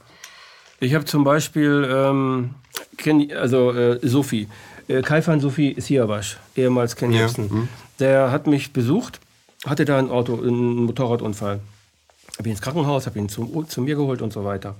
Ich 0.79 0.95
habe 0.95 1.05
zum 1.05 1.23
Beispiel, 1.23 1.87
ähm, 1.91 2.51
Ken, 2.97 3.31
also 3.33 3.71
äh, 3.71 3.99
Sophie, 4.01 4.47
äh, 4.87 5.01
Kaifan 5.01 5.39
Sophie 5.39 5.75
Siawasch, 5.79 6.37
ehemals 6.55 6.95
Ken 6.95 7.11
ja. 7.11 7.27
Hm. 7.27 7.69
Der 7.99 8.31
hat 8.31 8.47
mich 8.47 8.73
besucht, 8.73 9.19
hatte 9.65 9.85
da 9.85 9.99
ein 9.99 10.09
Auto, 10.09 10.35
einen 10.35 10.85
Motorradunfall. 10.85 11.59
Habe 12.37 12.49
ihn 12.49 12.51
ins 12.51 12.61
Krankenhaus, 12.61 13.05
habe 13.05 13.19
ihn 13.19 13.29
zu, 13.29 13.63
zu 13.67 13.81
mir 13.81 13.95
geholt 13.95 14.21
und 14.21 14.33
so 14.33 14.43
weiter. 14.43 14.75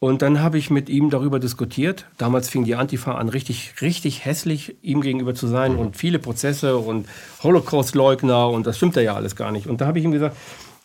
Und 0.00 0.22
dann 0.22 0.40
habe 0.40 0.56
ich 0.56 0.70
mit 0.70 0.88
ihm 0.88 1.10
darüber 1.10 1.38
diskutiert. 1.38 2.06
Damals 2.16 2.48
fing 2.48 2.64
die 2.64 2.74
Antifa 2.74 3.16
an, 3.16 3.28
richtig, 3.28 3.74
richtig 3.82 4.24
hässlich 4.24 4.74
ihm 4.82 5.02
gegenüber 5.02 5.34
zu 5.34 5.46
sein 5.46 5.76
und 5.76 5.94
viele 5.94 6.18
Prozesse 6.18 6.78
und 6.78 7.06
Holocaust-Leugner 7.42 8.48
und 8.48 8.66
das 8.66 8.78
stimmt 8.78 8.96
ja 8.96 9.14
alles 9.14 9.36
gar 9.36 9.52
nicht. 9.52 9.66
Und 9.66 9.82
da 9.82 9.86
habe 9.86 9.98
ich 9.98 10.04
ihm 10.06 10.10
gesagt, 10.10 10.36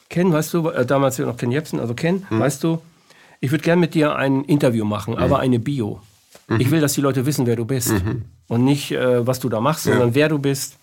Ken, 0.09 0.33
weißt 0.33 0.53
du, 0.53 0.69
äh, 0.69 0.85
damals 0.85 1.17
noch 1.17 1.37
Ken 1.37 1.49
Jebsen, 1.49 1.79
also 1.79 1.93
Ken, 1.93 2.25
hm. 2.27 2.39
weißt 2.39 2.61
du, 2.63 2.81
ich 3.39 3.51
würde 3.51 3.63
gerne 3.63 3.79
mit 3.79 3.93
dir 3.93 4.15
ein 4.15 4.43
Interview 4.43 4.85
machen, 4.85 5.13
mhm. 5.13 5.19
aber 5.19 5.39
eine 5.39 5.59
Bio. 5.59 6.01
Mhm. 6.47 6.59
Ich 6.59 6.71
will, 6.71 6.81
dass 6.81 6.93
die 6.93 7.01
Leute 7.01 7.25
wissen, 7.25 7.45
wer 7.45 7.55
du 7.55 7.65
bist. 7.65 7.91
Mhm. 7.91 8.25
Und 8.47 8.63
nicht, 8.63 8.91
äh, 8.91 9.25
was 9.25 9.39
du 9.39 9.49
da 9.49 9.61
machst, 9.61 9.85
ja. 9.85 9.93
sondern 9.93 10.15
wer 10.15 10.29
du 10.29 10.39
bist. 10.39 10.77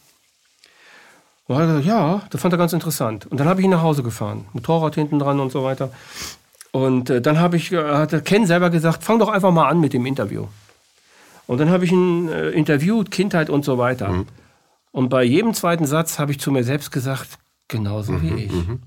Und 1.49 1.57
er 1.57 1.67
gesagt, 1.67 1.87
ja, 1.87 2.23
das 2.31 2.41
fand 2.41 2.55
er 2.55 2.59
ganz 2.59 2.73
interessant. 2.73 3.27
Und 3.27 3.39
dann 3.41 3.49
habe 3.49 3.61
ich 3.61 3.65
ihn 3.65 3.71
nach 3.71 3.83
Hause 3.83 4.03
gefahren. 4.03 4.47
Motorrad 4.53 4.95
hinten 4.95 5.19
dran 5.19 5.41
und 5.41 5.53
so 5.53 5.65
weiter. 5.65 5.91
Und 6.73 7.11
äh, 7.11 7.21
dann 7.21 7.39
habe 7.39 7.57
ich, 7.57 7.71
äh, 7.71 7.83
hat 7.83 8.25
Ken 8.25 8.47
selber 8.47 8.71
gesagt, 8.71 9.05
fang 9.05 9.19
doch 9.19 9.29
einfach 9.29 9.53
mal 9.53 9.69
an 9.69 9.81
mit 9.81 9.93
dem 9.93 10.07
Interview. 10.07 10.47
Und 11.47 11.59
dann 11.59 11.71
habe 11.71 11.85
ich 11.85 11.93
ihn 11.93 12.29
äh, 12.29 12.51
interviewt, 12.51 13.11
Kindheit 13.11 13.51
und 13.51 13.65
so 13.65 13.79
weiter. 13.79 14.09
Mhm. 14.09 14.27
Und 14.91 15.09
bei 15.09 15.23
jedem 15.23 15.55
zweiten 15.55 15.87
Satz 15.87 16.19
habe 16.19 16.33
ich 16.33 16.41
zu 16.41 16.51
mir 16.51 16.65
selbst 16.65 16.91
gesagt, 16.91 17.39
genauso 17.69 18.13
mhm, 18.13 18.23
wie 18.23 18.43
ich. 18.45 18.53
Mhm. 18.53 18.81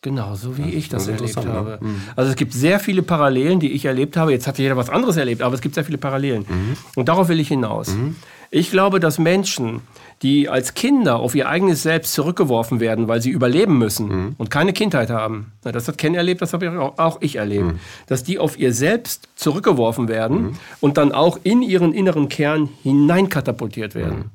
Genauso 0.00 0.56
wie 0.56 0.70
ich 0.70 0.88
das, 0.88 1.06
das 1.06 1.20
erlebt 1.20 1.44
habe. 1.44 1.78
Mhm. 1.80 2.00
Also 2.14 2.30
es 2.30 2.36
gibt 2.36 2.52
sehr 2.52 2.78
viele 2.78 3.02
Parallelen, 3.02 3.58
die 3.58 3.72
ich 3.72 3.84
erlebt 3.84 4.16
habe. 4.16 4.30
Jetzt 4.30 4.46
hat 4.46 4.58
jeder 4.58 4.76
was 4.76 4.90
anderes 4.90 5.16
erlebt, 5.16 5.42
aber 5.42 5.56
es 5.56 5.60
gibt 5.60 5.74
sehr 5.74 5.84
viele 5.84 5.98
Parallelen. 5.98 6.46
Mhm. 6.48 6.76
Und 6.94 7.08
darauf 7.08 7.28
will 7.28 7.40
ich 7.40 7.48
hinaus. 7.48 7.88
Mhm. 7.88 8.14
Ich 8.50 8.70
glaube, 8.70 9.00
dass 9.00 9.18
Menschen, 9.18 9.80
die 10.22 10.48
als 10.48 10.74
Kinder 10.74 11.16
auf 11.16 11.34
ihr 11.34 11.48
eigenes 11.48 11.82
Selbst 11.82 12.12
zurückgeworfen 12.12 12.80
werden, 12.80 13.06
weil 13.06 13.22
sie 13.22 13.30
überleben 13.30 13.78
müssen 13.78 14.08
mhm. 14.08 14.34
und 14.36 14.50
keine 14.50 14.72
Kindheit 14.72 15.10
haben. 15.10 15.52
Das 15.62 15.86
hat 15.86 15.98
Ken 15.98 16.14
erlebt, 16.14 16.42
das 16.42 16.52
habe 16.52 16.80
auch 16.96 17.18
ich 17.20 17.36
erlebt. 17.36 17.66
Mhm. 17.66 17.78
Dass 18.06 18.24
die 18.24 18.38
auf 18.38 18.58
ihr 18.58 18.72
Selbst 18.72 19.28
zurückgeworfen 19.36 20.08
werden 20.08 20.42
mhm. 20.42 20.56
und 20.80 20.96
dann 20.96 21.12
auch 21.12 21.38
in 21.42 21.62
ihren 21.62 21.92
inneren 21.92 22.28
Kern 22.28 22.68
hineinkatapultiert 22.82 23.94
werden. 23.94 24.18
Mhm. 24.18 24.30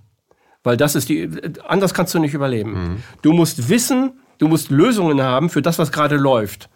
Weil 0.64 0.78
das 0.78 0.96
ist 0.96 1.10
die, 1.10 1.30
anders 1.68 1.94
kannst 1.94 2.14
du 2.14 2.20
nicht 2.20 2.34
überleben. 2.34 2.72
Mhm. 2.72 3.04
Du 3.22 3.34
musst 3.34 3.68
wissen, 3.68 4.14
du 4.38 4.48
musst 4.48 4.72
Lösungen 4.72 5.22
haben 5.22 5.50
für 5.50 5.62
das, 5.62 5.80
was 5.80 5.92
gerade 5.92 6.16
läuft 6.16 6.70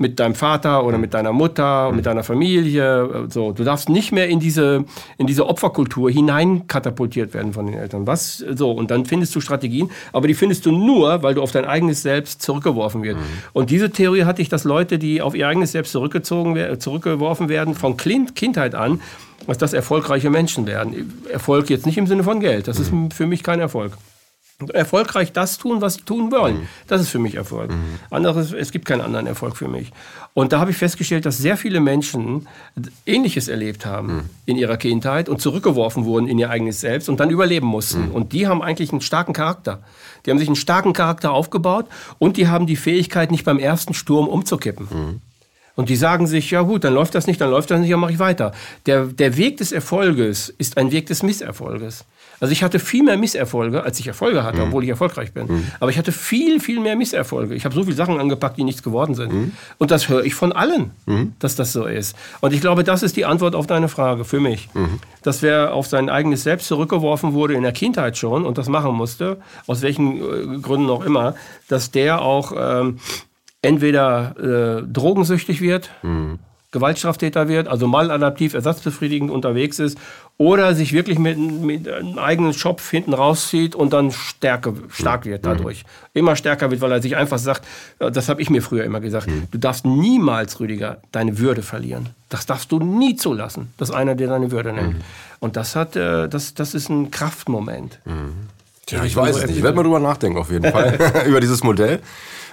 mit 0.00 0.20
deinem 0.20 0.36
Vater 0.36 0.84
oder 0.84 0.96
mit 0.96 1.12
deiner 1.12 1.32
Mutter, 1.32 1.90
mit 1.90 2.06
deiner 2.06 2.22
Familie. 2.22 3.26
So, 3.28 3.50
du 3.52 3.64
darfst 3.64 3.88
nicht 3.88 4.12
mehr 4.12 4.28
in 4.28 4.38
diese, 4.38 4.84
in 5.18 5.26
diese 5.26 5.46
Opferkultur 5.46 6.08
hineinkatapultiert 6.08 7.34
werden 7.34 7.52
von 7.52 7.66
den 7.66 7.76
Eltern. 7.76 8.06
Was 8.06 8.38
so 8.38 8.70
und 8.70 8.92
dann 8.92 9.04
findest 9.06 9.34
du 9.34 9.40
Strategien, 9.40 9.90
aber 10.12 10.28
die 10.28 10.34
findest 10.34 10.64
du 10.66 10.70
nur, 10.70 11.22
weil 11.24 11.34
du 11.34 11.42
auf 11.42 11.50
dein 11.50 11.64
eigenes 11.64 12.02
Selbst 12.02 12.40
zurückgeworfen 12.42 13.02
wirst. 13.02 13.18
Mhm. 13.18 13.24
Und 13.52 13.70
diese 13.70 13.90
Theorie 13.90 14.22
hatte 14.22 14.40
ich, 14.40 14.48
dass 14.48 14.62
Leute, 14.62 15.00
die 15.00 15.20
auf 15.20 15.34
ihr 15.34 15.48
eigenes 15.48 15.72
Selbst 15.72 15.90
zurückgezogen, 15.90 16.78
zurückgeworfen 16.78 17.48
werden, 17.48 17.74
von 17.74 17.96
Kindheit 17.96 18.76
an, 18.76 19.00
dass 19.48 19.58
das 19.58 19.72
erfolgreiche 19.72 20.30
Menschen 20.30 20.66
werden. 20.66 21.12
Erfolg 21.32 21.70
jetzt 21.70 21.86
nicht 21.86 21.98
im 21.98 22.06
Sinne 22.06 22.22
von 22.22 22.38
Geld. 22.38 22.68
Das 22.68 22.78
ist 22.78 22.92
mhm. 22.92 23.10
für 23.10 23.26
mich 23.26 23.42
kein 23.42 23.58
Erfolg 23.58 23.92
erfolgreich 24.72 25.32
das 25.32 25.56
tun, 25.58 25.80
was 25.80 25.94
sie 25.94 26.02
tun 26.02 26.32
wollen. 26.32 26.60
Mhm. 26.60 26.68
Das 26.88 27.00
ist 27.00 27.10
für 27.10 27.20
mich 27.20 27.36
Erfolg. 27.36 27.70
Mhm. 27.70 27.98
Anderes, 28.10 28.52
es 28.52 28.72
gibt 28.72 28.86
keinen 28.86 29.02
anderen 29.02 29.26
Erfolg 29.26 29.56
für 29.56 29.68
mich. 29.68 29.92
Und 30.34 30.52
da 30.52 30.58
habe 30.58 30.72
ich 30.72 30.76
festgestellt, 30.76 31.26
dass 31.26 31.38
sehr 31.38 31.56
viele 31.56 31.78
Menschen 31.78 32.48
Ähnliches 33.06 33.46
erlebt 33.46 33.86
haben 33.86 34.08
mhm. 34.08 34.30
in 34.46 34.56
ihrer 34.56 34.76
Kindheit 34.76 35.28
und 35.28 35.40
zurückgeworfen 35.40 36.04
wurden 36.04 36.26
in 36.26 36.38
ihr 36.38 36.50
eigenes 36.50 36.80
Selbst 36.80 37.08
und 37.08 37.20
dann 37.20 37.30
überleben 37.30 37.66
mussten. 37.66 38.08
Mhm. 38.08 38.14
Und 38.14 38.32
die 38.32 38.48
haben 38.48 38.60
eigentlich 38.60 38.90
einen 38.90 39.00
starken 39.00 39.32
Charakter. 39.32 39.80
Die 40.26 40.30
haben 40.30 40.38
sich 40.38 40.48
einen 40.48 40.56
starken 40.56 40.92
Charakter 40.92 41.32
aufgebaut 41.32 41.86
und 42.18 42.36
die 42.36 42.48
haben 42.48 42.66
die 42.66 42.76
Fähigkeit, 42.76 43.30
nicht 43.30 43.44
beim 43.44 43.60
ersten 43.60 43.94
Sturm 43.94 44.26
umzukippen. 44.26 44.88
Mhm. 44.90 45.20
Und 45.76 45.88
die 45.88 45.96
sagen 45.96 46.26
sich, 46.26 46.50
ja 46.50 46.62
gut, 46.62 46.82
dann 46.82 46.94
läuft 46.94 47.14
das 47.14 47.28
nicht, 47.28 47.40
dann 47.40 47.50
läuft 47.50 47.70
das 47.70 47.78
nicht, 47.78 47.92
dann 47.92 48.00
mache 48.00 48.10
ich 48.10 48.18
weiter. 48.18 48.50
Der, 48.86 49.06
der 49.06 49.36
Weg 49.36 49.58
des 49.58 49.70
Erfolges 49.70 50.48
ist 50.48 50.76
ein 50.76 50.90
Weg 50.90 51.06
des 51.06 51.22
Misserfolges. 51.22 52.04
Also 52.40 52.52
ich 52.52 52.62
hatte 52.62 52.78
viel 52.78 53.02
mehr 53.02 53.16
Misserfolge, 53.16 53.82
als 53.82 53.98
ich 53.98 54.06
Erfolge 54.06 54.44
hatte, 54.44 54.58
mhm. 54.58 54.68
obwohl 54.68 54.84
ich 54.84 54.90
erfolgreich 54.90 55.32
bin. 55.32 55.46
Mhm. 55.46 55.66
Aber 55.80 55.90
ich 55.90 55.98
hatte 55.98 56.12
viel, 56.12 56.60
viel 56.60 56.80
mehr 56.80 56.96
Misserfolge. 56.96 57.54
Ich 57.54 57.64
habe 57.64 57.74
so 57.74 57.84
viele 57.84 57.96
Sachen 57.96 58.20
angepackt, 58.20 58.56
die 58.56 58.64
nichts 58.64 58.82
geworden 58.82 59.14
sind. 59.14 59.32
Mhm. 59.32 59.52
Und 59.78 59.90
das 59.90 60.08
höre 60.08 60.24
ich 60.24 60.34
von 60.34 60.52
allen, 60.52 60.90
mhm. 61.06 61.32
dass 61.38 61.56
das 61.56 61.72
so 61.72 61.86
ist. 61.86 62.16
Und 62.40 62.52
ich 62.52 62.60
glaube, 62.60 62.84
das 62.84 63.02
ist 63.02 63.16
die 63.16 63.24
Antwort 63.24 63.54
auf 63.54 63.66
deine 63.66 63.88
Frage 63.88 64.24
für 64.24 64.40
mich. 64.40 64.68
Mhm. 64.74 65.00
Dass 65.22 65.42
wer 65.42 65.74
auf 65.74 65.86
sein 65.86 66.08
eigenes 66.08 66.44
Selbst 66.44 66.68
zurückgeworfen 66.68 67.32
wurde 67.32 67.54
in 67.54 67.62
der 67.62 67.72
Kindheit 67.72 68.16
schon 68.16 68.44
und 68.44 68.58
das 68.58 68.68
machen 68.68 68.94
musste, 68.94 69.38
aus 69.66 69.82
welchen 69.82 70.16
äh, 70.18 70.58
Gründen 70.60 70.90
auch 70.90 71.04
immer, 71.04 71.34
dass 71.68 71.90
der 71.90 72.22
auch 72.22 72.52
ähm, 72.56 72.98
entweder 73.62 74.78
äh, 74.78 74.82
drogensüchtig 74.86 75.60
wird, 75.60 75.90
mhm. 76.02 76.38
Gewaltstraftäter 76.70 77.48
wird, 77.48 77.66
also 77.66 77.86
maladaptiv, 77.86 78.52
ersatzbefriedigend 78.52 79.30
unterwegs 79.30 79.78
ist 79.78 79.98
oder 80.38 80.76
sich 80.76 80.92
wirklich 80.92 81.18
mit, 81.18 81.36
mit 81.36 81.88
einem 81.88 82.16
eigenen 82.18 82.54
Schopf 82.54 82.88
hinten 82.90 83.12
rauszieht 83.12 83.74
und 83.74 83.92
dann 83.92 84.12
stärke, 84.12 84.72
stark 84.88 85.26
wird 85.26 85.42
mhm. 85.42 85.48
dadurch. 85.48 85.84
Immer 86.14 86.36
stärker 86.36 86.70
wird, 86.70 86.80
weil 86.80 86.92
er 86.92 87.02
sich 87.02 87.16
einfach 87.16 87.38
sagt, 87.38 87.66
äh, 87.98 88.10
das 88.12 88.28
habe 88.28 88.40
ich 88.40 88.48
mir 88.48 88.62
früher 88.62 88.84
immer 88.84 89.00
gesagt, 89.00 89.26
mhm. 89.26 89.48
du 89.50 89.58
darfst 89.58 89.84
niemals, 89.84 90.60
Rüdiger, 90.60 90.98
deine 91.10 91.38
Würde 91.38 91.62
verlieren. 91.62 92.10
Das 92.28 92.46
darfst 92.46 92.70
du 92.70 92.78
nie 92.78 93.16
zulassen, 93.16 93.72
dass 93.78 93.90
einer 93.90 94.14
dir 94.14 94.28
deine 94.28 94.52
Würde 94.52 94.72
nimmt. 94.72 94.94
Mhm. 94.94 95.02
Und 95.40 95.56
das 95.56 95.74
hat, 95.74 95.96
äh, 95.96 96.28
das, 96.28 96.54
das 96.54 96.72
ist 96.72 96.88
ein 96.88 97.10
Kraftmoment. 97.10 97.98
Mhm. 98.04 98.48
Ja, 98.90 99.04
ich 99.04 99.16
weiß 99.16 99.36
es 99.36 99.46
nicht. 99.46 99.56
Ich 99.56 99.62
werde 99.62 99.76
mal 99.76 99.82
drüber 99.82 100.00
nachdenken 100.00 100.38
auf 100.38 100.50
jeden 100.50 100.70
Fall, 100.70 100.98
über 101.26 101.40
dieses 101.40 101.64
Modell. 101.64 102.00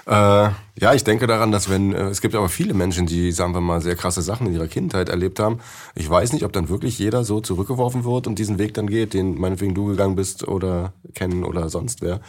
Äh, 0.07 0.49
ja, 0.77 0.93
ich 0.93 1.03
denke 1.03 1.25
daran, 1.25 1.51
dass 1.51 1.69
wenn, 1.69 1.93
äh, 1.93 2.09
es 2.09 2.21
gibt 2.21 2.35
aber 2.35 2.47
viele 2.47 2.75
Menschen, 2.75 3.07
die, 3.07 3.31
sagen 3.31 3.53
wir 3.55 3.61
mal, 3.61 3.81
sehr 3.81 3.95
krasse 3.95 4.21
Sachen 4.21 4.45
in 4.45 4.53
ihrer 4.53 4.67
Kindheit 4.67 5.09
erlebt 5.09 5.39
haben. 5.39 5.59
Ich 5.95 6.07
weiß 6.07 6.33
nicht, 6.33 6.45
ob 6.45 6.53
dann 6.53 6.69
wirklich 6.69 6.99
jeder 6.99 7.23
so 7.23 7.41
zurückgeworfen 7.41 8.03
wird 8.03 8.27
und 8.27 8.37
diesen 8.37 8.59
Weg 8.59 8.75
dann 8.75 8.87
geht, 8.87 9.15
den 9.15 9.39
meinetwegen 9.39 9.73
du 9.73 9.85
gegangen 9.85 10.15
bist 10.15 10.47
oder 10.47 10.93
kennen 11.15 11.43
oder 11.43 11.69
sonst 11.69 12.01
wer. 12.01 12.19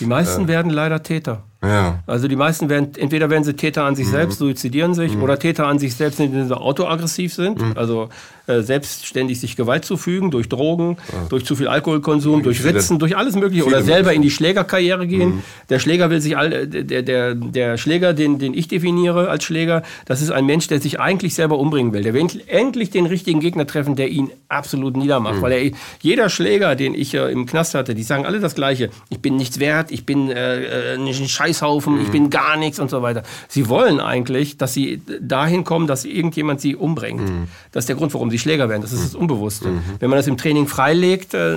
Die 0.00 0.06
meisten 0.06 0.46
äh, 0.46 0.48
werden 0.48 0.72
leider 0.72 1.04
Täter. 1.04 1.44
Ja. 1.62 2.02
Also 2.06 2.26
die 2.26 2.36
meisten 2.36 2.70
werden, 2.70 2.92
entweder 2.96 3.28
werden 3.28 3.44
sie 3.44 3.54
Täter 3.54 3.84
an 3.84 3.94
sich 3.94 4.06
mhm. 4.06 4.12
selbst, 4.12 4.38
suizidieren 4.38 4.94
sich, 4.94 5.14
mhm. 5.14 5.22
oder 5.22 5.38
Täter 5.38 5.66
an 5.66 5.78
sich 5.78 5.94
selbst, 5.94 6.18
indem 6.18 6.48
sie 6.48 6.56
autoaggressiv 6.56 7.34
sind, 7.34 7.60
mhm. 7.60 7.72
also 7.76 8.08
äh, 8.46 8.62
selbstständig 8.62 9.38
sich 9.38 9.56
Gewalt 9.56 9.84
zufügen, 9.84 10.30
durch 10.30 10.48
Drogen, 10.48 10.96
ja. 11.12 11.26
durch 11.28 11.44
zu 11.44 11.56
viel 11.56 11.68
Alkoholkonsum, 11.68 12.42
durch 12.42 12.64
Ritzen, 12.64 12.98
durch 12.98 13.14
alles 13.16 13.36
mögliche, 13.36 13.66
oder 13.66 13.82
selber 13.82 14.14
in 14.14 14.22
die 14.22 14.30
Schlägerkarriere 14.30 15.06
gehen. 15.06 15.28
Mhm. 15.28 15.42
Der 15.68 15.78
Schläger 15.78 16.08
will 16.08 16.22
sich, 16.22 16.36
all, 16.36 16.66
der, 16.66 17.02
der, 17.02 17.34
der 17.34 17.76
Schläger, 17.76 18.14
den, 18.14 18.38
den 18.38 18.54
ich 18.54 18.66
definiere 18.66 19.28
als 19.28 19.44
Schläger, 19.44 19.82
das 20.06 20.22
ist 20.22 20.30
ein 20.30 20.46
Mensch, 20.46 20.66
der 20.66 20.80
sich 20.80 20.98
eigentlich 20.98 21.34
selber 21.34 21.58
umbringen 21.58 21.92
will. 21.92 22.02
Der 22.02 22.14
will 22.14 22.26
endlich 22.46 22.90
den 22.90 23.04
richtigen 23.04 23.40
Gegner 23.40 23.66
treffen, 23.66 23.96
der 23.96 24.08
ihn 24.08 24.30
absolut 24.48 24.96
niedermacht. 24.96 25.36
Mhm. 25.36 25.42
Weil 25.42 25.52
er, 25.52 25.70
jeder 26.00 26.30
Schläger, 26.30 26.74
den 26.74 26.94
ich 26.94 27.12
äh, 27.12 27.30
im 27.30 27.44
Knast 27.44 27.74
hatte, 27.74 27.94
die 27.94 28.02
sagen 28.02 28.24
alle 28.24 28.40
das 28.40 28.54
Gleiche. 28.54 28.88
Ich 29.10 29.20
bin 29.20 29.36
nichts 29.36 29.60
wert, 29.60 29.92
ich 29.92 30.06
bin 30.06 30.30
äh, 30.30 30.94
äh 30.94 30.96
ein 30.96 31.28
Scheiß 31.28 31.49
Scheißhaufen, 31.50 31.94
mhm. 31.94 32.00
ich 32.02 32.08
bin 32.08 32.30
gar 32.30 32.56
nichts 32.56 32.78
und 32.78 32.90
so 32.90 33.02
weiter. 33.02 33.22
Sie 33.48 33.68
wollen 33.68 34.00
eigentlich, 34.00 34.56
dass 34.56 34.72
sie 34.72 35.02
dahin 35.20 35.64
kommen, 35.64 35.86
dass 35.86 36.04
irgendjemand 36.04 36.60
sie 36.60 36.76
umbringt. 36.76 37.28
Mhm. 37.28 37.48
Das 37.72 37.82
ist 37.82 37.88
der 37.88 37.96
Grund, 37.96 38.14
warum 38.14 38.30
sie 38.30 38.38
Schläger 38.38 38.68
werden. 38.68 38.82
Das 38.82 38.92
ist 38.92 39.04
das 39.04 39.14
Unbewusste. 39.14 39.68
Mhm. 39.68 39.82
Wenn 39.98 40.10
man 40.10 40.16
das 40.16 40.26
im 40.26 40.36
Training 40.36 40.66
freilegt, 40.66 41.34
äh, 41.34 41.56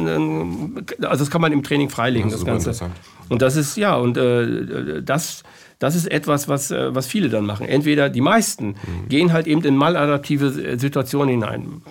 also 1.01 1.23
das 1.23 1.29
kann 1.29 1.41
man 1.41 1.51
im 1.51 1.63
Training 1.63 1.89
freilegen, 1.89 2.29
das, 2.29 2.43
das 2.43 2.45
Ganze. 2.45 2.91
Und 3.29 3.41
das 3.41 3.55
ist, 3.55 3.77
ja, 3.77 3.95
und 3.95 4.17
äh, 4.17 5.01
das, 5.01 5.43
das 5.79 5.95
ist 5.95 6.11
etwas, 6.11 6.47
was, 6.47 6.71
äh, 6.71 6.93
was 6.93 7.07
viele 7.07 7.29
dann 7.29 7.45
machen. 7.45 7.65
Entweder 7.65 8.09
die 8.09 8.21
meisten 8.21 8.69
mhm. 8.69 9.09
gehen 9.09 9.33
halt 9.33 9.47
eben 9.47 9.63
in 9.63 9.75
maladaptive 9.75 10.77
Situationen 10.77 11.29
hinein 11.29 11.81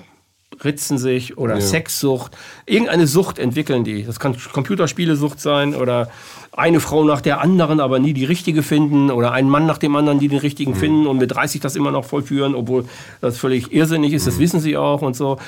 ritzen 0.64 0.98
sich 0.98 1.38
oder 1.38 1.55
ja. 1.55 1.61
Sexsucht. 1.61 2.36
Irgendeine 2.66 3.07
Sucht 3.07 3.38
entwickeln 3.38 3.84
die. 3.84 4.05
Das 4.05 4.20
kann 4.20 4.36
Computerspielesucht 4.53 5.40
sein 5.40 5.74
oder 5.74 6.09
eine 6.55 6.80
Frau 6.80 7.03
nach 7.05 7.22
der 7.22 7.40
anderen, 7.40 7.80
aber 7.80 7.98
nie 7.98 8.12
die 8.12 8.26
richtige 8.26 8.62
finden 8.62 9.11
oder 9.11 9.32
einen 9.32 9.48
Mann 9.48 9.64
nach 9.64 9.78
dem 9.78 9.96
anderen, 9.96 10.18
die 10.18 10.28
den 10.28 10.38
richtigen 10.38 10.72
mhm. 10.72 10.76
finden 10.76 11.07
und 11.07 11.16
mit 11.16 11.34
30 11.34 11.62
das 11.62 11.76
immer 11.76 11.90
noch 11.90 12.05
vollführen, 12.05 12.55
obwohl 12.55 12.84
das 13.22 13.38
völlig 13.38 13.72
irrsinnig 13.72 14.12
ist. 14.12 14.26
Das 14.26 14.36
mhm. 14.36 14.40
wissen 14.40 14.61
sie 14.61 14.76
auch 14.76 15.00
und 15.00 15.16
so. 15.16 15.38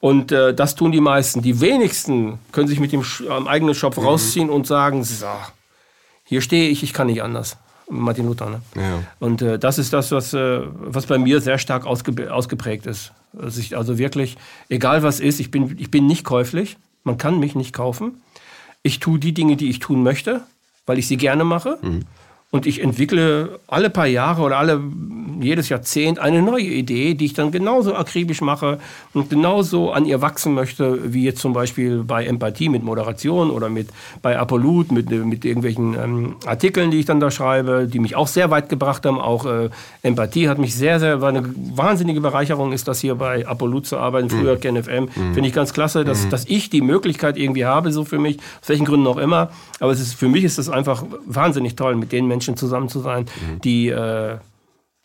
Und 0.00 0.32
äh, 0.32 0.54
das 0.54 0.74
tun 0.74 0.90
die 0.90 1.02
meisten. 1.02 1.42
Die 1.42 1.60
wenigsten 1.60 2.38
können 2.52 2.68
sich 2.68 2.80
mit 2.80 2.92
dem 2.92 3.04
ähm, 3.30 3.46
eigenen 3.46 3.74
Schopf 3.74 3.98
mhm. 3.98 4.04
rausziehen 4.04 4.50
und 4.50 4.66
sagen, 4.66 5.04
so, 5.04 5.26
hier 6.24 6.40
stehe 6.40 6.70
ich, 6.70 6.82
ich 6.82 6.94
kann 6.94 7.08
nicht 7.08 7.22
anders. 7.22 7.58
Martin 7.90 8.24
Luther. 8.24 8.48
Ne? 8.48 8.62
Ja. 8.76 9.02
Und 9.20 9.42
äh, 9.42 9.58
das 9.58 9.78
ist 9.78 9.92
das, 9.92 10.10
was, 10.12 10.32
äh, 10.32 10.60
was 10.76 11.04
bei 11.04 11.18
mir 11.18 11.42
sehr 11.42 11.58
stark 11.58 11.84
ausge 11.84 12.32
ausgeprägt 12.32 12.86
ist. 12.86 13.12
Also, 13.38 13.60
ich, 13.60 13.76
also 13.76 13.98
wirklich, 13.98 14.38
egal 14.70 15.02
was 15.02 15.20
ist, 15.20 15.40
ich 15.40 15.50
bin, 15.50 15.76
ich 15.78 15.90
bin 15.90 16.06
nicht 16.06 16.24
käuflich. 16.24 16.78
Man 17.02 17.18
kann 17.18 17.38
mich 17.38 17.54
nicht 17.54 17.74
kaufen. 17.74 18.22
Ich 18.82 19.00
tue 19.00 19.18
die 19.18 19.34
Dinge, 19.34 19.56
die 19.56 19.68
ich 19.68 19.78
tun 19.78 20.02
möchte, 20.02 20.42
weil 20.86 20.98
ich 20.98 21.06
sie 21.06 21.16
gerne 21.16 21.44
mache. 21.44 21.78
Mhm. 21.82 22.02
Und 22.54 22.66
ich 22.66 22.80
entwickle 22.80 23.58
alle 23.66 23.90
paar 23.90 24.06
Jahre 24.06 24.42
oder 24.42 24.58
alle, 24.58 24.80
jedes 25.40 25.70
Jahrzehnt 25.70 26.20
eine 26.20 26.40
neue 26.40 26.62
Idee, 26.62 27.14
die 27.14 27.24
ich 27.24 27.34
dann 27.34 27.50
genauso 27.50 27.96
akribisch 27.96 28.42
mache 28.42 28.78
und 29.12 29.28
genauso 29.28 29.90
an 29.90 30.04
ihr 30.04 30.22
wachsen 30.22 30.54
möchte, 30.54 31.12
wie 31.12 31.24
jetzt 31.24 31.40
zum 31.40 31.52
Beispiel 31.52 32.04
bei 32.04 32.24
Empathie 32.24 32.68
mit 32.68 32.84
Moderation 32.84 33.50
oder 33.50 33.68
mit, 33.68 33.88
bei 34.22 34.38
Apollut 34.38 34.92
mit, 34.92 35.10
mit 35.10 35.44
irgendwelchen 35.44 35.94
ähm, 35.94 36.36
Artikeln, 36.46 36.92
die 36.92 37.00
ich 37.00 37.06
dann 37.06 37.18
da 37.18 37.32
schreibe, 37.32 37.88
die 37.92 37.98
mich 37.98 38.14
auch 38.14 38.28
sehr 38.28 38.52
weit 38.52 38.68
gebracht 38.68 39.04
haben. 39.04 39.18
Auch 39.18 39.46
äh, 39.46 39.70
Empathie 40.02 40.48
hat 40.48 40.58
mich 40.58 40.76
sehr, 40.76 41.00
sehr, 41.00 41.20
war 41.20 41.30
eine 41.30 41.42
wahnsinnige 41.74 42.20
Bereicherung, 42.20 42.72
ist 42.72 42.86
das 42.86 43.00
hier 43.00 43.16
bei 43.16 43.48
Apollut 43.48 43.88
zu 43.88 43.98
arbeiten, 43.98 44.30
früher 44.30 44.54
mhm. 44.54 44.60
KenFM. 44.60 45.02
Mhm. 45.02 45.34
Finde 45.34 45.48
ich 45.48 45.54
ganz 45.54 45.72
klasse, 45.72 46.04
dass, 46.04 46.26
mhm. 46.26 46.30
dass 46.30 46.44
ich 46.44 46.70
die 46.70 46.82
Möglichkeit 46.82 47.36
irgendwie 47.36 47.64
habe, 47.64 47.90
so 47.90 48.04
für 48.04 48.20
mich, 48.20 48.38
aus 48.62 48.68
welchen 48.68 48.84
Gründen 48.84 49.08
auch 49.08 49.18
immer. 49.18 49.50
Aber 49.80 49.90
es 49.90 50.00
ist, 50.00 50.14
für 50.14 50.28
mich 50.28 50.44
ist 50.44 50.58
das 50.58 50.68
einfach 50.68 51.04
wahnsinnig 51.26 51.74
toll, 51.74 51.96
mit 51.96 52.12
den 52.12 52.28
Menschen 52.28 52.43
Menschen 52.44 52.56
zusammen 52.56 52.88
zu 52.88 53.00
sein, 53.00 53.24
mhm. 53.24 53.60
die, 53.60 53.88
äh, 53.88 54.38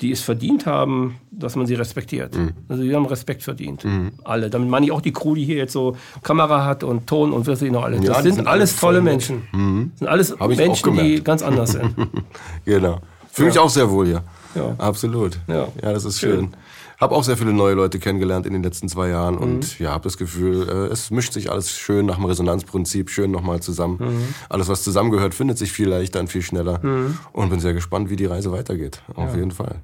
die 0.02 0.12
es 0.12 0.22
verdient 0.22 0.66
haben, 0.66 1.18
dass 1.32 1.56
man 1.56 1.66
sie 1.66 1.76
respektiert. 1.76 2.36
Mhm. 2.36 2.54
Also 2.68 2.84
die 2.84 2.94
haben 2.94 3.06
Respekt 3.06 3.44
verdient. 3.44 3.86
Mhm. 3.86 4.12
Alle. 4.24 4.50
Damit 4.50 4.70
meine 4.70 4.86
ich 4.86 4.92
auch 4.92 5.02
die 5.02 5.14
Crew, 5.14 5.36
die 5.36 5.46
hier 5.46 5.58
jetzt 5.58 5.74
so 5.74 5.96
Kamera 6.24 6.66
hat 6.66 6.84
und 6.84 7.08
Ton 7.08 7.32
und 7.32 7.48
was 7.48 7.62
ich 7.62 7.72
noch 7.72 7.84
alles. 7.84 8.04
Ja, 8.04 8.14
das 8.14 8.24
sind, 8.24 8.36
sind, 8.36 8.48
alles 8.48 8.76
tolle 8.76 9.02
Menschen. 9.02 9.48
Mhm. 9.52 9.92
Das 9.92 10.00
sind 10.00 10.08
alles 10.08 10.58
Menschen, 10.58 10.98
die 10.98 11.24
ganz 11.24 11.42
anders 11.42 11.72
sind. 11.72 11.96
genau. 12.66 13.00
Fühle 13.32 13.50
mich 13.50 13.60
auch 13.60 13.70
sehr 13.70 13.90
wohl 13.90 14.08
hier. 14.08 14.24
Ja. 14.56 14.76
Absolut. 14.78 15.40
Ja, 15.48 15.68
ja 15.82 15.94
das 15.94 16.04
ist 16.04 16.20
schön. 16.20 16.40
schön. 16.40 16.54
Habe 17.00 17.16
auch 17.16 17.24
sehr 17.24 17.38
viele 17.38 17.54
neue 17.54 17.76
Leute 17.76 17.98
kennengelernt 17.98 18.46
in 18.46 18.52
den 18.52 18.62
letzten 18.62 18.90
zwei 18.90 19.08
Jahren 19.08 19.36
mhm. 19.36 19.42
und 19.42 19.80
ja, 19.80 19.92
habe 19.92 20.04
das 20.04 20.18
Gefühl, 20.18 20.68
äh, 20.68 20.92
es 20.92 21.12
mischt 21.12 21.32
sich 21.32 21.50
alles 21.50 21.72
schön 21.72 22.06
nach 22.06 22.16
dem 22.16 22.26
Resonanzprinzip, 22.26 23.10
schön 23.10 23.32
nochmal 23.32 23.62
zusammen. 23.62 23.98
Mhm. 24.00 24.34
Alles, 24.50 24.68
was 24.68 24.84
zusammengehört, 24.84 25.34
findet 25.34 25.58
sich 25.58 25.72
viel 25.72 25.88
leichter 25.88 26.20
und 26.20 26.28
viel 26.28 26.42
schneller. 26.42 26.80
Mhm. 26.84 27.18
Und 27.32 27.50
bin 27.50 27.62
sehr 27.62 27.74
gespannt, 27.74 28.10
wie 28.10 28.18
die 28.18 28.26
Reise 28.26 28.52
weitergeht. 28.52 29.02
Auf 29.16 29.32
ja. 29.32 29.38
jeden 29.38 29.52
Fall. 29.52 29.76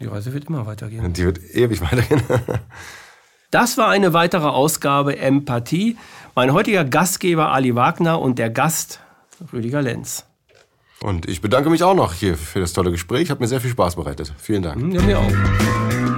Die 0.00 0.06
Reise 0.06 0.32
wird 0.32 0.46
immer 0.46 0.64
weitergehen. 0.64 1.12
Die 1.12 1.24
wird 1.24 1.38
ewig 1.54 1.82
weitergehen. 1.82 2.22
das 3.50 3.76
war 3.76 3.88
eine 3.88 4.14
weitere 4.14 4.46
Ausgabe 4.46 5.18
Empathie. 5.18 5.98
Mein 6.34 6.54
heutiger 6.54 6.84
Gastgeber 6.84 7.52
Ali 7.52 7.74
Wagner 7.74 8.20
und 8.20 8.38
der 8.38 8.48
Gast 8.48 9.00
Rüdiger 9.52 9.82
Lenz. 9.82 10.24
Und 11.00 11.28
ich 11.28 11.42
bedanke 11.42 11.68
mich 11.68 11.82
auch 11.82 11.94
noch 11.94 12.14
hier 12.14 12.36
für 12.36 12.60
das 12.60 12.72
tolle 12.72 12.90
Gespräch. 12.90 13.30
Hat 13.30 13.38
mir 13.38 13.48
sehr 13.48 13.60
viel 13.60 13.70
Spaß 13.70 13.96
bereitet. 13.96 14.32
Vielen 14.38 14.62
Dank. 14.62 14.94
Ja, 14.94 15.02
mir 15.02 15.18
auch. 15.18 16.17